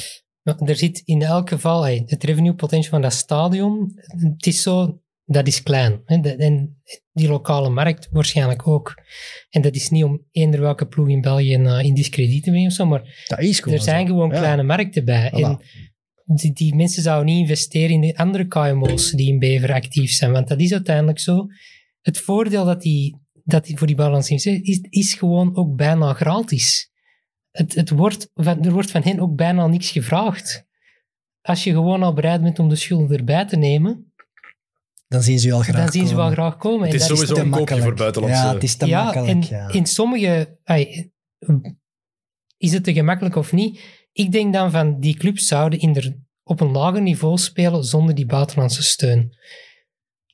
Er 0.44 0.76
zit 0.76 1.02
in 1.06 1.22
elk 1.22 1.50
geval 1.50 1.86
het 1.86 2.24
revenue 2.24 2.54
potential 2.54 2.90
van 2.90 3.02
dat 3.02 3.14
stadion. 3.14 3.92
Het 4.06 4.46
is 4.46 4.62
zo, 4.62 5.02
dat 5.30 5.48
is 5.48 5.64
klein. 5.64 6.02
En 6.06 6.82
die 7.14 7.28
lokale 7.28 7.70
markt 7.70 8.08
waarschijnlijk 8.12 8.68
ook. 8.68 9.02
En 9.50 9.62
dat 9.62 9.76
is 9.76 9.90
niet 9.90 10.04
om 10.04 10.26
eender 10.32 10.60
welke 10.62 10.88
ploeg 10.88 11.10
in 11.10 11.22
België 11.22 11.52
in, 11.52 11.66
eh, 11.66 11.84
in 11.84 11.94
discrediet 11.94 12.44
te 12.44 12.50
brengen 12.50 12.68
of 12.68 12.74
zo, 12.76 12.86
maar 12.86 13.24
Dat 13.28 13.40
is 13.40 13.60
gewoon 13.60 13.78
er 13.78 13.84
zijn 13.84 14.08
zo. 14.08 14.14
gewoon 14.14 14.30
Ja. 14.30 14.38
kleine 14.38 14.64
markten 14.64 15.06
bij. 15.06 15.32
Voilà. 15.36 15.66
En 16.26 16.36
die, 16.36 16.54
die 16.54 16.76
mensen 16.76 17.02
zouden 17.04 17.26
niet 17.34 17.40
investeren 17.50 17.90
in 17.90 18.02
de 18.02 18.18
andere 18.18 18.48
KMO's 18.48 19.12
die 19.12 19.28
in 19.28 19.40
Bever 19.40 19.74
actief 19.74 20.12
zijn, 20.12 20.32
want 20.32 20.48
dat 20.48 20.60
is 20.60 20.74
uiteindelijk 20.74 21.20
zo. 21.20 21.46
Het 22.02 22.18
voordeel 22.18 22.66
dat 22.66 22.82
die, 22.82 23.18
dat 23.44 23.66
die 23.66 23.78
voor 23.78 23.88
die 23.88 23.96
balans 23.96 24.30
is, 24.30 24.46
is 24.90 25.14
gewoon 25.14 25.56
ook 25.56 25.76
bijna 25.76 26.14
gratis. 26.14 26.92
Het, 27.52 27.76
het 27.76 27.90
wordt, 27.90 28.30
van, 28.34 28.64
er 28.66 28.72
wordt 28.72 28.92
van 28.92 29.04
hen 29.04 29.20
ook 29.20 29.36
bijna 29.36 29.68
niks 29.68 29.92
gevraagd. 29.92 30.66
Als 31.42 31.64
je 31.64 31.72
gewoon 31.72 32.04
al 32.04 32.14
bereid 32.14 32.42
bent 32.42 32.60
om 32.60 32.70
de 32.70 32.76
schulden 32.76 33.18
erbij 33.18 33.46
te 33.46 33.56
nemen, 33.58 34.12
Dan 35.08 35.22
zien 35.22 35.40
ze 35.40 35.48
je 35.48 35.54
al 35.54 35.62
graag 35.62 35.76
dan 35.76 35.92
zien 35.92 36.08
ze 36.08 36.16
wel 36.16 36.24
komen. 36.30 36.38
graag 36.38 36.58
komen. 36.58 36.82
Het 36.82 36.94
En 36.94 37.00
is 37.00 37.06
sowieso 37.06 37.34
te 37.34 37.40
een 37.42 37.50
koopje 37.50 37.60
makkelijk. 37.60 37.84
voor 37.84 37.94
buitenlandse... 37.96 38.42
Ja, 38.42 38.54
het 38.54 38.64
is 38.64 38.76
te 38.76 38.86
ja, 38.86 39.04
makkelijk. 39.04 39.30
en 39.30 39.44
ja. 39.50 39.70
in 39.72 39.86
sommige... 39.86 40.58
is 42.58 42.74
het 42.74 42.84
te 42.84 42.94
gemakkelijk 42.94 43.36
of 43.36 43.52
niet? 43.52 43.80
Ik 44.12 44.32
denk 44.32 44.54
dan 44.54 44.72
van, 44.72 45.00
die 45.00 45.18
clubs 45.18 45.48
zouden 45.48 45.80
in 45.80 45.94
der, 45.94 46.18
op 46.44 46.60
een 46.60 46.72
lager 46.72 47.02
niveau 47.02 47.38
spelen 47.38 47.84
zonder 47.84 48.16
die 48.16 48.26
buitenlandse 48.26 48.84
steun. 48.84 49.36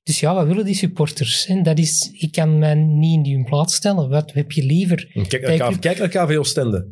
Dus 0.03 0.19
ja, 0.19 0.33
wat 0.33 0.47
willen 0.47 0.65
die 0.65 0.75
supporters? 0.75 1.45
En 1.45 1.63
dat 1.63 1.77
is, 1.77 2.09
ik 2.13 2.31
kan 2.31 2.59
mij 2.59 2.75
niet 2.75 3.13
in 3.13 3.23
die 3.23 3.43
plaats 3.43 3.75
stellen. 3.75 4.09
Wat 4.09 4.33
heb 4.33 4.51
je 4.51 4.63
liever? 4.63 5.09
Kijk 5.13 5.29
Kijk, 5.29 5.57
naar, 5.57 5.71
KV 5.71 5.79
kijk 5.79 5.97
naar 5.97 6.07
KV 6.09 6.37
Oostende. 6.37 6.91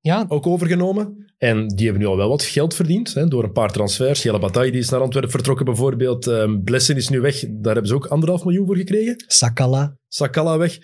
Ja, 0.00 0.24
Ook 0.28 0.46
overgenomen. 0.46 1.29
En 1.40 1.66
die 1.68 1.84
hebben 1.84 2.02
nu 2.02 2.08
al 2.08 2.16
wel 2.16 2.28
wat 2.28 2.42
geld 2.42 2.74
verdiend 2.74 3.14
hè, 3.14 3.28
door 3.28 3.44
een 3.44 3.52
paar 3.52 3.72
transfers. 3.72 4.22
Jelle 4.22 4.38
Bataille 4.38 4.70
die 4.72 4.80
is 4.80 4.88
naar 4.88 5.00
Antwerpen 5.00 5.30
vertrokken 5.30 5.64
bijvoorbeeld. 5.64 6.26
Ehm 6.26 6.62
Blessen 6.62 6.96
is 6.96 7.08
nu 7.08 7.20
weg. 7.20 7.40
Daar 7.48 7.72
hebben 7.72 7.86
ze 7.86 7.94
ook 7.94 8.06
anderhalf 8.06 8.44
miljoen 8.44 8.66
voor 8.66 8.76
gekregen. 8.76 9.24
Sakala. 9.26 9.96
Sakala 10.08 10.58
weg. 10.58 10.78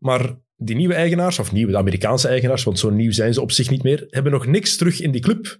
Maar 0.00 0.38
die 0.56 0.76
nieuwe 0.76 0.94
eigenaars, 0.94 1.38
of 1.38 1.52
nieuwe 1.52 1.72
de 1.72 1.78
Amerikaanse 1.78 2.28
eigenaars, 2.28 2.62
want 2.64 2.78
zo 2.78 2.90
nieuw 2.90 3.12
zijn 3.12 3.34
ze 3.34 3.40
op 3.40 3.52
zich 3.52 3.70
niet 3.70 3.82
meer, 3.82 4.04
hebben 4.08 4.32
nog 4.32 4.46
niks 4.46 4.76
terug 4.76 5.00
in 5.00 5.10
die 5.10 5.20
club 5.20 5.58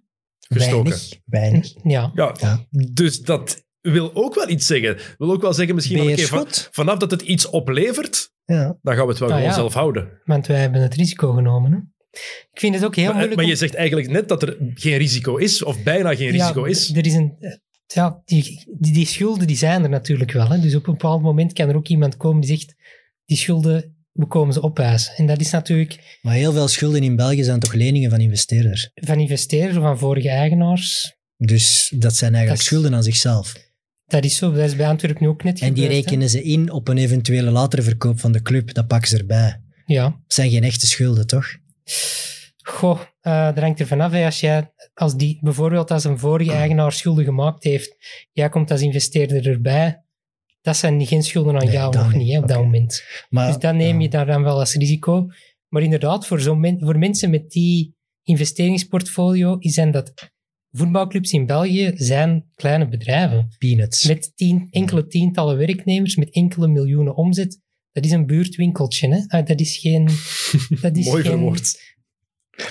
gestoken. 0.48 0.90
Weinig. 0.90 1.20
Weinig. 1.24 1.72
ja. 1.82 2.10
Ja, 2.14 2.34
Ja. 2.40 2.66
dus 2.92 3.20
dat 3.20 3.64
wil 3.80 4.10
ook 4.14 4.34
wel 4.34 4.48
iets 4.48 4.66
zeggen. 4.66 4.96
Wil 5.18 5.32
ook 5.32 5.42
wel 5.42 5.52
zeggen 5.52 5.74
misschien 5.74 5.98
van, 5.98 6.06
oké, 6.12 6.22
van- 6.22 6.38
Beerschot. 6.44 6.68
vanaf 6.72 6.98
dat 6.98 7.10
het 7.10 7.22
iets 7.22 7.50
oplevert, 7.50 8.32
Ja. 8.44 8.78
dan 8.82 8.94
gaan 8.94 9.04
we 9.04 9.10
het 9.10 9.18
wel 9.20 9.28
Ah, 9.28 9.34
gewoon 9.34 9.50
ja. 9.50 9.56
zelf 9.56 9.74
houden. 9.74 10.20
want 10.24 10.46
wij 10.46 10.60
hebben 10.60 10.80
het 10.82 10.94
risico 10.94 11.32
genomen. 11.32 11.72
Hè. 11.72 11.78
Ik 12.52 12.60
vind 12.60 12.74
het 12.74 12.84
ook 12.84 12.94
heel 12.96 13.04
Maar, 13.04 13.12
moeilijk. 13.14 13.34
maar 13.36 13.44
om- 13.44 13.50
je 13.50 13.56
zegt 13.56 13.74
eigenlijk 13.74 14.08
net 14.10 14.28
dat 14.28 14.42
er 14.42 14.56
geen 14.74 14.96
risico 14.96 15.36
is, 15.36 15.62
of 15.64 15.82
bijna 15.82 16.14
geen 16.14 16.30
risico 16.30 16.60
ja, 16.64 16.70
is. 16.70 16.90
Er 16.94 17.06
is 17.06 17.14
een, 17.14 17.34
ja, 17.86 18.22
die, 18.24 18.64
die, 18.78 18.92
die 18.92 19.06
schulden 19.06 19.46
die 19.46 19.56
zijn 19.56 19.82
er 19.82 19.88
natuurlijk 19.88 20.32
wel. 20.32 20.48
Hè. 20.48 20.60
Dus 20.60 20.74
op 20.74 20.86
een 20.86 20.92
bepaald 20.92 21.22
moment 21.22 21.52
kan 21.52 21.68
er 21.68 21.76
ook 21.76 21.88
iemand 21.88 22.16
komen 22.16 22.40
die 22.40 22.56
zegt, 22.56 22.74
die 23.24 23.36
schulden, 23.36 23.96
we 24.12 24.26
komen 24.26 24.54
ze 24.54 24.62
opeisen. 24.62 25.14
En 25.16 25.26
dat 25.26 25.40
is 25.40 25.50
natuurlijk 25.50 26.18
Maar 26.22 26.34
heel 26.34 26.52
veel 26.52 26.68
schulden 26.68 27.02
in 27.02 27.16
België 27.16 27.42
zijn 27.44 27.60
toch 27.60 27.72
leningen 27.72 28.10
van 28.10 28.20
investeerders. 28.20 28.90
van 28.94 29.18
investeerders 29.20 29.76
of 29.76 29.82
van 29.82 29.98
vorige 29.98 30.28
eigenaars. 30.28 31.14
Dus 31.36 31.92
dat 31.96 32.16
zijn 32.16 32.34
eigenlijk 32.34 32.62
Dat 32.62 32.72
schulden 32.72 32.94
aan 32.94 33.02
zichzelf. 33.02 33.54
Dat 34.06 34.24
is 34.24 34.36
zo, 34.36 34.52
dat 34.52 34.64
is 34.64 34.76
bij 34.76 34.86
Antwerpen 34.88 35.22
nu 35.22 35.28
ook 35.28 35.44
net 35.44 35.60
En 35.60 35.74
die 35.74 35.84
hè. 35.84 35.90
rekenen 35.90 36.28
ze 36.30 36.42
in 36.42 36.70
op 36.70 36.88
een 36.88 36.98
eventuele 36.98 37.50
latere 37.50 37.82
verkoop 37.82 38.20
van 38.20 38.32
de 38.32 38.42
club. 38.42 38.74
Dat 38.74 38.86
pakken 38.86 39.08
ze 39.08 39.18
erbij. 39.18 39.60
Ja. 39.86 40.04
Het 40.04 40.34
zijn 40.34 40.50
geen 40.50 40.64
echte 40.64 40.86
schulden, 40.86 41.26
toch? 41.26 41.46
Goh, 42.62 43.00
eh 43.20 43.44
dat 43.46 43.58
hangt 43.58 43.80
er 43.80 43.86
vanaf. 43.86 44.12
Als 44.14 44.40
jij, 44.40 44.72
als 44.94 45.16
die, 45.16 45.38
bijvoorbeeld 45.42 45.90
als 45.90 46.04
een 46.04 46.18
vorige 46.18 46.52
eigenaar 46.52 46.92
schulden 46.92 47.24
gemaakt 47.24 47.64
heeft, 47.64 47.96
jij 48.32 48.48
komt 48.48 48.70
als 48.70 48.80
investeerder 48.80 49.48
erbij, 49.48 50.02
dat 50.60 50.76
zijn 50.76 51.06
geen 51.06 51.22
schulden 51.22 51.54
aan 51.56 51.64
Nee, 51.64 51.72
jou 51.74 51.94
nog 51.94 52.12
niet. 52.12 52.22
niet 52.22 52.32
hè, 52.32 52.38
op 52.38 52.48
dat 52.48 52.58
moment. 52.58 53.04
Maar, 53.28 53.46
Dus 53.46 53.58
dan 53.58 53.76
neem 53.76 54.00
je 54.00 54.08
daar 54.08 54.26
dan 54.26 54.42
wel 54.42 54.58
als 54.58 54.74
risico. 54.74 55.26
Maar 55.68 55.82
inderdaad, 55.82 56.26
voor, 56.26 56.40
zo'n 56.40 56.60
men- 56.60 56.80
voor 56.80 56.98
mensen 56.98 57.30
met 57.30 57.50
die 57.50 57.94
investeringsportfolio 58.22 59.56
zijn 59.60 59.90
dat 59.90 60.12
voetbalclubs 60.70 61.30
in 61.32 61.46
België 61.46 61.92
zijn 61.94 62.50
kleine 62.54 62.88
bedrijven. 62.88 63.48
peanuts. 63.58 64.04
Met 64.06 64.32
tien, 64.36 64.68
enkele 64.70 65.06
tientallen 65.06 65.56
werknemers, 65.56 66.16
met 66.16 66.30
enkele 66.30 66.68
miljoenen 66.68 67.16
omzet. 67.16 67.60
Dat 67.96 68.04
is 68.04 68.10
een 68.10 68.26
buurtwinkeltje. 68.26 69.08
Hè? 69.08 69.38
Ah, 69.38 69.46
dat 69.46 69.60
is 69.60 69.76
geen... 69.76 70.04
Dat 70.82 70.96
is 70.96 71.06
Mooi 71.06 71.22
geen, 71.22 71.32
verwoord. 71.32 71.95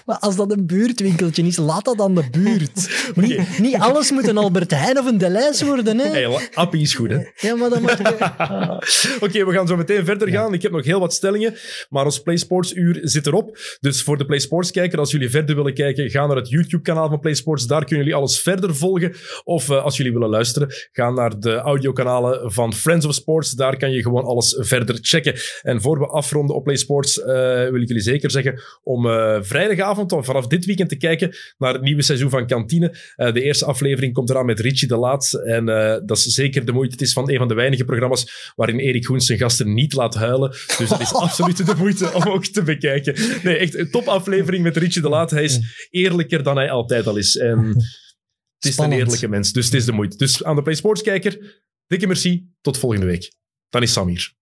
Maar 0.06 0.18
als 0.20 0.36
dat 0.36 0.52
een 0.52 0.66
buurtwinkeltje 0.66 1.44
is, 1.44 1.58
laat 1.58 1.86
dat 1.86 2.00
aan 2.00 2.16
de 2.16 2.24
buurt. 2.32 2.90
Niet, 3.16 3.60
niet 3.60 3.76
alles 3.76 4.12
moet 4.12 4.28
een 4.28 4.38
Albert 4.38 4.72
Heijn 4.72 5.00
of 5.00 5.06
een 5.06 5.18
Delijs 5.18 5.62
worden, 5.62 5.98
hè? 5.98 6.08
Hey, 6.08 6.50
Appie 6.54 6.82
is 6.82 6.94
goed, 6.94 7.10
hè? 7.10 7.20
Ja, 7.48 7.56
maar 7.56 7.82
mag 7.82 7.98
je... 7.98 9.18
Oké, 9.26 9.46
we 9.46 9.52
gaan 9.52 9.68
zo 9.68 9.76
meteen 9.76 10.06
verder 10.06 10.30
gaan. 10.30 10.54
Ik 10.54 10.62
heb 10.62 10.72
nog 10.72 10.86
heel 10.86 11.00
wat 11.00 11.14
stellingen, 11.14 11.56
maar 11.90 12.06
ons 12.06 12.22
PlaySports 12.22 12.74
uur 12.74 13.00
zit 13.02 13.28
erop. 13.28 13.58
Dus 13.80 14.04
voor 14.04 14.18
de 14.18 14.26
PlaySports 14.26 14.72
kijker, 14.72 15.00
als 15.00 15.12
jullie 15.12 15.30
verder 15.30 15.56
willen 15.56 15.74
kijken, 15.74 16.10
ga 16.10 16.26
naar 16.26 16.36
het 16.36 16.50
YouTube-kanaal 16.50 17.10
van 17.10 17.20
PlaySports. 17.20 17.68
Daar 17.68 17.86
kunnen 17.86 18.06
jullie 18.06 18.20
alles 18.20 18.40
verder 18.40 18.76
volgen. 18.76 19.14
Of 19.44 19.70
eh, 19.70 19.84
als 19.84 19.98
jullie 19.98 20.14
willen 20.14 20.30
luisteren, 20.30 20.68
ga 20.92 21.10
naar 21.10 21.40
de 21.40 21.56
audiokanalen 21.56 22.52
van 22.52 22.74
Friends 22.74 23.06
of 23.06 23.14
Sports. 23.14 23.52
Daar 23.52 23.78
kan 23.78 23.92
je 23.92 24.02
gewoon 24.02 24.24
alles 24.24 24.56
verder 24.60 24.98
checken. 25.02 25.36
En 25.62 25.82
voor 25.82 26.00
we 26.00 26.08
afronden 26.08 26.56
op 26.56 26.64
PlaySports, 26.64 27.22
eh 27.22 27.34
wil 27.72 27.82
ik 27.82 27.88
jullie 27.88 28.04
zeker 28.04 28.32
zeggen 28.32 28.62
om 28.84 29.10
eh, 29.10 29.38
vrijdagavond, 29.76 30.12
of 30.12 30.26
vanaf 30.26 30.48
dit 30.48 30.66
weekend 30.66 30.90
te 30.90 30.96
kijken 30.96 31.36
naar 31.58 31.74
het 31.74 31.82
nieuwe 31.82 32.02
seizoen 32.02 32.30
van 32.30 32.48
Kantine. 32.48 32.98
Eh, 33.16 33.34
de 33.34 33.42
eerste 33.42 33.66
aflevering 33.66 34.14
komt 34.14 34.30
eraan 34.30 34.46
met 34.46 34.60
Richie 34.60 34.88
de 34.88 34.98
Laat. 34.98 35.34
En 35.34 35.70
eh, 35.70 36.02
dat 36.06 36.18
is 36.18 36.24
zeker 36.24 36.66
de 36.66 36.72
moeite. 36.72 36.92
Het 36.92 37.02
is 37.02 37.14
van 37.14 37.30
een 37.30 37.38
van 37.38 37.48
de 37.48 37.54
weinige 37.54 37.86
programma's 37.86 38.52
waarin 38.56 38.80
Erik 38.80 39.06
Goens 39.06 39.26
zijn 39.26 39.40
gasten 39.40 39.74
niet 39.74 39.94
laat 39.94 40.16
huilen. 40.16 40.50
Dus 40.50 40.90
dat 40.90 41.00
is 41.00 41.14
absoluut 41.26 41.66
de 41.66 41.76
moeite 41.78 42.14
om 42.14 42.24
ook 42.24 42.46
te 42.46 42.64
bekijken. 42.64 43.16
Nee, 43.44 43.58
echt 43.58 43.76
een 43.76 43.92
topaflevering 43.92 44.64
met 44.64 44.78
Richie 44.78 45.02
de 45.02 45.10
Laat. 45.10 45.32
Hij 45.32 45.44
is 45.44 45.88
eerlijker 45.90 46.44
dan 46.44 46.56
hij 46.56 46.70
altijd 46.70 47.08
al 47.08 47.18
is. 47.18 47.38
En 47.38 47.60
het 48.56 48.66
is 48.66 48.72
Spannend. 48.72 49.00
een 49.00 49.06
eerlijke 49.06 49.28
mens, 49.28 49.52
dus 49.52 49.66
het 49.66 49.74
is 49.74 49.86
de 49.86 49.92
moeite. 49.92 50.18
Dus 50.18 50.44
aan 50.44 50.56
de 50.56 50.62
Play 50.62 50.76
Sports 50.76 51.02
kijker, 51.02 51.62
dikke 51.88 52.08
merci. 52.08 52.48
Tot 52.62 52.78
volgende 52.78 53.06
week. 53.06 53.34
Dan 53.70 53.82
is 53.82 53.94
Sam 53.94 54.08
hier. 54.08 54.34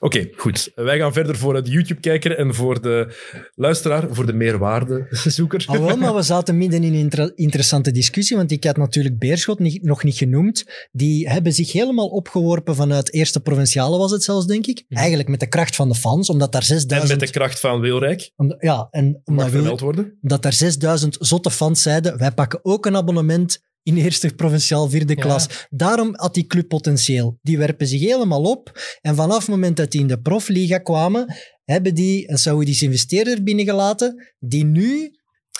Oké, 0.00 0.28
goed. 0.36 0.72
Wij 0.74 0.98
gaan 0.98 1.12
verder 1.12 1.36
voor 1.36 1.62
de 1.64 1.70
YouTube-kijker 1.70 2.36
en 2.38 2.54
voor 2.54 2.80
de 2.82 3.14
luisteraar, 3.54 4.06
voor 4.10 4.26
de 4.26 4.32
meerwaardezoeker. 4.32 5.64
Ah, 5.66 5.78
wel, 5.86 5.96
maar 5.96 6.14
we 6.14 6.22
zaten 6.34 6.58
midden 6.58 6.82
in 6.82 6.92
een 6.92 6.98
inter- 6.98 7.32
interessante 7.34 7.90
discussie, 7.90 8.36
want 8.36 8.50
ik 8.50 8.64
had 8.64 8.76
natuurlijk 8.76 9.18
Beerschot 9.18 9.58
niet, 9.58 9.82
nog 9.82 10.02
niet 10.04 10.16
genoemd. 10.16 10.64
Die 10.92 11.28
hebben 11.28 11.52
zich 11.52 11.72
helemaal 11.72 12.08
opgeworpen 12.08 12.74
vanuit 12.74 13.12
eerste 13.12 13.40
provinciale, 13.40 13.98
was 13.98 14.10
het 14.10 14.22
zelfs, 14.22 14.46
denk 14.46 14.66
ik. 14.66 14.84
Eigenlijk 14.88 15.28
met 15.28 15.40
de 15.40 15.48
kracht 15.48 15.76
van 15.76 15.88
de 15.88 15.94
fans, 15.94 16.28
omdat 16.30 16.52
daar 16.52 16.60
En 16.60 16.66
6000... 16.66 17.10
met 17.10 17.20
de 17.20 17.30
kracht 17.38 17.60
van 17.60 17.80
Wilrijk, 17.80 18.30
om- 18.36 18.56
ja, 18.58 18.88
en 18.90 19.20
omdat, 19.24 19.50
Wil- 19.50 19.78
worden. 19.78 20.18
dat 20.20 20.42
daar 20.42 20.52
6000 20.52 21.16
zotte 21.20 21.50
fans 21.50 21.82
zeiden, 21.82 22.18
wij 22.18 22.30
pakken 22.32 22.58
ook 22.64 22.86
een 22.86 22.96
abonnement 22.96 23.62
in 23.84 23.96
eerste 23.96 24.34
provinciaal 24.34 24.88
vierde 24.88 25.14
Ja. 25.16 25.22
klas. 25.22 25.66
Daarom 25.70 26.12
had 26.16 26.34
die 26.34 26.46
club 26.46 26.68
potentieel. 26.68 27.38
Die 27.42 27.58
werpen 27.58 27.86
zich 27.86 28.00
helemaal 28.00 28.42
op. 28.42 28.80
En 29.00 29.14
vanaf 29.14 29.38
het 29.38 29.48
moment 29.48 29.76
dat 29.76 29.90
die 29.90 30.00
in 30.00 30.06
de 30.06 30.20
profliga 30.20 30.78
kwamen, 30.78 31.34
hebben 31.64 31.94
die 31.94 32.30
een 32.30 32.38
Saoedische 32.38 32.84
investeerder 32.84 33.42
binnengelaten, 33.42 34.34
die 34.38 34.64
nu 34.64 35.10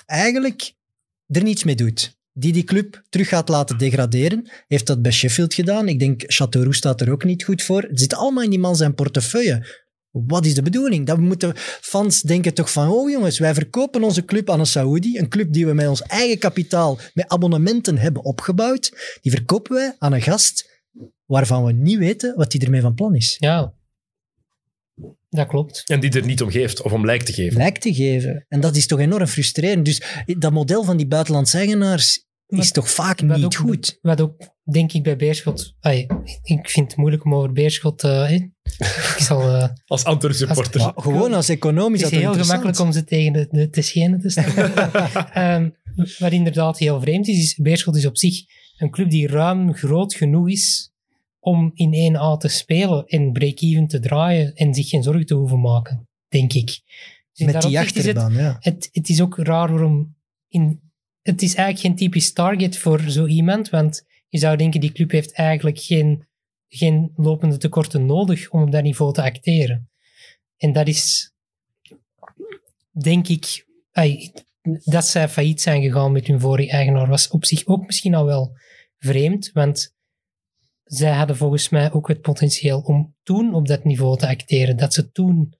eigenlijk 0.05 0.73
er 1.27 1.43
niets 1.43 1.63
mee 1.63 1.75
doet. 1.75 2.13
Die 2.37 2.53
die 2.53 2.63
club 2.63 3.03
terug 3.09 3.27
gaat 3.27 3.49
laten 3.49 3.77
degraderen. 3.77 4.49
Heeft 4.67 4.87
dat 4.87 5.01
bij 5.01 5.11
Sheffield 5.11 5.53
gedaan. 5.53 5.87
Ik 5.87 5.99
denk, 5.99 6.21
Châteauroux 6.33 6.69
staat 6.77 7.01
er 7.01 7.11
ook 7.11 7.23
niet 7.23 7.43
goed 7.43 7.61
voor. 7.61 7.81
Het 7.81 7.99
zit 7.99 8.13
allemaal 8.13 8.43
in 8.43 8.49
die 8.49 8.59
man 8.59 8.75
zijn 8.75 8.93
portefeuille. 8.95 9.84
Wat 10.27 10.45
is 10.45 10.53
de 10.53 10.61
bedoeling? 10.61 11.05
Dat 11.05 11.19
moeten 11.19 11.53
fans 11.81 12.21
denken 12.21 12.53
toch 12.53 12.71
van, 12.71 12.89
oh 12.89 13.09
jongens, 13.09 13.39
wij 13.39 13.53
verkopen 13.53 14.03
onze 14.03 14.25
club 14.25 14.49
aan 14.49 14.59
een 14.59 14.65
Saoedi, 14.65 15.17
een 15.17 15.29
club 15.29 15.53
die 15.53 15.65
we 15.65 15.73
met 15.73 15.87
ons 15.87 16.01
eigen 16.01 16.37
kapitaal, 16.37 16.99
met 17.13 17.27
abonnementen 17.27 17.97
hebben 17.97 18.23
opgebouwd, 18.23 19.17
die 19.21 19.31
verkopen 19.31 19.73
wij 19.73 19.95
aan 19.97 20.13
een 20.13 20.21
gast 20.21 20.83
waarvan 21.25 21.65
we 21.65 21.71
niet 21.71 21.97
weten 21.97 22.35
wat 22.35 22.53
hij 22.53 22.61
ermee 22.61 22.81
van 22.81 22.93
plan 22.93 23.15
is. 23.15 23.35
Ja, 23.39 23.73
dat 25.29 25.47
klopt. 25.47 25.83
En 25.85 25.99
die 25.99 26.11
er 26.11 26.25
niet 26.25 26.41
om 26.41 26.51
geeft, 26.51 26.81
of 26.81 26.91
om 26.91 27.05
lijkt 27.05 27.25
te 27.25 27.33
geven. 27.33 27.57
Lijkt 27.57 27.81
te 27.81 27.93
geven. 27.93 28.45
En 28.47 28.59
dat 28.59 28.75
is 28.75 28.87
toch 28.87 28.99
enorm 28.99 29.27
frustrerend. 29.27 29.85
Dus 29.85 30.01
dat 30.25 30.51
model 30.51 30.83
van 30.83 30.97
die 30.97 31.07
buitenlandse 31.07 31.57
eigenaars 31.57 32.24
is 32.47 32.57
Wat- 32.57 32.73
toch 32.73 32.89
vaak 32.89 33.19
Wat 33.21 33.35
niet 33.35 33.45
ook, 33.45 33.55
goed. 33.55 33.97
Wat 34.01 34.21
ook, 34.21 34.33
denk 34.63 34.93
ik, 34.93 35.03
bij 35.03 35.15
Beerschot... 35.15 35.75
Ik 36.43 36.69
vind 36.69 36.87
het 36.87 36.95
moeilijk 36.97 37.25
om 37.25 37.35
over 37.35 37.51
Beerschot... 37.51 38.03
eh, 38.03 38.27
hè. 38.27 38.35
ik 38.35 39.15
zal... 39.17 39.41
eh, 39.55 39.69
Als 39.85 40.03
Antwerp 40.03 40.33
supporter. 40.35 40.91
Gewoon 40.95 41.33
als 41.33 41.49
economisch 41.49 42.01
het 42.01 42.11
dat 42.11 42.19
is 42.19 42.25
heel 42.25 42.43
gemakkelijk 42.43 42.79
om 42.79 42.91
ze 42.91 43.03
tegen 43.03 43.33
de, 43.33 43.47
de, 43.51 43.69
de 43.69 43.81
schenen 43.81 44.19
te 44.19 44.29
stellen. 44.29 44.73
Ehm, 45.33 45.69
wat 46.19 46.31
inderdaad 46.31 46.77
heel 46.77 47.01
vreemd 47.01 47.27
is, 47.27 47.37
is 47.37 47.55
Beerschot 47.55 47.95
is 47.95 48.05
op 48.05 48.17
zich 48.17 48.39
een 48.77 48.89
club 48.89 49.09
die 49.09 49.27
ruim 49.27 49.73
groot 49.73 50.13
genoeg 50.13 50.49
is 50.49 50.91
om 51.39 51.71
in 51.73 52.15
1A 52.15 52.37
te 52.37 52.47
spelen 52.47 53.05
en 53.05 53.31
break-even 53.31 53.87
te 53.87 53.99
draaien 53.99 54.53
en 54.53 54.73
zich 54.73 54.89
geen 54.89 55.03
zorgen 55.03 55.25
te 55.25 55.33
hoeven 55.33 55.61
maken, 55.61 56.07
denk 56.27 56.53
ik. 56.53 56.65
Dus 57.33 57.45
Met 57.45 57.61
die 57.61 57.71
is 57.71 57.77
het, 57.77 57.85
achterbaan, 57.97 58.33
ja. 58.33 58.57
het, 58.59 58.89
het 58.91 59.09
is 59.09 59.21
ook 59.21 59.37
raar 59.37 59.71
waarom... 59.71 60.15
In, 60.47 60.84
het 61.25 61.41
is 61.41 61.55
eigenlijk 61.55 61.79
geen 61.79 61.95
typisch 61.95 62.33
target 62.33 62.77
voor 62.77 62.99
zo 62.99 63.25
iemand, 63.25 63.69
want 63.69 64.05
je 64.29 64.37
zou 64.37 64.57
denken, 64.57 64.79
die 64.79 64.91
club 64.91 65.11
heeft 65.11 65.33
eigenlijk 65.33 65.79
geen, 65.79 66.27
geen 66.67 67.11
lopende 67.15 67.57
tekorten 67.57 68.05
nodig 68.05 68.49
om 68.49 68.61
op 68.61 68.71
dat 68.71 68.83
niveau 68.83 69.13
te 69.13 69.21
acteren. 69.21 69.89
En 70.57 70.73
dat 70.73 70.87
is, 70.87 71.31
denk 72.91 73.27
ik, 73.27 73.65
dat 74.83 75.05
zij 75.05 75.29
failliet 75.29 75.61
zijn 75.61 75.81
gegaan 75.81 76.11
met 76.11 76.27
hun 76.27 76.39
vorige 76.39 76.71
eigenaar, 76.71 77.07
was 77.07 77.27
op 77.27 77.45
zich 77.45 77.65
ook 77.65 77.85
misschien 77.85 78.15
al 78.15 78.25
wel 78.25 78.57
vreemd, 78.97 79.51
want 79.53 79.93
zij 80.83 81.11
hadden 81.11 81.37
volgens 81.37 81.69
mij 81.69 81.91
ook 81.91 82.07
het 82.07 82.21
potentieel 82.21 82.79
om 82.79 83.15
toen 83.23 83.53
op 83.53 83.67
dat 83.67 83.83
niveau 83.83 84.17
te 84.17 84.27
acteren, 84.27 84.77
dat 84.77 84.93
ze 84.93 85.11
toen 85.11 85.53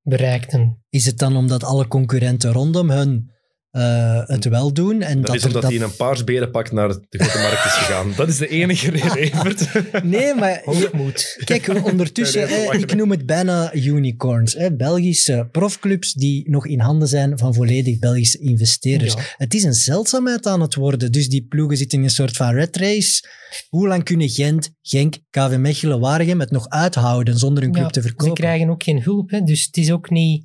bereikten. 0.00 0.84
Is 0.88 1.06
het 1.06 1.18
dan 1.18 1.36
omdat 1.36 1.64
alle 1.64 1.88
concurrenten 1.88 2.52
rondom 2.52 2.90
hun 2.90 3.30
eh, 3.72 4.20
het 4.26 4.44
wel 4.44 4.72
doen. 4.72 5.02
En 5.02 5.16
Dat, 5.16 5.26
dat 5.26 5.34
is 5.36 5.44
omdat 5.44 5.62
dat- 5.62 5.70
hij 5.70 5.80
in 5.80 5.86
een 5.86 5.96
paars 5.96 6.24
berenpak 6.24 6.72
naar 6.72 6.88
de 6.88 7.18
grote 7.18 7.38
markt 7.38 7.64
is 7.64 7.72
gegaan. 7.72 8.12
Dat 8.16 8.28
is 8.28 8.36
de 8.38 8.48
enige 8.48 8.90
reden, 8.90 9.16
Evert. 9.32 9.68
Nee, 10.04 10.34
maar 10.34 10.60
Hoogmoed. 10.64 11.42
Kijk, 11.44 11.84
ondertussen, 11.84 12.72
ik 12.80 12.94
noem 12.94 13.10
het 13.10 13.26
bijna 13.26 13.74
unicorns. 13.74 14.54
Hè, 14.54 14.76
Belgische 14.76 15.48
profclubs 15.52 16.12
die 16.12 16.50
nog 16.50 16.66
in 16.66 16.80
handen 16.80 17.08
zijn 17.08 17.38
van 17.38 17.54
volledig 17.54 17.98
Belgische 17.98 18.38
investeerders. 18.38 19.14
Ja. 19.14 19.20
Het 19.36 19.54
is 19.54 19.62
een 19.64 19.74
zeldzaamheid 19.74 20.46
aan 20.46 20.60
het 20.60 20.74
worden. 20.74 21.12
Dus 21.12 21.28
die 21.28 21.46
ploegen 21.48 21.76
zitten 21.76 21.98
in 21.98 22.04
een 22.04 22.10
soort 22.10 22.36
van 22.36 22.54
red 22.54 22.76
race. 22.76 23.24
Hoe 23.68 23.88
lang 23.88 24.04
kunnen 24.04 24.28
Gent, 24.28 24.70
Genk, 24.82 25.16
KV 25.30 25.56
Mechelen, 25.58 26.00
Waregem 26.00 26.40
het 26.40 26.50
nog 26.50 26.68
uithouden 26.68 27.38
zonder 27.38 27.62
hun 27.62 27.72
club 27.72 27.84
Ja, 27.84 27.90
te 27.90 28.00
Ze 28.00 28.06
verkopen? 28.06 28.34
krijgen 28.34 28.68
ook 28.70 28.82
geen 28.82 29.02
hulp. 29.02 29.30
Hè? 29.30 29.40
Dus 29.42 29.64
het 29.64 29.76
is 29.76 29.92
ook 29.92 30.10
niet, 30.10 30.44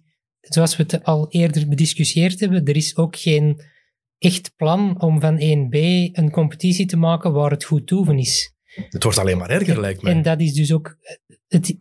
zoals 0.50 0.76
we 0.76 0.84
het 0.84 1.04
al 1.04 1.28
eerder 1.30 1.68
bediscussieerd 1.68 2.40
hebben, 2.40 2.66
er 2.66 2.76
is 2.76 2.98
ook 2.98 3.16
geen 3.16 3.62
echt 4.18 4.52
plan 4.56 5.02
om 5.02 5.22
van 5.22 5.36
1B 5.40 5.78
een 6.12 6.32
competitie 6.32 6.86
te 6.86 6.98
maken 6.98 7.34
waar 7.34 7.52
het 7.52 7.64
goed 7.64 7.88
toeven 7.88 8.18
is. 8.18 8.54
Het 8.90 9.04
wordt 9.04 9.18
alleen 9.18 9.38
maar 9.38 9.50
erger, 9.50 9.80
lijkt 9.80 10.02
mij. 10.02 10.14
En 10.14 10.22
dat 10.22 10.40
is 10.40 10.54
dus 10.54 10.74
ook... 10.74 10.98
Het, 11.48 11.76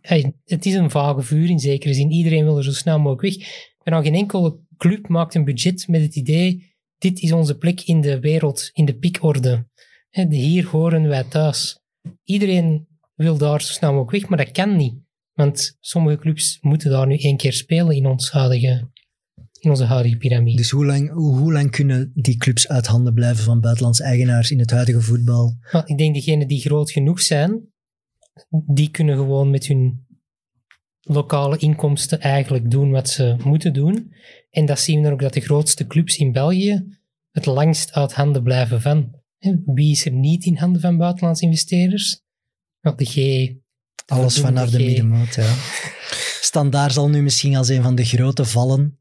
het 0.45 0.65
is 0.65 0.73
een 0.73 0.91
vage 0.91 1.21
vuur 1.21 1.49
in 1.49 1.59
zekere 1.59 1.93
zin. 1.93 2.11
Iedereen 2.11 2.43
wil 2.43 2.57
er 2.57 2.63
zo 2.63 2.71
snel 2.71 2.99
mogelijk 2.99 3.21
weg. 3.21 3.47
Bijna 3.83 4.01
geen 4.01 4.15
enkele 4.15 4.59
club 4.77 5.07
maakt 5.07 5.35
een 5.35 5.45
budget 5.45 5.87
met 5.87 6.01
het 6.01 6.15
idee 6.15 6.75
dit 6.97 7.19
is 7.21 7.31
onze 7.31 7.57
plek 7.57 7.81
in 7.81 8.01
de 8.01 8.19
wereld, 8.19 8.69
in 8.73 8.85
de 8.85 8.97
piekorde. 8.97 9.67
Hier 10.29 10.67
horen 10.67 11.07
wij 11.07 11.23
thuis. 11.23 11.79
Iedereen 12.23 12.87
wil 13.15 13.37
daar 13.37 13.61
zo 13.61 13.73
snel 13.73 13.93
mogelijk 13.93 14.11
weg, 14.11 14.29
maar 14.29 14.45
dat 14.45 14.51
kan 14.51 14.75
niet. 14.75 14.95
Want 15.37 15.77
sommige 15.79 16.17
clubs 16.17 16.57
moeten 16.61 16.91
daar 16.91 17.07
nu 17.07 17.17
één 17.17 17.37
keer 17.37 17.53
spelen 17.53 17.95
in, 17.95 18.05
ons 18.05 18.31
huidige, 18.31 18.89
in 19.59 19.69
onze 19.69 19.83
huidige 19.83 20.17
piramide. 20.17 20.57
Dus 20.57 20.69
hoe 20.69 20.85
lang, 20.85 21.11
hoe, 21.11 21.53
lang 21.53 21.71
kunnen 21.71 22.11
die 22.13 22.37
clubs 22.37 22.67
uit 22.67 22.87
handen 22.87 23.13
blijven 23.13 23.43
van 23.43 23.61
buitenlandse 23.61 24.03
eigenaars 24.03 24.51
in 24.51 24.59
het 24.59 24.71
huidige 24.71 25.01
voetbal? 25.01 25.57
Maar 25.71 25.87
ik 25.87 25.97
denk 25.97 26.15
degenen 26.15 26.47
die 26.47 26.61
groot 26.61 26.91
genoeg 26.91 27.21
zijn, 27.21 27.73
die 28.65 28.89
kunnen 28.89 29.15
gewoon 29.15 29.49
met 29.49 29.65
hun 29.65 30.05
lokale 31.01 31.57
inkomsten 31.57 32.19
eigenlijk 32.19 32.71
doen 32.71 32.91
wat 32.91 33.09
ze 33.09 33.35
moeten 33.43 33.73
doen. 33.73 34.13
En 34.49 34.65
dat 34.65 34.79
zien 34.79 34.97
we 34.97 35.03
dan 35.03 35.13
ook 35.13 35.21
dat 35.21 35.33
de 35.33 35.41
grootste 35.41 35.87
clubs 35.87 36.17
in 36.17 36.31
België 36.31 36.87
het 37.31 37.45
langst 37.45 37.91
uit 37.91 38.13
handen 38.13 38.43
blijven 38.43 38.81
van. 38.81 39.15
Wie 39.65 39.91
is 39.91 40.05
er 40.05 40.11
niet 40.11 40.45
in 40.45 40.57
handen 40.57 40.81
van 40.81 40.97
buitenlandse 40.97 41.45
investeerders? 41.45 42.21
Nou, 42.81 42.97
de 42.97 43.05
G. 43.05 43.15
Alles 44.07 44.39
vanaf 44.39 44.69
de 44.69 44.77
middenmoot, 44.77 45.35
ja. 45.35 45.53
Standaard 46.41 46.93
zal 46.93 47.09
nu 47.09 47.21
misschien 47.21 47.55
als 47.55 47.67
een 47.67 47.83
van 47.83 47.95
de 47.95 48.05
grote 48.05 48.45
vallen. 48.45 48.99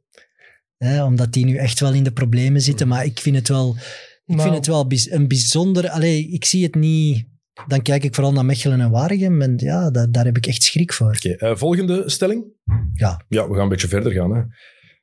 Hè, 0.76 1.04
omdat 1.04 1.32
die 1.32 1.44
nu 1.44 1.56
echt 1.56 1.80
wel 1.80 1.92
in 1.92 2.02
de 2.02 2.12
problemen 2.12 2.60
zitten. 2.60 2.88
Maar 2.88 3.04
ik 3.04 3.20
vind 3.20 3.36
het 3.36 3.48
wel, 3.48 3.76
ik 4.24 4.40
vind 4.40 4.54
het 4.54 4.66
wel 4.66 4.86
een 5.10 5.28
bijzonder... 5.28 5.88
Allee, 5.88 6.28
ik 6.28 6.44
zie 6.44 6.62
het 6.62 6.74
niet... 6.74 7.26
Dan 7.66 7.82
kijk 7.82 8.04
ik 8.04 8.14
vooral 8.14 8.32
naar 8.32 8.44
Mechelen 8.44 8.80
en 8.80 8.90
Waregem. 8.90 9.42
En 9.42 9.52
ja, 9.56 9.90
daar, 9.90 10.10
daar 10.10 10.24
heb 10.24 10.36
ik 10.36 10.46
echt 10.46 10.62
schrik 10.62 10.92
voor. 10.92 11.14
Oké, 11.14 11.30
eh, 11.30 11.56
volgende 11.56 12.10
stelling. 12.10 12.44
Ja. 12.92 13.24
Ja, 13.28 13.48
we 13.48 13.54
gaan 13.54 13.62
een 13.62 13.68
beetje 13.68 13.88
verder 13.88 14.12
gaan. 14.12 14.34
Hè. 14.34 14.42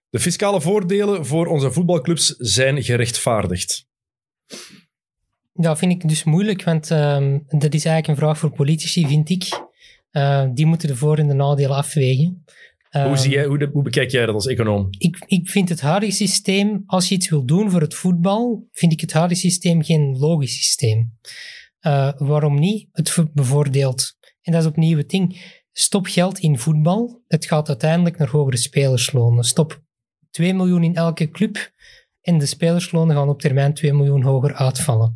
De 0.10 0.20
fiscale 0.20 0.62
voordelen 0.62 1.26
voor 1.26 1.47
onze 1.47 1.72
voetbalclubs 1.72 2.36
zijn 2.38 2.84
gerechtvaardigd. 2.84 3.88
Dat 5.54 5.78
vind 5.78 5.91
ik 5.91 6.10
dus 6.10 6.24
moeilijk, 6.24 6.64
want 6.64 6.91
ehm, 6.91 7.39
dat 7.47 7.74
is 7.74 7.86
eigenlijk 7.86 8.08
een 8.08 8.16
vraag 8.16 8.38
voor 8.38 8.51
politici, 8.51 9.08
vind 9.08 9.30
ik. 9.30 9.47
Eh, 10.14 10.45
die 10.53 10.66
moeten 10.66 10.88
de 10.88 10.95
voor- 10.95 11.18
en 11.18 11.28
de 11.28 11.34
nadelen 11.34 11.76
afwegen. 11.76 12.43
hoe, 12.89 13.18
zie 13.18 13.32
jij, 13.32 13.45
hoe, 13.45 13.57
de- 13.57 13.70
hoe 13.74 13.84
bekijk 13.84 14.11
jij 14.11 14.26
dat 14.26 14.36
als 14.36 14.47
econoom? 14.47 14.88
ik, 14.97 15.24
ik 15.28 15.49
vind 15.49 15.70
het 15.70 15.82
huidige 15.82 16.11
systeem, 16.11 16.84
als 16.86 17.09
je 17.09 17.16
iets 17.16 17.30
wil 17.30 17.45
doen 17.45 17.72
voor 17.72 17.82
het 17.82 17.93
voetbal, 17.93 18.68
vind 18.72 18.91
ik 18.91 19.01
het 19.01 19.14
huidige 19.14 19.39
systeem 19.41 19.84
geen 19.84 20.18
logisch 20.18 20.55
systeem. 20.55 21.14
Eh, 21.80 22.11
waarom 22.18 22.59
niet? 22.59 22.88
Het 22.91 23.18
bevoordeelt. 23.34 24.18
En 24.41 24.51
dat 24.51 24.61
is 24.61 24.68
opnieuw 24.68 24.97
het 24.97 25.09
ding. 25.09 25.41
Stop 25.72 26.05
geld 26.07 26.39
in 26.39 26.57
voetbal. 26.57 27.24
Het 27.28 27.45
gaat 27.45 27.68
uiteindelijk 27.68 28.18
naar 28.18 28.30
hogere 28.30 28.57
spelerslonen. 28.57 29.43
Stop 29.43 29.82
2 30.32 30.53
miljoen 30.53 30.84
in 30.84 30.95
elke 30.95 31.30
club. 31.30 31.72
En 32.22 32.38
de 32.38 32.45
spelerslonen 32.45 33.16
gaan 33.16 33.30
op 33.30 33.41
termijn 33.41 33.74
2 33.74 33.93
miljoen 33.93 34.24
hoger 34.24 34.53
uitvallen. 34.53 35.14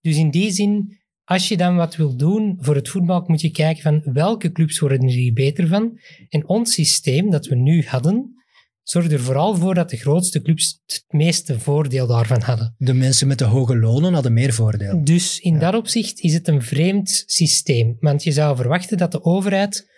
Dus 0.00 0.16
in 0.16 0.30
die 0.30 0.50
zin, 0.50 0.99
als 1.30 1.48
je 1.48 1.56
dan 1.56 1.76
wat 1.76 1.96
wil 1.96 2.16
doen 2.16 2.56
voor 2.60 2.74
het 2.74 2.88
voetbal, 2.88 3.24
moet 3.26 3.40
je 3.40 3.50
kijken 3.50 3.82
van 3.82 4.12
welke 4.12 4.52
clubs 4.52 4.78
worden 4.78 5.02
er 5.02 5.14
hier 5.14 5.32
beter 5.32 5.66
van. 5.66 5.98
En 6.28 6.48
ons 6.48 6.72
systeem 6.72 7.30
dat 7.30 7.46
we 7.46 7.54
nu 7.54 7.84
hadden, 7.86 8.34
zorgde 8.82 9.14
er 9.14 9.20
vooral 9.20 9.56
voor 9.56 9.74
dat 9.74 9.90
de 9.90 9.96
grootste 9.96 10.42
clubs 10.42 10.80
het 10.86 11.04
meeste 11.08 11.60
voordeel 11.60 12.06
daarvan 12.06 12.42
hadden. 12.42 12.74
De 12.78 12.94
mensen 12.94 13.26
met 13.26 13.38
de 13.38 13.44
hoge 13.44 13.76
lonen 13.76 14.12
hadden 14.12 14.32
meer 14.32 14.52
voordeel. 14.52 15.04
Dus 15.04 15.40
in 15.40 15.58
dat 15.58 15.74
opzicht 15.74 16.20
is 16.20 16.34
het 16.34 16.48
een 16.48 16.62
vreemd 16.62 17.22
systeem. 17.26 17.96
Want 18.00 18.22
je 18.22 18.32
zou 18.32 18.56
verwachten 18.56 18.98
dat 18.98 19.12
de 19.12 19.24
overheid 19.24 19.88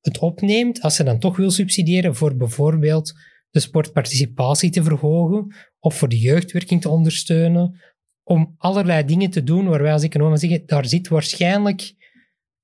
het 0.00 0.18
opneemt 0.18 0.80
als 0.80 0.96
ze 0.96 1.04
dan 1.04 1.18
toch 1.18 1.36
wil 1.36 1.50
subsidiëren 1.50 2.16
voor 2.16 2.36
bijvoorbeeld 2.36 3.12
de 3.50 3.60
sportparticipatie 3.60 4.70
te 4.70 4.82
verhogen 4.82 5.54
of 5.78 5.94
voor 5.94 6.08
de 6.08 6.18
jeugdwerking 6.18 6.80
te 6.80 6.88
ondersteunen, 6.88 7.80
om 8.24 8.54
allerlei 8.58 9.04
dingen 9.04 9.30
te 9.30 9.42
doen 9.42 9.68
waar 9.68 9.82
wij 9.82 9.92
als 9.92 10.02
economen 10.02 10.38
zeggen, 10.38 10.62
daar 10.66 10.86
zit 10.86 11.08
waarschijnlijk 11.08 11.94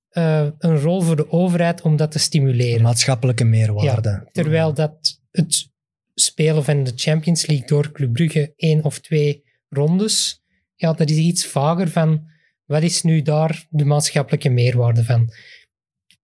eh, 0.08 0.48
een 0.58 0.80
rol 0.80 1.00
voor 1.00 1.16
de 1.16 1.30
overheid 1.30 1.82
om 1.82 1.96
dat 1.96 2.10
te 2.10 2.16
De 2.16 2.24
stimuleren. 2.24 2.82
maatschappelijke 2.82 3.44
meerwaarde. 3.44 4.28
Terwijl 4.32 4.74
dat 4.74 5.20
het 5.30 5.70
spelen 6.14 6.64
van 6.64 6.84
de 6.84 6.92
Champions 6.94 7.46
League 7.46 7.66
door 7.66 7.92
Club 7.92 8.12
Brugge 8.12 8.52
één 8.56 8.84
of 8.84 8.98
twee 8.98 9.44
rondes, 9.68 10.42
ja, 10.74 10.92
dat 10.92 11.10
is 11.10 11.16
iets 11.16 11.46
vager 11.46 11.88
van 11.88 12.26
wat 12.64 12.82
is 12.82 13.02
nu 13.02 13.22
daar 13.22 13.66
de 13.70 13.84
maatschappelijke 13.84 14.48
meerwaarde 14.48 15.04
van. 15.04 15.32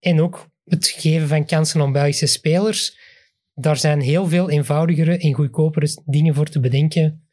En 0.01 0.21
ook 0.21 0.49
het 0.65 0.89
geven 0.89 1.29
van 1.29 1.47
kansen 1.47 1.81
aan 1.81 1.93
Belgische 1.93 2.27
spelers, 2.27 2.99
daar 3.55 3.77
zijn 3.77 4.01
heel 4.01 4.29
veel 4.29 4.51
eenvoudigere 4.51 5.19
en 5.19 5.33
goedkopere 5.33 6.03
dingen 6.05 6.35
voor 6.35 6.49
te 6.49 6.61
bedenken 6.61 7.24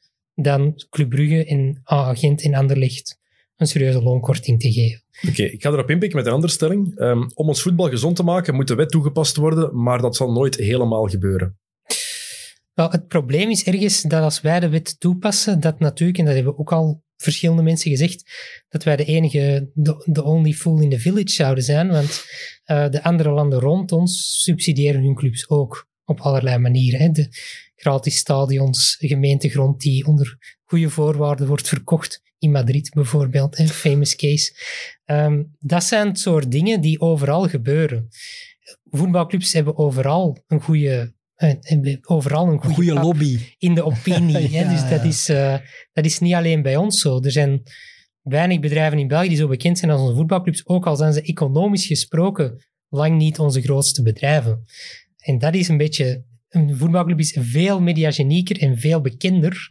dan 0.41 0.83
Club 0.89 1.09
Brugge 1.09 1.45
en 1.45 1.81
Agent 1.83 2.41
en 2.41 2.53
Anderlecht 2.53 3.19
een 3.61 3.67
serieuze 3.67 4.01
loonkorting 4.01 4.59
te 4.59 4.71
geven. 4.71 5.03
Oké, 5.29 5.43
ik 5.43 5.61
ga 5.61 5.69
erop 5.69 5.89
inpikken 5.89 6.17
met 6.17 6.27
een 6.27 6.33
andere 6.33 6.53
stelling. 6.53 6.97
Ehm, 6.97 7.29
om 7.33 7.47
ons 7.47 7.61
voetbal 7.61 7.89
gezond 7.89 8.15
te 8.15 8.23
maken 8.23 8.55
moet 8.55 8.67
de 8.67 8.75
wet 8.75 8.89
toegepast 8.89 9.35
worden, 9.35 9.83
maar 9.83 10.01
dat 10.01 10.15
zal 10.15 10.31
nooit 10.31 10.55
helemaal 10.55 11.07
gebeuren. 11.07 11.59
Wel, 12.73 12.89
het 12.89 13.07
probleem 13.07 13.49
is 13.49 13.63
ergens 13.63 14.01
dat 14.01 14.23
als 14.23 14.41
wij 14.41 14.59
de 14.59 14.69
wet 14.69 14.99
toepassen, 14.99 15.59
dat 15.59 15.79
natuurlijk, 15.79 16.17
en 16.17 16.25
dat 16.25 16.33
hebben 16.33 16.59
ook 16.59 16.71
al 16.71 17.03
verschillende 17.17 17.61
mensen 17.61 17.91
gezegd, 17.91 18.23
dat 18.69 18.83
wij 18.83 18.95
de 18.95 19.05
enige, 19.05 19.69
de, 19.73 20.03
de 20.05 20.23
only 20.23 20.51
fool 20.53 20.79
in 20.79 20.89
the 20.89 20.99
village 20.99 21.31
zouden 21.31 21.63
zijn, 21.63 21.89
want 21.89 22.23
eh, 22.63 22.89
de 22.89 23.03
andere 23.03 23.29
landen 23.29 23.59
rond 23.59 23.91
ons 23.91 24.41
subsidiëren 24.43 25.03
hun 25.03 25.15
clubs 25.15 25.49
ook 25.49 25.89
op 26.05 26.19
allerlei 26.19 26.57
manieren. 26.57 26.99
Hè. 26.99 27.09
De 27.09 27.29
gratis 27.81 28.17
stadions, 28.17 28.95
gemeentegrond 28.99 29.81
die 29.81 30.05
onder 30.05 30.57
goede 30.65 30.89
voorwaarden 30.89 31.47
wordt 31.47 31.67
verkocht, 31.67 32.21
in 32.37 32.51
Madrid 32.51 32.89
bijvoorbeeld, 32.93 33.57
hè, 33.57 33.67
famous 33.67 34.15
case. 34.15 34.53
Ehm, 35.05 35.43
dat 35.59 35.83
zijn 35.83 36.07
het 36.07 36.19
soort 36.19 36.51
dingen 36.51 36.81
die 36.81 36.99
overal 36.99 37.47
gebeuren. 37.47 38.07
Voetbalclubs 38.89 39.53
hebben 39.53 39.77
overal 39.77 40.43
een 40.47 40.61
goede 40.61 41.13
eh, 41.35 41.95
overal 42.01 42.47
een 42.47 42.53
Een 42.63 42.73
goede, 42.73 42.93
lobby. 42.93 43.39
in 43.57 43.75
de 43.75 43.83
opinie. 43.83 44.47
hè. 44.57 44.69
Dus 44.69 44.89
dat 44.89 45.01
ja. 45.01 45.03
is, 45.03 45.29
eh, 45.29 45.57
dat 45.93 46.05
is 46.05 46.19
niet 46.19 46.33
alleen 46.33 46.61
bij 46.61 46.75
ons 46.75 46.99
zo. 46.99 47.21
Er 47.21 47.31
zijn 47.31 47.61
weinig 48.21 48.59
bedrijven 48.59 48.99
in 48.99 49.07
België 49.07 49.27
die 49.27 49.37
zo 49.37 49.47
bekend 49.47 49.77
zijn 49.77 49.91
als 49.91 50.01
onze 50.01 50.15
voetbalclubs, 50.15 50.67
ook 50.67 50.85
al 50.85 50.95
zijn 50.95 51.13
ze 51.13 51.21
economisch 51.21 51.85
gesproken 51.85 52.65
lang 52.89 53.17
niet 53.17 53.39
onze 53.39 53.61
grootste 53.61 54.01
bedrijven. 54.01 54.65
En 55.17 55.37
dat 55.39 55.55
is 55.55 55.67
een 55.67 55.77
beetje... 55.77 56.23
Een 56.51 56.77
voetbalclub 56.77 57.19
is 57.19 57.37
veel 57.39 57.81
mediagenieker 57.81 58.61
en 58.61 58.77
veel 58.77 59.01
bekender 59.01 59.69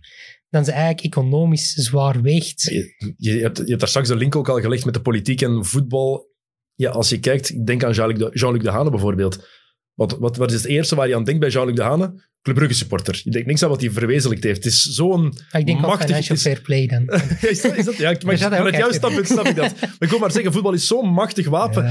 dan 0.49 0.65
ze 0.65 0.73
eigenlijk 0.73 1.05
economisch 1.05 1.73
zwaar 1.73 2.23
weegt. 2.23 2.63
Je, 2.63 3.15
je, 3.17 3.31
hebt, 3.31 3.57
je 3.59 3.65
hebt 3.65 3.81
daar 3.81 3.89
straks 3.89 4.09
de 4.09 4.17
link 4.17 4.37
ook 4.37 4.49
al 4.49 4.61
gelegd 4.61 4.85
met 4.85 4.95
de 4.95 5.01
politiek 5.01 5.41
en 5.41 5.65
voetbal. 5.65 6.29
Ja, 6.75 6.91
als 6.91 7.09
je 7.09 7.19
kijkt, 7.21 7.51
ik 7.51 7.67
denk 7.67 7.85
aan 7.85 7.93
Jean-Luc 8.33 8.63
de, 8.63 8.71
Hane 8.71 8.91
bijvoorbeeld. 8.91 9.49
Wat, 9.95 10.19
wat, 10.19 10.37
wat 10.37 10.53
is 10.53 10.57
het 10.63 10.71
eerste 10.71 10.95
waar 10.95 11.09
je 11.09 11.15
aan 11.15 11.25
denkt 11.25 11.41
bij 11.41 11.51
Jean-Luc 11.51 11.75
de 11.77 11.83
Hane? 11.83 12.29
Club 12.43 12.57
Brugge 12.57 12.75
supporter. 12.75 13.21
Je 13.25 13.31
denkt 13.31 13.47
niks 13.47 13.63
aan 13.63 13.69
wat 13.69 13.81
hij 13.81 13.91
verwezenlijkt 13.91 14.45
heeft. 14.45 14.65
Het 14.65 14.73
is 14.73 14.83
zo'n 14.83 15.23
Maar 15.23 15.61
ik 15.61 15.67
denk 15.67 15.81
machtig... 15.81 16.07
financial 16.07 16.37
is- 16.37 16.43
fair 16.43 16.61
play 16.61 16.87
dan. 16.87 17.03
Is 17.51 17.61
dat, 17.61 17.77
is 17.77 17.85
dat, 17.85 17.97
ja, 17.97 18.17
maar 18.25 18.39
vanuit 18.39 18.77
jouw 18.77 18.93
standpunt 18.93 19.27
snap 19.27 19.47
ik 19.47 19.57
dat. 19.57 19.81
Maar 19.81 19.97
ik 19.99 20.09
wil 20.09 20.19
maar 20.19 20.33
zeggen, 20.33 20.53
voetbal 20.53 20.73
is 20.73 20.87
zo'n 20.87 21.09
machtig 21.13 21.49
wapen. 21.49 21.85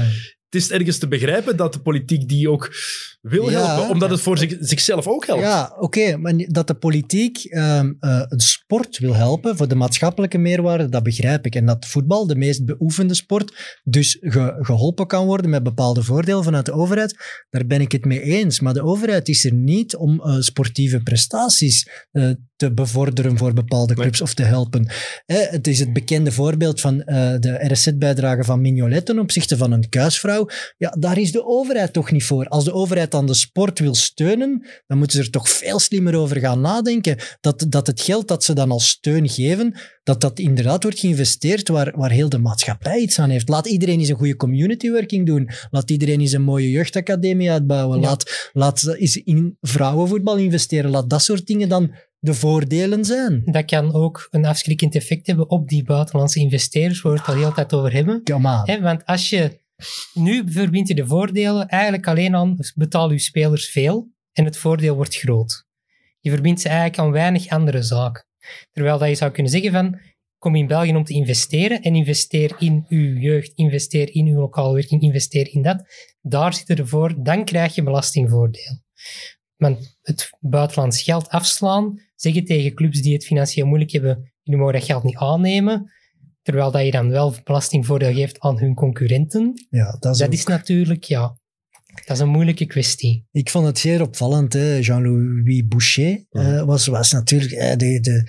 het 0.58 0.62
is 0.62 0.70
ergens 0.70 0.98
te 0.98 1.08
begrijpen 1.08 1.56
dat 1.56 1.72
de 1.72 1.80
politiek 1.80 2.28
die 2.28 2.50
ook 2.50 2.74
wil 3.20 3.50
Ja. 3.50 3.66
helpen, 3.74 3.90
omdat 3.92 4.10
het 4.10 4.20
voor 4.20 4.38
zich, 4.38 4.56
zichzelf 4.60 5.06
ook 5.06 5.26
helpt. 5.26 5.42
Ja, 5.42 5.76
oké, 5.78 6.16
maar 6.16 6.32
dat 6.36 6.66
de 6.66 6.74
politiek 6.74 7.38
ehm, 7.44 7.92
eh, 8.00 8.22
een 8.28 8.40
sport 8.40 8.98
wil 8.98 9.14
helpen 9.14 9.56
voor 9.56 9.68
de 9.68 9.74
maatschappelijke 9.74 10.38
meerwaarde, 10.38 10.88
dat 10.88 11.02
begrijp 11.02 11.46
ik. 11.46 11.54
En 11.54 11.66
dat 11.66 11.86
voetbal, 11.86 12.26
de 12.26 12.36
meest 12.36 12.64
beoefende 12.64 13.14
sport, 13.14 13.80
dus 13.84 14.16
ge- 14.20 14.56
geholpen 14.60 15.06
kan 15.06 15.26
worden 15.26 15.50
met 15.50 15.62
bepaalde 15.62 16.02
voordelen 16.02 16.44
vanuit 16.44 16.66
de 16.66 16.72
overheid, 16.72 17.16
daar 17.50 17.66
ben 17.66 17.80
ik 17.80 17.92
het 17.92 18.04
mee 18.04 18.20
eens. 18.22 18.60
Maar 18.60 18.74
de 18.74 18.82
overheid 18.84 19.28
is 19.28 19.44
er 19.44 19.52
niet 19.54 19.96
om 19.96 20.20
eh, 20.20 20.36
sportieve 20.38 21.00
prestaties 21.02 21.88
eh, 22.10 22.30
te 22.56 22.72
bevorderen 22.72 23.38
voor 23.38 23.52
bepaalde 23.52 23.94
clubs 23.94 24.20
of 24.20 24.34
te 24.34 24.42
helpen. 24.42 24.88
Het 25.26 25.66
is 25.66 25.78
het 25.78 25.92
bekende 25.92 26.32
voorbeeld 26.32 26.80
van 26.80 26.96
de 26.96 27.58
RSZ-bijdrage 27.72 28.44
van 28.44 28.60
Mignolet 28.60 29.04
ten 29.06 29.18
opzichte 29.18 29.56
van 29.56 29.72
een 29.72 29.88
kuisvrouw. 29.88 30.48
Ja, 30.76 30.96
daar 30.98 31.18
is 31.18 31.32
de 31.32 31.46
overheid 31.46 31.92
toch 31.92 32.10
niet 32.10 32.24
voor. 32.24 32.46
Als 32.48 32.64
de 32.64 32.72
overheid 32.72 33.09
dan 33.10 33.26
de 33.26 33.34
sport 33.34 33.78
wil 33.78 33.94
steunen, 33.94 34.66
dan 34.86 34.98
moeten 34.98 35.16
ze 35.16 35.24
er 35.24 35.30
toch 35.30 35.48
veel 35.48 35.78
slimmer 35.78 36.14
over 36.14 36.36
gaan 36.36 36.60
nadenken. 36.60 37.16
Dat, 37.40 37.66
dat 37.68 37.86
het 37.86 38.00
geld 38.00 38.28
dat 38.28 38.44
ze 38.44 38.52
dan 38.54 38.70
als 38.70 38.88
steun 38.88 39.28
geven, 39.28 39.74
dat 40.02 40.20
dat 40.20 40.38
inderdaad 40.38 40.82
wordt 40.82 40.98
geïnvesteerd 40.98 41.68
waar, 41.68 41.92
waar 41.96 42.10
heel 42.10 42.28
de 42.28 42.38
maatschappij 42.38 42.98
iets 42.98 43.18
aan 43.18 43.30
heeft. 43.30 43.48
Laat 43.48 43.66
iedereen 43.66 43.98
eens 43.98 44.08
een 44.08 44.16
goede 44.16 44.36
community 44.36 44.90
working 44.90 45.26
doen. 45.26 45.50
Laat 45.70 45.90
iedereen 45.90 46.20
eens 46.20 46.32
een 46.32 46.42
mooie 46.42 46.70
jeugdacademie 46.70 47.50
uitbouwen. 47.50 48.00
Ja. 48.00 48.06
Laat, 48.06 48.50
laat 48.52 48.94
eens 48.98 49.16
in 49.16 49.56
vrouwenvoetbal 49.60 50.36
investeren. 50.36 50.90
Laat 50.90 51.10
dat 51.10 51.22
soort 51.22 51.46
dingen 51.46 51.68
dan 51.68 51.92
de 52.18 52.34
voordelen 52.34 53.04
zijn. 53.04 53.42
Dat 53.44 53.64
kan 53.64 53.94
ook 53.94 54.28
een 54.30 54.44
afschrikkend 54.44 54.94
effect 54.94 55.26
hebben 55.26 55.50
op 55.50 55.68
die 55.68 55.84
buitenlandse 55.84 56.40
investeerders, 56.40 57.00
waar 57.00 57.12
we 57.12 57.18
het 57.18 57.28
al 57.28 57.34
heel 57.34 57.52
tijd 57.52 57.72
over 57.72 57.92
hebben. 57.92 58.20
Hè, 58.64 58.80
want 58.80 59.06
als 59.06 59.30
je... 59.30 59.59
Nu 60.14 60.52
verbindt 60.52 60.88
je 60.88 60.94
de 60.94 61.06
voordelen 61.06 61.68
eigenlijk 61.68 62.06
alleen 62.06 62.34
aan 62.34 62.56
betaal 62.74 63.10
je 63.10 63.18
spelers 63.18 63.70
veel 63.70 64.08
en 64.32 64.44
het 64.44 64.56
voordeel 64.56 64.94
wordt 64.94 65.16
groot. 65.16 65.64
Je 66.20 66.30
verbindt 66.30 66.60
ze 66.60 66.68
eigenlijk 66.68 66.98
aan 66.98 67.10
weinig 67.10 67.48
andere 67.48 67.82
zaken. 67.82 68.24
Terwijl 68.72 68.98
dat 68.98 69.08
je 69.08 69.14
zou 69.14 69.30
kunnen 69.30 69.52
zeggen 69.52 69.72
van, 69.72 70.00
kom 70.38 70.54
in 70.54 70.66
België 70.66 70.94
om 70.96 71.04
te 71.04 71.12
investeren 71.12 71.82
en 71.82 71.94
investeer 71.94 72.54
in 72.58 72.84
uw 72.88 73.18
jeugd, 73.18 73.52
investeer 73.54 74.14
in 74.14 74.26
uw 74.26 74.38
lokale 74.38 74.74
werking, 74.74 75.02
investeer 75.02 75.48
in 75.52 75.62
dat. 75.62 75.84
Daar 76.20 76.54
zit 76.54 76.78
ervoor, 76.78 77.22
dan 77.22 77.44
krijg 77.44 77.74
je 77.74 77.82
belastingvoordeel. 77.82 78.82
Want 79.56 79.98
het 80.02 80.30
buitenlands 80.40 81.02
geld 81.02 81.28
afslaan, 81.28 82.00
zeggen 82.14 82.44
tegen 82.44 82.74
clubs 82.74 83.02
die 83.02 83.12
het 83.12 83.26
financieel 83.26 83.66
moeilijk 83.66 83.90
hebben, 83.90 84.32
jullie 84.42 84.60
mogen 84.60 84.78
dat 84.78 84.84
geld 84.84 85.02
niet 85.02 85.16
aannemen, 85.16 85.92
terwijl 86.42 86.70
dat 86.70 86.84
je 86.84 86.90
dan 86.90 87.10
wel 87.10 87.34
belastingvoordeel 87.44 88.12
geeft 88.14 88.40
aan 88.40 88.58
hun 88.58 88.74
concurrenten. 88.74 89.66
Ja, 89.70 89.96
dat 90.00 90.12
is, 90.12 90.18
Dat 90.18 90.26
ook- 90.28 90.32
is 90.34 90.44
natuurlijk, 90.46 91.04
ja, 91.04 91.36
dat 92.06 92.16
is 92.16 92.22
een 92.22 92.28
moeilijke 92.28 92.66
kwestie. 92.66 93.26
Ik 93.32 93.50
vond 93.50 93.66
het 93.66 93.78
zeer 93.78 94.02
opvallend. 94.02 94.52
hè. 94.52 94.76
Jean-Louis 94.76 95.66
Boucher 95.68 96.24
eh, 96.30 96.62
was, 96.62 96.86
was 96.86 97.12
natuurlijk 97.12 97.52
eh, 97.52 97.76
de, 97.76 98.00
de, 98.00 98.24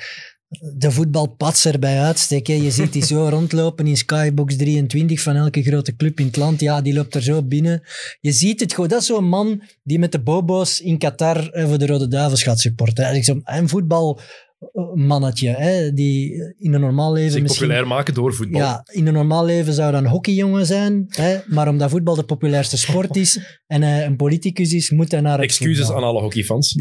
de 0.78 0.92
voetbalpatser 0.92 1.80
bij 1.80 2.00
uitstek. 2.02 2.48
hè. 2.48 2.54
Je 2.54 2.72
ziet 2.72 2.94
die 2.94 3.06
zo 3.06 3.28
rondlopen 3.38 3.88
in 3.88 3.98
Skybox 3.98 4.56
23 4.56 5.22
van 5.22 5.36
elke 5.36 5.64
grote 5.64 5.96
club 5.96 6.20
in 6.20 6.26
het 6.26 6.36
land. 6.36 6.60
Ja, 6.60 6.82
die 6.82 6.94
loopt 6.94 7.16
er 7.16 7.22
zo 7.24 7.44
binnen. 7.44 7.82
Je 8.20 8.32
ziet 8.32 8.60
het 8.60 8.74
gewoon. 8.74 8.90
Dat 8.90 9.02
is 9.02 9.08
zo'n 9.08 9.28
man 9.28 9.64
die 9.84 10.00
met 10.00 10.12
de 10.12 10.22
bobo's 10.22 10.80
in 10.80 10.98
Qatar 10.98 11.50
eh, 11.50 11.68
voor 11.68 11.78
de 11.78 11.86
Rode 11.86 12.08
Duivels 12.08 12.44
gaat 12.44 12.60
supporten. 12.60 13.04
Eigenlijk 13.06 13.26
zo'n- 13.46 13.56
Voetbalmannetje, 14.62 15.50
hè, 15.50 15.94
die 15.94 16.34
in 16.58 16.74
een 16.74 16.82
normaal 16.82 17.14
leven 17.14 17.32
Zich 17.32 17.42
misschien... 17.42 17.68
populair 17.68 17.88
maken 17.88 18.14
door 18.14 18.34
voetbal. 18.34 18.62
Ja, 18.62 18.84
in 18.92 19.08
een 19.08 19.14
normaal 19.14 19.46
leven 19.46 19.74
zou 19.74 19.92
dat 19.92 20.02
een 20.02 20.10
hockeyjongen 20.10 20.66
zijn. 20.66 21.06
Hè? 21.08 21.38
Maar 21.48 21.68
omdat 21.68 21.90
voetbal 21.90 22.16
de 22.16 22.24
populairste 22.24 22.78
sport 22.78 23.16
is 23.16 23.60
en 23.68 23.82
hij 23.82 24.06
een 24.06 24.16
politicus 24.16 24.74
is, 24.74 24.90
moet 24.90 25.12
hij 25.12 25.22
naar 25.22 25.34
het 25.34 25.42
Excuses 25.42 25.86
voetbal. 25.86 26.04
aan 26.04 26.10
alle 26.10 26.22
hockeyfans. 26.22 26.76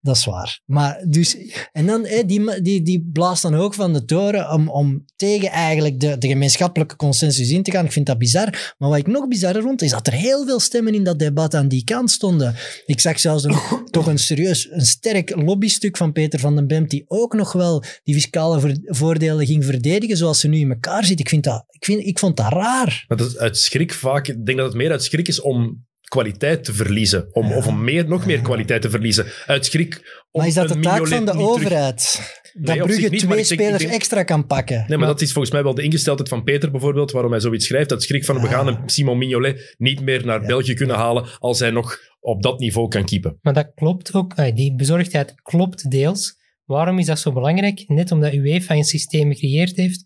Dat 0.00 0.16
is 0.16 0.24
waar. 0.24 0.60
Maar 0.64 1.04
dus, 1.08 1.36
en 1.72 1.86
dan, 1.86 2.06
die, 2.26 2.62
die, 2.62 2.82
die 2.82 3.08
blaast 3.12 3.42
dan 3.42 3.54
ook 3.54 3.74
van 3.74 3.92
de 3.92 4.04
toren 4.04 4.52
om, 4.52 4.68
om 4.68 5.04
tegen 5.16 5.50
eigenlijk 5.50 6.00
de, 6.00 6.18
de 6.18 6.28
gemeenschappelijke 6.28 6.96
consensus 6.96 7.50
in 7.50 7.62
te 7.62 7.70
gaan. 7.70 7.84
Ik 7.84 7.92
vind 7.92 8.06
dat 8.06 8.18
bizar. 8.18 8.74
Maar 8.78 8.88
wat 8.88 8.98
ik 8.98 9.06
nog 9.06 9.28
bizarrer 9.28 9.62
vond, 9.62 9.82
is 9.82 9.90
dat 9.90 10.06
er 10.06 10.12
heel 10.12 10.46
veel 10.46 10.60
stemmen 10.60 10.94
in 10.94 11.04
dat 11.04 11.18
debat 11.18 11.54
aan 11.54 11.68
die 11.68 11.84
kant 11.84 12.10
stonden. 12.10 12.54
Ik 12.86 13.00
zag 13.00 13.20
zelfs 13.20 13.44
een, 13.44 13.58
toch 13.90 14.06
een 14.06 14.18
serieus, 14.18 14.68
een 14.70 14.86
sterk 14.86 15.36
lobbystuk 15.36 15.96
van 15.96 16.12
Peter 16.12 16.38
van 16.38 16.56
den 16.56 16.66
Bemt, 16.66 16.90
die 16.90 17.04
ook 17.06 17.34
nog 17.34 17.52
wel 17.52 17.82
die 18.04 18.14
fiscale 18.14 18.76
voordelen 18.84 19.46
ging 19.46 19.64
verdedigen 19.64 20.16
zoals 20.16 20.40
ze 20.40 20.48
nu 20.48 20.58
in 20.58 20.70
elkaar 20.70 21.04
zitten. 21.04 21.24
Ik, 21.24 21.28
vind 21.28 21.44
dat, 21.44 21.64
ik, 21.70 21.84
vind, 21.84 22.06
ik 22.06 22.18
vond 22.18 22.36
dat 22.36 22.52
raar. 22.52 23.04
Maar 23.08 23.18
dat 23.18 23.28
is 23.28 23.38
uit 23.38 23.58
schrik 23.58 23.94
vaak, 23.94 24.28
ik 24.28 24.46
denk 24.46 24.58
dat 24.58 24.66
het 24.66 24.76
meer 24.76 24.90
uit 24.90 25.04
schrik 25.04 25.28
is 25.28 25.40
om 25.40 25.86
kwaliteit 26.08 26.64
te 26.64 26.72
verliezen. 26.72 27.28
Om, 27.34 27.52
Of 27.52 27.66
om 27.66 27.84
meer, 27.84 28.08
nog 28.08 28.26
meer 28.26 28.40
kwaliteit 28.40 28.82
te 28.82 28.90
verliezen. 28.90 29.26
Uit 29.46 29.64
schrik 29.66 29.94
om 30.30 30.40
Maar 30.40 30.48
is 30.48 30.54
dat 30.54 30.68
de 30.68 30.78
taak 30.80 31.06
van 31.06 31.24
de 31.24 31.30
terug- 31.30 31.46
overheid? 31.46 32.36
Dat 32.60 32.74
zich 32.76 32.84
Brugge 32.84 33.08
niet, 33.08 33.20
twee 33.20 33.44
spelers 33.44 33.78
denk- 33.82 33.92
extra 33.94 34.22
kan 34.22 34.46
pakken. 34.46 34.84
Nee, 34.88 34.98
maar 34.98 35.06
dat 35.06 35.20
is 35.20 35.32
volgens 35.32 35.52
mij 35.52 35.62
wel 35.62 35.74
de 35.74 35.82
ingesteldheid 35.82 36.28
van 36.28 36.42
Peter 36.42 36.70
bijvoorbeeld, 36.70 37.10
waarom 37.10 37.30
hij 37.30 37.40
zoiets 37.40 37.66
schrijft. 37.66 37.88
Dat 37.88 38.02
schrik 38.02 38.24
van, 38.24 38.40
we 38.40 38.46
Ah. 38.46 38.52
gaan 38.52 38.66
een 38.66 38.78
Simon 38.86 39.18
Mignolet 39.18 39.74
niet 39.78 40.00
meer 40.00 40.26
naar 40.26 40.40
België 40.40 40.74
kunnen 40.74 40.96
halen 40.96 41.26
als 41.38 41.58
hij 41.58 41.70
nog 41.70 41.98
op 42.20 42.42
dat 42.42 42.58
niveau 42.60 42.88
kan 42.88 43.04
keepen. 43.04 43.38
Maar 43.42 43.54
dat 43.54 43.72
klopt 43.74 44.14
ook, 44.14 44.56
die 44.56 44.74
bezorgdheid 44.74 45.34
klopt 45.42 45.90
deels. 45.90 46.36
Waarom 46.64 46.98
is 46.98 47.06
dat 47.06 47.18
zo 47.18 47.32
belangrijk? 47.32 47.84
Net 47.86 48.10
omdat 48.12 48.32
UEFA 48.32 48.74
een 48.74 48.84
systeem 48.84 49.32
gecreëerd 49.32 49.76
heeft 49.76 50.04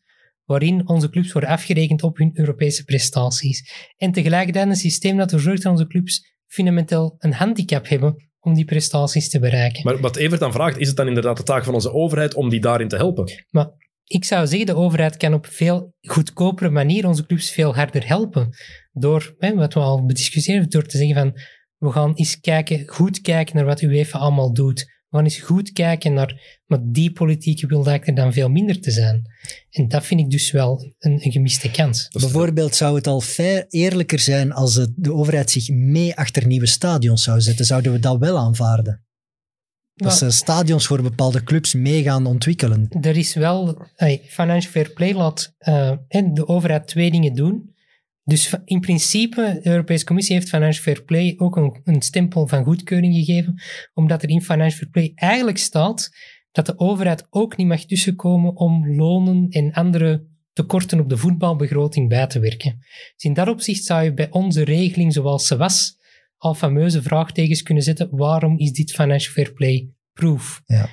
waarin 0.53 0.89
onze 0.89 1.11
clubs 1.11 1.33
worden 1.33 1.51
afgerekend 1.51 2.03
op 2.03 2.16
hun 2.16 2.31
Europese 2.35 2.85
prestaties. 2.85 3.73
En 3.97 4.12
tegelijkertijd 4.12 4.69
een 4.69 4.77
systeem 4.77 5.16
dat 5.16 5.27
ervoor 5.33 5.41
zorgt 5.41 5.62
dat 5.62 5.73
onze 5.73 5.87
clubs 5.87 6.33
fundamenteel 6.47 7.15
een 7.19 7.33
handicap 7.33 7.89
hebben 7.89 8.31
om 8.41 8.55
die 8.55 8.65
prestaties 8.65 9.29
te 9.31 9.39
bereiken. 9.39 9.85
Maar 9.85 10.01
wat 10.01 10.16
Evert 10.16 10.41
dan 10.41 10.53
vraagt, 10.53 10.79
is 10.79 10.89
het 10.89 10.97
dan 10.97 11.09
inderdaad 11.09 11.37
de 11.37 11.43
taak 11.43 11.65
van 11.65 11.74
onze 11.74 11.93
overheid 11.93 12.35
om 12.35 12.49
die 12.49 12.61
daarin 12.61 12.89
te 12.89 12.97
helpen? 12.97 13.45
ik 14.05 14.24
zou 14.24 14.47
zeggen, 14.47 14.66
de 14.66 14.77
overheid 14.77 15.16
kan 15.16 15.35
op 15.35 15.47
veel 15.47 15.95
goedkopere 16.01 16.70
manier 16.70 17.07
onze 17.07 17.27
clubs 17.27 17.51
veel 17.51 17.74
harder 17.74 18.07
helpen. 18.07 18.51
Door, 18.93 19.35
hè, 19.39 19.55
wat 19.55 19.74
we 19.74 19.81
al 19.81 20.05
bediscussieerd 20.05 20.70
door 20.70 20.87
te 20.87 20.97
zeggen 20.97 21.16
van, 21.16 21.33
we 21.77 21.93
gaan 21.93 22.15
eens 22.15 22.41
kijken, 22.41 22.89
goed 22.89 23.20
kijken 23.20 23.57
naar 23.57 23.65
wat 23.65 23.81
UEFA 23.81 24.19
allemaal 24.19 24.53
doet. 24.53 24.91
We 25.12 25.18
gaan 25.18 25.26
eens 25.26 25.39
goed 25.40 25.72
kijken 25.72 26.12
naar, 26.12 26.59
maar 26.66 26.78
die 26.82 27.12
politieke 27.12 27.66
wil 27.66 27.82
lijkt 27.84 28.06
er 28.09 28.14
dan 28.14 28.32
veel 28.32 28.48
minder 28.48 28.80
te 28.80 28.90
zijn. 28.90 29.22
En 29.70 29.89
dat 29.89 30.06
vind 30.06 30.20
ik 30.20 30.30
dus 30.30 30.51
wel 30.51 30.93
een, 30.98 31.24
een 31.24 31.32
gemiste 31.32 31.70
kans. 31.70 32.09
Bijvoorbeeld 32.12 32.74
zou 32.74 32.94
het 32.97 33.06
al 33.06 33.20
fair 33.20 33.66
eerlijker 33.68 34.18
zijn 34.18 34.52
als 34.52 34.74
het- 34.74 34.93
de 34.97 35.12
overheid 35.14 35.51
zich 35.51 35.68
mee 35.68 36.16
achter 36.16 36.47
nieuwe 36.47 36.66
stadions 36.66 37.22
zou 37.22 37.40
zetten. 37.40 37.64
Zouden 37.64 37.93
we 37.93 37.98
dat 37.98 38.18
wel 38.18 38.39
aanvaarden? 38.39 39.05
Dat 39.94 40.14
ze 40.16 40.30
stadions 40.30 40.86
voor 40.86 41.02
bepaalde 41.02 41.43
clubs 41.44 41.74
mee 41.74 42.02
gaan 42.02 42.26
ontwikkelen. 42.26 42.89
er 43.01 43.16
is 43.16 43.34
wel, 43.34 43.86
hey, 43.94 44.22
financial 44.28 44.70
fair 44.72 44.90
play 44.90 45.12
laat 45.14 45.55
eh, 45.59 45.93
de 46.09 46.48
overheid 46.48 46.86
twee 46.86 47.10
dingen 47.10 47.34
doen. 47.34 47.72
Dus 48.24 48.55
in 48.65 48.81
principe, 48.81 49.61
de 49.62 49.70
Europese 49.70 50.05
Commissie 50.05 50.35
heeft 50.35 50.49
financial 50.49 50.82
fair 50.82 51.05
play 51.05 51.35
ook 51.36 51.57
een, 51.57 51.81
een 51.85 52.03
stempel 52.03 52.47
van 52.47 52.65
goedkeuring 52.65 53.15
gegeven, 53.15 53.62
omdat 53.94 54.23
er 54.23 54.28
in 54.28 54.43
financial 54.43 54.78
fair 54.78 54.90
play 54.90 55.12
eigenlijk 55.15 55.59
staat 55.59 56.11
dat 56.53 56.66
de 56.66 56.78
overheid 56.78 57.27
ook 57.31 57.57
niet 57.57 57.66
mag 57.66 57.85
tussenkomen 57.85 58.57
om 58.57 58.94
lonen 58.97 59.49
en 59.49 59.73
andere 59.73 60.27
tekorten 60.53 61.01
op 61.01 61.09
de 61.09 61.16
voetbalbegroting 61.16 62.09
bij 62.09 62.27
te 62.27 62.39
werken. 62.39 62.77
Dus 62.78 63.24
in 63.24 63.35
dat 63.35 63.49
opzicht 63.49 63.85
zou 63.85 64.05
je 64.05 64.15
bij 64.15 64.31
onze 64.31 64.65
regeling 64.65 65.12
zoals 65.12 65.47
ze 65.47 65.57
was 65.57 65.97
al 66.36 66.55
fameuze 66.55 67.03
vraagtekens 67.03 67.62
kunnen 67.62 67.82
zetten. 67.82 68.16
Waarom 68.16 68.59
is 68.59 68.73
dit 68.73 68.93
financial 68.93 69.32
fair 69.32 69.53
play 69.53 69.90
proof? 70.12 70.62
Ja. 70.66 70.89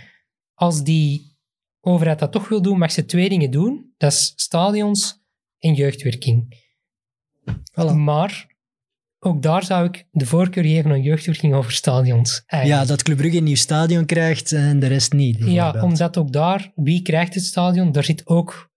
Als 0.54 0.84
die 0.84 1.38
overheid 1.80 2.20
dat 2.20 2.32
toch 2.32 2.50
wil 2.50 2.62
doen, 2.62 2.78
mag 2.78 2.92
ze 2.92 3.06
twee 3.06 3.30
dingen 3.30 3.52
doen. 3.52 3.94
Dat 3.98 4.12
is 4.12 4.34
stadions 4.36 5.22
en 5.58 5.74
jeugdwerking. 5.74 6.68
Voilà. 7.46 7.94
Maar 7.96 8.48
ook 9.20 9.42
daar 9.42 9.64
zou 9.64 9.86
ik 9.86 10.06
de 10.12 10.26
voorkeur 10.26 10.64
geven 10.64 10.92
aan 10.92 11.02
jeugdwerking 11.02 11.54
over 11.54 11.72
stadions. 11.72 12.44
Ja, 12.46 12.58
eigenlijk. 12.58 12.88
dat 12.88 13.04
Club 13.04 13.18
Brugge 13.18 13.38
een 13.38 13.44
nieuw 13.44 13.56
stadion 13.56 14.06
krijgt 14.06 14.52
en 14.52 14.80
de 14.80 14.88
rest 14.88 15.14
niet. 15.14 15.38
Ja, 15.40 15.82
omdat 15.82 16.18
ook 16.18 16.32
daar, 16.32 16.72
wie 16.76 17.02
krijgt 17.02 17.34
het 17.34 17.44
stadion? 17.44 17.92
Daar 17.92 18.04
zit 18.04 18.28
ook, 18.28 18.69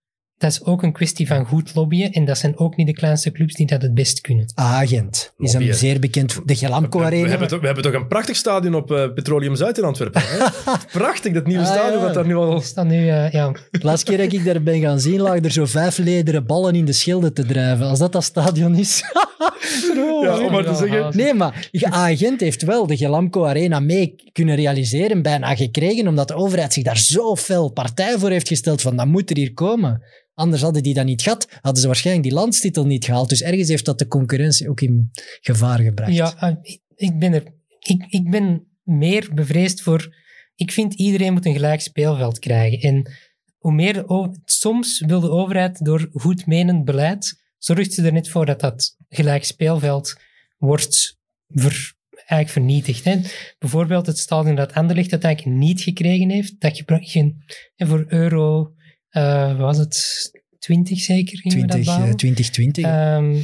dat 0.42 0.50
is 0.50 0.64
ook 0.64 0.82
een 0.82 0.92
kwestie 0.92 1.26
van 1.26 1.44
goed 1.46 1.74
lobbyen. 1.74 2.12
En 2.12 2.24
dat 2.24 2.38
zijn 2.38 2.58
ook 2.58 2.76
niet 2.76 2.86
de 2.86 2.92
kleinste 2.92 3.32
clubs 3.32 3.54
die 3.54 3.66
dat 3.66 3.82
het 3.82 3.94
best 3.94 4.20
kunnen. 4.20 4.52
Agent 4.54 5.32
is 5.38 5.52
een 5.52 5.74
zeer 5.74 5.98
bekend... 6.00 6.40
De 6.44 6.56
Gelamco 6.56 6.98
We, 6.98 7.04
Arena. 7.04 7.28
hebben 7.28 7.48
toch, 7.48 7.60
we 7.60 7.66
hebben 7.66 7.84
toch 7.84 7.92
een 7.92 8.06
prachtig 8.06 8.36
stadion 8.36 8.74
op 8.74 8.92
eh, 8.92 9.12
Petroleum 9.14 9.56
Zuid 9.56 9.78
in 9.78 9.84
Antwerpen. 9.84 10.22
Hè? 10.24 10.46
Prachtig, 10.98 11.32
dat 11.32 11.46
nieuwe 11.46 11.62
Ah, 11.62 11.72
stadion 11.72 11.98
ja. 11.98 12.04
dat 12.04 12.14
daar 12.14 12.26
nu 12.26 12.34
al... 12.36 12.56
Is 12.56 12.74
dat 12.74 12.86
nu, 12.86 13.08
eh, 13.08 13.30
ja, 13.30 13.50
De 13.70 13.78
laatste 13.82 14.06
keer 14.10 14.18
dat 14.18 14.32
ik 14.32 14.44
daar 14.44 14.62
ben 14.62 14.80
gaan 14.80 15.00
zien, 15.00 15.20
lagen 15.20 15.44
er 15.44 15.50
zo 15.50 15.64
vijf 15.66 15.98
lederen 15.98 16.46
ballen 16.46 16.74
in 16.74 16.84
de 16.84 16.92
schilden 16.92 17.34
te 17.34 17.46
drijven. 17.46 17.86
Als 17.86 17.98
dat 17.98 18.12
dat 18.12 18.24
stadion 18.24 18.74
is. 18.74 19.02
Ja, 20.22 20.44
om 20.44 20.52
maar 20.52 20.64
te 20.64 20.74
zeggen. 20.74 21.16
Nee, 21.16 21.34
maar 21.34 21.68
Agent 21.90 22.40
heeft 22.40 22.62
wel 22.62 22.86
de 22.86 22.96
Gelamco 22.96 23.44
Arena 23.44 23.80
mee 23.80 24.14
kunnen 24.32 24.54
realiseren, 24.54 25.22
bijna 25.22 25.54
gekregen, 25.54 26.08
omdat 26.08 26.28
de 26.28 26.34
overheid 26.34 26.72
zich 26.72 26.84
daar 26.84 26.98
zo 26.98 27.36
fel 27.36 27.68
partij 27.68 28.18
voor 28.18 28.30
heeft 28.30 28.48
gesteld 28.48 28.80
van 28.80 28.96
dat 28.96 29.06
moet 29.06 29.30
er 29.30 29.36
hier 29.36 29.52
komen. 29.54 30.02
Anders 30.34 30.62
hadden 30.62 30.82
die 30.82 30.94
dat 30.94 31.04
niet 31.04 31.22
gehad. 31.22 31.48
Hadden 31.60 31.80
ze 31.80 31.86
waarschijnlijk 31.86 32.26
die 32.28 32.36
landstitel 32.36 32.86
niet 32.86 33.04
gehaald. 33.04 33.28
Dus 33.28 33.42
ergens 33.42 33.68
heeft 33.68 33.84
dat 33.84 33.98
de 33.98 34.06
concurrentie 34.06 34.68
ook 34.68 34.80
in 34.80 35.10
gevaar 35.40 35.78
gebracht. 35.78 36.12
Ja, 36.12 36.36
eh, 36.40 36.54
ik- 36.94 37.18
ben, 37.18 37.32
er, 37.32 37.42
ik, 37.78 38.04
ik 38.08 38.30
ben 38.30 38.66
meer 38.82 39.30
bevreesd 39.34 39.82
voor... 39.82 40.20
Ik 40.54 40.72
vind 40.72 40.94
iedereen 40.94 41.32
moet 41.32 41.46
een 41.46 41.52
gelijk 41.52 41.80
speelveld 41.80 42.38
krijgen. 42.38 42.80
En 42.80 43.10
hoe 43.58 43.72
meer 43.72 44.04
soms 44.44 45.00
wil 45.06 45.20
de 45.20 45.30
overheid 45.30 45.84
door 45.84 46.08
goedmenend 46.12 46.84
beleid, 46.84 47.42
zorgt 47.58 47.92
ze 47.92 48.02
er 48.02 48.12
net 48.12 48.28
voor 48.28 48.46
dat 48.46 48.60
dat 48.60 48.96
gelijk 49.08 49.44
speelveld 49.44 50.16
wordt 50.56 51.18
ver, 51.48 51.94
eigenlijk 52.14 52.48
vernietigd. 52.48 53.04
Hè. 53.04 53.20
Bijvoorbeeld 53.58 54.06
het 54.06 54.18
stadion 54.18 54.54
dat 54.54 54.72
Anderlecht 54.74 55.10
uiteindelijk 55.12 55.56
niet 55.56 55.80
gekregen 55.80 56.30
heeft, 56.30 56.60
dat 56.60 56.76
je 56.78 57.34
en 57.76 57.86
voor 57.86 58.04
euro, 58.08 58.72
eh, 59.12 59.58
was 59.58 59.78
het, 59.78 60.30
20 60.58 61.00
zeker? 61.00 61.38
gingen 61.38 61.60
we 61.60 61.66
dat 61.66 61.70
20, 61.70 61.92
eh, 61.92 61.96
bouwen? 61.98 62.16
2020. 62.16 62.84
Ehm, 62.84 63.36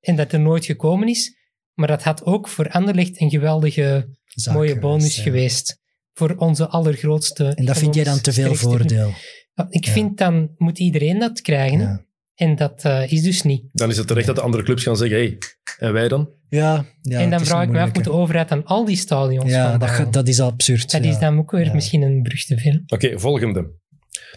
en 0.00 0.16
dat 0.16 0.32
er 0.32 0.40
nooit 0.40 0.64
gekomen 0.64 1.08
is. 1.08 1.34
Maar 1.74 1.88
dat 1.88 2.02
had 2.02 2.24
ook 2.24 2.48
voor 2.48 2.68
Anderlecht 2.68 3.20
een 3.20 3.30
geweldige 3.30 4.08
zaak 4.26 4.54
mooie 4.54 4.66
geweest, 4.68 4.86
bonus 4.86 5.16
ja. 5.16 5.22
geweest. 5.22 5.80
Voor 6.12 6.34
onze 6.36 6.68
allergrootste. 6.68 7.44
En 7.44 7.64
dat 7.64 7.78
vind 7.78 7.94
jij 7.94 8.04
dan 8.04 8.20
te 8.20 8.32
veel 8.32 8.54
voordeel. 8.54 9.12
Ja, 9.54 9.66
Ik 9.70 9.84
Ja. 9.84 9.92
vind 9.92 10.18
dan 10.18 10.50
moet 10.56 10.78
iedereen 10.78 11.18
dat 11.18 11.40
krijgen. 11.40 11.78
Ja. 11.78 12.04
En 12.34 12.56
dat 12.56 12.84
eh, 12.84 13.12
is 13.12 13.22
dus 13.22 13.42
niet. 13.42 13.64
Dan 13.72 13.90
is 13.90 13.96
het 13.96 14.06
terecht 14.06 14.26
dat 14.26 14.36
de 14.36 14.42
andere 14.42 14.62
clubs 14.62 14.82
gaan 14.82 14.96
zeggen, 14.96 15.16
hey, 15.18 15.38
en 15.78 15.92
wij 15.92 16.08
dan? 16.08 16.30
Ja, 16.48 16.84
ja, 17.02 17.20
en 17.20 17.30
dan 17.30 17.44
vraag 17.46 17.62
ik 17.62 17.68
me 17.68 17.80
af, 17.80 17.94
moet 17.94 18.04
de 18.04 18.12
overheid 18.12 18.48
dan 18.48 18.64
al 18.64 18.84
die 18.84 18.96
stadions 18.96 19.50
Ja, 19.50 19.78
gaan 19.78 20.02
dat, 20.04 20.12
dat 20.12 20.28
is 20.28 20.40
absurd. 20.40 20.90
Dat 20.90 21.04
ja. 21.04 21.10
is 21.10 21.18
dan 21.18 21.38
ook 21.38 21.50
weer 21.50 21.64
Ja. 21.64 21.74
misschien 21.74 22.02
een 22.02 22.22
brug 22.22 22.44
te 22.44 22.58
veel. 22.58 22.80
Oké, 22.86 23.18
volgende. 23.18 23.70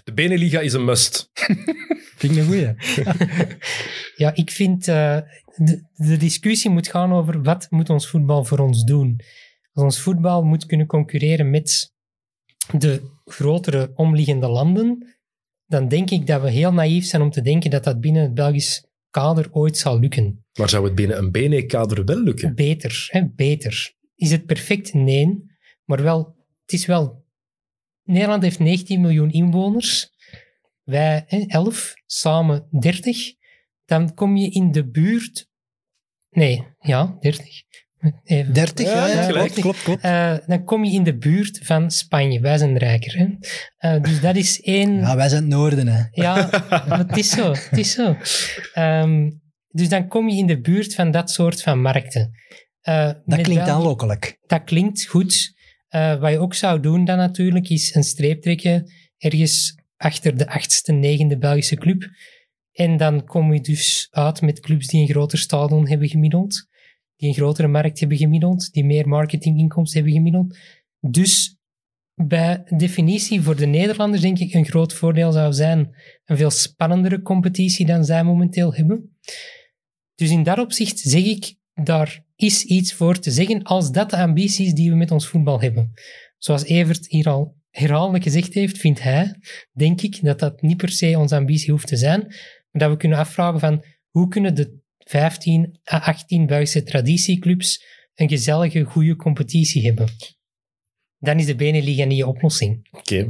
De 0.03 0.13
Beneliga 0.13 0.59
is 0.59 0.73
een 0.73 0.85
must. 0.85 1.30
Vind 2.19 2.35
ik 2.35 2.38
een 2.38 2.45
goeie. 2.45 2.73
Ja, 4.15 4.35
ik 4.35 4.51
vind 4.51 4.88
eh, 4.88 5.17
de, 5.55 5.84
de 5.95 6.17
discussie 6.17 6.69
moet 6.69 6.88
gaan 6.88 7.13
over 7.13 7.43
wat 7.43 7.67
moet 7.69 7.89
ons 7.89 8.07
voetbal 8.07 8.45
voor 8.45 8.59
ons 8.59 8.84
doen. 8.84 9.19
Als 9.73 9.84
ons 9.84 9.99
voetbal 9.99 10.43
moet 10.43 10.65
kunnen 10.65 10.88
concurreren 10.88 11.49
met 11.49 11.93
de 12.77 13.01
grotere 13.26 13.91
omliggende 13.95 14.47
landen, 14.47 15.17
dan 15.65 15.88
denk 15.88 16.09
ik 16.09 16.27
dat 16.27 16.41
we 16.41 16.49
heel 16.49 16.73
naïef 16.73 17.05
zijn 17.05 17.21
om 17.21 17.31
te 17.31 17.41
denken 17.41 17.69
dat 17.69 17.84
dat 17.84 17.99
binnen 17.99 18.21
het 18.21 18.34
Belgisch 18.34 18.88
kader 19.09 19.47
ooit 19.51 19.77
zal 19.77 19.99
lukken. 19.99 20.45
Maar 20.53 20.69
zou 20.69 20.85
het 20.85 20.95
binnen 20.95 21.17
een 21.17 21.31
BNE-kader 21.31 22.05
wel 22.05 22.23
lukken? 22.23 22.55
Beter, 22.55 23.07
hè, 23.09 23.27
beter. 23.35 23.93
Is 24.15 24.31
het 24.31 24.45
perfect? 24.45 24.93
Nee. 24.93 25.43
Maar 25.85 26.03
wel, 26.03 26.35
het 26.61 26.73
is 26.73 26.85
wel... 26.85 27.27
Nederland 28.10 28.44
heeft 28.44 28.60
19 28.60 29.02
miljoen 29.02 29.31
inwoners. 29.31 30.10
Wij 30.84 31.23
hè, 31.27 31.44
11, 31.48 31.94
samen 32.06 32.68
30. 32.80 33.34
Dan 33.86 34.14
kom 34.14 34.38
je 34.38 34.49
in 34.49 34.72
de 34.72 34.90
buurt... 34.90 35.48
Nee, 36.30 36.64
ja, 36.80 37.15
30. 37.19 37.45
Even. 38.23 38.53
30, 38.53 38.86
Ja, 38.88 39.07
ja, 39.07 39.14
ja, 39.14 39.23
gelijk. 39.23 39.34
klopt, 39.52 39.60
klopt, 39.61 39.84
klopt. 39.84 40.03
Eh, 40.03 40.38
dan 40.48 40.64
kom 40.64 40.84
je 40.84 40.91
in 40.91 41.03
de 41.03 41.18
buurt 41.18 41.60
van 41.64 41.91
Spanje. 41.91 42.40
Wij 42.40 42.57
zijn 42.57 42.77
rijker. 42.77 43.18
Hè? 43.18 43.27
Eh, 43.77 44.02
dus 44.02 44.22
dat 44.22 44.36
is 44.36 44.61
één... 44.61 44.95
Ja, 44.95 45.15
wij 45.15 45.30
zijn 45.30 45.41
het 45.41 45.52
noorden, 45.52 45.88
hè. 45.88 46.03
Ja, 46.11 46.49
het 46.98 47.18
is 47.18 47.30
zo. 47.30 47.52
Het 47.52 47.77
is 47.77 47.91
zo. 47.91 48.15
Ehm, 48.73 49.30
dus 49.68 49.90
dan 49.90 50.07
kom 50.07 50.30
je 50.30 50.38
in 50.38 50.48
de 50.48 50.60
buurt 50.61 50.95
van 50.95 51.11
dat 51.11 51.31
soort 51.31 51.61
van 51.61 51.81
markten. 51.81 52.31
Eh, 52.81 53.06
Dat 53.26 53.41
klinkt 53.41 53.65
wel- 53.65 53.76
aanlokkelijk. 53.76 54.38
Dat 54.48 54.64
klinkt 54.64 55.06
goed. 55.06 55.57
Eh, 55.89 56.19
wat 56.19 56.31
je 56.31 56.39
ook 56.39 56.53
zou 56.53 56.79
doen 56.79 57.05
dan 57.05 57.17
natuurlijk, 57.17 57.69
is 57.69 57.95
een 57.95 58.03
streep 58.03 58.41
trekken 58.41 58.91
ergens 59.17 59.75
achter 59.97 60.37
de 60.37 60.47
achtste, 60.47 60.91
negende 60.91 61.37
Belgische 61.37 61.75
club. 61.75 62.09
En 62.71 62.97
dan 62.97 63.25
kom 63.25 63.53
je 63.53 63.61
dus 63.61 64.07
uit 64.11 64.41
met 64.41 64.59
clubs 64.59 64.87
die 64.87 65.01
een 65.01 65.07
groter 65.07 65.37
stadion 65.37 65.87
hebben 65.87 66.09
gemiddeld, 66.09 66.67
die 67.15 67.29
een 67.29 67.35
grotere 67.35 67.67
markt 67.67 67.99
hebben 67.99 68.17
gemiddeld, 68.17 68.71
die 68.71 68.85
meer 68.85 69.07
marketinginkomsten 69.07 69.97
hebben 69.97 70.17
gemiddeld. 70.17 70.57
Dus 70.99 71.57
bij 72.15 72.63
definitie 72.77 73.41
voor 73.41 73.55
de 73.55 73.65
Nederlanders 73.65 74.21
denk 74.21 74.39
ik 74.39 74.53
een 74.53 74.65
groot 74.65 74.93
voordeel 74.93 75.31
zou 75.31 75.53
zijn 75.53 75.95
een 76.25 76.37
veel 76.37 76.49
spannendere 76.49 77.21
competitie 77.21 77.85
dan 77.85 78.05
zij 78.05 78.23
momenteel 78.23 78.73
hebben. 78.73 79.17
Dus 80.15 80.29
in 80.29 80.43
dat 80.43 80.59
opzicht 80.59 80.99
zeg 80.99 81.23
ik, 81.23 81.55
daar 81.84 82.23
is 82.35 82.64
iets 82.64 82.93
voor 82.93 83.19
te 83.19 83.31
zeggen 83.31 83.64
als 83.64 83.91
dat 83.91 84.10
de 84.10 84.18
ambitie 84.18 84.65
is 84.65 84.73
die 84.73 84.89
we 84.89 84.95
met 84.95 85.11
ons 85.11 85.27
voetbal 85.27 85.61
hebben. 85.61 85.91
Zoals 86.38 86.64
Evert 86.64 87.07
hier 87.07 87.30
al 87.30 87.56
herhaaldelijk 87.69 88.23
gezegd 88.23 88.53
heeft, 88.53 88.77
vindt 88.77 89.01
hij, 89.01 89.35
denk 89.72 90.01
ik, 90.01 90.23
dat 90.23 90.39
dat 90.39 90.61
niet 90.61 90.77
per 90.77 90.89
se 90.89 91.18
onze 91.18 91.35
ambitie 91.35 91.72
hoeft 91.72 91.88
te 91.88 91.97
zijn, 91.97 92.19
maar 92.19 92.81
dat 92.81 92.89
we 92.91 92.97
kunnen 92.97 93.18
afvragen 93.18 93.60
van 93.60 93.85
hoe 94.10 94.27
kunnen 94.27 94.56
de 94.56 94.80
15 94.97 95.80
à 95.93 95.99
18 95.99 96.45
Belgische 96.45 96.84
traditieclubs 96.84 97.84
een 98.15 98.30
gezellige, 98.30 98.84
goede 98.84 99.15
competitie 99.15 99.85
hebben. 99.85 100.07
Dan 101.18 101.39
is 101.39 101.45
de 101.45 101.56
Beneliga 101.56 102.03
niet 102.03 102.18
je 102.18 102.27
oplossing. 102.27 102.88
Oké. 102.91 103.27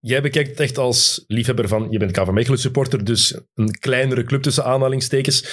Jij 0.00 0.22
bekijkt 0.22 0.48
het 0.50 0.60
echt 0.60 0.78
als 0.78 1.24
liefhebber 1.26 1.68
van, 1.68 1.86
je 1.90 1.98
bent 1.98 2.10
KV 2.12 2.30
Mechelen 2.30 2.58
supporter, 2.58 3.04
dus 3.04 3.40
een 3.54 3.78
kleinere 3.78 4.24
club 4.24 4.42
tussen 4.42 4.64
aanhalingstekens. 4.64 5.44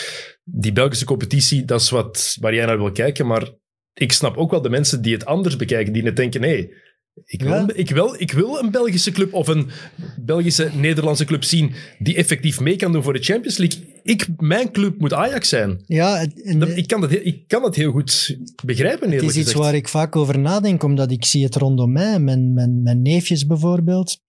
Die 0.43 0.71
Belgische 0.73 1.05
competitie, 1.05 1.65
dat 1.65 1.81
is 1.81 1.89
wat, 1.89 2.37
waar 2.39 2.53
jij 2.53 2.65
naar 2.65 2.77
wil 2.77 2.91
kijken, 2.91 3.27
maar 3.27 3.49
ik 3.93 4.11
snap 4.11 4.37
ook 4.37 4.51
wel 4.51 4.61
de 4.61 4.69
mensen 4.69 5.01
die 5.01 5.13
het 5.13 5.25
anders 5.25 5.55
bekijken, 5.55 5.93
die 5.93 6.03
net 6.03 6.15
denken, 6.15 6.41
nee, 6.41 6.69
ik 7.25 7.41
wil, 7.41 7.51
Ja. 7.53 7.67
ik, 7.73 7.89
wil, 7.89 8.15
ik 8.17 8.31
wil 8.31 8.59
een 8.59 8.71
Belgische 8.71 9.11
club 9.11 9.33
of 9.33 9.47
een 9.47 9.69
Belgische, 10.21 10.69
Nederlandse 10.73 11.25
club 11.25 11.43
zien 11.43 11.73
die 11.99 12.15
effectief 12.15 12.59
mee 12.59 12.75
kan 12.75 12.91
doen 12.91 13.03
voor 13.03 13.13
de 13.13 13.23
Champions 13.23 13.57
League. 13.57 13.79
Ik, 14.03 14.27
mijn 14.37 14.71
club 14.71 14.99
moet 14.99 15.13
Ajax 15.13 15.49
zijn. 15.49 15.83
Ja, 15.85 16.17
het- 16.17 16.41
en, 16.43 16.59
Dat- 16.59 16.77
ik, 16.77 16.87
kan 16.87 17.01
dat, 17.01 17.09
heel- 17.09 17.21
ik 17.25 17.47
kan 17.47 17.61
dat 17.61 17.75
heel 17.75 17.91
goed 17.91 18.37
begrijpen, 18.65 19.11
het 19.11 19.21
is 19.21 19.27
iets 19.27 19.35
gezegd. 19.37 19.53
waar 19.57 19.75
ik 19.75 19.87
vaak 19.87 20.15
over 20.15 20.39
nadenk, 20.39 20.83
omdat 20.83 21.11
ik 21.11 21.25
zie 21.25 21.43
het 21.43 21.55
rondom 21.55 21.91
mij. 21.91 22.19
Mijn, 22.19 22.53
mijn, 22.53 22.81
mijn 22.83 23.01
neefjes 23.01 23.45
bijvoorbeeld, 23.45 24.23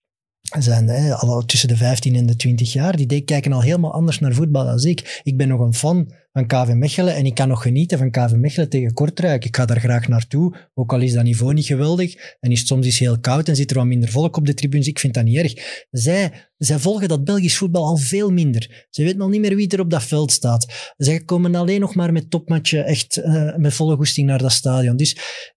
zijn 0.58 0.88
hè, 0.88 1.14
al 1.14 1.44
tussen 1.44 1.68
de 1.68 1.76
15 1.76 2.14
en 2.14 2.26
de 2.26 2.36
20 2.36 2.72
jaar, 2.72 2.96
die 2.96 3.20
kijken 3.20 3.52
al 3.52 3.62
helemaal 3.62 3.92
anders 3.92 4.18
naar 4.18 4.34
voetbal 4.34 4.64
dan 4.64 4.78
ik. 4.78 5.20
Ik 5.22 5.36
ben 5.36 5.48
nog 5.48 5.60
een 5.60 5.74
fan 5.74 6.12
van 6.36 6.46
KV 6.46 6.72
Mechelen 6.72 7.14
en 7.14 7.26
ik 7.26 7.34
kan 7.34 7.48
nog 7.48 7.62
genieten 7.62 7.98
van 7.98 8.10
KV 8.10 8.32
Mechelen 8.32 8.68
tegen 8.68 8.92
Kortrijk. 8.92 9.44
Ik 9.44 9.56
ga 9.56 9.66
daar 9.66 9.80
graag 9.80 10.08
naartoe, 10.08 10.56
ook 10.74 10.92
al 10.92 11.00
is 11.00 11.12
dat 11.12 11.24
niveau 11.24 11.54
niet 11.54 11.66
geweldig 11.66 12.36
en 12.40 12.50
is 12.50 12.58
het 12.58 12.68
soms 12.68 12.86
eens 12.86 12.98
heel 12.98 13.20
koud 13.20 13.48
en 13.48 13.56
zit 13.56 13.70
er 13.70 13.76
wat 13.76 13.86
minder 13.86 14.08
volk 14.08 14.36
op 14.36 14.46
de 14.46 14.54
tribunes. 14.54 14.86
Ik 14.86 14.98
vind 14.98 15.14
dat 15.14 15.24
niet 15.24 15.36
erg. 15.36 15.86
Zij, 15.90 16.32
zij 16.58 16.78
volgen 16.78 17.08
dat 17.08 17.24
Belgisch 17.24 17.56
voetbal 17.56 17.84
al 17.84 17.96
veel 17.96 18.30
minder. 18.30 18.86
Ze 18.90 19.02
weten 19.02 19.20
al 19.20 19.28
niet 19.28 19.40
meer 19.40 19.56
wie 19.56 19.68
er 19.68 19.80
op 19.80 19.90
dat 19.90 20.02
veld 20.02 20.32
staat. 20.32 20.92
Zij 20.96 21.20
komen 21.20 21.54
alleen 21.54 21.80
nog 21.80 21.94
maar 21.94 22.12
met 22.12 22.30
topmatchen 22.30 22.84
echt 22.84 23.16
eh, 23.16 23.56
met 23.56 23.74
volle 23.74 23.96
goesting 23.96 24.26
naar 24.26 24.42
dat 24.42 24.52
stadion. 24.52 24.96
Dus 24.96 25.16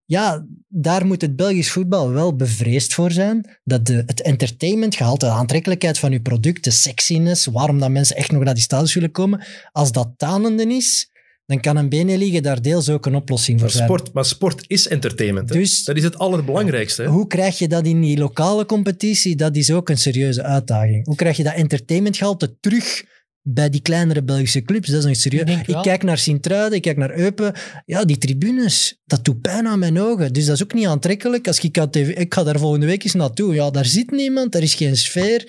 ja, 0.10 0.46
daar 0.68 1.06
moet 1.06 1.22
het 1.22 1.36
Belgisch 1.36 1.72
voetbal 1.72 2.12
wel 2.12 2.36
bevreesd 2.36 2.94
voor 2.94 3.12
zijn. 3.12 3.60
Dat 3.64 3.86
de, 3.86 4.04
het 4.06 4.22
entertainmentgehalte, 4.22 5.26
de 5.26 5.32
aantrekkelijkheid 5.32 6.00
van 6.00 6.12
uw 6.12 6.22
product, 6.22 6.64
de 6.64 6.72
sexiness, 6.72 7.46
waarom 7.46 7.80
dat 7.80 7.90
mensen 7.90 8.16
echt 8.16 8.32
nog 8.32 8.44
naar 8.44 8.54
die 8.54 8.64
stadions 8.64 8.94
willen 8.94 9.12
komen, 9.12 9.44
als 9.72 9.92
dat 9.92 10.14
tanende 10.18 10.66
is, 10.72 11.10
dan 11.46 11.60
kan 11.60 11.78
een 11.78 11.90
Beneliga 11.90 12.40
daar 12.42 12.62
deels 12.62 12.90
ook 12.90 13.06
een 13.06 13.16
oplossing 13.16 13.60
voor 13.60 13.68
Maar 13.68 13.76
zijn. 13.78 13.88
sport, 13.90 14.14
maar 14.14 14.26
sport 14.26 14.64
is 14.68 14.88
entertainment. 14.88 15.50
hè. 15.50 15.56
Dus- 15.60 15.84
dat 15.84 15.98
is 15.98 16.04
het 16.04 16.18
allerbelangrijkste. 16.18 17.02
hè. 17.02 17.08
Hoe 17.08 17.28
krijg 17.28 17.58
je 17.58 17.68
dat 17.68 17.86
in 17.86 18.02
die 18.02 18.18
lokale 18.18 18.66
competitie? 18.66 19.36
Dat 19.36 19.56
is 19.56 19.72
ook 19.72 19.90
een 19.90 19.98
serieuze 19.98 20.44
uitdaging. 20.44 21.06
Hoe 21.06 21.16
krijg 21.16 21.38
je 21.38 21.44
dat 21.44 21.54
entertainmentgehalte 21.54 22.58
terug 22.60 23.04
bij 23.42 23.70
die 23.70 23.82
kleinere 23.82 24.24
Belgische 24.24 24.62
clubs? 24.62 24.88
Dat 24.90 25.00
is 25.00 25.06
een 25.06 25.16
serieus. 25.16 25.50
Ik 25.66 25.78
kijk 25.82 26.04
naar 26.04 26.18
Sint-Truiden, 26.18 26.74
ik 26.78 26.82
kijk 26.82 26.98
naar 26.98 27.18
Eupen. 27.18 27.54
Ja, 27.86 28.06
die 28.06 28.18
tribunes, 28.18 29.00
dat 29.06 29.26
doet 29.26 29.42
pijn 29.42 29.68
aan 29.68 29.80
mijn 29.80 30.00
ogen. 30.00 30.34
Dus 30.34 30.46
dat 30.46 30.56
is 30.56 30.64
ook 30.64 30.74
niet 30.74 30.86
aantrekkelijk. 30.88 31.48
Als 31.48 31.60
ik, 31.60 31.78
aan 31.78 31.90
TV, 31.90 32.16
ik 32.18 32.34
ga 32.34 32.44
daar 32.44 32.60
volgende 32.60 32.86
week 32.86 33.04
eens 33.04 33.14
naartoe. 33.14 33.54
Ja, 33.54 33.70
daar 33.70 33.86
zit 33.86 34.12
niemand, 34.12 34.56
er 34.56 34.64
is 34.64 34.74
geen 34.74 34.98
sfeer. 34.98 35.48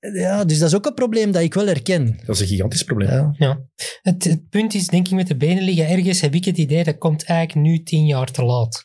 Ja, 0.00 0.44
dus 0.44 0.58
dat 0.58 0.68
is 0.68 0.74
ook 0.74 0.86
een 0.86 0.94
probleem 0.94 1.32
dat 1.32 1.42
ik 1.42 1.54
wel 1.54 1.66
herken. 1.66 2.20
Dat 2.24 2.34
is 2.34 2.40
een 2.40 2.46
gigantisch 2.46 2.82
probleem. 2.82 3.10
Ja. 3.10 3.34
Ja. 3.36 3.60
Het, 4.02 4.24
het 4.24 4.48
punt 4.48 4.74
is, 4.74 4.86
denk 4.86 5.08
ik, 5.08 5.14
met 5.14 5.26
de 5.26 5.36
Beneliga, 5.36 5.84
ergens 5.84 6.20
heb 6.20 6.34
ik 6.34 6.44
het 6.44 6.58
idee, 6.58 6.84
dat 6.84 6.98
komt 6.98 7.24
eigenlijk 7.24 7.66
nu 7.66 7.82
tien 7.82 8.06
jaar 8.06 8.30
te 8.30 8.44
laat. 8.44 8.84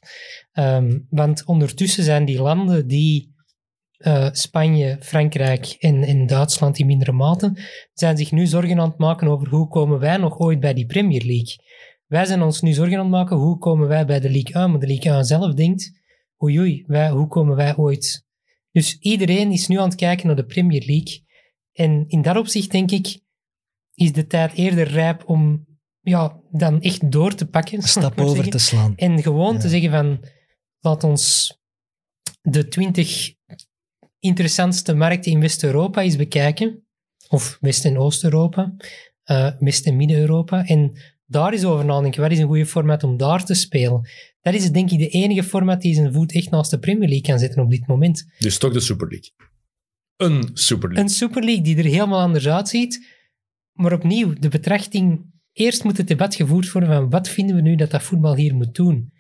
Ehm, 0.52 1.00
want 1.10 1.46
ondertussen 1.46 2.04
zijn 2.04 2.26
die 2.26 2.42
landen 2.42 2.88
die 2.88 3.38
eh, 4.00 4.28
Spanje, 4.32 4.98
Frankrijk 5.00 5.76
en, 5.80 6.04
en 6.04 6.28
Duitsland 6.28 6.78
in 6.78 6.86
mindere 6.86 7.12
mate, 7.12 7.54
zijn 7.94 8.18
zich 8.18 8.32
nu 8.32 8.46
zorgen 8.46 8.80
aan 8.80 8.90
het 8.90 8.98
maken 8.98 9.28
over 9.28 9.50
hoe 9.50 9.68
komen 9.68 10.00
wij 10.00 10.18
nog 10.18 10.40
ooit 10.40 10.60
bij 10.60 10.74
die 10.74 10.86
Premier 10.86 11.24
League. 11.26 11.56
Wij 12.08 12.26
zijn 12.26 12.42
ons 12.42 12.62
nu 12.62 12.74
zorgen 12.74 12.98
aan 12.98 13.04
het 13.04 13.12
maken, 13.12 13.38
hoe 13.38 13.58
komen 13.58 13.88
wij 13.88 14.06
bij 14.06 14.20
de 14.20 14.30
Ligue 14.30 14.62
1? 14.62 14.70
Maar 14.70 14.80
de 14.80 14.88
Ligue 14.88 15.12
1 15.12 15.26
zelf 15.26 15.54
denkt, 15.54 15.92
oei 16.44 16.60
oei, 16.60 16.84
wij, 16.88 17.10
hoe 17.10 17.28
komen 17.28 17.56
wij 17.56 17.76
ooit... 17.76 18.28
Dus 18.80 18.98
iedereen 19.00 19.52
is 19.52 19.68
nu 19.68 19.78
aan 19.80 19.88
het 19.90 19.96
kijken 19.98 20.28
naar 20.28 20.36
de 20.36 20.46
Premier 20.46 20.84
League. 20.86 21.24
En 21.72 22.06
in 22.08 22.22
dat 22.22 22.38
opzicht 22.38 22.72
denk 22.72 22.92
ik, 22.92 23.20
is 23.94 24.12
de 24.12 24.28
tijd 24.28 24.54
eerder 24.54 24.88
rijp 24.88 25.24
om 25.30 25.66
ja, 26.02 26.40
dan 26.52 26.82
echt 26.82 27.12
door 27.12 27.36
te 27.36 27.46
pakken. 27.46 27.82
Stap 27.82 28.20
over 28.20 28.36
zeggen. 28.36 28.52
te 28.52 28.58
slaan. 28.60 28.96
En 28.96 29.22
gewoon 29.22 29.54
Ja. 29.54 29.60
te 29.60 29.70
zeggen 29.70 29.92
van, 29.92 30.26
laat 30.80 31.04
ons 31.04 31.54
de 32.42 32.68
twintig 32.68 33.34
interessantste 34.20 34.94
markten 34.94 35.32
in 35.32 35.40
West-Europa 35.40 36.02
eens 36.02 36.16
bekijken. 36.16 36.84
of 37.32 37.58
West- 37.62 37.86
en 37.86 37.98
Oost-Europa, 37.98 38.74
eh, 39.24 39.52
West- 39.60 39.86
en 39.86 39.96
Midden-Europa. 39.96 40.66
En 40.66 40.94
daar 41.26 41.54
is 41.54 41.64
over 41.66 41.86
nadenken, 41.86 42.22
wat 42.22 42.32
is 42.32 42.40
een 42.40 42.48
goede 42.48 42.66
format 42.66 43.04
om 43.04 43.18
daar 43.18 43.46
te 43.46 43.54
spelen? 43.54 44.10
Dat 44.52 44.62
is 44.62 44.72
denk 44.72 44.92
ik 44.92 45.00
de 45.00 45.08
enige 45.08 45.44
format 45.44 45.82
die 45.82 45.94
zijn 45.94 46.14
voet 46.14 46.34
echt 46.34 46.50
naast 46.50 46.72
de 46.72 46.80
Premier 46.80 47.08
League 47.08 47.22
kan 47.28 47.40
zetten 47.40 47.62
op 47.62 47.70
dit 47.70 47.88
moment. 47.88 48.26
Dus 48.40 48.58
toch 48.58 48.74
de 48.74 48.80
Super 48.80 49.08
League. 49.08 49.32
Een 50.18 50.50
Super 50.54 50.88
League. 50.88 51.04
Een 51.04 51.10
Super 51.10 51.44
League 51.44 51.64
die 51.64 51.78
er 51.78 51.84
helemaal 51.84 52.22
anders 52.22 52.48
uitziet, 52.48 53.08
maar 53.72 53.94
opnieuw, 53.94 54.34
de 54.34 54.50
betrachting... 54.50 55.28
Eerst 55.54 55.84
moet 55.84 55.98
het 55.98 56.08
debat 56.08 56.36
gevoerd 56.36 56.72
worden 56.72 56.90
van 56.90 57.10
wat 57.10 57.30
vinden 57.30 57.56
we 57.56 57.62
nu 57.62 57.76
dat 57.76 57.92
dat 57.92 58.04
voetbal 58.04 58.36
hier 58.36 58.56
moet 58.56 58.76
doen? 58.76 59.14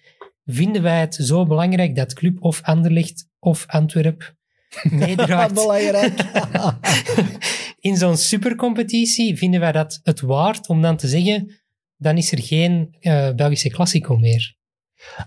Vinden 0.45 0.81
wij 0.81 0.99
het 0.99 1.15
zo 1.15 1.45
belangrijk 1.45 1.95
dat 1.95 2.13
club 2.13 2.43
of 2.43 2.61
Anderlecht 2.61 3.27
of 3.39 3.63
Antwerp 3.67 4.35
meedraagt 4.83 5.53
Belangrijk. 5.53 6.25
in 7.89 7.97
zo'n 7.97 8.17
supercompetitie? 8.17 9.37
Vinden 9.37 9.59
wij 9.59 9.71
dat 9.71 9.99
het 10.03 10.19
waard 10.21 10.67
om 10.67 10.81
dan 10.81 10.97
te 10.97 11.07
zeggen, 11.07 11.61
dan 11.97 12.17
is 12.17 12.31
er 12.31 12.41
geen 12.41 12.95
eh, 12.99 13.33
Belgische 13.33 13.69
Classico 13.69 14.17
meer? 14.17 14.57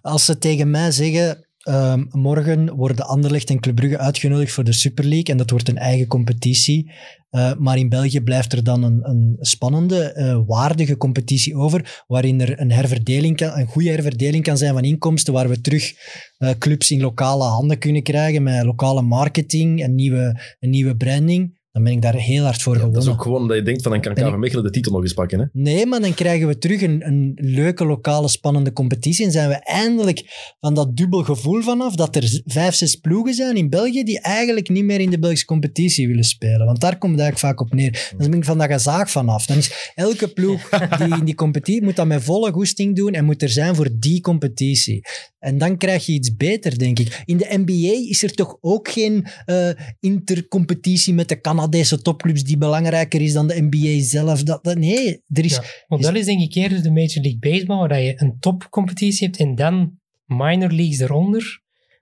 Als 0.02 0.24
ze 0.24 0.38
tegen 0.38 0.70
mij 0.70 0.90
zeggen, 0.90 1.46
ehm, 1.58 2.04
morgen 2.10 2.74
worden 2.74 3.06
Anderlecht 3.06 3.50
en 3.50 3.60
Club 3.60 3.74
Brugge 3.74 3.98
uitgenodigd 3.98 4.52
voor 4.52 4.64
de 4.64 4.72
Super 4.72 5.04
League 5.04 5.24
en 5.24 5.36
dat 5.36 5.50
wordt 5.50 5.68
een 5.68 5.78
eigen 5.78 6.06
competitie. 6.06 6.92
Eh, 7.30 7.54
maar 7.58 7.78
in 7.78 7.88
België 7.88 8.20
blijft 8.20 8.52
er 8.52 8.64
dan 8.64 8.82
een, 8.82 9.08
een 9.08 9.36
spannende, 9.40 10.12
eh, 10.12 10.40
waardige 10.46 10.96
competitie 10.96 11.56
over, 11.56 12.02
waarin 12.06 12.40
er 12.40 12.60
een, 12.60 12.72
herverdeling 12.72 13.36
kan, 13.36 13.58
een 13.58 13.66
goede 13.66 13.90
herverdeling 13.90 14.44
kan 14.44 14.58
zijn 14.58 14.74
van 14.74 14.84
inkomsten, 14.84 15.32
waar 15.32 15.48
we 15.48 15.60
terug 15.60 15.92
eh, 16.38 16.50
clubs 16.58 16.90
in 16.90 17.00
lokale 17.00 17.44
handen 17.44 17.78
kunnen 17.78 18.02
krijgen 18.02 18.42
met 18.42 18.64
lokale 18.64 19.02
marketing 19.02 19.82
en 19.82 19.94
nieuwe, 19.94 20.40
een 20.60 20.70
nieuwe 20.70 20.96
branding. 20.96 21.60
Dan 21.72 21.82
ben 21.82 21.92
ik 21.92 22.02
daar 22.02 22.14
heel 22.14 22.44
hard 22.44 22.62
voor 22.62 22.74
Ja, 22.76 22.80
dat 22.80 22.88
is 22.88 22.94
gewonnen. 22.94 23.14
ook 23.14 23.22
gewoon 23.22 23.48
dat 23.48 23.56
je 23.56 23.62
denkt 23.62 23.82
van 23.82 23.92
dan 23.92 24.00
kan 24.00 24.14
KV 24.14 24.36
Mechelen 24.36 24.64
de 24.64 24.70
titel 24.70 24.92
nog 24.92 25.02
eens 25.02 25.12
pakken. 25.12 25.38
Hè? 25.38 25.44
Nee, 25.52 25.86
maar 25.86 26.00
dan 26.00 26.14
krijgen 26.14 26.46
we 26.46 26.58
terug 26.58 26.82
een, 26.82 27.06
een 27.06 27.32
leuke, 27.34 27.84
lokale, 27.84 28.28
spannende 28.28 28.72
competitie. 28.72 29.24
En 29.24 29.32
zijn 29.32 29.48
we 29.48 29.54
eindelijk 29.54 30.22
van 30.60 30.74
dat 30.74 30.96
dubbel 30.96 31.22
gevoel 31.22 31.62
vanaf 31.62 31.94
dat 31.94 32.16
er 32.16 32.40
vijf, 32.44 32.74
zes 32.74 32.96
ploegen 32.96 33.34
zijn 33.34 33.56
in 33.56 33.70
België 33.70 34.02
die 34.02 34.20
eigenlijk 34.20 34.68
niet 34.68 34.84
meer 34.84 35.00
in 35.00 35.10
de 35.10 35.18
Belgische 35.18 35.46
competitie 35.46 36.08
willen 36.08 36.24
spelen. 36.24 36.66
Want 36.66 36.80
daar 36.80 36.98
komt 36.98 37.12
het 37.12 37.20
eigenlijk 37.20 37.54
vaak 37.54 37.66
op 37.66 37.74
neer. 37.74 38.12
Dan 38.18 38.30
ben 38.30 38.38
ik 38.38 38.44
van 38.44 38.58
dat 38.58 38.70
gezaag 38.70 39.10
vanaf. 39.10 39.46
Dan 39.46 39.56
is 39.56 39.92
elke 39.94 40.28
ploeg 40.28 40.68
die 40.98 41.16
in 41.18 41.24
die 41.24 41.34
competitie 41.34 41.82
moet 41.82 41.96
dat 41.96 42.06
met 42.06 42.22
volle 42.22 42.52
goesting 42.52 42.96
doen 42.96 43.12
en 43.12 43.24
moet 43.24 43.42
er 43.42 43.48
zijn 43.48 43.74
voor 43.74 43.88
die 43.98 44.20
competitie. 44.20 45.00
En 45.38 45.58
dan 45.58 45.76
krijg 45.76 46.06
je 46.06 46.12
iets 46.12 46.36
beter, 46.36 46.78
denk 46.78 46.98
ik. 46.98 47.22
In 47.24 47.36
de 47.36 47.62
NBA 47.64 48.08
is 48.10 48.22
er 48.22 48.34
toch 48.34 48.56
ook 48.60 48.88
geen 48.88 49.26
eh, 49.44 49.68
intercompetitie 50.00 51.14
met 51.14 51.28
de 51.28 51.40
Canadese 51.62 52.02
topclubs 52.02 52.44
die 52.44 52.56
belangrijker 52.56 53.20
is 53.20 53.32
dan 53.32 53.47
de 53.47 53.68
NBA 53.70 54.02
zelf. 54.05 54.43
Dat, 54.43 54.64
dat, 54.64 54.76
nee, 54.76 55.22
er 55.28 55.44
is... 55.44 55.55
Ja, 55.55 55.62
want 55.86 56.02
dat 56.02 56.14
is 56.14 56.24
denk 56.24 56.40
ik 56.40 56.55
eerder 56.55 56.82
de 56.82 56.90
Major 56.90 57.22
League 57.22 57.39
Baseball, 57.39 57.78
waar 57.78 57.89
dat 57.89 57.98
je 57.98 58.12
een 58.16 58.36
topcompetitie 58.39 59.26
hebt 59.26 59.39
en 59.39 59.55
dan 59.55 59.98
minor 60.24 60.70
leagues 60.70 60.98
eronder, 60.98 61.60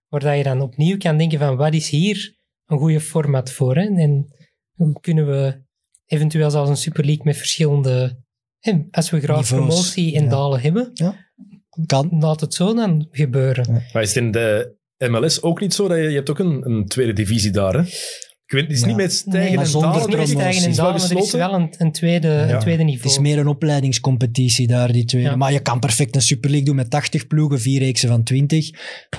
waar 0.08 0.20
dat 0.20 0.36
je 0.36 0.42
dan 0.42 0.60
opnieuw 0.60 0.96
kan 0.96 1.18
denken 1.18 1.38
van 1.38 1.56
wat 1.56 1.74
is 1.74 1.88
hier 1.88 2.34
een 2.66 2.78
goede 2.78 3.00
format 3.00 3.52
voor? 3.52 3.76
Hè? 3.76 3.82
En 3.82 4.34
hoe 4.74 5.00
kunnen 5.00 5.26
we 5.26 5.62
eventueel 6.06 6.50
zelfs 6.50 6.70
een 6.70 6.76
Super 6.76 7.04
League 7.04 7.24
met 7.24 7.36
verschillende... 7.36 8.22
hè, 8.58 8.72
als 8.90 9.10
we 9.10 9.20
graag 9.20 9.50
Niveaus, 9.50 9.66
promotie 9.66 10.14
en 10.14 10.24
ja. 10.24 10.30
dalen 10.30 10.60
hebben, 10.60 10.92
Kan. 11.86 12.08
laat 12.20 12.40
het 12.40 12.54
zo 12.54 12.74
dan 12.74 13.08
gebeuren. 13.10 13.72
Maar 13.92 14.02
is 14.02 14.14
het 14.14 14.24
in 14.24 14.30
de 14.30 14.78
MLS 14.98 15.42
ook 15.42 15.60
niet 15.60 15.74
zo 15.74 15.88
dat 15.88 15.96
je, 15.96 16.02
je 16.02 16.16
hebt 16.16 16.30
ook 16.30 16.38
een, 16.38 16.70
een 16.70 16.86
tweede 16.86 17.12
divisie 17.12 17.50
daar, 17.50 17.74
hè? 17.74 17.82
Ik 18.50 18.56
weet, 18.56 18.64
het 18.64 18.74
is 18.76 18.80
Ja. 18.80 18.86
niet 18.86 18.96
met 18.96 19.12
stijgen 19.12 19.58
en 19.58 19.70
dalen. 19.72 20.10
Het 20.10 20.18
is 20.20 20.30
stijgen 20.30 20.62
en 20.62 20.70
is 20.70 20.76
wel 20.76 20.86
dalen, 20.86 21.00
maar 21.00 21.10
er 21.10 21.16
is 21.16 21.22
gesloten. 21.22 21.38
wel 21.38 21.54
een, 21.54 21.74
een, 21.78 21.92
tweede, 21.92 22.28
Ja. 22.28 22.50
een 22.52 22.58
tweede 22.58 22.82
Het 22.82 22.90
niveau. 22.90 23.08
is 23.14 23.18
meer 23.18 23.38
een 23.38 23.46
opleidingscompetitie 23.48 24.66
daar, 24.66 24.92
die 24.92 25.04
twee. 25.04 25.22
Ja. 25.22 25.36
Maar 25.36 25.52
je 25.52 25.60
kan 25.60 25.78
perfect 25.80 26.14
een 26.14 26.22
Super 26.22 26.48
League 26.50 26.66
doen 26.66 26.76
met 26.76 26.90
80 26.90 27.26
ploegen, 27.26 27.60
vier 27.60 27.78
reeksen 27.78 28.08
van 28.08 28.22
20. 28.22 28.70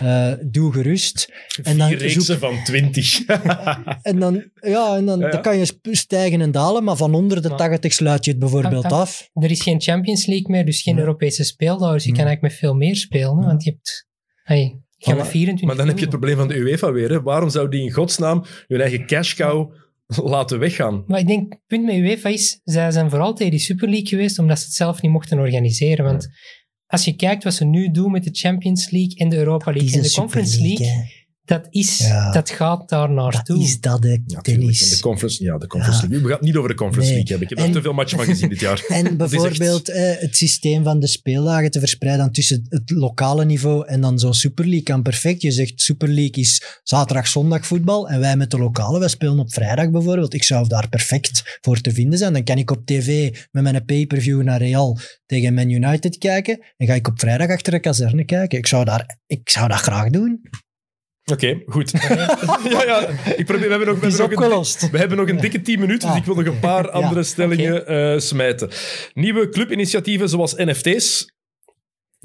Eh, 0.01 0.31
doe 0.45 0.73
gerust. 0.73 1.33
En 1.63 1.77
dan 1.77 1.87
Vier 1.87 1.97
reeksen 1.97 2.21
zoek- 2.21 2.37
van 2.37 2.63
20. 2.63 3.19
En 4.01 4.19
dan, 4.19 4.43
ja, 4.61 4.95
en 4.95 5.05
dan, 5.05 5.19
dan 5.19 5.41
kan 5.41 5.57
je 5.57 5.73
stijgen 5.91 6.41
en 6.41 6.51
dalen, 6.51 6.83
maar 6.83 6.95
van 6.95 7.13
onder 7.13 7.41
de 7.41 7.47
Maar- 7.49 7.57
80 7.57 7.93
sluit 7.93 8.25
je 8.25 8.31
het 8.31 8.39
bijvoorbeeld 8.39 8.91
af. 8.91 9.29
Er 9.33 9.51
is 9.51 9.61
geen 9.61 9.81
Champions 9.81 10.25
League 10.25 10.49
meer, 10.49 10.65
dus 10.65 10.81
geen 10.81 10.95
Ja. 10.95 10.99
Europese 11.01 11.43
speeldag. 11.43 11.93
Dus 11.93 12.03
je 12.03 12.09
Ja. 12.09 12.15
kan 12.15 12.25
eigenlijk 12.25 12.53
met 12.53 12.61
veel 12.63 12.75
meer 12.77 12.95
spelen. 12.95 13.35
Want 13.45 13.63
je 13.63 13.69
hebt... 13.71 14.07
Hey, 14.43 14.80
je 15.05 15.11
gaat 15.11 15.15
Voilà. 15.15 15.17
met 15.17 15.27
24 15.27 15.67
Maar 15.67 15.75
dan 15.75 15.87
heb 15.87 15.95
je 15.95 16.01
het 16.01 16.09
probleem 16.09 16.37
van 16.37 16.47
de 16.47 16.55
UEFA 16.55 16.91
weer. 16.91 17.09
Hè? 17.09 17.21
Waarom 17.21 17.49
zou 17.49 17.69
die 17.69 17.81
in 17.83 17.91
godsnaam 17.91 18.43
hun 18.67 18.81
eigen 18.81 19.05
cash 19.05 19.33
cow 19.33 19.73
laten 20.33 20.59
weggaan? 20.59 21.03
Maar 21.07 21.19
ik 21.19 21.27
denk, 21.27 21.51
het 21.53 21.61
punt 21.67 21.85
met 21.85 21.95
UEFA 21.95 22.29
is, 22.29 22.59
zij 22.63 22.91
zijn 22.91 23.09
vooral 23.09 23.33
tegen 23.33 23.51
die 23.51 23.59
Super 23.61 23.87
League 23.89 24.07
geweest, 24.07 24.39
omdat 24.39 24.59
ze 24.59 24.65
het 24.65 24.73
zelf 24.73 25.01
niet 25.01 25.11
mochten 25.11 25.39
organiseren. 25.39 26.05
Want 26.05 26.27
als 26.87 27.05
je 27.05 27.15
kijkt 27.15 27.43
wat 27.43 27.53
ze 27.53 27.65
nu 27.65 27.91
doen 27.91 28.11
met 28.11 28.23
de 28.23 28.29
Champions 28.33 28.89
League 28.89 29.15
en 29.15 29.29
de 29.29 29.37
Europa 29.37 29.71
League 29.71 29.93
en 29.93 30.01
de 30.01 30.11
Conference 30.11 30.61
League, 30.61 30.87
hè. 30.87 31.01
Dat, 31.51 31.67
is, 31.69 31.97
Ja. 31.97 32.31
dat 32.31 32.49
gaat 32.49 32.89
daar 32.89 33.07
Dat 33.07 33.15
naartoe. 33.15 33.63
is 33.63 33.79
dat, 33.79 34.03
hè, 34.03 34.09
Ja, 34.09 34.17
tuurlijk. 34.17 34.43
tennis. 34.43 34.83
En 34.83 34.89
De 34.95 34.99
conference, 35.01 35.43
ja, 35.43 35.57
de 35.57 35.67
conference 35.67 36.01
Ja. 36.01 36.07
League. 36.07 36.21
We 36.27 36.27
gaan 36.33 36.37
het 36.37 36.47
niet 36.47 36.55
over 36.55 36.69
de 36.69 36.75
conference 36.75 37.11
Nee. 37.11 37.17
League 37.23 37.37
hebben. 37.37 37.57
Ik 37.57 37.57
heb 37.63 37.67
er 37.67 37.73
te 37.73 37.81
veel 37.87 37.93
matchen 37.93 38.17
van 38.17 38.25
gezien 38.27 38.49
dit 38.49 38.59
jaar. 38.59 38.83
En 38.89 39.05
echt- 39.05 39.17
bijvoorbeeld 39.17 39.89
eh, 39.89 40.13
het 40.19 40.35
systeem 40.37 40.83
van 40.83 40.99
de 40.99 41.07
speeldagen 41.07 41.71
te 41.71 41.79
verspreiden 41.79 42.31
tussen 42.31 42.65
het 42.69 42.89
lokale 42.89 43.45
niveau 43.45 43.87
en 43.87 44.01
dan 44.01 44.19
zo'n 44.19 44.33
Super 44.33 44.63
League 44.65 44.83
kan 44.83 45.01
perfect. 45.01 45.41
Je 45.41 45.51
zegt 45.51 45.81
Super 45.81 46.07
League 46.07 46.43
is 46.43 46.79
zaterdag, 46.83 47.27
zondag 47.27 47.65
voetbal 47.65 48.09
en 48.09 48.19
wij 48.19 48.35
met 48.37 48.51
de 48.51 48.57
lokale, 48.57 48.99
wij 48.99 49.07
spelen 49.09 49.39
op 49.39 49.53
vrijdag 49.53 49.89
bijvoorbeeld. 49.89 50.33
Ik 50.33 50.43
zou 50.43 50.67
daar 50.67 50.89
perfect 50.89 51.57
voor 51.61 51.81
te 51.81 51.91
vinden 51.91 52.17
zijn. 52.19 52.33
Dan 52.33 52.43
kan 52.43 52.57
ik 52.57 52.71
op 52.71 52.85
tv 52.85 53.35
met 53.51 53.63
mijn 53.63 53.85
pay-per-view 53.85 54.41
naar 54.43 54.59
Real 54.59 54.97
tegen 55.25 55.53
Man 55.53 55.69
United 55.69 56.17
kijken 56.17 56.59
en 56.77 56.87
ga 56.87 56.93
ik 56.93 57.07
op 57.07 57.19
vrijdag 57.19 57.49
achter 57.49 57.71
de 57.73 57.79
kazerne 57.79 58.25
kijken. 58.25 58.57
Ik 58.57 58.67
zou, 58.67 58.85
daar, 58.85 59.19
ik 59.27 59.49
zou 59.49 59.67
dat 59.67 59.77
graag 59.79 60.09
doen. 60.09 60.41
Oké, 61.25 61.61
goed. 61.65 61.91
ja, 62.69 62.83
ja. 62.83 63.07
Ik 63.35 63.45
probeer, 63.45 63.67
we 63.67 63.69
hebben 63.69 63.87
nog, 63.87 63.99
we 63.99 64.07
hebben 64.07 64.19
nog 64.19 64.19
een, 64.19 64.35
opgelost. 64.35 64.89
we 64.89 64.97
hebben 64.97 65.17
nog 65.17 65.29
een 65.29 65.37
dikke 65.39 65.61
10 65.61 65.79
minuten, 65.79 66.07
dus 66.09 66.17
ik 66.17 66.25
wil 66.25 66.35
nog 66.35 66.45
een 66.45 66.59
paar 66.59 66.89
andere 66.99 67.19
Ja, 67.19 67.25
stellingen 67.25 67.87
eh, 67.87 68.19
smijten. 68.19 68.69
Nieuwe 69.13 69.49
clubinitiatieven 69.49 70.29
zoals 70.29 70.53
NFT's 70.55 71.33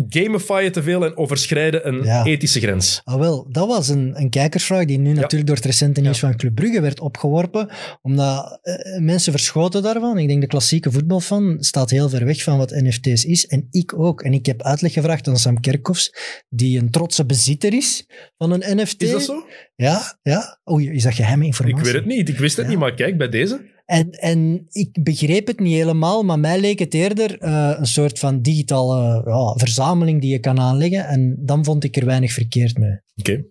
gamifyen 0.09 0.73
te 0.73 0.83
veel 0.83 1.05
en 1.05 1.17
overschrijden 1.17 1.87
een 1.89 2.03
Ja. 2.03 2.25
ethische 2.25 2.61
grens. 2.61 3.01
Ah, 3.05 3.19
wel, 3.19 3.47
dat 3.51 3.67
was 3.69 3.89
een, 3.89 4.13
een 4.21 4.31
kijkersvraag 4.31 4.85
die 4.85 4.99
nu 4.99 5.13
natuurlijk 5.13 5.47
door 5.47 5.57
het 5.57 5.65
recente 5.65 6.01
nieuws 6.01 6.19
van 6.19 6.37
Club 6.37 6.55
Brugge 6.55 6.81
werd 6.81 7.01
opgeworpen, 7.01 7.69
omdat 8.03 8.59
eh, 8.63 9.01
mensen 9.01 9.33
verschoten 9.33 9.83
daarvan. 9.83 10.19
Ik 10.19 10.29
denk 10.29 10.41
de 10.41 10.47
klassieke 10.47 10.91
voetbalfan 10.93 11.57
staat 11.61 11.91
heel 11.91 12.09
ver 12.09 12.25
weg 12.25 12.43
van 12.43 12.59
wat 12.59 12.71
NFT's 12.71 13.25
is 13.25 13.47
en 13.47 13.67
ik 13.71 13.99
ook. 13.99 14.23
En 14.23 14.33
ik 14.33 14.47
heb 14.47 14.63
uitleg 14.63 14.93
gevraagd 14.93 15.29
aan 15.29 15.37
Sam 15.37 15.61
Kerkhoffs, 15.61 16.13
die 16.49 16.79
een 16.79 16.91
trotse 16.91 17.27
bezitter 17.27 17.75
is 17.75 18.07
van 18.39 18.51
een 18.53 18.77
NFT. 18.77 19.03
Is 19.03 19.11
dat 19.11 19.23
zo? 19.23 19.47
Ja, 19.77 20.19
ja. 20.23 20.59
Oei, 20.71 20.91
is 20.91 21.03
dat 21.03 21.15
geheime 21.15 21.45
informatie? 21.45 21.79
Ik 21.79 21.85
weet 21.85 21.95
het 21.95 22.07
niet. 22.07 22.29
Ik 22.29 22.39
wist 22.39 22.57
het 22.57 22.69
niet, 22.69 22.79
maar 22.79 22.95
kijk, 22.95 23.19
bij 23.19 23.29
deze. 23.29 23.75
En, 23.87 24.11
en 24.11 24.67
ik 24.69 25.03
begreep 25.03 25.47
het 25.47 25.61
niet 25.61 25.75
helemaal, 25.75 26.23
maar 26.23 26.39
mij 26.39 26.61
leek 26.61 26.79
het 26.79 26.95
eerder 26.95 27.39
eh, 27.39 27.75
een 27.79 27.87
soort 27.87 28.19
van 28.19 28.43
digitale 28.43 29.23
ja, 29.27 29.55
verzameling 29.57 30.21
die 30.21 30.31
je 30.31 30.39
kan 30.39 30.61
aanleggen. 30.61 31.07
En 31.07 31.37
dan 31.39 31.65
vond 31.65 31.85
ik 31.85 31.97
er 31.97 32.05
weinig 32.05 32.33
verkeerd 32.33 32.79
mee. 32.79 33.01
Oké. 33.17 33.45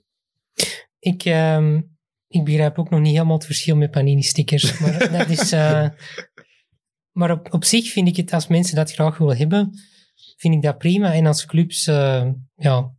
Ik, 0.99 1.25
ehm, 1.25 1.81
ik 2.27 2.43
begrijp 2.43 2.79
ook 2.79 2.89
nog 2.89 2.99
niet 2.99 3.13
helemaal 3.13 3.35
het 3.35 3.45
verschil 3.45 3.75
met 3.75 3.91
panini-stickers. 3.91 4.79
Maar, 4.79 5.11
dat 5.17 5.29
is, 5.29 5.51
eh, 5.51 5.89
maar 7.11 7.31
op, 7.31 7.53
op 7.53 7.63
zich 7.63 7.91
vind 7.91 8.07
ik 8.07 8.15
het, 8.15 8.33
als 8.33 8.47
mensen 8.47 8.75
dat 8.75 8.91
graag 8.91 9.17
willen 9.17 9.37
hebben, 9.37 9.71
vind 10.37 10.53
ik 10.53 10.61
dat 10.61 10.77
prima. 10.77 11.13
En 11.13 11.25
als 11.25 11.45
clubs, 11.45 11.87
eh, 11.87 12.29
ja, 12.55 12.91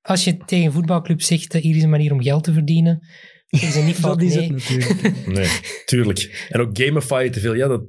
als 0.00 0.24
je 0.24 0.36
tegen 0.36 0.66
een 0.66 0.72
voetbalclub 0.72 1.22
zegt, 1.22 1.52
hier 1.52 1.76
is 1.76 1.82
een 1.82 1.90
manier 1.90 2.12
om 2.12 2.22
geld 2.22 2.44
te 2.44 2.52
verdienen, 2.52 3.06
zeggen 3.50 3.72
ze 3.72 3.80
niet 3.86 3.96
vaak 3.96 4.10
dat 4.18 4.22
is 4.22 4.34
nee. 4.34 4.42
het 4.42 4.52
natuurlijk. 4.52 5.26
Nee, 5.36 5.48
tuurlijk. 5.84 6.46
En 6.50 6.60
ook 6.60 6.78
gamifyen 6.78 7.30
te 7.32 7.40
veel, 7.40 7.54
ja, 7.54 7.68
dat 7.68 7.82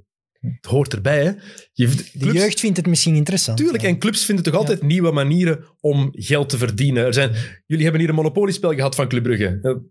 hoort 0.61 0.93
erbij. 0.93 1.23
Hè. 1.23 1.31
Je, 1.73 1.87
De 1.87 2.03
clubs- 2.19 2.33
jeugd 2.39 2.59
vindt 2.59 2.77
het 2.77 2.87
misschien 2.87 3.15
interessant. 3.15 3.57
Tuurlijk, 3.57 3.83
en 3.83 3.97
clubs 3.99 4.25
vinden 4.25 4.43
toch 4.43 4.53
altijd 4.55 4.81
nieuwe 4.81 5.11
manieren 5.11 5.65
om 5.79 6.09
geld 6.11 6.49
te 6.49 6.57
verdienen. 6.57 7.05
Er 7.05 7.13
zijn, 7.13 7.31
jullie 7.65 7.83
hebben 7.83 8.01
hier 8.01 8.09
een 8.09 8.15
monopoliespel 8.15 8.73
gehad 8.73 8.95
van 8.95 9.07
Club 9.07 9.23
Brugge. 9.23 9.59
Dat 9.61 9.81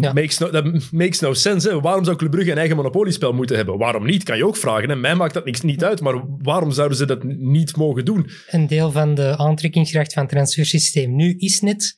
Ja. 0.00 0.12
makes, 0.12 0.38
no, 0.38 0.50
dat 0.50 0.90
makes 0.92 1.20
no 1.20 1.34
sense. 1.34 1.68
Hè. 1.68 1.80
Waarom 1.80 2.04
zou 2.04 2.16
Club 2.16 2.30
Brugge 2.30 2.50
een 2.50 2.58
eigen 2.58 2.76
monopoliespel 2.76 3.32
moeten 3.32 3.56
hebben? 3.56 3.78
Waarom 3.78 4.06
niet? 4.06 4.22
Kan 4.22 4.36
je 4.36 4.46
ook 4.46 4.56
vragen. 4.56 4.88
Hè. 4.88 4.96
Mij 4.96 5.14
maakt 5.14 5.34
dat 5.34 5.44
niks, 5.44 5.60
niet 5.60 5.84
uit, 5.84 6.00
maar 6.00 6.24
waarom 6.38 6.70
zouden 6.72 6.96
ze 6.96 7.04
dat 7.06 7.22
niet 7.24 7.76
mogen 7.76 8.04
doen? 8.04 8.30
Een 8.50 8.66
deel 8.66 8.90
van 8.90 9.14
de 9.14 9.36
aantrekkingskracht 9.36 10.12
van 10.12 10.22
het 10.22 10.32
transfersysteem 10.32 11.16
nu 11.16 11.34
is 11.36 11.60
net 11.60 11.96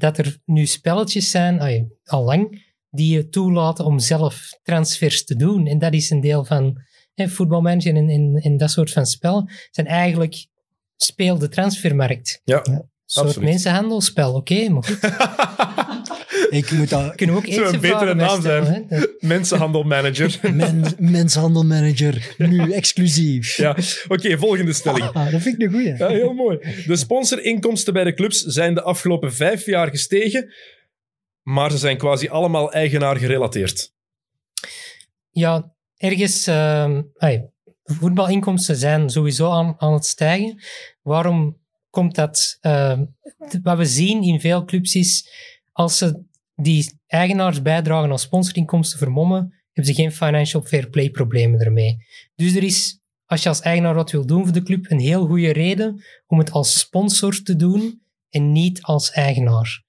dat 0.00 0.18
er 0.18 0.38
nu 0.44 0.66
spelletjes 0.66 1.30
zijn, 1.30 1.90
al 2.04 2.24
lang, 2.24 2.68
die 2.90 3.14
je 3.14 3.28
toelaten 3.28 3.84
om 3.84 3.98
zelf 3.98 4.58
transfers 4.62 5.24
te 5.24 5.36
doen. 5.36 5.66
En 5.66 5.78
dat 5.78 5.92
is 5.92 6.10
een 6.10 6.20
deel 6.20 6.44
van 6.44 6.80
hè, 7.14 7.28
voetbalmanager 7.28 7.94
en, 7.94 8.08
en, 8.08 8.34
en 8.34 8.56
dat 8.56 8.70
soort 8.70 8.92
van 8.92 9.06
spel. 9.06 9.48
zijn 9.70 9.86
eigenlijk 9.86 10.46
speel 10.96 11.38
de 11.38 11.48
transfermarkt. 11.48 12.40
Ja, 12.44 12.56
Een 12.64 12.90
soort 13.04 13.26
absoluut. 13.26 13.48
mensenhandelspel, 13.48 14.34
oké, 14.34 14.68
maar 14.68 14.84
goed. 14.84 14.98
Ik 16.50 16.70
moet 16.70 16.88
dat... 16.88 17.14
Kunnen 17.14 17.36
we 17.36 17.42
ook 17.42 17.54
Zou 17.54 17.74
een 17.74 17.80
betere 17.80 18.14
naam 18.14 18.42
zijn. 18.42 18.86
Hè? 18.88 19.00
Mensenhandelmanager. 19.28 20.38
Men, 20.54 20.84
menshandelmanager, 20.98 22.34
nu 22.38 22.72
exclusief. 22.72 23.56
ja, 23.56 23.76
oké, 24.08 24.38
volgende 24.38 24.72
stelling. 24.72 25.04
Ah, 25.04 25.30
dat 25.32 25.40
vind 25.42 25.54
ik 25.54 25.62
een 25.62 25.70
goeie. 25.72 25.96
Ja, 25.96 26.08
heel 26.08 26.32
mooi. 26.32 26.58
De 26.86 26.96
sponsorinkomsten 26.96 27.92
bij 27.92 28.04
de 28.04 28.14
clubs 28.14 28.40
zijn 28.40 28.74
de 28.74 28.82
afgelopen 28.82 29.32
vijf 29.32 29.66
jaar 29.66 29.88
gestegen, 29.88 30.52
maar 31.42 31.70
ze 31.70 31.78
zijn 31.78 31.96
quasi 31.96 32.28
allemaal 32.28 32.72
eigenaar 32.72 33.16
gerelateerd. 33.16 33.92
Ja, 35.30 35.72
ergens... 35.96 36.46
ehm, 36.46 37.02
ai, 37.16 37.42
voetbalinkomsten 37.84 38.76
zijn 38.76 39.10
sowieso 39.10 39.50
aan, 39.50 39.74
aan 39.78 39.92
het 39.92 40.06
stijgen. 40.06 40.62
Waarom 41.02 41.58
komt 41.90 42.14
dat? 42.14 42.58
ehm, 42.60 43.04
wat 43.62 43.76
we 43.76 43.84
zien 43.84 44.22
in 44.22 44.40
veel 44.40 44.64
clubs 44.64 44.94
is, 44.94 45.28
als 45.72 45.98
ze 45.98 46.28
die 46.62 47.00
eigenaars 47.06 47.62
bijdragen 47.62 48.10
als 48.10 48.22
sponsorinkomsten 48.22 48.98
vermommen, 48.98 49.54
hebben 49.72 49.94
ze 49.94 50.02
geen 50.02 50.12
financial 50.12 50.62
fair 50.62 50.90
play 50.90 51.10
problemen 51.10 51.60
ermee. 51.60 51.96
Dus 52.34 52.54
er 52.54 52.62
is, 52.62 53.00
als 53.24 53.42
je 53.42 53.48
als 53.48 53.60
eigenaar 53.60 53.94
wat 53.94 54.10
wil 54.10 54.26
doen 54.26 54.44
voor 54.44 54.52
de 54.52 54.62
club, 54.62 54.90
een 54.90 55.00
heel 55.00 55.26
goede 55.26 55.52
reden 55.52 56.04
om 56.26 56.38
het 56.38 56.50
als 56.50 56.78
sponsor 56.78 57.42
te 57.42 57.56
doen 57.56 58.02
en 58.28 58.52
niet 58.52 58.82
als 58.82 59.10
eigenaar. 59.10 59.84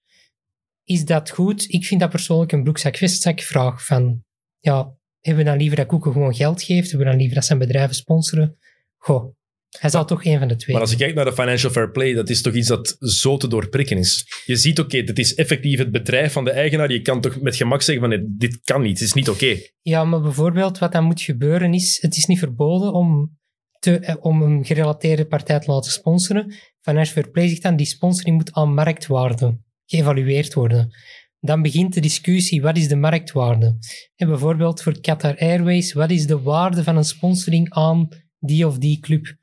Is 0.83 1.05
dat 1.05 1.29
goed? 1.29 1.73
Ik 1.73 1.85
vind 1.85 1.99
dat 1.99 2.09
persoonlijk 2.09 2.51
een 2.51 2.63
broekzak-vestzak 2.63 3.39
vraag 3.39 3.85
van, 3.85 4.23
ja, 4.59 4.95
hebben 5.19 5.43
we 5.43 5.49
dan 5.49 5.59
liever 5.59 5.77
dat 5.77 5.87
Koeken 5.87 6.11
gewoon 6.11 6.35
geld 6.35 6.63
geeft? 6.63 6.89
Hebben 6.89 6.99
we 6.99 7.11
dan 7.11 7.19
liever 7.19 7.35
dat 7.35 7.45
zijn 7.45 7.59
bedrijven 7.59 7.95
sponsoren? 7.95 8.57
Goh, 8.97 9.35
hij 9.79 9.89
zal 9.89 10.05
toch 10.05 10.25
een 10.25 10.39
van 10.39 10.47
de 10.47 10.55
twee 10.55 10.73
Maar 10.75 10.83
als 10.83 10.91
je 10.91 10.97
kijkt 10.97 11.15
naar 11.15 11.25
de 11.25 11.33
financial 11.33 11.71
fair 11.71 11.91
play, 11.91 12.13
dat 12.13 12.29
is 12.29 12.41
toch 12.41 12.53
iets 12.53 12.67
dat 12.67 12.95
zo 12.99 13.37
te 13.37 13.47
doorprikken 13.47 13.97
is. 13.97 14.25
Je 14.45 14.55
ziet, 14.55 14.79
oké, 14.79 15.03
dit 15.03 15.19
is 15.19 15.35
effectief 15.35 15.77
het 15.77 15.91
bedrijf 15.91 16.31
van 16.31 16.43
de 16.43 16.51
eigenaar. 16.51 16.91
Je 16.91 17.01
kan 17.01 17.21
toch 17.21 17.41
met 17.41 17.55
gemak 17.55 17.81
zeggen 17.81 18.09
van, 18.09 18.19
nee, 18.19 18.35
dit 18.37 18.59
kan 18.63 18.81
niet, 18.81 18.99
het 18.99 19.07
is 19.07 19.13
niet 19.13 19.29
oké. 19.29 19.57
Ja, 19.81 20.03
maar 20.03 20.21
bijvoorbeeld 20.21 20.77
wat 20.77 20.91
dan 20.91 21.03
moet 21.03 21.21
gebeuren 21.21 21.73
is, 21.73 21.97
het 22.01 22.17
is 22.17 22.25
niet 22.25 22.39
verboden 22.39 22.93
om, 22.93 23.37
te, 23.79 23.99
eh, 23.99 24.15
om 24.19 24.41
een 24.41 24.65
gerelateerde 24.65 25.25
partij 25.25 25.59
te 25.59 25.71
laten 25.71 25.91
sponsoren. 25.91 26.53
Financial 26.81 27.13
Fair 27.13 27.29
Play 27.29 27.47
zegt 27.47 27.61
dan, 27.61 27.75
die 27.75 27.85
sponsoring 27.85 28.35
moet 28.35 28.53
aan 28.53 28.73
marktwaarde 28.73 29.59
geëvalueerd 29.85 30.53
worden. 30.53 30.95
Dan 31.39 31.61
begint 31.61 31.93
de 31.93 32.01
discussie, 32.01 32.61
wat 32.61 32.77
is 32.77 32.87
de 32.87 32.95
marktwaarde? 32.95 33.77
En 34.15 34.27
bijvoorbeeld 34.27 34.81
voor 34.81 34.99
Qatar 34.99 35.37
Airways, 35.37 35.93
wat 35.93 36.11
is 36.11 36.25
de 36.27 36.41
waarde 36.41 36.83
van 36.83 36.97
een 36.97 37.03
sponsoring 37.03 37.73
aan 37.73 38.07
die 38.39 38.67
of 38.67 38.77
die 38.77 38.99
club? 38.99 39.39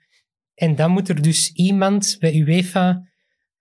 En 0.59 0.75
dan 0.75 0.91
moet 0.91 1.09
er 1.09 1.23
dus 1.23 1.53
iemand 1.53 2.17
bij 2.19 2.35
UEFA 2.35 3.09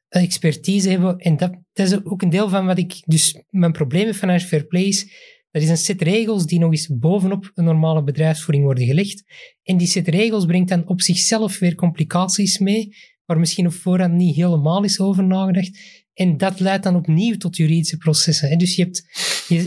expertise 0.09 0.89
hebben. 0.89 1.17
En 1.17 1.37
dat, 1.37 1.55
is 1.73 2.05
ook 2.05 2.21
een 2.21 2.29
deel 2.29 2.49
van 2.49 2.65
wat 2.65 2.77
ik... 2.77 3.01
Dus 3.05 3.43
mijn 3.49 3.71
probleem 3.71 4.05
met 4.05 4.15
Financial 4.15 4.49
Fair 4.49 4.65
Play 4.65 4.83
is, 4.83 5.11
dat 5.51 5.61
is 5.61 5.69
een 5.69 5.77
set 5.77 6.01
regels 6.01 6.45
die 6.45 6.59
nog 6.59 6.71
eens 6.71 6.97
bovenop 6.99 7.51
een 7.53 7.63
normale 7.63 8.03
bedrijfsvoering 8.03 8.65
worden 8.65 8.85
gelegd. 8.85 9.23
En 9.63 9.77
die 9.77 9.87
set 9.87 10.07
regels 10.07 10.45
brengt 10.45 10.69
dan 10.69 10.87
op 10.87 11.01
zichzelf 11.01 11.59
weer 11.59 11.75
complicaties 11.75 12.57
mee, 12.57 12.95
waar 13.25 13.39
misschien 13.39 13.65
op 13.65 13.73
voorhand 13.73 14.13
niet 14.13 14.35
helemaal 14.35 14.83
is 14.83 14.99
over 14.99 15.23
nagedacht. 15.23 15.79
En 16.13 16.37
dat 16.37 16.59
leidt 16.59 16.83
dan 16.83 16.95
opnieuw 16.95 17.37
tot 17.37 17.57
juridische 17.57 17.97
processen. 17.97 18.57
Dus 18.57 18.75
je, 18.75 18.83
hebt, 18.83 19.03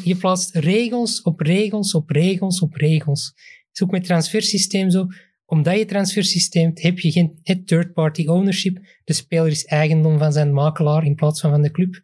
je, 0.05 0.17
plaatst 0.17 0.55
regels 0.55 1.23
op 1.23 1.41
regels 1.41 1.95
op 1.95 2.11
regels 2.11 2.61
op 2.61 2.75
regels. 2.75 3.33
Dat 3.33 3.73
is 3.73 3.83
ook 3.83 3.91
met 3.91 4.05
transfersysteem 4.05 4.91
zo. 4.91 5.07
Omdat 5.51 5.79
je 5.79 5.85
transfersysteem 5.85 6.65
hebt, 6.65 6.83
heb 6.83 6.99
je 6.99 7.11
geen 7.11 7.39
het 7.43 7.67
third-party 7.67 8.27
ownership. 8.27 8.79
De 9.05 9.13
speler 9.13 9.51
is 9.51 9.65
eigendom 9.65 10.19
van 10.19 10.33
zijn 10.33 10.53
makelaar 10.53 11.05
in 11.05 11.15
plaats 11.15 11.41
van 11.41 11.51
van 11.51 11.63
de 11.63 11.71
club. 11.71 12.01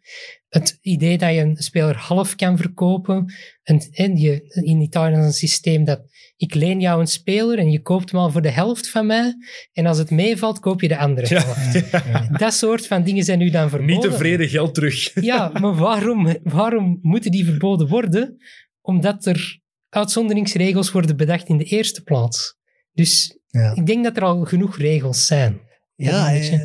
Het 0.49 0.77
idee 0.81 1.17
dat 1.17 1.33
je 1.33 1.39
een 1.39 1.55
speler 1.57 1.95
half 1.95 2.35
kan 2.35 2.57
verkopen. 2.57 3.33
En, 3.63 3.79
en 3.91 4.17
je, 4.17 4.61
in 4.63 4.81
Italië 4.81 5.17
is 5.17 5.25
een 5.25 5.33
systeem 5.33 5.83
dat 5.83 6.01
ik 6.35 6.53
leen 6.53 6.79
jou 6.79 6.99
een 6.99 7.07
speler 7.07 7.57
en 7.57 7.71
je 7.71 7.81
koopt 7.81 8.11
hem 8.11 8.19
al 8.19 8.31
voor 8.31 8.41
de 8.41 8.51
helft 8.51 8.89
van 8.89 9.05
mij. 9.05 9.35
En 9.73 9.85
als 9.85 9.97
het 9.97 10.11
meevalt, 10.11 10.59
koop 10.59 10.81
je 10.81 10.87
de 10.87 10.97
andere 10.97 11.27
helft. 11.27 12.39
Dat 12.39 12.53
soort 12.53 12.87
van 12.87 13.03
dingen 13.03 13.23
zijn 13.23 13.39
nu 13.39 13.49
dan 13.49 13.69
verboden. 13.69 13.95
Niet 13.95 14.11
tevreden, 14.11 14.49
geld 14.49 14.73
terug. 14.73 15.23
Ja, 15.23 15.51
maar 15.61 15.75
waarom, 15.75 16.37
waarom 16.43 16.99
moeten 17.01 17.31
die 17.31 17.45
verboden 17.45 17.87
worden? 17.87 18.37
Omdat 18.81 19.25
er 19.25 19.59
uitzonderingsregels 19.89 20.91
worden 20.91 21.17
bedacht 21.17 21.47
in 21.47 21.57
de 21.57 21.63
eerste 21.63 22.03
plaats. 22.03 22.55
Dus 22.97 23.36
Ja. 23.47 23.75
ik 23.75 23.85
denk 23.85 24.03
dat 24.03 24.17
er 24.17 24.23
al 24.23 24.45
genoeg 24.45 24.77
regels 24.77 25.25
zijn. 25.25 25.65
Ja, 25.95 26.33
eh, 26.33 26.59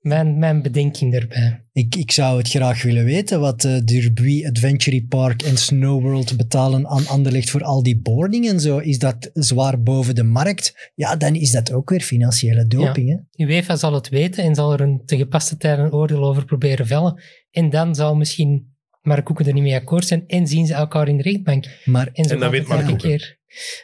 Mijn, 0.00 0.38
mijn 0.38 0.62
bedenking 0.62 1.12
daarbij. 1.12 1.60
ik, 1.72 1.94
ik 1.94 2.12
zou 2.12 2.38
het 2.38 2.48
graag 2.48 2.82
willen 2.82 3.04
weten 3.04 3.40
wat 3.40 3.64
eh 3.64 3.76
Derby, 3.84 4.46
Adventure 4.46 5.04
Park 5.08 5.42
en 5.42 5.56
Snowworld 5.56 6.36
betalen 6.36 6.88
aan 6.88 7.06
Anderlecht 7.06 7.50
voor 7.50 7.62
al 7.62 7.82
die 7.82 8.00
boarding 8.00 8.48
en 8.48 8.60
zo. 8.60 8.78
Is 8.78 8.98
dat 8.98 9.30
zwaar 9.32 9.82
boven 9.82 10.14
de 10.14 10.22
markt? 10.22 10.90
Ja, 10.94 11.16
dan 11.16 11.34
is 11.34 11.50
dat 11.50 11.72
ook 11.72 11.90
weer 11.90 12.00
financiële 12.00 12.66
doping. 12.66 13.08
Hè? 13.08 13.44
UEFA 13.44 13.76
zal 13.76 13.94
het 13.94 14.08
weten 14.08 14.44
en 14.44 14.54
zal 14.54 14.72
er 14.72 14.80
een 14.80 15.02
te 15.04 15.16
gepaste 15.16 15.56
tijd 15.56 15.78
een 15.78 15.92
oordeel 15.92 16.24
over 16.24 16.44
proberen 16.44 16.86
vellen. 16.86 17.22
En 17.50 17.70
dan 17.70 17.94
zal 17.94 18.16
misschien 18.16 18.74
Mark 19.02 19.24
Koeken 19.24 19.46
er 19.46 19.52
niet 19.52 19.62
mee 19.62 19.74
akkoord 19.74 20.06
zijn 20.06 20.24
en 20.26 20.46
zien 20.46 20.66
ze 20.66 20.74
elkaar 20.74 21.08
in 21.08 21.16
de 21.16 21.22
rechtbank. 21.22 21.66
Maar 21.84 22.10
En, 22.12 22.24
zo 22.24 22.34
En 22.34 22.40
dan 22.40 22.50
weet 22.50 22.60
het 22.60 22.68
Mark 22.68 22.86
Koeken. 22.86 23.20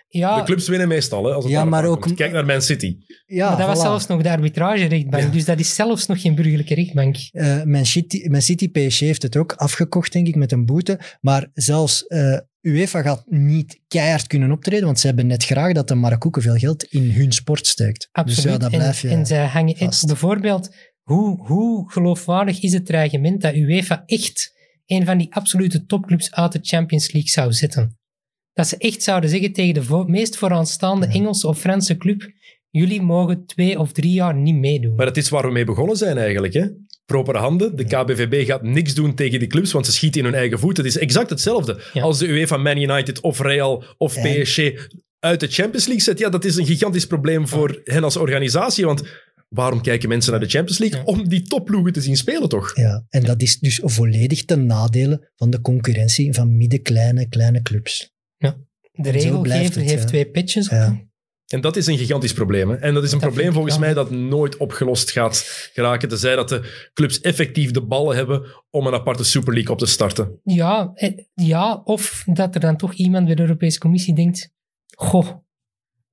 Ja, 0.08 0.36
De 0.38 0.42
clubs 0.42 0.68
winnen 0.68 0.88
meestal, 0.88 1.24
hè, 1.24 1.32
als 1.32 1.44
het 1.44 1.52
Ja, 1.52 1.58
daarop 1.64 1.80
maar 1.80 1.90
ook- 1.90 1.94
aankomt. 1.96 2.14
Kijk 2.16 2.32
naar 2.32 2.44
Man 2.46 2.62
City. 2.62 2.96
ja, 3.26 3.48
maar 3.48 3.58
dat 3.58 3.66
was 3.66 3.80
zelfs 3.80 4.06
nog 4.06 4.22
de 4.22 4.30
arbitragerechtbank. 4.30 5.22
Ja. 5.22 5.28
Dus 5.30 5.44
dat 5.44 5.58
is 5.58 5.74
zelfs 5.74 6.06
nog 6.06 6.20
geen 6.20 6.34
burgerlijke 6.34 6.74
rechtbank. 6.74 7.16
Eh, 7.32 7.62
Man, 7.62 7.86
City, 7.86 8.26
Man 8.28 8.42
City 8.42 8.70
PSG 8.70 9.00
heeft 9.00 9.22
het 9.22 9.36
ook 9.36 9.52
afgekocht, 9.52 10.12
denk 10.12 10.26
ik, 10.26 10.34
met 10.34 10.52
een 10.52 10.66
boete. 10.66 11.00
Maar 11.20 11.50
zelfs 11.54 12.06
eh, 12.06 12.38
UEFA 12.60 13.02
gaat 13.02 13.22
niet 13.26 13.80
keihard 13.88 14.26
kunnen 14.26 14.50
optreden, 14.50 14.84
want 14.84 15.00
ze 15.00 15.06
hebben 15.06 15.26
net 15.26 15.44
graag 15.44 15.72
dat 15.72 15.88
de 15.88 15.94
Marokkoeken 15.94 16.42
veel 16.42 16.56
geld 16.56 16.82
in 16.84 17.10
hun 17.10 17.32
sport 17.32 17.66
steekt. 17.66 18.08
Absoluut. 18.12 18.42
Dus 18.42 18.52
ja, 18.52 18.58
dat 18.58 18.72
en, 18.72 18.78
blijf 18.78 19.00
je... 19.00 19.08
en 19.08 19.26
zij 19.26 19.44
hangen 19.46 19.76
vast. 19.76 20.06
bijvoorbeeld, 20.06 20.74
hoe, 21.02 21.46
hoe 21.46 21.90
geloofwaardig 21.92 22.60
is 22.62 22.72
het 22.72 22.86
dreigement 22.86 23.40
dat 23.40 23.54
UEFA 23.54 24.02
echt 24.06 24.56
een 24.86 25.04
van 25.04 25.18
die 25.18 25.34
absolute 25.34 25.84
topclubs 25.84 26.32
uit 26.34 26.52
de 26.52 26.58
Champions 26.62 27.12
League 27.12 27.30
zou 27.30 27.52
zetten? 27.52 27.98
Dat 28.58 28.68
ze 28.68 28.76
echt 28.76 29.02
zouden 29.02 29.30
zeggen 29.30 29.52
tegen 29.52 29.74
de 29.74 30.04
meest 30.06 30.36
vooraanstaande. 30.36 31.06
Engelse 31.06 31.46
of 31.46 31.58
Franse 31.58 31.96
club: 31.96 32.30
jullie 32.70 33.02
mogen 33.02 33.46
twee 33.46 33.78
of 33.78 33.92
drie 33.92 34.12
jaar 34.12 34.34
niet 34.34 34.54
meedoen. 34.54 34.94
Maar 34.94 35.06
dat 35.06 35.16
is 35.16 35.28
waar 35.28 35.42
we 35.42 35.52
mee 35.52 35.64
begonnen 35.64 35.96
zijn 35.96 36.18
eigenlijk. 36.18 36.54
Hè? 36.54 36.66
Propere 37.06 37.38
handen. 37.38 37.76
De 37.76 37.84
KBVB 37.84 38.46
gaat 38.46 38.62
niks 38.62 38.94
doen 38.94 39.14
tegen 39.14 39.38
die 39.38 39.48
clubs, 39.48 39.72
want 39.72 39.86
ze 39.86 39.92
schieten 39.92 40.20
in 40.20 40.26
hun 40.26 40.34
eigen 40.34 40.58
voet. 40.58 40.76
Het 40.76 40.86
is 40.86 40.98
exact 40.98 41.30
hetzelfde. 41.30 41.80
Ja. 41.92 42.02
Als 42.02 42.18
de 42.18 42.28
UEFA 42.28 42.56
Man 42.56 42.76
United 42.76 43.20
of 43.20 43.40
Real 43.40 43.84
of. 43.98 44.14
PSG 44.14 44.88
uit 45.18 45.40
de 45.40 45.46
Champions 45.46 45.86
League 45.86 46.04
zet, 46.04 46.18
ja, 46.18 46.28
dat 46.28 46.44
is 46.44 46.56
een 46.56 46.66
gigantisch 46.66 47.06
probleem 47.06 47.48
voor 47.48 47.80
hen 47.84 48.04
als 48.04 48.16
organisatie. 48.16 48.84
Want 48.84 49.02
waarom 49.48 49.82
kijken 49.82 50.08
mensen 50.08 50.30
naar 50.30 50.40
de 50.40 50.48
Champions 50.48 50.78
League? 50.78 51.04
Om 51.04 51.28
die 51.28 51.42
topploegen 51.42 51.92
te 51.92 52.00
zien 52.00 52.16
spelen, 52.16 52.48
toch? 52.48 52.76
Ja, 52.76 53.04
en 53.08 53.24
dat 53.24 53.42
is 53.42 53.58
dus 53.58 53.80
volledig 53.82 54.44
ten 54.44 54.66
nadele 54.66 55.30
van 55.36 55.50
de 55.50 55.60
concurrentie 55.60 56.34
van 56.34 56.56
middenkleine, 56.56 57.28
kleine 57.28 57.62
clubs. 57.62 58.16
De 58.38 59.20
zo 59.20 59.40
blijft 59.40 59.44
regelgever 59.44 59.80
het, 59.80 59.90
heeft 59.90 60.02
ja. 60.02 60.08
twee 60.08 60.30
pitches 60.30 60.66
op. 60.66 60.72
Ja. 60.72 61.06
En 61.46 61.60
dat 61.60 61.76
is 61.76 61.86
een 61.86 61.98
gigantisch 61.98 62.32
probleem. 62.32 62.70
Hè? 62.70 62.76
En 62.76 62.94
dat 62.94 63.02
is 63.02 63.12
een 63.12 63.18
Dat 63.18 63.28
probleem 63.28 63.52
volgens 63.52 63.78
mij 63.78 63.94
dat 63.94 64.10
nooit 64.10 64.56
opgelost 64.56 65.10
gaat 65.10 65.70
geraken. 65.72 66.08
Tenzij 66.08 66.36
dat 66.36 66.48
de 66.48 66.90
clubs 66.94 67.20
effectief 67.20 67.70
de 67.70 67.82
ballen 67.82 68.16
hebben 68.16 68.42
om 68.70 68.86
een 68.86 68.94
aparte 68.94 69.24
Super 69.24 69.52
League 69.54 69.72
op 69.72 69.78
te 69.78 69.86
starten. 69.86 70.40
Ja, 70.44 70.90
eh, 70.94 71.12
ja, 71.34 71.80
of 71.84 72.22
dat 72.26 72.54
er 72.54 72.60
dan 72.60 72.76
toch 72.76 72.92
iemand 72.92 73.26
bij 73.26 73.34
de 73.34 73.42
Europese 73.42 73.78
Commissie 73.78 74.14
denkt: 74.14 74.52
Goh, 74.96 75.28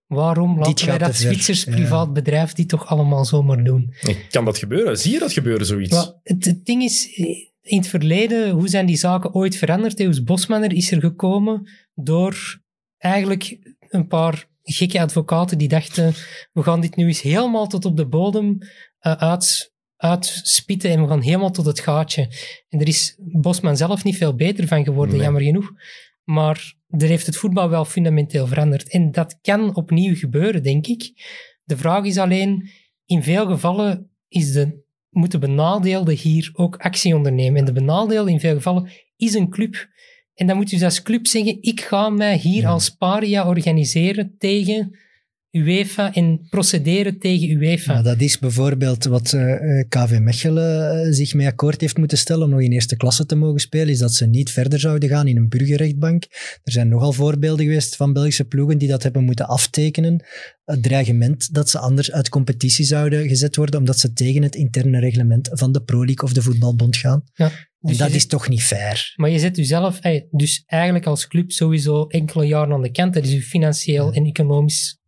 waarom 0.08 0.60
laten 0.60 0.88
wij 0.88 0.98
dat. 0.98 1.16
Zwitsers 1.16 1.64
Ja. 1.64 1.72
privaat 1.72 2.14
bedrijf 2.14 2.54
die 2.54 2.66
toch 2.66 2.88
allemaal 2.88 3.26
zomaar 3.26 3.64
doen? 3.64 3.94
En 4.02 4.16
Kan 4.30 4.46
dat 4.46 4.58
gebeuren? 4.58 4.98
Zie 4.98 5.12
je 5.12 5.20
dat 5.20 5.34
gebeuren, 5.34 5.66
zoiets? 5.66 5.94
Maar 5.94 6.14
het, 6.24 6.46
het 6.46 6.66
ding 6.66 6.84
is, 6.84 7.14
eh, 7.16 7.26
in 7.66 7.78
het 7.78 7.88
verleden, 7.88 8.50
hoe 8.50 8.68
zijn 8.68 8.86
die 8.86 8.98
zaken 8.98 9.34
ooit 9.34 9.56
veranderd? 9.56 9.96
Theus 9.98 10.24
Bosmanner 10.24 10.74
is 10.74 10.92
er 10.92 11.00
gekomen 11.00 11.70
door 11.94 12.62
eigenlijk 12.98 13.76
een 13.90 14.08
paar 14.08 14.48
gekke 14.62 15.02
advocaten 15.02 15.58
die 15.58 15.68
dachten, 15.68 16.14
we 16.54 16.64
gaan 16.64 16.82
dit 16.82 16.96
nu 16.96 17.06
eens 17.08 17.22
helemaal 17.22 17.68
tot 17.68 17.86
op 17.86 17.98
de 17.98 18.06
bodem 18.08 18.58
eh, 19.00 19.12
uit, 19.12 19.74
uitspitten 19.96 20.90
en 20.90 21.02
we 21.02 21.08
gaan 21.08 21.22
helemaal 21.22 21.52
tot 21.52 21.66
het 21.66 21.80
gaatje. 21.80 22.30
En 22.70 22.80
er 22.80 22.88
is 22.88 23.16
Bosman 23.20 23.78
zelf 23.78 24.04
niet 24.04 24.18
veel 24.18 24.36
beter 24.36 24.68
van 24.68 24.84
geworden, 24.84 25.16
Nee. 25.16 25.24
jammer 25.24 25.42
genoeg. 25.42 25.72
Maar 26.24 26.74
er 26.88 27.08
heeft 27.08 27.26
het 27.26 27.38
voetbal 27.38 27.70
wel 27.70 27.86
fundamenteel 27.86 28.48
veranderd. 28.48 28.90
En 28.90 29.12
dat 29.12 29.38
kan 29.42 29.76
opnieuw 29.76 30.16
gebeuren, 30.16 30.64
denk 30.64 30.88
ik. 30.88 31.12
De 31.64 31.78
vraag 31.78 32.04
is 32.06 32.18
alleen, 32.18 32.70
in 33.06 33.24
veel 33.24 33.46
gevallen 33.48 34.10
is 34.28 34.52
de, 34.52 34.85
moet 35.16 35.32
de 35.32 35.40
benadeelde 35.40 36.14
hier 36.14 36.50
ook 36.54 36.76
actie 36.76 37.16
ondernemen. 37.16 37.60
En 37.60 37.66
de 37.66 37.72
benadeelde 37.72 38.32
in 38.32 38.40
veel 38.40 38.56
gevallen 38.56 38.90
is 39.18 39.34
een 39.34 39.50
club. 39.50 39.88
En 40.34 40.48
dan 40.48 40.56
moet 40.56 40.70
je 40.70 40.76
dus 40.76 40.86
als 40.86 41.02
club 41.02 41.28
zeggen, 41.28 41.58
ik 41.62 41.82
ga 41.82 42.10
mij 42.10 42.38
hier 42.38 42.62
Ja. 42.62 42.70
als 42.70 42.90
paria 42.90 43.48
organiseren 43.48 44.36
tegen 44.38 44.98
UEFA 45.56 46.14
en 46.14 46.48
procederen 46.50 47.20
tegen 47.20 47.50
UEFA. 47.50 48.02
Dat 48.02 48.22
is 48.22 48.40
bijvoorbeeld 48.40 49.04
wat 49.04 49.34
eh, 49.34 49.80
eh, 49.80 49.86
KV 49.90 50.20
Mechelen 50.20 50.92
eh, 50.92 51.14
zich 51.14 51.34
mee 51.34 51.48
akkoord 51.48 51.82
heeft 51.82 51.98
moeten 51.98 52.18
stellen 52.18 52.44
om 52.44 52.50
nog 52.50 52.62
in 52.62 52.72
eerste 52.72 52.96
klasse 52.96 53.26
te 53.26 53.36
mogen 53.36 53.60
spelen, 53.60 53.90
is 53.90 54.00
dat 54.00 54.14
ze 54.14 54.26
niet 54.26 54.52
verder 54.52 54.80
zouden 54.80 55.10
gaan 55.10 55.28
in 55.28 55.38
een 55.38 55.50
burgerrechtbank. 55.50 56.24
Er 56.64 56.72
zijn 56.72 56.88
nogal 56.88 57.12
voorbeelden 57.12 57.66
geweest 57.66 57.96
van 57.96 58.14
Belgische 58.14 58.46
ploegen 58.46 58.78
die 58.78 58.88
dat 58.88 59.04
hebben 59.04 59.24
moeten 59.24 59.48
aftekenen. 59.48 60.24
Het 60.66 60.84
dreigement 60.84 61.54
dat 61.54 61.70
ze 61.70 61.80
anders 61.80 62.12
uit 62.12 62.30
competitie 62.30 62.86
zouden 62.86 63.28
gezet 63.28 63.56
worden 63.56 63.80
omdat 63.80 64.00
ze 64.00 64.14
tegen 64.14 64.44
het 64.44 64.56
interne 64.56 65.00
reglement 65.00 65.50
van 65.52 65.72
de 65.72 65.82
Pro 65.82 66.06
League 66.06 66.24
of 66.24 66.34
de 66.34 66.42
Voetbalbond 66.42 66.98
gaan. 66.98 67.24
Ja. 67.34 67.52
En 67.86 67.92
Dus 67.92 67.98
dat 67.98 68.12
is 68.12 68.26
toch 68.26 68.50
niet 68.50 68.64
fair. 68.64 69.14
Maar 69.16 69.30
je 69.30 69.40
zet 69.40 69.56
jezelf 69.56 70.00
dus 70.32 70.64
eigenlijk 70.66 71.06
als 71.06 71.28
club 71.28 71.52
sowieso 71.52 72.08
enkele 72.08 72.46
jaren 72.46 72.74
aan 72.74 72.82
de 72.82 72.92
kant. 72.92 73.14
Dat 73.14 73.24
is 73.24 73.32
je 73.32 73.42
financieel 73.42 74.14
en 74.14 74.26
economisch... 74.26 75.00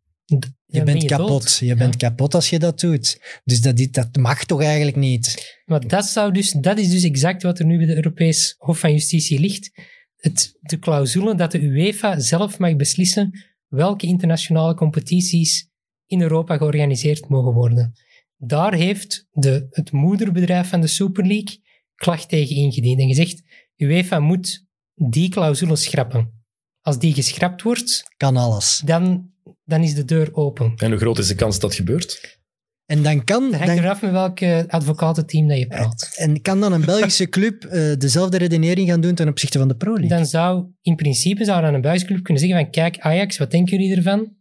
Je 0.66 0.84
bent 0.84 1.02
dood. 1.02 1.06
kapot. 1.06 1.58
Je 1.58 1.76
bent 1.76 1.96
kapot 1.96 2.34
als 2.34 2.50
je 2.50 2.60
dat 2.60 2.80
doet. 2.80 3.22
Dus 3.44 3.62
dat, 3.62 3.88
dat 3.92 4.16
mag 4.16 4.46
toch 4.46 4.62
eigenlijk 4.62 4.98
niet? 4.98 5.56
Maar 5.66 5.88
dat, 5.88 6.06
zou 6.06 6.32
dus, 6.32 6.52
dat 6.52 6.78
is 6.78 6.90
dus 6.90 7.04
exact 7.04 7.44
wat 7.44 7.60
er 7.60 7.66
nu 7.66 7.78
bij 7.78 7.86
de 7.86 7.96
Europees 7.96 8.56
Hof 8.58 8.80
van 8.80 8.92
Justitie 8.92 9.40
ligt. 9.40 9.72
Het, 10.16 10.58
de 10.62 10.80
clausule 10.80 11.36
dat 11.36 11.52
de 11.52 11.62
UEFA 11.62 12.20
zelf 12.20 12.60
mag 12.60 12.76
beslissen 12.76 13.32
welke 13.68 14.06
internationale 14.08 14.74
competities 14.74 15.70
in 16.06 16.22
Europa 16.22 16.58
georganiseerd 16.58 17.30
mogen 17.30 17.54
worden. 17.54 17.94
Daar 18.38 18.74
heeft 18.74 19.28
de, 19.32 19.68
het 19.70 19.92
moederbedrijf 19.92 20.70
van 20.70 20.82
de 20.82 20.88
Super 20.88 21.26
League 21.26 21.62
klacht 21.96 22.30
tegen 22.30 22.56
ingediend 22.56 23.00
en 23.00 23.08
gezegd, 23.08 23.44
UEFA 23.76 24.20
moet 24.20 24.66
die 24.94 25.30
clausule 25.30 25.76
schrappen. 25.76 26.46
Als 26.82 27.00
die 27.00 27.14
geschrapt 27.14 27.62
wordt, 27.62 28.04
Kan 28.18 28.38
alles. 28.38 28.82
dan, 28.86 29.32
dan 29.68 29.84
is 29.84 29.94
de 29.94 30.06
deur 30.06 30.30
open. 30.32 30.74
En 30.76 30.90
hoe 30.90 31.00
groot 31.00 31.18
is 31.18 31.28
de 31.28 31.36
kans 31.36 31.54
dat 31.54 31.62
dat 31.62 31.76
gebeurt? 31.76 32.40
En 32.86 33.04
dan 33.04 33.24
kan, 33.24 33.44
Het 33.44 33.62
hangt 33.62 33.84
eraf 33.84 34.02
met 34.02 34.12
welk 34.12 34.40
eh, 34.40 34.64
advocatenteam 34.68 35.48
dat 35.48 35.58
je 35.58 35.68
praat. 35.68 36.14
en 36.16 36.42
kan 36.42 36.60
dan 36.60 36.74
een 36.74 36.86
Belgische 36.86 37.30
club 37.36 37.64
eh, 37.64 37.98
dezelfde 37.98 38.38
redenering 38.38 38.90
gaan 38.90 39.02
doen 39.02 39.16
ten 39.16 39.28
opzichte 39.28 39.60
van 39.60 39.68
de 39.68 39.76
Pro 39.76 39.94
League? 39.94 40.10
dan 40.10 40.26
zou 40.26 40.66
in 40.82 40.96
principe 40.96 41.46
zou 41.46 41.62
dan 41.62 41.74
een 41.74 41.82
buisclub 41.82 42.24
kunnen 42.24 42.44
zeggen 42.44 42.62
van 42.62 42.72
kijk 42.72 43.00
Ajax, 43.00 43.38
wat 43.38 43.52
denken 43.52 43.78
jullie 43.78 43.96
ervan? 43.96 44.36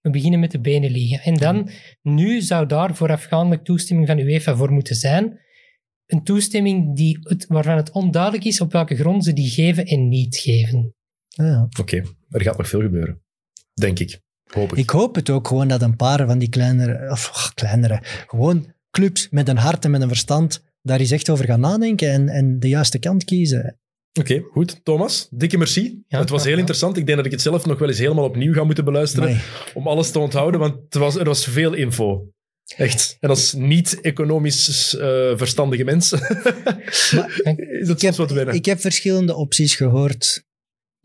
We 0.00 0.10
beginnen 0.10 0.40
met 0.40 0.50
de 0.50 0.60
benen 0.60 0.90
liggen. 0.90 1.20
En 1.20 1.34
dan, 1.34 1.70
nu 2.02 2.40
zou 2.40 2.66
daar 2.66 2.94
voorafgaandelijk 2.96 3.64
toestemming 3.64 4.08
van 4.08 4.18
UEFA 4.18 4.56
voor 4.56 4.72
moeten 4.72 4.94
zijn. 4.96 5.40
Een 6.06 6.24
toestemming 6.24 6.96
die 6.96 7.18
het, 7.22 7.46
waarvan 7.48 7.76
het 7.76 7.90
onduidelijk 7.90 8.44
is 8.44 8.60
op 8.60 8.72
welke 8.72 8.96
grond 8.96 9.24
ze 9.24 9.32
die 9.32 9.50
geven 9.50 9.86
en 9.86 10.08
niet 10.08 10.36
geven. 10.36 10.94
Ja. 11.28 11.68
Oké, 11.80 12.02
er 12.28 12.42
gaat 12.42 12.58
nog 12.58 12.68
veel 12.68 12.80
gebeuren. 12.80 13.22
Denk 13.74 13.98
ik. 13.98 14.20
Hoop 14.50 14.72
ik. 14.72 14.78
Ik 14.78 14.90
hoop 14.90 15.14
het 15.14 15.30
ook 15.30 15.48
gewoon 15.48 15.68
dat 15.68 15.82
een 15.82 15.96
paar 15.96 16.26
van 16.26 16.38
die 16.38 16.48
kleinere, 16.48 17.10
of 17.10 17.30
oh, 17.30 17.54
kleinere, 17.54 18.02
gewoon 18.26 18.74
clubs 18.90 19.28
met 19.30 19.48
een 19.48 19.56
hart 19.56 19.84
en 19.84 19.90
met 19.90 20.00
een 20.00 20.08
verstand 20.08 20.64
daar 20.82 21.00
eens 21.00 21.10
echt 21.10 21.30
over 21.30 21.44
gaan 21.44 21.60
nadenken 21.60 22.10
en, 22.10 22.28
en 22.28 22.60
de 22.60 22.68
juiste 22.68 22.98
kant 22.98 23.24
kiezen. 23.24 23.78
Oké, 24.20 24.42
goed. 24.50 24.80
Thomas, 24.84 25.28
dikke 25.30 25.58
merci. 25.58 26.02
Ja, 26.08 26.18
het 26.18 26.30
was 26.30 26.44
heel 26.44 26.58
interessant. 26.58 26.96
Ik 26.96 27.06
denk 27.06 27.16
dat 27.16 27.26
ik 27.26 27.32
het 27.32 27.42
zelf 27.42 27.66
nog 27.66 27.78
wel 27.78 27.88
eens 27.88 27.98
helemaal 27.98 28.24
opnieuw 28.24 28.52
ga 28.52 28.64
moeten 28.64 28.84
beluisteren 28.84 29.40
om 29.74 29.88
alles 29.88 30.10
te 30.10 30.18
onthouden, 30.18 30.60
want 30.60 30.74
het 30.84 30.94
was, 30.94 31.16
er 31.16 31.24
was 31.24 31.44
veel 31.44 31.74
info. 31.74 32.30
Echt. 32.76 33.16
En 33.20 33.28
als 33.28 33.52
niet-economisch 33.52 34.96
eh, 34.96 35.32
verstandige 35.36 35.84
mensen 35.84 36.18
is 36.86 37.14
dat 37.86 37.96
Ik 37.96 38.00
heb, 38.00 38.14
soms 38.14 38.32
wat 38.32 38.54
ik 38.54 38.64
heb 38.64 38.80
verschillende 38.80 39.34
opties 39.34 39.74
gehoord 39.74 40.44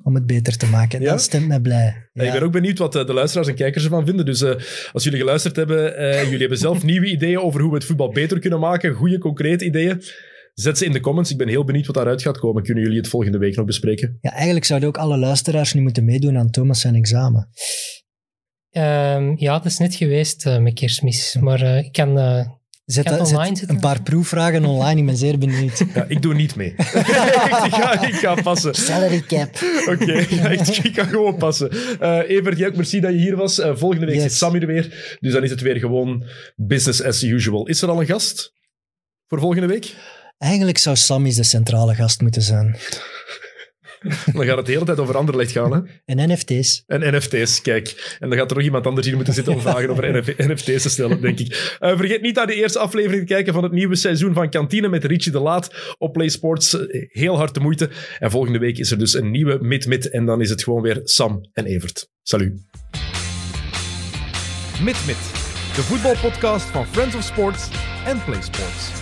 om 0.04 0.16
het 0.16 0.26
beter 0.26 0.58
te 0.58 0.66
maken. 0.66 1.00
En 1.00 1.06
Ja? 1.06 1.12
dat 1.12 1.22
stemt 1.22 1.48
mij 1.48 1.60
blij. 1.60 2.10
Ja. 2.14 2.24
Ik 2.24 2.32
ben 2.32 2.42
ook 2.42 2.52
benieuwd 2.52 2.78
wat 2.78 2.96
eh, 2.96 3.06
de 3.06 3.14
luisteraars 3.14 3.48
en 3.48 3.56
kijkers 3.56 3.84
ervan 3.84 4.06
vinden. 4.06 4.26
Dus 4.26 4.42
eh, 4.42 4.56
als 4.92 5.04
jullie 5.04 5.20
geluisterd 5.20 5.56
hebben, 5.56 5.98
eh, 5.98 6.24
jullie 6.24 6.40
hebben 6.40 6.58
zelf 6.58 6.84
nieuwe 6.92 7.12
ideeën 7.12 7.40
over 7.40 7.62
hoe 7.62 7.70
we 7.70 7.76
het 7.76 7.86
voetbal 7.86 8.12
beter 8.12 8.40
kunnen 8.40 8.60
maken, 8.60 8.94
goede, 8.94 9.18
concrete 9.18 9.66
ideeën, 9.66 10.02
zet 10.54 10.78
ze 10.78 10.86
in 10.86 10.92
de 10.92 11.00
comments. 11.00 11.32
Ik 11.32 11.38
ben 11.38 11.48
heel 11.48 11.64
benieuwd 11.64 11.86
wat 11.86 11.96
daaruit 11.96 12.22
gaat 12.22 12.40
komen. 12.40 12.64
Kunnen 12.64 12.84
jullie 12.84 13.00
het 13.00 13.08
volgende 13.08 13.38
week 13.38 13.56
nog 13.56 13.66
bespreken? 13.66 14.18
Ja, 14.22 14.32
eigenlijk 14.32 14.66
zouden 14.66 14.90
ook 14.90 14.98
alle 14.98 15.18
luisteraars 15.18 15.74
nu 15.74 15.82
moeten 15.82 16.06
meedoen 16.06 16.38
aan 16.38 16.50
Thomas 16.50 16.80
zijn 16.80 16.96
examen. 16.96 17.50
Ehm, 18.72 19.34
ja, 19.36 19.54
dat 19.54 19.66
is 19.66 19.78
net 19.78 19.96
geweest 19.96 20.46
eh, 20.46 20.58
met 20.58 20.74
kerstmis. 20.74 21.38
Maar 21.40 21.62
eh, 21.62 21.78
ik 21.78 21.92
kan... 21.92 22.18
Zet, 22.92 23.06
dat- 23.06 23.20
online 23.20 23.46
zet 23.48 23.58
zitten? 23.58 23.76
een 23.76 23.82
paar 23.82 24.02
proefvragen 24.02 24.66
online, 24.66 25.00
ik 25.00 25.06
ben 25.06 25.18
zeer 25.18 25.38
benieuwd. 25.38 25.84
Ja, 25.94 26.06
ik 26.08 26.22
doe 26.22 26.34
niet 26.34 26.56
mee. 26.56 26.70
ik, 26.78 27.74
ga, 27.74 28.02
ik 28.08 28.14
ga 28.14 28.34
passen. 28.42 28.74
Salary 28.76 29.22
cap. 29.22 29.50
Oké, 29.90 30.12
ja, 30.30 30.50
ik, 30.50 30.68
ik 30.68 30.96
ga 30.96 31.04
gewoon 31.04 31.38
passen. 31.38 31.70
Eh 32.00 32.20
Evert, 32.30 32.58
jij 32.58 32.68
ook 32.68 32.76
merci 32.76 33.00
dat 33.00 33.12
je 33.12 33.18
hier 33.18 33.36
was. 33.36 33.60
Eh, 33.60 33.76
volgende 33.76 34.06
week 34.06 34.16
Yes. 34.16 34.24
zit 34.24 34.34
Sammy 34.34 34.60
er 34.60 34.68
weer. 34.68 35.18
Dus 35.20 35.34
dan 35.34 35.44
is 35.44 35.50
het 35.50 35.62
weer 35.62 35.78
gewoon 35.78 36.24
business 36.56 37.04
as 37.04 37.24
usual. 37.24 37.68
Is 37.68 37.82
er 37.82 37.90
al 37.90 38.00
een 38.00 38.06
gast 38.06 38.54
voor 39.28 39.40
volgende 39.40 39.68
week? 39.68 39.96
Eigenlijk 40.38 40.78
zou 40.78 40.96
Sammy's 40.96 41.36
de 41.36 41.44
centrale 41.44 41.96
gast 41.96 42.22
moeten 42.22 42.42
zijn. 42.42 42.76
Dan 44.34 44.46
gaat 44.46 44.58
het 44.58 44.66
de 44.66 44.72
hele 44.72 44.86
tijd 44.86 45.00
over 45.00 45.18
Anderlecht 45.18 45.52
gaan. 45.52 45.74
Hè? 45.74 45.80
En 46.06 46.32
NFT's. 46.32 46.84
En 46.88 47.16
NFT's, 47.16 47.62
kijk. 47.62 48.16
En 48.20 48.30
dan 48.30 48.38
gaat 48.38 48.50
er 48.50 48.56
nog 48.56 48.66
iemand 48.66 48.88
anders 48.88 49.08
hier 49.08 49.16
moeten 49.16 49.34
zitten 49.34 49.54
om 49.54 49.62
vragen 49.62 49.90
over 49.90 50.12
NF 50.12 50.38
NFT's 50.48 50.82
te 50.82 50.90
stellen, 50.90 51.22
denk 51.22 51.40
ik. 51.40 51.76
Eh, 51.80 51.98
vergeet 51.98 52.22
niet 52.22 52.36
naar 52.36 52.48
de 52.48 52.56
eerste 52.56 52.80
aflevering 52.80 53.28
te 53.28 53.34
kijken 53.34 53.54
van 53.54 53.64
het 53.64 53.72
nieuwe 53.72 53.96
seizoen 53.96 54.34
van 54.34 54.50
Kantine 54.50 54.88
met 54.90 55.06
Richie 55.06 55.32
de 55.32 55.40
Laat 55.40 55.96
op 55.98 56.14
Play 56.14 56.30
Sports. 56.30 56.80
Eh, 56.80 57.02
Heel 57.08 57.38
hard 57.38 57.54
de 57.54 57.60
moeite. 57.60 57.90
En 58.20 58.32
volgende 58.32 58.60
week 58.60 58.78
is 58.78 58.92
er 58.92 58.98
dus 58.98 59.14
een 59.14 59.32
nieuwe 59.32 59.58
Mid-Mid 59.62 60.10
en 60.10 60.26
dan 60.26 60.42
is 60.42 60.50
het 60.50 60.64
gewoon 60.64 60.82
weer 60.82 61.00
Sam 61.04 61.50
en 61.54 61.66
Evert. 61.66 62.10
Salut. 62.24 62.54
Mit 64.84 65.06
Mit, 65.06 65.18
de 65.76 65.82
voetbalpodcast 65.82 66.66
van 66.66 66.88
Friends 66.88 67.16
of 67.16 67.24
Sports 67.24 67.70
en 68.06 68.24
Play 68.24 68.42
Sports. 68.42 69.01